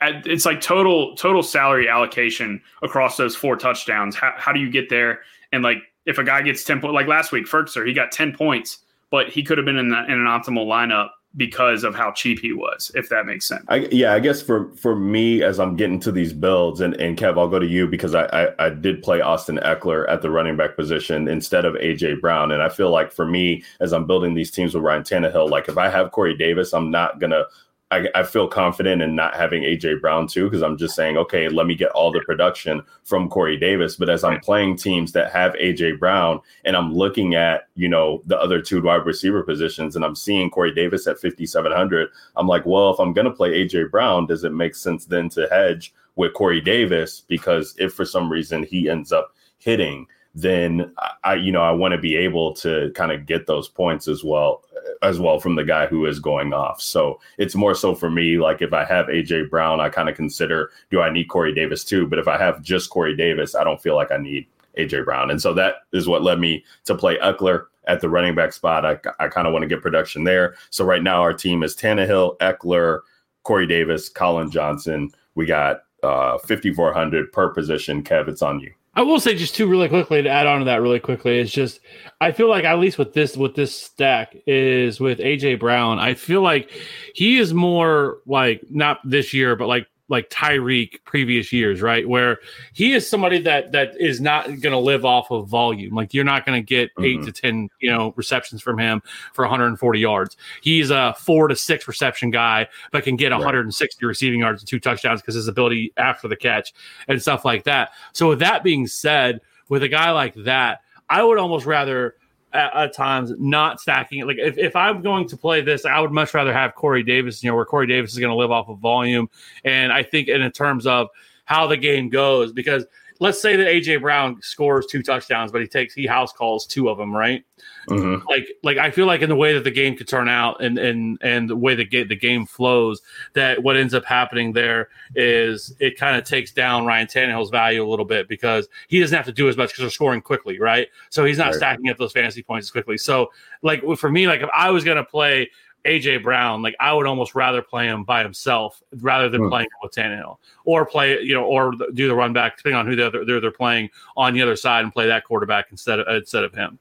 it's 0.00 0.46
like 0.46 0.60
total 0.60 1.14
total 1.16 1.42
salary 1.42 1.88
allocation 1.88 2.62
across 2.82 3.16
those 3.16 3.36
four 3.36 3.56
touchdowns. 3.56 4.16
How, 4.16 4.32
how 4.36 4.52
do 4.52 4.60
you 4.60 4.70
get 4.70 4.88
there? 4.88 5.20
And 5.52 5.62
like 5.62 5.78
if 6.06 6.18
a 6.18 6.24
guy 6.24 6.42
gets 6.42 6.64
ten 6.64 6.80
points, 6.80 6.94
like 6.94 7.06
last 7.06 7.32
week, 7.32 7.46
Firkser, 7.46 7.86
he 7.86 7.92
got 7.92 8.10
ten 8.12 8.32
points, 8.32 8.78
but 9.10 9.28
he 9.28 9.42
could 9.42 9.58
have 9.58 9.64
been 9.64 9.76
in, 9.76 9.88
the, 9.88 10.04
in 10.04 10.12
an 10.12 10.26
optimal 10.26 10.66
lineup 10.66 11.10
because 11.36 11.84
of 11.84 11.94
how 11.94 12.10
cheap 12.10 12.40
he 12.40 12.52
was. 12.52 12.90
If 12.94 13.08
that 13.10 13.26
makes 13.26 13.46
sense. 13.46 13.64
I, 13.68 13.88
yeah, 13.92 14.12
I 14.12 14.20
guess 14.20 14.42
for 14.42 14.72
for 14.74 14.96
me 14.96 15.42
as 15.42 15.60
I'm 15.60 15.76
getting 15.76 16.00
to 16.00 16.12
these 16.12 16.32
builds, 16.32 16.80
and, 16.80 16.94
and 16.94 17.16
Kev, 17.16 17.38
I'll 17.38 17.48
go 17.48 17.58
to 17.58 17.66
you 17.66 17.86
because 17.86 18.14
I, 18.14 18.24
I 18.26 18.66
I 18.66 18.70
did 18.70 19.02
play 19.02 19.20
Austin 19.20 19.58
Ekeler 19.62 20.08
at 20.08 20.22
the 20.22 20.30
running 20.30 20.56
back 20.56 20.76
position 20.76 21.28
instead 21.28 21.64
of 21.64 21.74
AJ 21.74 22.20
Brown, 22.20 22.50
and 22.50 22.62
I 22.62 22.68
feel 22.68 22.90
like 22.90 23.12
for 23.12 23.26
me 23.26 23.62
as 23.80 23.92
I'm 23.92 24.06
building 24.06 24.34
these 24.34 24.50
teams 24.50 24.74
with 24.74 24.82
Ryan 24.82 25.02
Tannehill, 25.02 25.50
like 25.50 25.68
if 25.68 25.78
I 25.78 25.88
have 25.88 26.10
Corey 26.10 26.36
Davis, 26.36 26.72
I'm 26.72 26.90
not 26.90 27.20
gonna 27.20 27.44
I, 27.90 28.08
I, 28.14 28.22
feel 28.22 28.46
confident 28.46 29.02
in 29.02 29.16
not 29.16 29.34
having 29.34 29.62
AJ 29.62 30.00
Brown 30.00 30.28
too, 30.28 30.44
because 30.44 30.62
I'm 30.62 30.76
just 30.76 30.94
saying, 30.94 31.16
okay, 31.16 31.48
let 31.48 31.66
me 31.66 31.74
get 31.74 31.90
all 31.90 32.12
the 32.12 32.20
production 32.20 32.82
from 33.02 33.28
Corey 33.28 33.56
Davis. 33.56 33.96
But 33.96 34.08
as 34.08 34.22
I'm 34.22 34.38
playing 34.40 34.76
teams 34.76 35.10
that 35.12 35.32
have 35.32 35.54
AJ 35.54 35.98
Brown 35.98 36.40
and 36.64 36.76
I'm 36.76 36.94
looking 36.94 37.34
at, 37.34 37.68
you 37.74 37.88
know, 37.88 38.22
the 38.26 38.38
other 38.40 38.62
two 38.62 38.80
wide 38.80 39.06
receiver 39.06 39.42
positions 39.42 39.96
and 39.96 40.04
I'm 40.04 40.14
seeing 40.14 40.50
Corey 40.50 40.72
Davis 40.72 41.06
at 41.08 41.20
5,700, 41.20 42.08
I'm 42.36 42.46
like, 42.46 42.64
well, 42.64 42.92
if 42.92 43.00
I'm 43.00 43.12
going 43.12 43.26
to 43.26 43.32
play 43.32 43.64
AJ 43.64 43.90
Brown, 43.90 44.26
does 44.26 44.44
it 44.44 44.52
make 44.52 44.76
sense 44.76 45.06
then 45.06 45.28
to 45.30 45.48
hedge 45.50 45.92
with 46.14 46.34
Corey 46.34 46.60
Davis? 46.60 47.22
Because 47.26 47.74
if 47.78 47.92
for 47.92 48.04
some 48.04 48.30
reason 48.30 48.62
he 48.62 48.88
ends 48.88 49.10
up 49.10 49.34
hitting, 49.58 50.06
then 50.34 50.92
I, 51.24 51.34
you 51.34 51.50
know, 51.50 51.62
I 51.62 51.72
want 51.72 51.92
to 51.92 51.98
be 51.98 52.16
able 52.16 52.54
to 52.54 52.92
kind 52.94 53.10
of 53.10 53.26
get 53.26 53.46
those 53.46 53.68
points 53.68 54.06
as 54.06 54.22
well, 54.22 54.62
as 55.02 55.18
well 55.18 55.38
from 55.38 55.54
the 55.54 55.64
guy 55.64 55.86
who 55.86 56.06
is 56.06 56.18
going 56.18 56.52
off. 56.52 56.80
So 56.80 57.20
it's 57.38 57.54
more 57.54 57.74
so 57.74 57.94
for 57.94 58.10
me, 58.10 58.38
like 58.38 58.62
if 58.62 58.72
I 58.72 58.84
have 58.84 59.06
AJ 59.06 59.50
Brown, 59.50 59.80
I 59.80 59.88
kind 59.88 60.08
of 60.08 60.16
consider, 60.16 60.70
do 60.90 61.00
I 61.00 61.10
need 61.10 61.24
Corey 61.24 61.54
Davis 61.54 61.84
too? 61.84 62.06
But 62.06 62.18
if 62.18 62.28
I 62.28 62.38
have 62.38 62.62
just 62.62 62.90
Corey 62.90 63.16
Davis, 63.16 63.54
I 63.54 63.64
don't 63.64 63.82
feel 63.82 63.94
like 63.94 64.12
I 64.12 64.18
need 64.18 64.46
AJ 64.78 65.04
Brown. 65.04 65.30
And 65.30 65.40
so 65.40 65.54
that 65.54 65.76
is 65.92 66.08
what 66.08 66.22
led 66.22 66.38
me 66.38 66.64
to 66.84 66.94
play 66.94 67.18
Ekeler 67.18 67.66
at 67.86 68.00
the 68.00 68.08
running 68.08 68.34
back 68.34 68.52
spot. 68.52 68.84
I, 68.84 68.98
I 69.18 69.28
kind 69.28 69.46
of 69.46 69.52
want 69.52 69.62
to 69.62 69.68
get 69.68 69.82
production 69.82 70.24
there. 70.24 70.54
So 70.70 70.84
right 70.84 71.02
now 71.02 71.22
our 71.22 71.34
team 71.34 71.62
is 71.62 71.76
Tannehill, 71.76 72.38
Ekeler, 72.38 73.00
Corey 73.42 73.66
Davis, 73.66 74.08
Collin 74.08 74.50
Johnson. 74.50 75.10
We 75.34 75.46
got 75.46 75.82
uh, 76.02 76.38
5,400 76.38 77.32
per 77.32 77.48
position. 77.50 78.02
Kev, 78.02 78.28
it's 78.28 78.42
on 78.42 78.60
you. 78.60 78.72
I 78.94 79.02
will 79.02 79.20
say 79.20 79.36
just 79.36 79.54
two 79.54 79.68
really 79.68 79.88
quickly 79.88 80.20
to 80.22 80.28
add 80.28 80.46
on 80.46 80.60
to 80.60 80.64
that 80.64 80.82
really 80.82 80.98
quickly. 80.98 81.38
It's 81.38 81.52
just 81.52 81.80
I 82.20 82.32
feel 82.32 82.48
like 82.48 82.64
at 82.64 82.80
least 82.80 82.98
with 82.98 83.12
this 83.12 83.36
with 83.36 83.54
this 83.54 83.74
stack 83.74 84.36
is 84.46 84.98
with 84.98 85.18
AJ 85.18 85.60
Brown. 85.60 85.98
I 85.98 86.14
feel 86.14 86.42
like 86.42 86.70
he 87.14 87.38
is 87.38 87.54
more 87.54 88.18
like 88.26 88.62
not 88.68 88.98
this 89.04 89.32
year, 89.32 89.54
but 89.54 89.68
like 89.68 89.86
like 90.10 90.28
Tyreek 90.28 91.02
previous 91.04 91.52
years, 91.52 91.80
right? 91.80 92.06
Where 92.06 92.38
he 92.72 92.92
is 92.92 93.08
somebody 93.08 93.40
that 93.42 93.72
that 93.72 93.98
is 93.98 94.20
not 94.20 94.46
going 94.46 94.72
to 94.72 94.78
live 94.78 95.04
off 95.04 95.30
of 95.30 95.48
volume. 95.48 95.94
Like 95.94 96.12
you're 96.12 96.24
not 96.24 96.44
going 96.44 96.60
to 96.60 96.66
get 96.66 96.94
mm-hmm. 96.96 97.22
8 97.22 97.26
to 97.26 97.32
10, 97.32 97.68
you 97.80 97.90
know, 97.90 98.12
receptions 98.16 98.60
from 98.60 98.78
him 98.78 99.02
for 99.32 99.44
140 99.44 99.98
yards. 99.98 100.36
He's 100.62 100.90
a 100.90 101.14
4 101.18 101.48
to 101.48 101.56
6 101.56 101.88
reception 101.88 102.30
guy 102.30 102.68
but 102.90 103.04
can 103.04 103.16
get 103.16 103.32
160 103.32 104.04
right. 104.04 104.08
receiving 104.08 104.40
yards 104.40 104.62
and 104.62 104.68
two 104.68 104.80
touchdowns 104.80 105.20
because 105.20 105.36
his 105.36 105.48
ability 105.48 105.92
after 105.96 106.26
the 106.26 106.36
catch 106.36 106.74
and 107.06 107.22
stuff 107.22 107.44
like 107.44 107.64
that. 107.64 107.92
So 108.12 108.28
with 108.28 108.40
that 108.40 108.64
being 108.64 108.86
said, 108.88 109.40
with 109.68 109.84
a 109.84 109.88
guy 109.88 110.10
like 110.10 110.34
that, 110.44 110.80
I 111.08 111.22
would 111.22 111.38
almost 111.38 111.64
rather 111.64 112.16
at, 112.52 112.74
at, 112.74 112.94
times 112.94 113.32
not 113.38 113.80
stacking 113.80 114.20
it. 114.20 114.26
Like 114.26 114.38
if, 114.38 114.58
if 114.58 114.76
I'm 114.76 115.02
going 115.02 115.28
to 115.28 115.36
play 115.36 115.60
this, 115.60 115.84
I 115.84 116.00
would 116.00 116.12
much 116.12 116.34
rather 116.34 116.52
have 116.52 116.74
Corey 116.74 117.02
Davis, 117.02 117.42
you 117.42 117.50
know, 117.50 117.56
where 117.56 117.64
Corey 117.64 117.86
Davis 117.86 118.12
is 118.12 118.18
going 118.18 118.30
to 118.30 118.36
live 118.36 118.50
off 118.50 118.68
of 118.68 118.78
volume. 118.78 119.28
And 119.64 119.92
I 119.92 120.02
think 120.02 120.28
in 120.28 120.50
terms 120.52 120.86
of 120.86 121.08
how 121.44 121.66
the 121.66 121.76
game 121.76 122.08
goes, 122.08 122.52
because 122.52 122.86
let's 123.20 123.40
say 123.40 123.54
that 123.54 123.66
AJ 123.66 124.00
Brown 124.00 124.40
scores 124.42 124.86
two 124.86 125.02
touchdowns, 125.02 125.52
but 125.52 125.60
he 125.60 125.68
takes 125.68 125.94
he 125.94 126.06
house 126.06 126.32
calls 126.32 126.66
two 126.66 126.88
of 126.88 126.98
them, 126.98 127.14
right? 127.14 127.44
Mm-hmm. 127.88 128.26
Like 128.26 128.48
like 128.62 128.78
I 128.78 128.90
feel 128.90 129.06
like 129.06 129.20
in 129.20 129.28
the 129.28 129.36
way 129.36 129.52
that 129.52 129.62
the 129.62 129.70
game 129.70 129.96
could 129.96 130.08
turn 130.08 130.28
out 130.28 130.62
and 130.62 130.78
and 130.78 131.18
and 131.22 131.48
the 131.48 131.56
way 131.56 131.74
the 131.74 131.84
game 131.84 132.08
the 132.08 132.16
game 132.16 132.46
flows, 132.46 133.02
that 133.34 133.62
what 133.62 133.76
ends 133.76 133.94
up 133.94 134.04
happening 134.04 134.52
there 134.52 134.88
is 135.14 135.74
it 135.78 135.98
kind 135.98 136.16
of 136.16 136.24
takes 136.24 136.50
down 136.50 136.86
Ryan 136.86 137.06
Tannehill's 137.06 137.50
value 137.50 137.86
a 137.86 137.88
little 137.88 138.06
bit 138.06 138.26
because 138.26 138.68
he 138.88 138.98
doesn't 138.98 139.16
have 139.16 139.26
to 139.26 139.32
do 139.32 139.48
as 139.48 139.56
much 139.56 139.68
because 139.68 139.82
they're 139.82 139.90
scoring 139.90 140.22
quickly, 140.22 140.58
right? 140.58 140.88
So 141.10 141.24
he's 141.24 141.38
not 141.38 141.48
right. 141.48 141.54
stacking 141.54 141.90
up 141.90 141.98
those 141.98 142.12
fantasy 142.12 142.42
points 142.42 142.66
as 142.66 142.70
quickly. 142.70 142.96
So 142.96 143.30
like 143.62 143.82
for 143.96 144.10
me, 144.10 144.26
like 144.26 144.40
if 144.40 144.48
I 144.54 144.70
was 144.70 144.82
gonna 144.82 145.04
play 145.04 145.50
AJ 145.84 146.22
Brown, 146.22 146.62
like 146.62 146.76
I 146.78 146.92
would 146.92 147.06
almost 147.06 147.34
rather 147.34 147.62
play 147.62 147.86
him 147.86 148.04
by 148.04 148.22
himself 148.22 148.82
rather 148.98 149.28
than 149.28 149.42
hmm. 149.42 149.48
playing 149.48 149.68
with 149.82 149.92
Tannehill, 149.92 150.36
or 150.64 150.84
play 150.84 151.20
you 151.20 151.34
know, 151.34 151.44
or 151.44 151.72
do 151.94 152.08
the 152.08 152.14
run 152.14 152.32
back 152.32 152.56
depending 152.56 152.78
on 152.78 152.86
who 152.86 152.96
they're, 152.96 153.24
they're 153.24 153.40
they're 153.40 153.50
playing 153.50 153.90
on 154.16 154.34
the 154.34 154.42
other 154.42 154.56
side 154.56 154.84
and 154.84 154.92
play 154.92 155.06
that 155.06 155.24
quarterback 155.24 155.66
instead 155.70 156.00
of 156.00 156.14
instead 156.14 156.44
of 156.44 156.54
him. 156.54 156.78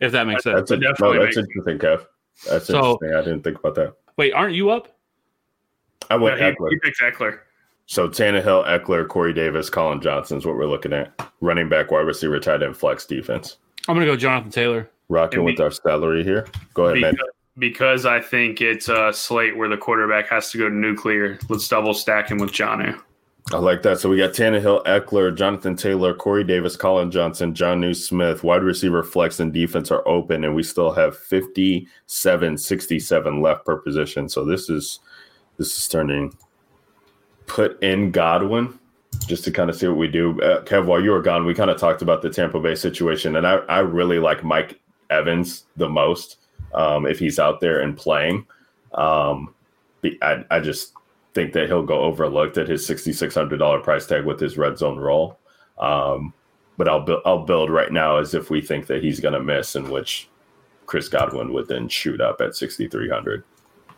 If 0.00 0.12
that 0.12 0.26
makes 0.26 0.42
sense. 0.42 0.68
That's, 0.68 0.70
a, 0.72 0.76
no, 0.76 1.18
that's 1.18 1.36
interesting, 1.38 1.78
Kev. 1.78 2.04
That's 2.48 2.66
so, 2.66 2.92
interesting. 2.92 3.14
I 3.14 3.20
didn't 3.22 3.42
think 3.42 3.58
about 3.58 3.74
that. 3.76 3.94
Wait, 4.18 4.32
aren't 4.34 4.54
you 4.54 4.68
up? 4.68 4.88
I 6.10 6.16
went 6.16 6.38
no, 6.38 6.46
he, 6.46 6.52
Ekeler. 6.54 6.70
He 6.70 6.78
picks 6.80 7.00
Ekeler. 7.00 7.38
So 7.86 8.08
Tannehill, 8.08 8.66
Ekeler, 8.66 9.08
Corey 9.08 9.32
Davis, 9.32 9.70
Collin 9.70 10.02
Johnson 10.02 10.36
is 10.36 10.44
what 10.44 10.56
we're 10.56 10.66
looking 10.66 10.92
at. 10.92 11.18
Running 11.40 11.70
back, 11.70 11.90
wide 11.90 12.00
receiver, 12.00 12.38
tight 12.40 12.62
end, 12.62 12.76
flex 12.76 13.06
defense. 13.06 13.56
I'm 13.88 13.94
gonna 13.94 14.04
go 14.04 14.16
Jonathan 14.16 14.50
Taylor. 14.50 14.90
Rocking 15.08 15.44
with 15.44 15.60
our 15.60 15.70
salary 15.70 16.24
here. 16.24 16.46
Go 16.74 16.86
ahead, 16.86 16.96
because, 16.96 17.14
man 17.14 17.35
because 17.58 18.06
I 18.06 18.20
think 18.20 18.60
it's 18.60 18.88
a 18.88 19.12
slate 19.12 19.56
where 19.56 19.68
the 19.68 19.76
quarterback 19.76 20.28
has 20.28 20.50
to 20.50 20.58
go 20.58 20.68
to 20.68 20.74
nuclear. 20.74 21.38
Let's 21.48 21.68
double 21.68 21.94
stack 21.94 22.30
him 22.30 22.38
with 22.38 22.52
Jonnu. 22.52 23.00
I 23.52 23.58
like 23.58 23.82
that. 23.82 24.00
So 24.00 24.08
we 24.08 24.16
got 24.16 24.32
Tannehill, 24.32 24.84
Ekeler, 24.86 25.34
Jonathan 25.34 25.76
Taylor, 25.76 26.12
Corey 26.12 26.42
Davis, 26.42 26.76
Collin 26.76 27.12
Johnson, 27.12 27.54
Jonnu 27.54 27.94
Smith, 27.94 28.42
wide 28.42 28.64
receiver, 28.64 29.04
flex, 29.04 29.38
and 29.38 29.52
defense 29.52 29.92
are 29.92 30.06
open, 30.06 30.42
and 30.42 30.54
we 30.54 30.64
still 30.64 30.90
have 30.92 31.16
57, 31.16 32.58
67 32.58 33.42
left 33.42 33.64
per 33.64 33.76
position. 33.76 34.28
So 34.28 34.44
this 34.44 34.68
is 34.68 34.98
this 35.58 35.78
is 35.78 35.86
turning. 35.86 36.36
Put 37.46 37.80
in 37.84 38.10
Godwin 38.10 38.76
just 39.28 39.44
to 39.44 39.52
kind 39.52 39.70
of 39.70 39.76
see 39.76 39.86
what 39.86 39.96
we 39.96 40.08
do. 40.08 40.40
Uh, 40.42 40.64
Kev, 40.64 40.86
while 40.86 41.00
you 41.00 41.12
were 41.12 41.22
gone, 41.22 41.46
we 41.46 41.54
kind 41.54 41.70
of 41.70 41.78
talked 41.78 42.02
about 42.02 42.22
the 42.22 42.30
Tampa 42.30 42.58
Bay 42.58 42.74
situation, 42.74 43.36
and 43.36 43.46
I, 43.46 43.58
I 43.68 43.78
really 43.78 44.18
like 44.18 44.42
Mike 44.42 44.80
Evans 45.08 45.66
the 45.76 45.88
most 45.88 46.38
um, 46.76 47.06
if 47.06 47.18
he's 47.18 47.38
out 47.38 47.60
there 47.60 47.80
and 47.80 47.96
playing. 47.96 48.46
Um, 48.94 49.54
I, 50.22 50.44
I 50.50 50.60
just 50.60 50.92
think 51.34 51.52
that 51.54 51.66
he'll 51.66 51.82
go 51.82 52.00
overlooked 52.00 52.58
at 52.58 52.68
his 52.68 52.86
sixty 52.86 53.12
six 53.12 53.34
hundred 53.34 53.58
dollar 53.58 53.80
price 53.80 54.06
tag 54.06 54.24
with 54.24 54.38
his 54.38 54.56
red 54.56 54.78
zone 54.78 54.98
role. 54.98 55.38
Um, 55.78 56.32
but 56.76 56.88
I'll 56.88 57.00
build 57.00 57.22
I'll 57.24 57.44
build 57.44 57.70
right 57.70 57.90
now 57.90 58.18
as 58.18 58.34
if 58.34 58.50
we 58.50 58.60
think 58.60 58.86
that 58.86 59.02
he's 59.02 59.20
going 59.20 59.34
to 59.34 59.42
miss, 59.42 59.74
in 59.74 59.90
which 59.90 60.28
Chris 60.84 61.08
Godwin 61.08 61.52
would 61.52 61.68
then 61.68 61.88
shoot 61.88 62.20
up 62.20 62.40
at 62.40 62.54
sixty 62.54 62.88
three 62.88 63.08
hundred. 63.08 63.42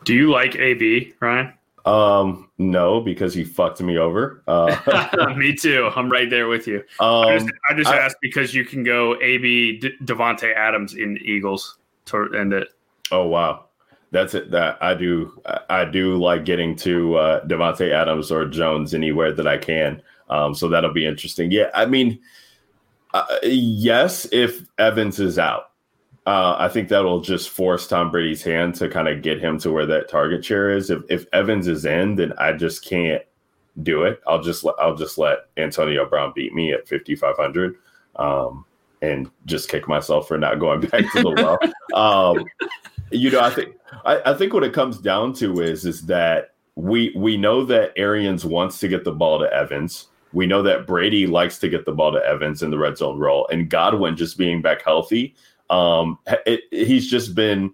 Do 0.04 0.14
you 0.14 0.30
like 0.30 0.56
AB, 0.56 1.14
Ryan? 1.20 1.52
Um, 1.84 2.50
no, 2.58 3.00
because 3.00 3.32
he 3.32 3.44
fucked 3.44 3.80
me 3.80 3.98
over. 3.98 4.42
Uh, 4.46 5.34
Me 5.36 5.54
too. 5.54 5.90
I'm 5.96 6.10
right 6.10 6.28
there 6.28 6.48
with 6.48 6.66
you. 6.66 6.84
I 7.00 7.36
um, 7.36 7.38
just, 7.38 7.52
I 7.68 7.74
just 7.74 7.90
I- 7.90 7.98
asked 7.98 8.16
because 8.20 8.54
you 8.54 8.64
can 8.64 8.84
go 8.84 9.20
AB 9.20 9.78
D- 9.78 9.92
Davante 10.04 10.54
Adams 10.54 10.94
in 10.94 11.18
Eagles 11.18 11.77
to 12.10 12.38
end 12.38 12.52
it. 12.52 12.68
Oh 13.10 13.26
wow, 13.26 13.66
that's 14.10 14.34
it. 14.34 14.50
That 14.50 14.78
I 14.82 14.94
do. 14.94 15.40
I- 15.68 15.84
do 15.84 16.16
like 16.16 16.44
getting 16.44 16.76
to 16.76 17.16
uh, 17.16 17.46
Davante 17.46 17.92
Adams 17.92 18.30
or 18.30 18.46
Jones 18.46 18.92
anywhere 18.94 19.32
that 19.32 19.46
I 19.46 19.56
can. 19.58 20.02
Um, 20.28 20.54
so 20.54 20.68
that'll 20.68 20.92
be 20.92 21.06
interesting. 21.06 21.50
Yeah, 21.50 21.70
I 21.74 21.86
mean, 21.86 22.18
uh, 23.14 23.24
yes, 23.42 24.28
if 24.32 24.66
Evans 24.78 25.18
is 25.18 25.38
out, 25.38 25.70
uh, 26.26 26.56
I 26.58 26.68
think 26.68 26.88
that'll 26.90 27.20
just 27.22 27.48
force 27.48 27.86
Tom 27.86 28.10
Brady's 28.10 28.42
hand 28.42 28.74
to 28.76 28.88
kind 28.88 29.08
of 29.08 29.22
get 29.22 29.40
him 29.40 29.58
to 29.60 29.72
where 29.72 29.86
that 29.86 30.10
target 30.10 30.44
share 30.44 30.70
is. 30.70 30.90
If 30.90 31.02
if 31.08 31.24
Evans 31.32 31.66
is 31.68 31.86
in, 31.86 32.16
then 32.16 32.34
I 32.38 32.52
just 32.52 32.84
can't 32.84 33.22
do 33.82 34.02
it. 34.02 34.20
I'll 34.26 34.42
just 34.42 34.64
let 34.64 34.74
I'll 34.78 34.96
just 34.96 35.16
let 35.16 35.46
Antonio 35.56 36.06
Brown 36.06 36.32
beat 36.34 36.52
me 36.52 36.72
at 36.72 36.86
fifty 36.86 37.14
five 37.14 37.36
hundred. 37.36 37.76
Um, 38.16 38.66
and 39.02 39.30
just 39.46 39.68
kick 39.68 39.88
myself 39.88 40.28
for 40.28 40.38
not 40.38 40.58
going 40.58 40.80
back 40.80 41.10
to 41.12 41.22
the 41.22 41.30
well. 41.30 41.58
um, 41.94 42.44
you 43.10 43.30
know, 43.30 43.40
I 43.40 43.50
think 43.50 43.74
I, 44.04 44.32
I 44.32 44.34
think 44.34 44.52
what 44.52 44.64
it 44.64 44.72
comes 44.72 44.98
down 44.98 45.32
to 45.34 45.60
is 45.60 45.84
is 45.84 46.06
that 46.06 46.54
we 46.74 47.12
we 47.16 47.36
know 47.36 47.64
that 47.64 47.92
Arians 47.96 48.44
wants 48.44 48.78
to 48.80 48.88
get 48.88 49.04
the 49.04 49.12
ball 49.12 49.38
to 49.40 49.52
Evans. 49.52 50.08
We 50.32 50.46
know 50.46 50.62
that 50.62 50.86
Brady 50.86 51.26
likes 51.26 51.58
to 51.60 51.68
get 51.68 51.86
the 51.86 51.92
ball 51.92 52.12
to 52.12 52.24
Evans 52.24 52.62
in 52.62 52.70
the 52.70 52.78
red 52.78 52.98
zone 52.98 53.18
role, 53.18 53.48
and 53.50 53.68
Godwin 53.68 54.16
just 54.16 54.38
being 54.38 54.62
back 54.62 54.82
healthy. 54.82 55.34
Um, 55.70 56.18
it, 56.46 56.62
he's 56.70 57.10
just 57.10 57.34
been 57.34 57.72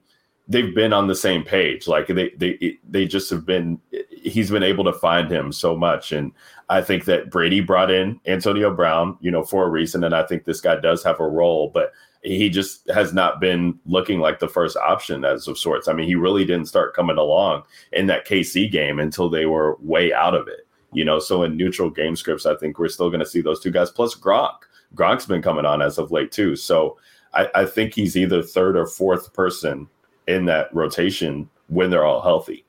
they've 0.48 0.74
been 0.74 0.92
on 0.92 1.06
the 1.06 1.14
same 1.14 1.42
page. 1.42 1.86
Like 1.88 2.06
they 2.06 2.30
they 2.36 2.78
they 2.88 3.06
just 3.06 3.30
have 3.30 3.46
been. 3.46 3.80
He's 4.10 4.50
been 4.50 4.62
able 4.62 4.84
to 4.84 4.92
find 4.92 5.30
him 5.30 5.52
so 5.52 5.76
much, 5.76 6.12
and 6.12 6.32
I 6.68 6.80
think 6.80 7.04
that 7.04 7.30
Brady 7.30 7.60
brought 7.60 7.90
in 7.90 8.20
Antonio 8.26 8.74
Brown, 8.74 9.18
you 9.20 9.30
know, 9.30 9.42
for 9.42 9.64
a 9.66 9.70
reason, 9.70 10.02
and 10.04 10.14
I 10.14 10.22
think 10.22 10.44
this 10.44 10.60
guy 10.60 10.76
does 10.76 11.02
have 11.04 11.20
a 11.20 11.28
role, 11.28 11.70
but 11.72 11.92
he 12.22 12.48
just 12.48 12.88
has 12.90 13.12
not 13.12 13.38
been 13.38 13.78
looking 13.84 14.18
like 14.18 14.38
the 14.38 14.48
first 14.48 14.76
option 14.78 15.24
as 15.24 15.46
of 15.46 15.58
sorts. 15.58 15.88
I 15.88 15.92
mean, 15.92 16.06
he 16.06 16.14
really 16.14 16.44
didn't 16.44 16.68
start 16.68 16.94
coming 16.94 17.18
along 17.18 17.64
in 17.92 18.06
that 18.06 18.26
KC 18.26 18.70
game 18.70 18.98
until 18.98 19.28
they 19.28 19.44
were 19.44 19.76
way 19.80 20.12
out 20.12 20.34
of 20.34 20.48
it. 20.48 20.66
You 20.92 21.04
know, 21.04 21.18
so 21.18 21.42
in 21.42 21.56
neutral 21.56 21.90
game 21.90 22.16
scripts, 22.16 22.46
I 22.46 22.54
think 22.56 22.78
we're 22.78 22.88
still 22.88 23.10
going 23.10 23.20
to 23.20 23.26
see 23.26 23.42
those 23.42 23.60
two 23.60 23.70
guys 23.70 23.90
plus 23.90 24.14
Gronk. 24.14 24.56
Gronk's 24.94 25.26
been 25.26 25.42
coming 25.42 25.66
on 25.66 25.82
as 25.82 25.98
of 25.98 26.12
late 26.12 26.32
too. 26.32 26.56
So 26.56 26.96
I, 27.34 27.48
I 27.54 27.64
think 27.66 27.94
he's 27.94 28.16
either 28.16 28.42
third 28.42 28.76
or 28.76 28.86
fourth 28.86 29.32
person 29.34 29.88
in 30.26 30.46
that 30.46 30.74
rotation 30.74 31.50
when 31.68 31.90
they're 31.90 32.04
all 32.04 32.22
healthy. 32.22 32.63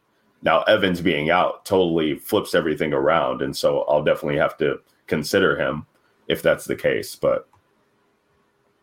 Now 0.46 0.62
Evans 0.62 1.02
being 1.02 1.32
out 1.32 1.66
totally 1.66 2.20
flips 2.20 2.54
everything 2.54 2.94
around, 2.94 3.42
and 3.42 3.58
so 3.58 3.82
I'll 3.90 4.04
definitely 4.04 4.38
have 4.38 4.56
to 4.60 4.80
consider 5.08 5.58
him 5.58 5.86
if 6.28 6.44
that's 6.44 6.66
the 6.66 6.76
case. 6.76 7.16
But 7.16 7.50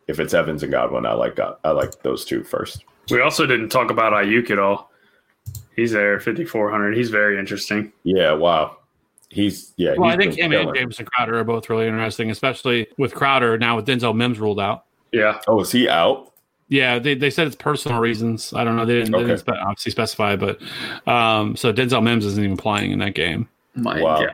if 0.09 0.19
it's 0.19 0.35
Evans 0.35 0.65
and 0.65 0.73
Godwin, 0.73 1.07
I 1.07 1.13
like 1.13 1.37
God, 1.37 1.57
I 1.63 1.71
like 1.71 2.03
those 2.03 2.25
two 2.25 2.43
first. 2.43 2.85
We 3.11 3.21
also 3.21 3.47
didn't 3.47 3.69
talk 3.69 3.91
about 3.91 4.13
Aiyuk 4.13 4.51
at 4.51 4.59
all. 4.59 4.91
He's 5.75 5.93
there, 5.93 6.21
5,400. 6.21 6.97
He's 6.97 7.11
very 7.11 7.39
interesting. 7.39 7.93
Yeah, 8.03 8.33
wow, 8.33 8.79
he's 9.29 9.73
yeah. 9.77 9.95
Well, 9.97 10.11
I 10.11 10.17
think 10.17 10.35
been 10.35 10.47
him 10.47 10.53
and 10.53 10.63
killing. 10.63 10.75
Jameson 10.75 11.07
Crowder 11.07 11.39
are 11.39 11.45
both 11.45 11.71
really 11.71 11.87
interesting, 11.87 12.31
especially 12.31 12.89
with 12.99 13.15
Crowder 13.15 13.57
now 13.57 13.77
with 13.77 13.87
Denzel 13.87 14.17
Mims 14.17 14.41
ruled 14.41 14.61
out. 14.61 14.85
Yeah. 15.13 15.41
Oh, 15.47 15.61
is 15.61 15.71
he 15.71 15.89
out? 15.89 16.32
Yeah, 16.73 16.99
they, 16.99 17.15
they 17.15 17.29
said 17.29 17.47
it's 17.47 17.55
personal 17.57 18.01
reasons. 18.01 18.55
I 18.55 18.65
don't 18.65 18.77
know. 18.77 18.87
They 18.87 18.95
didn't, 18.95 19.13
they 19.13 19.19
didn't 19.19 19.39
spe- 19.41 19.51
obviously 19.51 19.93
specify, 19.93 20.37
but 20.37 20.59
um, 21.07 21.55
so 21.55 21.71
Denzel 21.71 22.03
Mims 22.03 22.25
isn't 22.25 22.43
even 22.43 22.57
playing 22.57 22.93
in 22.93 22.99
that 23.01 23.15
game. 23.15 23.47
My 23.75 24.01
Wow. 24.01 24.21
God. 24.21 24.33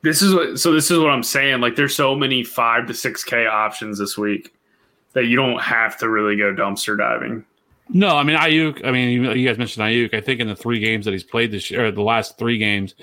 This 0.00 0.22
is 0.22 0.32
what, 0.34 0.58
so 0.58 0.72
this 0.72 0.90
is 0.90 0.98
what 0.98 1.10
I'm 1.10 1.22
saying. 1.22 1.60
Like 1.60 1.76
there's 1.76 1.94
so 1.94 2.14
many 2.14 2.42
five 2.42 2.86
to 2.86 2.94
six 2.94 3.22
K 3.22 3.46
options 3.46 3.98
this 3.98 4.16
week 4.16 4.54
that 5.12 5.26
you 5.26 5.36
don't 5.36 5.60
have 5.60 5.98
to 5.98 6.08
really 6.08 6.36
go 6.36 6.54
dumpster 6.54 6.96
diving. 6.96 7.44
No, 7.90 8.16
I 8.16 8.22
mean 8.22 8.36
Aiyuk. 8.38 8.86
I 8.86 8.90
mean, 8.90 9.10
you, 9.10 9.32
you 9.32 9.46
guys 9.46 9.58
mentioned 9.58 9.84
Aiyuk. 9.84 10.14
I 10.14 10.22
think 10.22 10.40
in 10.40 10.48
the 10.48 10.56
three 10.56 10.78
games 10.78 11.04
that 11.04 11.10
he's 11.12 11.24
played 11.24 11.50
this 11.50 11.70
year, 11.70 11.86
or 11.86 11.90
the 11.90 12.00
last 12.00 12.38
three 12.38 12.56
games, 12.56 12.94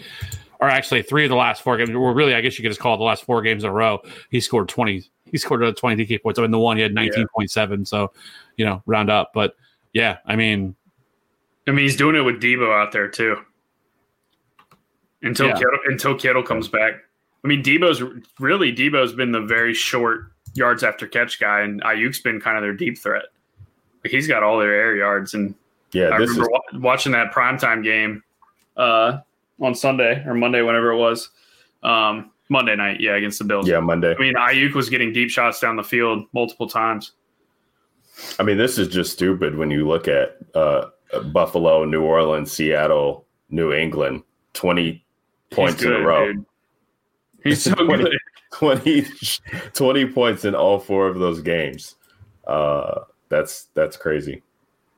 or 0.59 0.69
actually 0.69 1.03
three 1.03 1.25
of 1.25 1.29
the 1.29 1.35
last 1.35 1.61
four 1.61 1.77
games, 1.77 1.91
or 1.91 2.13
really, 2.13 2.33
I 2.33 2.41
guess 2.41 2.57
you 2.57 2.63
could 2.63 2.69
just 2.71 2.79
call 2.81 2.95
it 2.95 2.97
the 2.97 3.03
last 3.03 3.25
four 3.25 3.41
games 3.43 3.63
in 3.63 3.69
a 3.69 3.73
row. 3.73 3.99
He 4.31 4.39
scored 4.39 4.69
twenty. 4.69 5.03
He 5.31 5.37
scored 5.37 5.63
uh, 5.63 5.73
twenty 5.73 6.05
DK 6.05 6.21
points. 6.21 6.39
I 6.39 6.43
mean, 6.43 6.51
the 6.51 6.59
one 6.59 6.77
he 6.77 6.83
had 6.83 6.93
nineteen 6.93 7.27
point 7.33 7.51
seven. 7.51 7.85
So, 7.85 8.11
you 8.57 8.65
know, 8.65 8.81
round 8.85 9.09
up. 9.09 9.31
But 9.33 9.55
yeah, 9.93 10.17
I 10.25 10.35
mean, 10.35 10.75
I 11.67 11.71
mean, 11.71 11.83
he's 11.83 11.95
doing 11.97 12.15
it 12.15 12.21
with 12.21 12.41
Debo 12.41 12.71
out 12.73 12.91
there 12.91 13.07
too. 13.07 13.37
Until 15.21 15.47
Yeah. 15.47 15.53
Kittle, 15.55 15.79
until 15.87 16.15
Kittle 16.15 16.43
comes 16.43 16.67
back. 16.67 16.93
I 17.43 17.47
mean, 17.47 17.63
Debo's 17.63 18.03
really 18.39 18.73
Debo's 18.73 19.13
been 19.13 19.31
the 19.31 19.41
very 19.41 19.73
short 19.73 20.31
yards 20.53 20.83
after 20.83 21.07
catch 21.07 21.39
guy, 21.39 21.61
and 21.61 21.81
Aiyuk's 21.83 22.19
been 22.21 22.39
kind 22.39 22.57
of 22.57 22.61
their 22.63 22.73
deep 22.73 22.97
threat. 22.97 23.25
Like 24.03 24.11
he's 24.11 24.27
got 24.27 24.43
all 24.43 24.59
their 24.59 24.73
air 24.73 24.95
yards, 24.95 25.33
and 25.33 25.55
Yeah, 25.91 26.09
I 26.09 26.19
this 26.19 26.29
remember 26.29 26.43
is 26.43 26.49
wa- 26.73 26.79
watching 26.79 27.11
that 27.13 27.33
primetime 27.33 27.83
game 27.83 28.23
uh, 28.77 29.19
on 29.59 29.73
Sunday 29.73 30.23
or 30.27 30.33
Monday, 30.35 30.61
whenever 30.61 30.91
it 30.91 30.97
was. 30.97 31.29
Um, 31.83 32.31
Monday 32.49 32.75
night, 32.75 32.99
yeah, 32.99 33.15
against 33.15 33.39
the 33.39 33.45
Bills. 33.45 33.67
yeah 33.67 33.79
Monday. 33.79 34.15
I 34.17 34.21
mean, 34.21 34.35
Aiyuk 34.35 34.73
was 34.73 34.89
getting 34.89 35.11
deep 35.11 35.29
shots 35.29 35.59
down 35.59 35.75
the 35.75 35.83
field 35.83 36.25
multiple 36.33 36.67
times. 36.67 37.13
I 38.39 38.43
mean, 38.43 38.57
this 38.57 38.77
is 38.77 38.87
just 38.87 39.11
stupid 39.13 39.57
when 39.57 39.71
you 39.71 39.87
look 39.87 40.07
at 40.07 40.37
uh, 40.53 40.85
Buffalo, 41.33 41.83
New 41.85 42.01
Orleans, 42.03 42.51
Seattle, 42.51 43.25
New 43.49 43.73
England, 43.73 44.23
20 44.53 45.03
points 45.51 45.81
He's 45.81 45.85
in 45.85 45.93
a 45.93 45.99
row. 46.05 46.25
dude. 46.33 46.45
He's 47.43 47.61
so 47.63 47.73
20 47.75 48.03
good. 48.03 48.17
20, 48.53 49.05
20 49.73 50.05
points 50.13 50.45
in 50.45 50.55
all 50.55 50.79
four 50.79 51.07
of 51.07 51.19
those 51.19 51.41
games. 51.41 51.95
Uh, 52.47 53.01
that's 53.29 53.65
that's 53.73 53.97
crazy. 53.97 54.41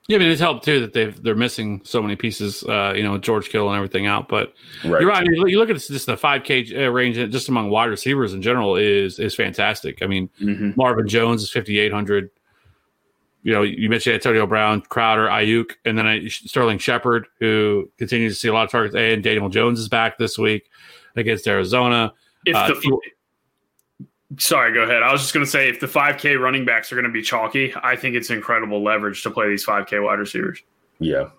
Yeah, 0.07 0.15
I 0.15 0.19
mean, 0.19 0.29
it's 0.29 0.39
helped 0.39 0.63
too 0.63 0.79
that 0.79 0.93
they've 0.93 1.21
they're 1.21 1.35
missing 1.35 1.81
so 1.83 2.01
many 2.01 2.15
pieces. 2.15 2.63
Uh, 2.63 2.93
you 2.95 3.03
know, 3.03 3.17
George 3.17 3.49
Kittle 3.49 3.67
and 3.67 3.75
everything 3.75 4.05
out, 4.05 4.29
but 4.29 4.53
Right. 4.85 5.01
You're 5.01 5.09
right. 5.09 5.21
I 5.21 5.27
mean, 5.27 5.47
you 5.49 5.59
look 5.59 5.69
at 5.69 5.73
this, 5.73 5.89
just 5.89 6.05
the 6.05 6.15
five 6.15 6.43
K 6.45 6.85
uh, 6.85 6.89
range, 6.91 7.17
just 7.31 7.49
among 7.49 7.69
wide 7.69 7.89
receivers 7.89 8.33
in 8.33 8.41
general, 8.41 8.77
is 8.77 9.19
is 9.19 9.35
fantastic. 9.35 10.01
I 10.01 10.07
mean, 10.07 10.29
Marvin 10.77 11.09
Jones 11.09 11.43
is 11.43 11.51
5,800. 11.51 12.29
You 13.43 13.53
know, 13.53 13.61
you 13.63 13.89
mentioned 13.89 14.13
Antonio 14.15 14.47
Brown, 14.47 14.81
Crowder, 14.81 15.27
Aiyuk, 15.27 15.71
and 15.85 15.97
then 15.97 16.07
uh, 16.07 16.19
Sterling 16.29 16.77
Shepard, 16.79 17.27
who 17.39 17.89
continues 17.97 18.33
to 18.33 18.39
see 18.39 18.47
a 18.47 18.53
lot 18.53 18.63
of 18.63 18.71
targets. 18.71 18.95
And 18.95 19.21
Daniel 19.21 19.49
Jones 19.49 19.79
is 19.79 19.89
back 19.89 20.17
this 20.17 20.37
week 20.37 20.69
against 21.17 21.47
Arizona. 21.47 22.13
If 22.45 22.55
Uh, 22.55 22.67
the 22.69 22.99
sorry, 24.39 24.73
go 24.73 24.81
ahead. 24.83 25.03
I 25.03 25.11
was 25.11 25.21
just 25.21 25.33
going 25.33 25.45
to 25.45 25.49
say 25.49 25.69
if 25.69 25.79
the 25.79 25.87
5K 25.87 26.39
running 26.39 26.65
backs 26.65 26.91
are 26.91 26.95
going 26.95 27.05
to 27.05 27.11
be 27.11 27.21
chalky, 27.21 27.73
I 27.81 27.95
think 27.95 28.15
it's 28.15 28.29
incredible 28.29 28.83
leverage 28.83 29.23
to 29.23 29.31
play 29.31 29.47
these 29.49 29.65
5K 29.65 30.03
wide 30.03 30.19
receivers. 30.19 30.61
Yeah. 30.99 31.29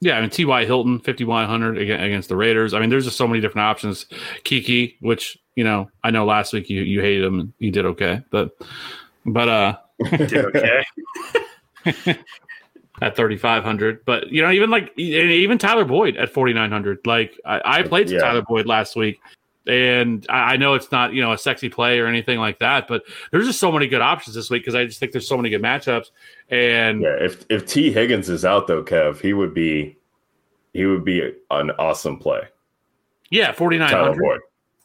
Yeah, 0.00 0.16
I 0.16 0.20
mean 0.20 0.30
T.Y. 0.30 0.64
Hilton, 0.64 1.00
5,100 1.00 1.76
against 1.78 2.28
the 2.28 2.36
Raiders. 2.36 2.72
I 2.72 2.78
mean, 2.78 2.88
there's 2.88 3.04
just 3.04 3.16
so 3.16 3.26
many 3.26 3.40
different 3.40 3.66
options. 3.66 4.06
Kiki, 4.44 4.96
which, 5.00 5.36
you 5.56 5.64
know, 5.64 5.90
I 6.04 6.12
know 6.12 6.24
last 6.24 6.52
week 6.52 6.70
you, 6.70 6.82
you 6.82 7.00
hated 7.00 7.24
him. 7.24 7.40
and 7.40 7.52
You 7.58 7.72
did 7.72 7.84
okay. 7.86 8.22
But, 8.30 8.56
but, 9.26 9.48
uh, 9.48 9.76
Did 10.10 10.44
okay. 10.54 10.84
at 13.00 13.14
3500 13.14 14.04
but 14.04 14.28
you 14.28 14.42
know 14.42 14.50
even 14.50 14.70
like 14.70 14.92
even 14.98 15.56
tyler 15.56 15.84
boyd 15.84 16.16
at 16.16 16.28
4900 16.30 16.98
like 17.06 17.38
i, 17.44 17.60
I 17.64 17.82
played 17.84 18.10
Yeah. 18.10 18.18
tyler 18.18 18.42
boyd 18.42 18.66
last 18.66 18.96
week 18.96 19.20
and 19.68 20.26
I, 20.28 20.54
I 20.54 20.56
know 20.56 20.74
it's 20.74 20.90
not 20.90 21.12
you 21.12 21.20
know 21.22 21.32
a 21.32 21.38
sexy 21.38 21.68
play 21.68 21.98
or 22.00 22.06
anything 22.06 22.38
like 22.38 22.58
that 22.60 22.88
but 22.88 23.02
there's 23.30 23.46
just 23.46 23.60
so 23.60 23.70
many 23.70 23.86
good 23.86 24.00
options 24.00 24.34
this 24.34 24.48
week 24.50 24.62
because 24.62 24.74
i 24.74 24.84
just 24.86 24.98
think 24.98 25.12
there's 25.12 25.28
so 25.28 25.36
many 25.36 25.50
good 25.50 25.62
matchups 25.62 26.06
and 26.50 27.02
Yeah. 27.02 27.16
If 27.20 27.44
if 27.50 27.66
Tee 27.66 27.92
Higgins 27.92 28.28
is 28.30 28.44
out 28.44 28.66
though, 28.66 28.82
Kev, 28.82 29.20
he 29.20 29.32
would 29.34 29.52
be 29.52 29.96
he 30.72 30.86
would 30.86 31.04
be 31.04 31.34
an 31.50 31.70
awesome 31.72 32.18
play. 32.18 32.42
yeah 33.30 33.46
Tyler 33.46 33.56
4900 33.56 34.40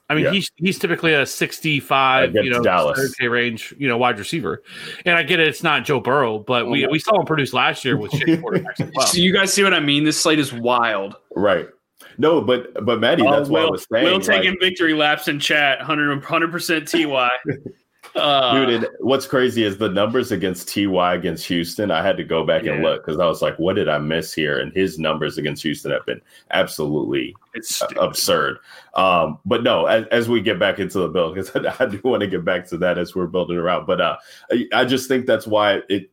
i 0.10 0.16
mean 0.16 0.26
yeah. 0.26 0.32
he's 0.32 0.52
he's 0.58 0.78
typically 0.78 1.14
a 1.14 1.26
65 1.26 2.36
you 2.36 2.50
know 2.50 2.62
Dallas. 2.62 3.00
30K 3.00 3.32
range 3.32 3.74
you 3.78 3.88
know 3.88 3.98
wide 3.98 4.20
receiver 4.20 4.62
and 5.06 5.16
i 5.18 5.24
get 5.24 5.40
it 5.40 5.48
it's 5.48 5.64
not 5.64 5.86
joe 5.86 6.02
burrow 6.02 6.40
but 6.40 6.70
we, 6.70 6.86
oh, 6.86 6.90
we 6.92 7.00
saw 7.00 7.18
him 7.18 7.26
produce 7.26 7.54
last 7.54 7.86
year 7.86 7.96
with 7.98 8.12
shitty 8.12 8.42
quarterbacks 8.42 8.82
as 8.82 8.92
well 8.96 9.08
So 9.08 9.18
you 9.18 9.32
guys 9.34 9.54
see 9.54 9.64
what 9.64 9.74
I 9.74 9.80
mean? 9.80 10.04
This 10.04 10.20
slate 10.20 10.40
is 10.40 10.52
wild. 10.52 11.16
Right. 11.36 11.70
No, 12.18 12.42
but 12.42 12.86
but 12.86 13.00
Maddie, 13.00 13.24
that's 13.24 13.50
Oh, 13.50 13.54
what 13.54 13.62
I 13.64 13.70
was 13.70 13.86
saying. 13.92 14.06
Will 14.06 14.14
like- 14.18 14.24
taking 14.24 14.58
victory 14.60 14.94
laps 14.94 15.28
in 15.28 15.40
chat. 15.40 15.80
100 15.80 16.52
percent 16.52 16.88
Ty. 16.88 17.30
Uh, 18.16 18.54
Dude, 18.54 18.70
and 18.70 18.88
what's 19.00 19.26
crazy 19.26 19.64
is 19.64 19.78
the 19.78 19.90
numbers 19.90 20.32
against 20.32 20.72
Ty 20.72 21.16
against 21.16 21.48
Houston. 21.48 21.90
I 21.90 22.04
had 22.04 22.16
to 22.18 22.24
go 22.24 22.46
back 22.46 22.64
and 22.66 22.84
look 22.84 23.04
because 23.04 23.20
I 23.20 23.26
was 23.26 23.42
like, 23.42 23.58
"What 23.58 23.76
did 23.76 23.90
I 23.90 23.98
miss 23.98 24.32
here?" 24.34 24.60
And 24.60 24.72
his 24.72 25.00
numbers 25.00 25.40
against 25.40 25.64
Houston 25.64 25.92
have 25.92 26.06
been 26.06 26.22
absolutely 26.52 27.34
it's 27.56 27.82
uh, 27.82 27.88
absurd. 28.00 28.58
Um, 28.94 29.40
but 29.46 29.64
no, 29.64 29.88
as, 29.88 30.06
as 30.12 30.30
we 30.30 30.42
get 30.42 30.60
back 30.60 30.78
into 30.78 31.00
the 31.00 31.08
build, 31.08 31.34
because 31.34 31.56
I, 31.80 31.86
do 31.88 32.00
want 32.04 32.22
to 32.22 32.28
get 32.28 32.46
back 32.46 32.68
to 32.68 32.78
that 32.78 33.00
as 33.00 33.16
we're 33.16 33.26
building 33.26 33.58
around. 33.58 33.88
But 33.88 34.00
uh, 34.00 34.18
I, 34.52 34.68
I 34.74 34.86
just 34.86 35.08
think 35.08 35.26
that's 35.26 35.48
why 35.48 35.82
it. 35.90 36.12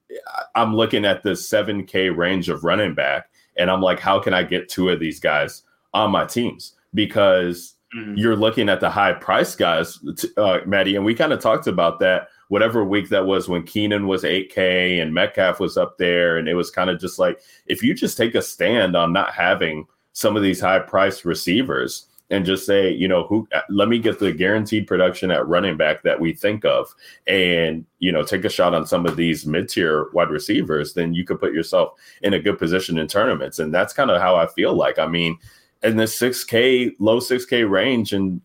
I'm 0.55 0.74
looking 0.74 1.05
at 1.05 1.22
the 1.22 1.36
seven 1.36 1.85
K 1.85 2.09
range 2.09 2.48
of 2.48 2.64
running 2.64 2.94
back, 2.94 3.28
and 3.59 3.70
I'm 3.70 3.82
like, 3.82 4.01
how 4.01 4.20
can 4.20 4.32
I 4.32 4.43
get 4.43 4.70
two 4.70 4.89
of 4.89 5.01
these 5.01 5.20
guys 5.20 5.64
on 5.94 6.10
my 6.10 6.24
teams? 6.24 6.74
Because 6.94 7.74
Mhm. 7.96 8.14
you're 8.16 8.36
looking 8.36 8.68
at 8.68 8.80
the 8.80 8.90
high 8.90 9.12
price 9.12 9.56
guys, 9.56 9.98
uh, 10.36 10.60
Maddie, 10.66 10.96
and 10.96 11.04
we 11.04 11.14
kind 11.14 11.32
of 11.32 11.40
talked 11.40 11.66
about 11.66 11.98
that. 12.00 12.28
Whatever 12.48 12.84
week 12.84 13.08
that 13.10 13.26
was 13.26 13.48
when 13.48 13.62
Keenan 13.64 14.06
was 14.06 14.24
8K 14.24 15.00
and 15.00 15.14
Metcalf 15.14 15.60
was 15.60 15.76
up 15.76 15.98
there, 15.98 16.36
and 16.36 16.48
it 16.48 16.54
was 16.54 16.70
kind 16.70 16.90
of 16.90 17.00
just 17.00 17.18
like 17.18 17.40
if 17.66 17.82
you 17.82 17.94
just 17.94 18.16
take 18.16 18.34
a 18.34 18.42
stand 18.42 18.96
on 18.96 19.12
not 19.12 19.32
having 19.32 19.86
some 20.12 20.36
of 20.36 20.42
these 20.42 20.60
high 20.60 20.78
priced 20.80 21.24
receivers 21.24 22.06
and 22.30 22.44
just 22.44 22.64
say, 22.64 22.92
you 22.92 23.08
know, 23.08 23.24
who 23.24 23.48
let 23.68 23.88
me 23.88 23.98
get 23.98 24.20
the 24.20 24.32
guaranteed 24.32 24.86
production 24.86 25.32
at 25.32 25.46
running 25.48 25.76
back 25.76 26.02
that 26.02 26.20
we 26.20 26.32
think 26.32 26.64
of 26.64 26.94
and, 27.26 27.84
you 27.98 28.12
know, 28.12 28.22
take 28.22 28.44
a 28.44 28.48
shot 28.48 28.72
on 28.72 28.86
some 28.86 29.04
of 29.04 29.16
these 29.16 29.46
mid 29.46 29.68
tier 29.68 30.08
wide 30.12 30.30
receivers, 30.30 30.94
then 30.94 31.12
you 31.12 31.24
could 31.24 31.40
put 31.40 31.52
yourself 31.52 31.94
in 32.22 32.34
a 32.34 32.38
good 32.38 32.56
position 32.56 32.98
in 32.98 33.08
tournaments. 33.08 33.58
And 33.58 33.74
that's 33.74 33.92
kind 33.92 34.10
of 34.12 34.20
how 34.20 34.36
I 34.36 34.46
feel 34.46 34.74
like. 34.74 34.98
I 34.98 35.06
mean, 35.08 35.38
in 35.82 35.97
the 35.97 36.05
6K, 36.05 36.94
low 36.98 37.20
6K 37.20 37.69
range 37.69 38.12
and 38.12 38.40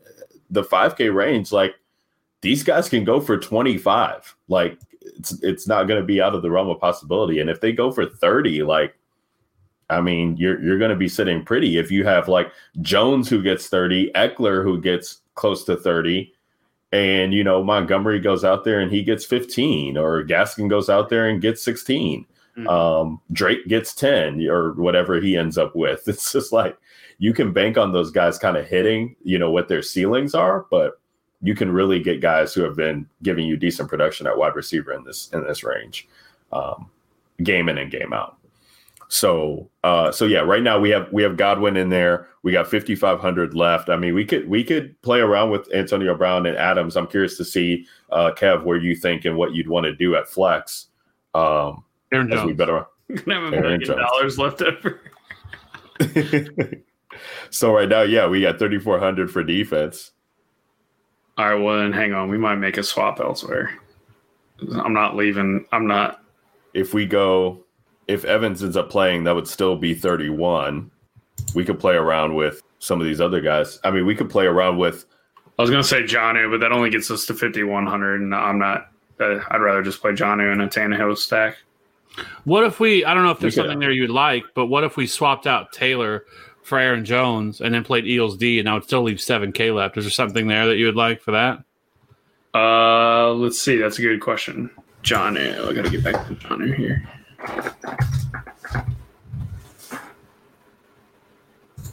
the 0.50 0.64
5K 0.64 1.14
range, 1.14 1.52
like 1.52 1.76
these 2.42 2.64
guys 2.64 2.90
can 2.90 3.04
go 3.04 3.20
for 3.20 3.38
25. 3.38 4.36
Like 4.48 4.80
it's 5.02 5.34
it's 5.44 5.68
not 5.68 5.88
going 5.88 6.00
to 6.00 6.06
be 6.06 6.22
out 6.22 6.36
of 6.36 6.42
the 6.42 6.52
realm 6.52 6.70
of 6.70 6.80
possibility. 6.80 7.40
And 7.40 7.50
if 7.50 7.62
they 7.62 7.72
go 7.72 7.92
for 7.92 8.06
30, 8.06 8.64
like 8.64 8.96
I 9.90 10.02
mean, 10.02 10.36
you're 10.38 10.62
you're 10.64 10.80
going 10.80 10.90
to 10.90 10.96
be 10.96 11.08
sitting 11.08 11.44
pretty 11.44 11.78
if 11.78 11.92
you 11.92 12.06
have 12.06 12.28
like 12.28 12.52
Jones 12.82 13.30
who 13.30 13.42
gets 13.42 13.68
30, 13.68 14.12
Ekeler 14.16 14.64
who 14.64 14.80
gets 14.82 15.22
close 15.36 15.64
to 15.66 15.76
30, 15.76 16.34
and 16.92 17.34
you 17.34 17.44
know 17.44 17.64
Montgomery 17.64 18.20
goes 18.20 18.44
out 18.44 18.64
there 18.64 18.80
and 18.80 18.92
he 18.92 19.04
gets 19.04 19.26
15, 19.26 19.98
or 19.98 20.24
Gaskin 20.24 20.70
goes 20.70 20.90
out 20.90 21.10
there 21.10 21.28
and 21.28 21.42
gets 21.42 21.62
16. 21.64 22.26
Mhm. 22.58 22.70
Um, 22.70 23.22
Drake 23.34 23.68
gets 23.68 23.94
10 23.94 24.48
or 24.48 24.72
whatever 24.74 25.20
he 25.20 25.36
ends 25.36 25.58
up 25.58 25.76
with. 25.76 26.04
It's 26.08 26.32
just 26.32 26.54
like 26.54 26.78
you 27.18 27.34
can 27.34 27.54
bank 27.54 27.78
on 27.78 27.92
those 27.92 28.12
guys 28.12 28.38
kind 28.38 28.58
of 28.58 28.68
hitting, 28.68 29.16
you 29.24 29.38
know, 29.40 29.52
what 29.52 29.68
their 29.68 29.82
ceilings 29.82 30.36
are, 30.36 30.66
but 30.70 31.00
you 31.42 31.56
can 31.56 31.72
really 31.72 32.00
get 32.00 32.22
guys 32.22 32.54
who 32.54 32.62
have 32.62 32.76
been 32.76 33.08
giving 33.24 33.46
you 33.46 33.58
decent 33.58 33.90
production 33.90 34.28
at 34.28 34.38
wide 34.38 34.56
receiver 34.56 34.94
in 34.94 35.04
this 35.04 35.30
in 35.34 35.44
this 35.44 35.64
range, 35.64 36.08
um, 36.52 36.90
game 37.44 37.70
in 37.70 37.78
and 37.78 37.92
game 37.92 38.14
out. 38.14 38.38
So, 39.08 39.70
uh, 39.84 40.12
so 40.12 40.26
yeah, 40.26 40.40
right 40.40 40.64
now 40.64 40.80
we 40.80 40.90
have 40.90 41.12
we 41.12 41.22
have 41.24 41.38
Godwin 41.38 41.78
in 41.78 41.90
there. 41.90 42.28
We 42.44 42.52
got 42.52 42.68
5500 42.68 43.54
left. 43.54 43.90
I 43.90 43.96
mean, 43.96 44.16
we 44.16 44.26
could 44.26 44.50
we 44.50 44.64
could 44.64 45.00
play 45.04 45.20
around 45.20 45.52
with 45.52 45.72
Antonio 45.74 46.16
Brown 46.16 46.46
and 46.46 46.58
Adams. 46.58 46.98
I'm 46.98 47.08
curious 47.08 47.38
to 47.38 47.46
see 47.46 47.86
uh, 48.12 48.32
Kev 48.36 48.64
where 48.64 48.78
you 48.78 48.96
think 48.96 49.26
and 49.26 49.38
what 49.38 49.54
you'd 49.54 49.68
want 49.68 49.86
to 49.86 49.96
do 49.96 50.16
at 50.16 50.28
flex. 50.28 50.88
Um, 51.34 51.84
Aaron 52.12 52.32
as 52.32 52.42
we 52.42 52.54
Jones. 52.54 52.58
better. 52.58 52.86
Gonna 53.26 53.40
have 53.40 53.54
a 53.54 53.62
million 53.62 53.82
dollars 53.82 54.40
left 54.40 54.62
over. 54.64 55.02
so 57.50 57.74
right 57.74 57.90
now, 57.90 58.02
yeah, 58.02 58.28
we 58.28 58.42
got 58.42 58.60
3400 58.60 59.32
for 59.32 59.44
defense. 59.44 60.12
All 61.38 61.50
right, 61.50 61.62
well 61.62 61.78
then 61.78 61.92
hang 61.92 62.14
on. 62.14 62.30
We 62.30 62.38
might 62.38 62.56
make 62.56 62.78
a 62.78 62.84
swap 62.84 63.20
elsewhere. 63.20 63.78
I'm 64.72 64.94
not 64.94 65.16
leaving. 65.16 65.66
I'm 65.72 65.86
not. 65.88 66.22
if 66.74 66.94
we 66.94 67.06
go 67.06 67.64
if 68.08 68.24
Evans 68.24 68.64
ends 68.64 68.78
up 68.78 68.90
playing, 68.90 69.24
that 69.24 69.36
would 69.36 69.48
still 69.48 69.76
be 69.76 69.94
31. 69.94 70.90
We 71.54 71.66
could 71.66 71.80
play 71.80 71.96
around 71.96 72.36
with 72.36 72.62
some 72.80 73.02
of 73.02 73.08
these 73.08 73.20
other 73.20 73.42
guys. 73.42 73.80
I 73.84 73.92
mean, 73.92 74.06
we 74.06 74.16
could 74.16 74.30
play 74.30 74.46
around 74.46 74.78
with 74.78 75.06
I 75.58 75.62
was 75.62 75.72
gonna 75.72 75.84
say 75.84 76.04
Jonnu, 76.04 76.52
but 76.52 76.60
that 76.60 76.72
only 76.72 76.90
gets 76.90 77.10
us 77.10 77.26
to 77.28 77.34
5100, 77.34 78.22
and 78.22 78.36
I'm 78.36 78.60
not. 78.60 78.90
Uh, 79.20 79.40
I'd 79.50 79.62
rather 79.62 79.82
just 79.82 80.02
play 80.02 80.12
Jonnu 80.12 80.52
and 80.52 80.62
a 80.62 80.68
Tannehill 80.68 81.18
stack. 81.18 81.58
What 82.44 82.66
if 82.66 82.80
we? 82.80 83.06
I 83.06 83.14
don't 83.14 83.24
know 83.24 83.32
if 83.32 83.40
there's 83.40 83.56
something 83.56 83.80
there 83.80 83.92
you'd 83.92 84.10
like, 84.10 84.44
but 84.54 84.66
what 84.68 84.84
if 84.84 84.98
we 84.98 85.08
swapped 85.08 85.48
out 85.48 85.72
Taylor 85.72 86.26
for 86.66 86.80
Aaron 86.80 87.06
Jones 87.06 87.62
and 87.62 87.74
then 87.74 87.84
played 87.84 88.06
Eagles 88.06 88.38
D, 88.38 88.60
and 88.60 88.68
I 88.68 88.74
would 88.74 88.84
still 88.84 89.04
leave 89.04 89.22
seven 89.22 89.52
K 89.52 89.72
left? 89.72 89.98
Is 89.98 90.06
there 90.06 90.12
something 90.12 90.48
there 90.48 90.68
that 90.68 90.78
you 90.78 90.88
would 90.88 90.96
like 90.96 91.22
for 91.22 91.32
that? 91.32 91.64
Uh, 92.54 93.34
let's 93.34 93.60
see. 93.62 93.78
That's 93.78 94.00
a 94.00 94.02
good 94.02 94.22
question. 94.22 94.70
John. 95.04 95.38
I 95.38 95.74
gotta 95.74 95.90
get 95.90 96.04
back 96.04 96.28
to 96.28 96.36
John 96.36 96.74
here. 96.74 97.08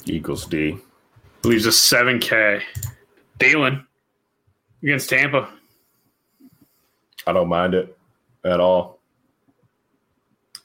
Eagles 0.06 0.46
D. 0.46 0.78
Leaves 1.44 1.66
a 1.66 1.70
7K. 1.70 2.62
Thielen 3.38 3.84
against 4.82 5.10
Tampa. 5.10 5.48
I 7.26 7.32
don't 7.32 7.48
mind 7.48 7.74
it 7.74 7.96
at 8.44 8.60
all. 8.60 9.00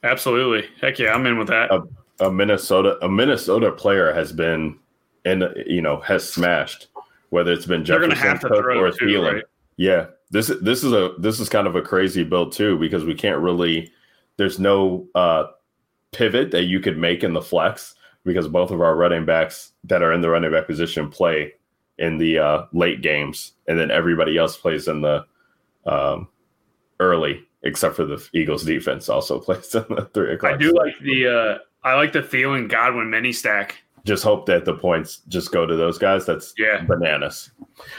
Absolutely. 0.03 0.69
Heck 0.79 0.99
yeah, 0.99 1.13
I'm 1.13 1.25
in 1.25 1.37
with 1.37 1.47
that. 1.47 1.71
Uh, 1.71 1.81
A 2.19 2.31
Minnesota 2.31 2.97
a 3.01 3.09
Minnesota 3.09 3.71
player 3.71 4.13
has 4.13 4.31
been 4.31 4.79
and 5.25 5.43
you 5.65 5.81
know 5.81 5.99
has 6.01 6.27
smashed 6.27 6.87
whether 7.29 7.51
it's 7.51 7.65
been 7.65 7.83
Jefferson 7.83 8.11
have 8.11 8.41
Cook, 8.41 8.65
or 8.65 8.91
too, 8.91 9.05
Thielen. 9.05 9.33
right? 9.33 9.43
Yeah, 9.77 10.07
this 10.31 10.49
is 10.49 10.61
this 10.61 10.83
is 10.83 10.93
a 10.93 11.13
this 11.19 11.39
is 11.39 11.49
kind 11.49 11.67
of 11.67 11.75
a 11.75 11.81
crazy 11.81 12.23
build 12.23 12.51
too 12.51 12.77
because 12.77 13.05
we 13.05 13.13
can't 13.13 13.39
really. 13.39 13.91
There's 14.37 14.59
no 14.59 15.07
uh, 15.15 15.45
pivot 16.11 16.51
that 16.51 16.63
you 16.63 16.79
could 16.79 16.97
make 16.97 17.23
in 17.23 17.33
the 17.33 17.41
flex 17.41 17.95
because 18.23 18.47
both 18.47 18.71
of 18.71 18.81
our 18.81 18.95
running 18.95 19.25
backs 19.25 19.71
that 19.85 20.03
are 20.03 20.13
in 20.13 20.21
the 20.21 20.29
running 20.29 20.51
back 20.51 20.67
position 20.67 21.09
play 21.09 21.53
in 21.97 22.17
the 22.17 22.37
uh, 22.37 22.65
late 22.71 23.01
games, 23.01 23.53
and 23.67 23.79
then 23.79 23.89
everybody 23.89 24.37
else 24.37 24.55
plays 24.55 24.87
in 24.87 25.01
the 25.01 25.25
um, 25.85 26.27
early, 26.99 27.43
except 27.63 27.95
for 27.95 28.05
the 28.05 28.23
Eagles 28.33 28.63
defense 28.63 29.09
also 29.09 29.39
plays 29.41 29.73
in 29.73 29.85
the 29.89 30.09
three 30.13 30.33
o'clock. 30.33 30.53
I 30.53 30.57
do 30.57 30.73
like 30.73 30.93
the 31.01 31.27
uh 31.27 31.57
I 31.87 31.95
like 31.95 32.13
the 32.13 32.21
Thielen 32.21 32.69
Godwin 32.69 33.09
mini 33.09 33.31
stack. 33.33 33.77
just 34.05 34.23
hope 34.23 34.45
that 34.45 34.63
the 34.63 34.73
points 34.73 35.21
just 35.27 35.51
go 35.51 35.65
to 35.65 35.75
those 35.75 35.97
guys. 35.97 36.25
That's 36.25 36.53
Yeah. 36.57 36.81
bananas. 36.85 37.51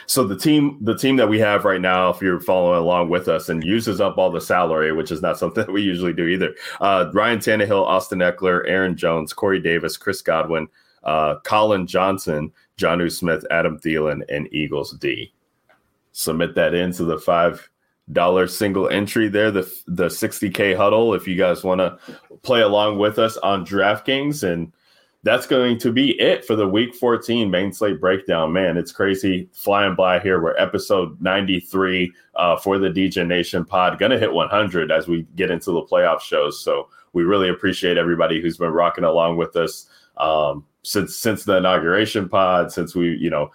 So 0.06 0.24
the 0.24 0.36
team, 0.36 0.78
the 0.80 0.96
team 0.96 1.16
that 1.16 1.28
we 1.28 1.38
have 1.40 1.66
right 1.66 1.82
now, 1.82 2.08
if 2.08 2.22
you're 2.22 2.40
following 2.40 2.78
along 2.78 3.10
with 3.10 3.28
us 3.28 3.50
and 3.50 3.62
uses 3.62 4.00
up 4.00 4.16
all 4.16 4.30
the 4.30 4.40
salary, 4.40 4.90
which 4.92 5.10
is 5.12 5.20
not 5.20 5.36
something 5.38 5.64
that 5.66 5.72
we 5.72 5.82
usually 5.82 6.14
do 6.14 6.26
either. 6.26 6.54
Uh, 6.80 7.10
Ryan 7.12 7.40
Tannehill, 7.40 7.84
Austin 7.84 8.20
Ekeler, 8.20 8.62
Aaron 8.66 8.96
Jones, 8.96 9.34
Corey 9.34 9.60
Davis, 9.60 9.98
Chris 9.98 10.22
Godwin, 10.22 10.66
uh, 11.04 11.36
Collin 11.44 11.86
Johnson, 11.86 12.52
Jonnu 12.78 13.12
Smith, 13.12 13.44
Adam 13.50 13.78
Thielen, 13.78 14.22
and 14.30 14.48
Eagles 14.52 14.92
D. 14.98 15.30
Submit 16.12 16.54
that 16.54 16.72
into 16.72 17.04
the 17.04 17.18
five 17.18 17.68
dollar 18.12 18.46
single 18.46 18.88
entry 18.88 19.28
there, 19.28 19.50
the 19.50 19.70
the 19.86 20.06
60k 20.06 20.76
huddle. 20.76 21.14
If 21.14 21.28
you 21.28 21.36
guys 21.36 21.64
want 21.64 21.80
to 21.80 21.98
play 22.42 22.60
along 22.60 22.98
with 22.98 23.18
us 23.18 23.36
on 23.38 23.64
DraftKings 23.64 24.42
and 24.42 24.72
that's 25.24 25.46
going 25.46 25.78
to 25.78 25.92
be 25.92 26.18
it 26.20 26.44
for 26.44 26.54
the 26.54 26.68
week 26.68 26.94
14 26.94 27.50
main 27.50 27.72
slate 27.72 28.00
breakdown. 28.00 28.52
Man, 28.52 28.76
it's 28.76 28.92
crazy 28.92 29.48
flying 29.52 29.96
by 29.96 30.20
here. 30.20 30.40
We're 30.40 30.56
episode 30.56 31.20
93 31.20 32.12
uh, 32.36 32.56
for 32.56 32.78
the 32.78 32.88
DJ 32.88 33.26
Nation 33.26 33.64
pod. 33.64 33.98
To 33.98 34.18
hit 34.18 34.32
100 34.32 34.92
as 34.92 35.08
we 35.08 35.26
get 35.34 35.50
into 35.50 35.72
the 35.72 35.82
playoff 35.82 36.20
shows. 36.20 36.62
So 36.62 36.88
we 37.12 37.24
really 37.24 37.48
appreciate 37.48 37.98
everybody 37.98 38.40
who's 38.40 38.56
been 38.56 38.70
rocking 38.70 39.04
along 39.04 39.36
with 39.38 39.56
us 39.56 39.88
um, 40.18 40.64
since 40.82 41.16
since 41.16 41.44
the 41.44 41.56
inauguration 41.56 42.28
pod. 42.28 42.70
Since 42.70 42.94
we, 42.94 43.16
you 43.16 43.28
know, 43.28 43.50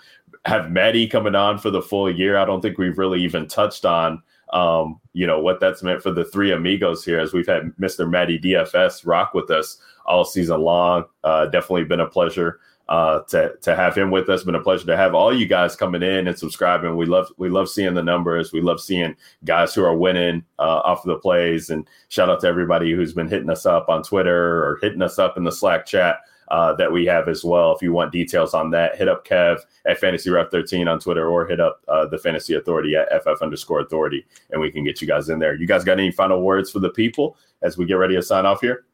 have 0.46 0.70
Maddie 0.70 1.08
coming 1.08 1.36
on 1.36 1.58
for 1.58 1.70
the 1.70 1.82
full 1.82 2.12
year. 2.12 2.38
I 2.38 2.46
don't 2.46 2.62
think 2.62 2.78
we've 2.78 2.98
really 2.98 3.24
even 3.24 3.48
touched 3.48 3.86
on 3.86 4.22
um, 4.54 5.00
you 5.14 5.28
know, 5.28 5.40
what 5.40 5.60
that's 5.60 5.84
meant 5.84 6.02
for 6.02 6.12
the 6.12 6.24
three 6.24 6.52
amigos 6.52 7.04
here 7.04 7.20
as 7.20 7.34
we've 7.34 7.48
had 7.48 7.74
Mr. 7.80 8.10
Maddie 8.10 8.40
DFS 8.40 9.06
rock 9.06 9.34
with 9.34 9.50
us 9.50 9.80
all 10.06 10.24
season 10.24 10.62
long. 10.62 11.06
Uh, 11.24 11.48
definitely 11.48 11.84
been 11.84 12.00
a 12.00 12.08
pleasure 12.08 12.60
uh, 12.88 13.22
to 13.22 13.56
to 13.62 13.76
have 13.76 13.96
him 13.96 14.12
with 14.12 14.30
us. 14.30 14.44
Been 14.44 14.56
a 14.56 14.62
pleasure 14.62 14.86
to 14.86 14.98
have 14.98 15.16
all 15.16 15.36
you 15.36 15.48
guys 15.48 15.76
coming 15.76 16.04
in 16.04 16.28
and 16.28 16.38
subscribing. 16.38 16.96
We 16.96 17.08
love 17.08 17.32
we 17.38 17.50
love 17.50 17.68
seeing 17.68 17.96
the 17.96 18.04
numbers. 18.04 18.54
We 18.54 18.62
love 18.62 18.80
seeing 18.80 19.16
guys 19.44 19.74
who 19.74 19.84
are 19.84 19.98
winning 19.98 20.44
uh, 20.60 20.82
off 20.84 21.06
of 21.06 21.08
the 21.08 21.20
plays. 21.20 21.72
And 21.72 21.88
shout 22.10 22.30
out 22.30 22.42
to 22.42 22.48
everybody 22.48 22.92
who's 22.92 23.14
been 23.14 23.30
hitting 23.30 23.50
us 23.50 23.66
up 23.66 23.90
on 23.90 24.04
Twitter 24.04 24.64
or 24.64 24.78
hitting 24.82 25.02
us 25.02 25.18
up 25.18 25.36
in 25.38 25.44
the 25.44 25.52
Slack 25.52 25.88
chat. 25.88 26.18
Uh, 26.54 26.72
that 26.72 26.92
we 26.92 27.04
have 27.04 27.28
as 27.28 27.44
well. 27.44 27.74
If 27.74 27.82
you 27.82 27.92
want 27.92 28.12
details 28.12 28.54
on 28.54 28.70
that, 28.70 28.96
hit 28.96 29.08
up 29.10 29.26
Kev 29.26 29.62
at 29.88 29.98
Fantasy 29.98 30.30
Ref 30.30 30.52
13 30.52 30.88
on 30.88 31.00
Twitter 31.00 31.28
or 31.28 31.48
hit 31.48 31.60
up 31.60 31.82
uh, 31.88 32.06
the 32.06 32.20
Fantasy 32.20 32.54
Authority 32.54 32.96
at 32.96 33.10
FF 33.24 33.42
underscore 33.42 33.80
authority 33.80 34.24
and 34.52 34.62
we 34.62 34.70
can 34.70 34.84
get 34.84 35.02
you 35.02 35.08
guys 35.08 35.30
in 35.30 35.40
there. 35.40 35.56
You 35.56 35.66
guys 35.66 35.84
got 35.84 35.98
any 35.98 36.12
final 36.12 36.44
words 36.44 36.70
for 36.70 36.78
the 36.78 36.92
people 36.92 37.38
as 37.64 37.76
we 37.76 37.86
get 37.86 37.96
ready 37.96 38.14
to 38.14 38.22
sign 38.22 38.46
off 38.46 38.62
here? 38.62 38.86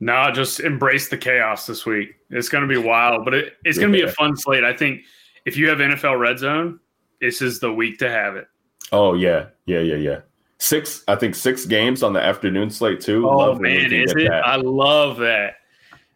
No, 0.00 0.30
just 0.30 0.60
embrace 0.60 1.10
the 1.10 1.18
chaos 1.18 1.66
this 1.66 1.84
week. 1.84 2.14
It's 2.30 2.48
going 2.48 2.66
to 2.66 2.68
be 2.68 2.80
wild, 2.80 3.26
but 3.26 3.34
it, 3.34 3.52
it's 3.66 3.76
going 3.76 3.92
to 3.92 3.98
be 3.98 4.04
a 4.04 4.12
fun 4.12 4.38
slate. 4.38 4.64
I 4.64 4.74
think 4.74 5.02
if 5.44 5.54
you 5.58 5.68
have 5.68 5.80
NFL 5.80 6.18
Red 6.18 6.38
Zone, 6.38 6.80
this 7.20 7.42
is 7.42 7.60
the 7.60 7.70
week 7.70 7.98
to 7.98 8.08
have 8.08 8.36
it. 8.36 8.48
Oh 8.90 9.12
yeah, 9.12 9.48
yeah, 9.66 9.80
yeah, 9.80 9.96
yeah. 9.96 10.20
Six, 10.56 11.04
I 11.08 11.16
think 11.16 11.34
six 11.34 11.66
games 11.66 12.02
on 12.02 12.14
the 12.14 12.22
afternoon 12.22 12.70
slate 12.70 13.02
too. 13.02 13.28
Oh 13.28 13.36
Love 13.36 13.60
man, 13.60 13.92
is 13.92 14.12
it? 14.12 14.30
that. 14.30 14.46
I 14.46 14.56
love 14.56 15.18
that. 15.18 15.56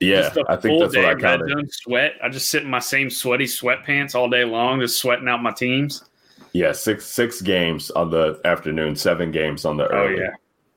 Yeah, 0.01 0.33
I 0.49 0.57
think 0.57 0.81
that's 0.81 0.97
what 0.97 1.05
I 1.05 1.15
day, 1.15 1.21
counted. 1.21 1.45
red 1.47 1.51
zone 1.53 1.69
Sweat. 1.71 2.13
I 2.23 2.29
just 2.29 2.51
sit 2.51 2.63
in 2.63 2.71
my 2.71 2.79
same 2.79 3.11
sweaty 3.11 3.45
sweatpants 3.45 4.15
all 4.15 4.29
day 4.29 4.45
long, 4.45 4.81
just 4.81 4.99
sweating 5.01 5.29
out 5.29 5.43
my 5.43 5.53
teams. 5.53 6.03
Yeah, 6.53 6.73
six 6.73 7.07
six 7.07 7.41
games 7.41 7.91
on 7.93 8.11
the 8.11 8.41
afternoon, 8.45 8.97
seven 8.97 9.31
games 9.31 9.65
on 9.65 9.77
the 9.77 9.87
early. 9.87 9.99
Oh 10.01 10.07
early. 10.15 10.23
yeah, 10.23 10.31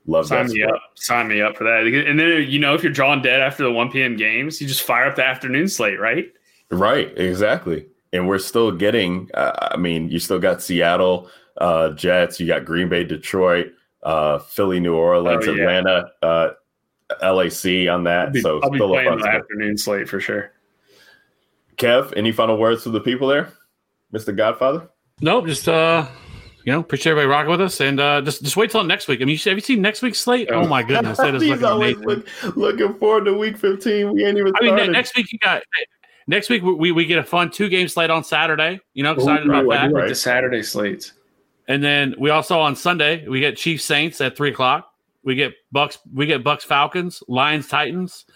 Love 0.06 0.26
sign 0.26 0.46
that. 0.46 0.52
me 0.52 0.60
split. 0.60 0.74
up. 0.74 0.82
Sign 0.94 1.28
me 1.28 1.40
up 1.42 1.56
for 1.56 1.64
that. 1.64 1.86
And 1.86 2.18
then 2.20 2.44
you 2.48 2.58
know, 2.58 2.74
if 2.74 2.82
you're 2.82 2.92
drawing 2.92 3.22
dead 3.22 3.40
after 3.40 3.64
the 3.64 3.72
1 3.72 3.90
p.m. 3.90 4.16
games, 4.16 4.60
you 4.60 4.68
just 4.68 4.82
fire 4.82 5.06
up 5.06 5.16
the 5.16 5.24
afternoon 5.24 5.66
slate, 5.68 5.98
right? 5.98 6.26
Right, 6.70 7.16
exactly. 7.18 7.86
And 8.12 8.28
we're 8.28 8.38
still 8.38 8.70
getting. 8.70 9.30
Uh, 9.34 9.68
I 9.72 9.76
mean, 9.76 10.08
you 10.10 10.18
still 10.20 10.38
got 10.38 10.62
Seattle 10.62 11.28
uh, 11.58 11.90
Jets. 11.90 12.38
You 12.38 12.46
got 12.46 12.64
Green 12.64 12.88
Bay, 12.88 13.02
Detroit, 13.04 13.72
uh, 14.04 14.38
Philly, 14.38 14.78
New 14.80 14.94
Orleans, 14.94 15.46
Oh, 15.48 15.52
yeah. 15.54 15.62
Atlanta, 15.62 16.10
uh, 16.22 16.50
LAC 17.22 17.88
on 17.88 18.04
that. 18.04 18.26
I'll 18.26 18.30
be, 18.30 18.40
so 18.40 18.60
I'll 18.62 18.70
be 18.70 18.78
still 18.78 18.94
a 18.94 19.02
playing 19.02 19.18
the 19.18 19.28
afternoon 19.28 19.78
slate 19.78 20.08
for 20.08 20.20
sure. 20.20 20.52
Kev, 21.76 22.12
any 22.16 22.32
final 22.32 22.56
words 22.56 22.84
to 22.84 22.90
the 22.90 23.00
people 23.00 23.28
there, 23.28 23.52
Mister 24.12 24.32
Godfather? 24.32 24.88
Nope, 25.20 25.46
just 25.46 25.68
uh, 25.68 26.06
you 26.64 26.72
know, 26.72 26.80
appreciate 26.80 27.12
everybody 27.12 27.28
rocking 27.28 27.50
with 27.50 27.60
us, 27.60 27.80
and 27.80 28.00
uh, 28.00 28.20
just 28.22 28.42
just 28.42 28.56
wait 28.56 28.70
till 28.70 28.82
next 28.84 29.08
week. 29.08 29.20
I 29.20 29.24
mean, 29.24 29.36
have 29.36 29.54
you 29.54 29.60
seen 29.60 29.82
next 29.82 30.02
week's 30.02 30.20
slate? 30.20 30.50
Oh 30.50 30.66
my 30.66 30.82
goodness, 30.82 31.18
that 31.18 31.34
is 31.34 31.42
looking 31.46 31.64
amazing. 31.64 32.02
look, 32.02 32.56
looking 32.56 32.94
forward 32.94 33.24
to 33.26 33.34
Week 33.34 33.58
15. 33.58 34.12
We 34.12 34.24
ain't 34.24 34.38
even. 34.38 34.52
I 34.60 34.70
mean, 34.70 34.92
next 34.92 35.16
week 35.16 35.30
you 35.32 35.38
got 35.40 35.62
next 36.26 36.48
week 36.48 36.62
we, 36.62 36.92
we 36.92 37.04
get 37.04 37.18
a 37.18 37.24
fun 37.24 37.50
two 37.50 37.68
game 37.68 37.88
slate 37.88 38.10
on 38.10 38.24
Saturday. 38.24 38.80
You 38.94 39.02
know, 39.02 39.12
excited 39.12 39.46
about 39.46 39.64
Ooh, 39.64 39.72
I 39.72 39.78
that. 39.78 39.92
Right. 39.92 40.08
the 40.08 40.14
Saturday 40.14 40.62
slates. 40.62 41.12
And 41.66 41.82
then 41.82 42.14
we 42.18 42.30
also 42.30 42.58
on 42.60 42.76
Sunday 42.76 43.26
we 43.26 43.40
get 43.40 43.56
Chiefs 43.56 43.84
Saints 43.84 44.20
at 44.20 44.36
three 44.36 44.50
o'clock. 44.50 44.90
We 45.24 45.34
get 45.34 45.52
Bucks. 45.72 45.98
We 46.12 46.26
get 46.26 46.44
Bucks 46.44 46.64
Falcons, 46.64 47.22
Lions 47.28 47.68
Titans, 47.68 48.26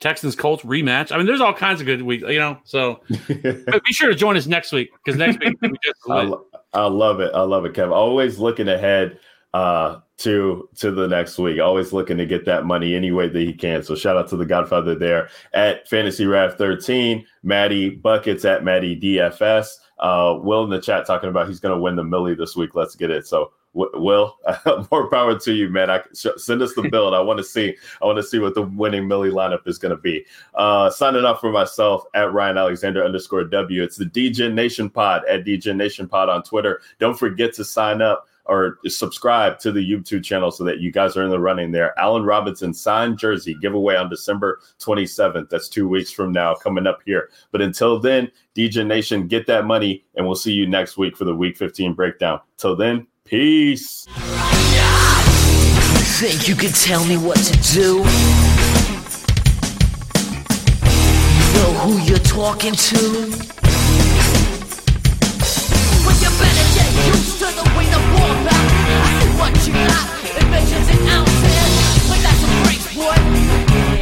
Texans 0.00 0.36
Colts 0.36 0.64
rematch. 0.64 1.12
I 1.12 1.18
mean, 1.18 1.26
there's 1.26 1.40
all 1.40 1.54
kinds 1.54 1.80
of 1.80 1.86
good 1.86 2.02
weeks. 2.02 2.24
You 2.28 2.38
know, 2.38 2.58
so 2.64 3.00
but 3.08 3.84
be 3.84 3.92
sure 3.92 4.08
to 4.08 4.14
join 4.14 4.36
us 4.36 4.46
next 4.46 4.72
week 4.72 4.90
because 5.04 5.18
next 5.18 5.38
week 5.40 5.56
we 5.62 5.70
just 5.82 5.98
I, 6.08 6.22
lo- 6.22 6.46
I 6.72 6.86
love 6.86 7.20
it. 7.20 7.32
I 7.34 7.42
love 7.42 7.64
it, 7.64 7.74
Kev. 7.74 7.92
Always 7.92 8.38
looking 8.38 8.68
ahead 8.68 9.18
uh, 9.54 10.00
to 10.18 10.68
to 10.76 10.90
the 10.90 11.08
next 11.08 11.38
week. 11.38 11.60
Always 11.60 11.92
looking 11.92 12.18
to 12.18 12.26
get 12.26 12.44
that 12.44 12.66
money 12.66 12.94
any 12.94 13.10
way 13.10 13.28
that 13.28 13.40
he 13.40 13.52
can. 13.52 13.82
So 13.82 13.94
shout 13.94 14.16
out 14.16 14.28
to 14.28 14.36
the 14.36 14.46
Godfather 14.46 14.94
there 14.94 15.30
at 15.54 15.88
Fantasy 15.88 16.26
Rap 16.26 16.58
13. 16.58 17.24
Maddie 17.42 17.90
Buckets 17.90 18.44
at 18.44 18.64
Maddie 18.64 18.98
DFS. 19.00 19.68
Uh, 19.98 20.38
Will 20.42 20.64
in 20.64 20.70
the 20.70 20.80
chat 20.80 21.06
talking 21.06 21.30
about 21.30 21.48
he's 21.48 21.60
going 21.60 21.74
to 21.74 21.80
win 21.80 21.96
the 21.96 22.04
Milly 22.04 22.34
this 22.34 22.54
week. 22.54 22.74
Let's 22.74 22.94
get 22.94 23.10
it. 23.10 23.26
So 23.26 23.52
Will, 23.76 24.38
more 24.90 25.10
power 25.10 25.38
to 25.38 25.52
you, 25.52 25.68
man. 25.68 25.90
I, 25.90 26.00
send 26.12 26.62
us 26.62 26.72
the 26.74 26.88
build. 26.90 27.12
I 27.12 27.20
want 27.20 27.38
to 27.38 27.44
see. 27.44 27.76
I 28.00 28.06
want 28.06 28.16
to 28.16 28.22
see 28.22 28.38
what 28.38 28.54
the 28.54 28.62
winning 28.62 29.06
Milly 29.06 29.30
lineup 29.30 29.68
is 29.68 29.78
going 29.78 29.94
to 29.94 30.00
be. 30.00 30.24
Uh, 30.54 30.88
signing 30.90 31.24
off 31.24 31.40
for 31.40 31.52
myself 31.52 32.04
at 32.14 32.32
Ryan 32.32 32.56
Alexander 32.56 33.04
underscore 33.04 33.44
W. 33.44 33.82
It's 33.82 33.96
the 33.96 34.06
DGen 34.06 34.54
Nation 34.54 34.88
Pod 34.88 35.22
at 35.28 35.44
DGen 35.44 35.76
Nation 35.76 36.08
Pod 36.08 36.30
on 36.30 36.42
Twitter. 36.42 36.80
Don't 36.98 37.18
forget 37.18 37.52
to 37.54 37.64
sign 37.64 38.00
up 38.00 38.26
or 38.48 38.78
subscribe 38.86 39.58
to 39.58 39.72
the 39.72 39.80
YouTube 39.80 40.24
channel 40.24 40.50
so 40.50 40.64
that 40.64 40.78
you 40.78 40.90
guys 40.90 41.16
are 41.16 41.24
in 41.24 41.30
the 41.30 41.38
running 41.38 41.72
there. 41.72 41.98
Allen 41.98 42.24
Robinson 42.24 42.72
signed 42.72 43.18
jersey 43.18 43.56
giveaway 43.60 43.96
on 43.96 44.08
December 44.08 44.60
27th. 44.78 45.50
That's 45.50 45.68
two 45.68 45.88
weeks 45.88 46.10
from 46.10 46.32
now 46.32 46.54
coming 46.54 46.86
up 46.86 47.00
here. 47.04 47.30
But 47.50 47.60
until 47.60 47.98
then, 47.98 48.30
DJ 48.56 48.86
Nation, 48.86 49.26
get 49.26 49.46
that 49.48 49.66
money, 49.66 50.04
and 50.14 50.24
we'll 50.24 50.36
see 50.36 50.52
you 50.52 50.66
next 50.66 50.96
week 50.96 51.16
for 51.16 51.24
the 51.24 51.34
Week 51.34 51.56
15 51.56 51.94
breakdown. 51.94 52.40
Till 52.56 52.76
then, 52.76 53.06
peace. 53.26 54.06
You 54.08 54.14
Think 56.18 56.48
you 56.48 56.54
can 56.54 56.72
tell 56.72 57.04
me 57.04 57.16
what 57.16 57.36
to 57.38 57.52
do? 57.74 57.98
Know 61.54 61.70
who 61.82 61.98
you're 62.06 62.18
talking 62.18 62.74
to? 62.74 62.98
Well, 66.04 66.16
you 66.22 66.30
better 66.38 66.66
get 66.74 66.90
used 67.08 67.38
to 67.40 67.46
the 67.50 67.66
way 67.76 67.86
the 67.90 68.00
war 68.14 68.32
back. 68.46 68.66
I 69.02 69.10
see 69.18 69.30
what 69.38 69.52
you 69.66 69.72
got, 69.74 70.06
it 70.38 70.46
measures 70.50 70.88
in 70.94 71.08
ounces. 71.08 72.08
But 72.08 72.18
that's 72.22 72.42
a 72.42 72.50
brace, 72.64 72.88
boy. 72.94 73.16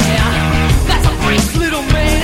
Yeah, 0.05 0.29
that's 0.87 1.07
a 1.07 1.13
brace, 1.25 1.57
little 1.57 1.83
man. 1.93 2.24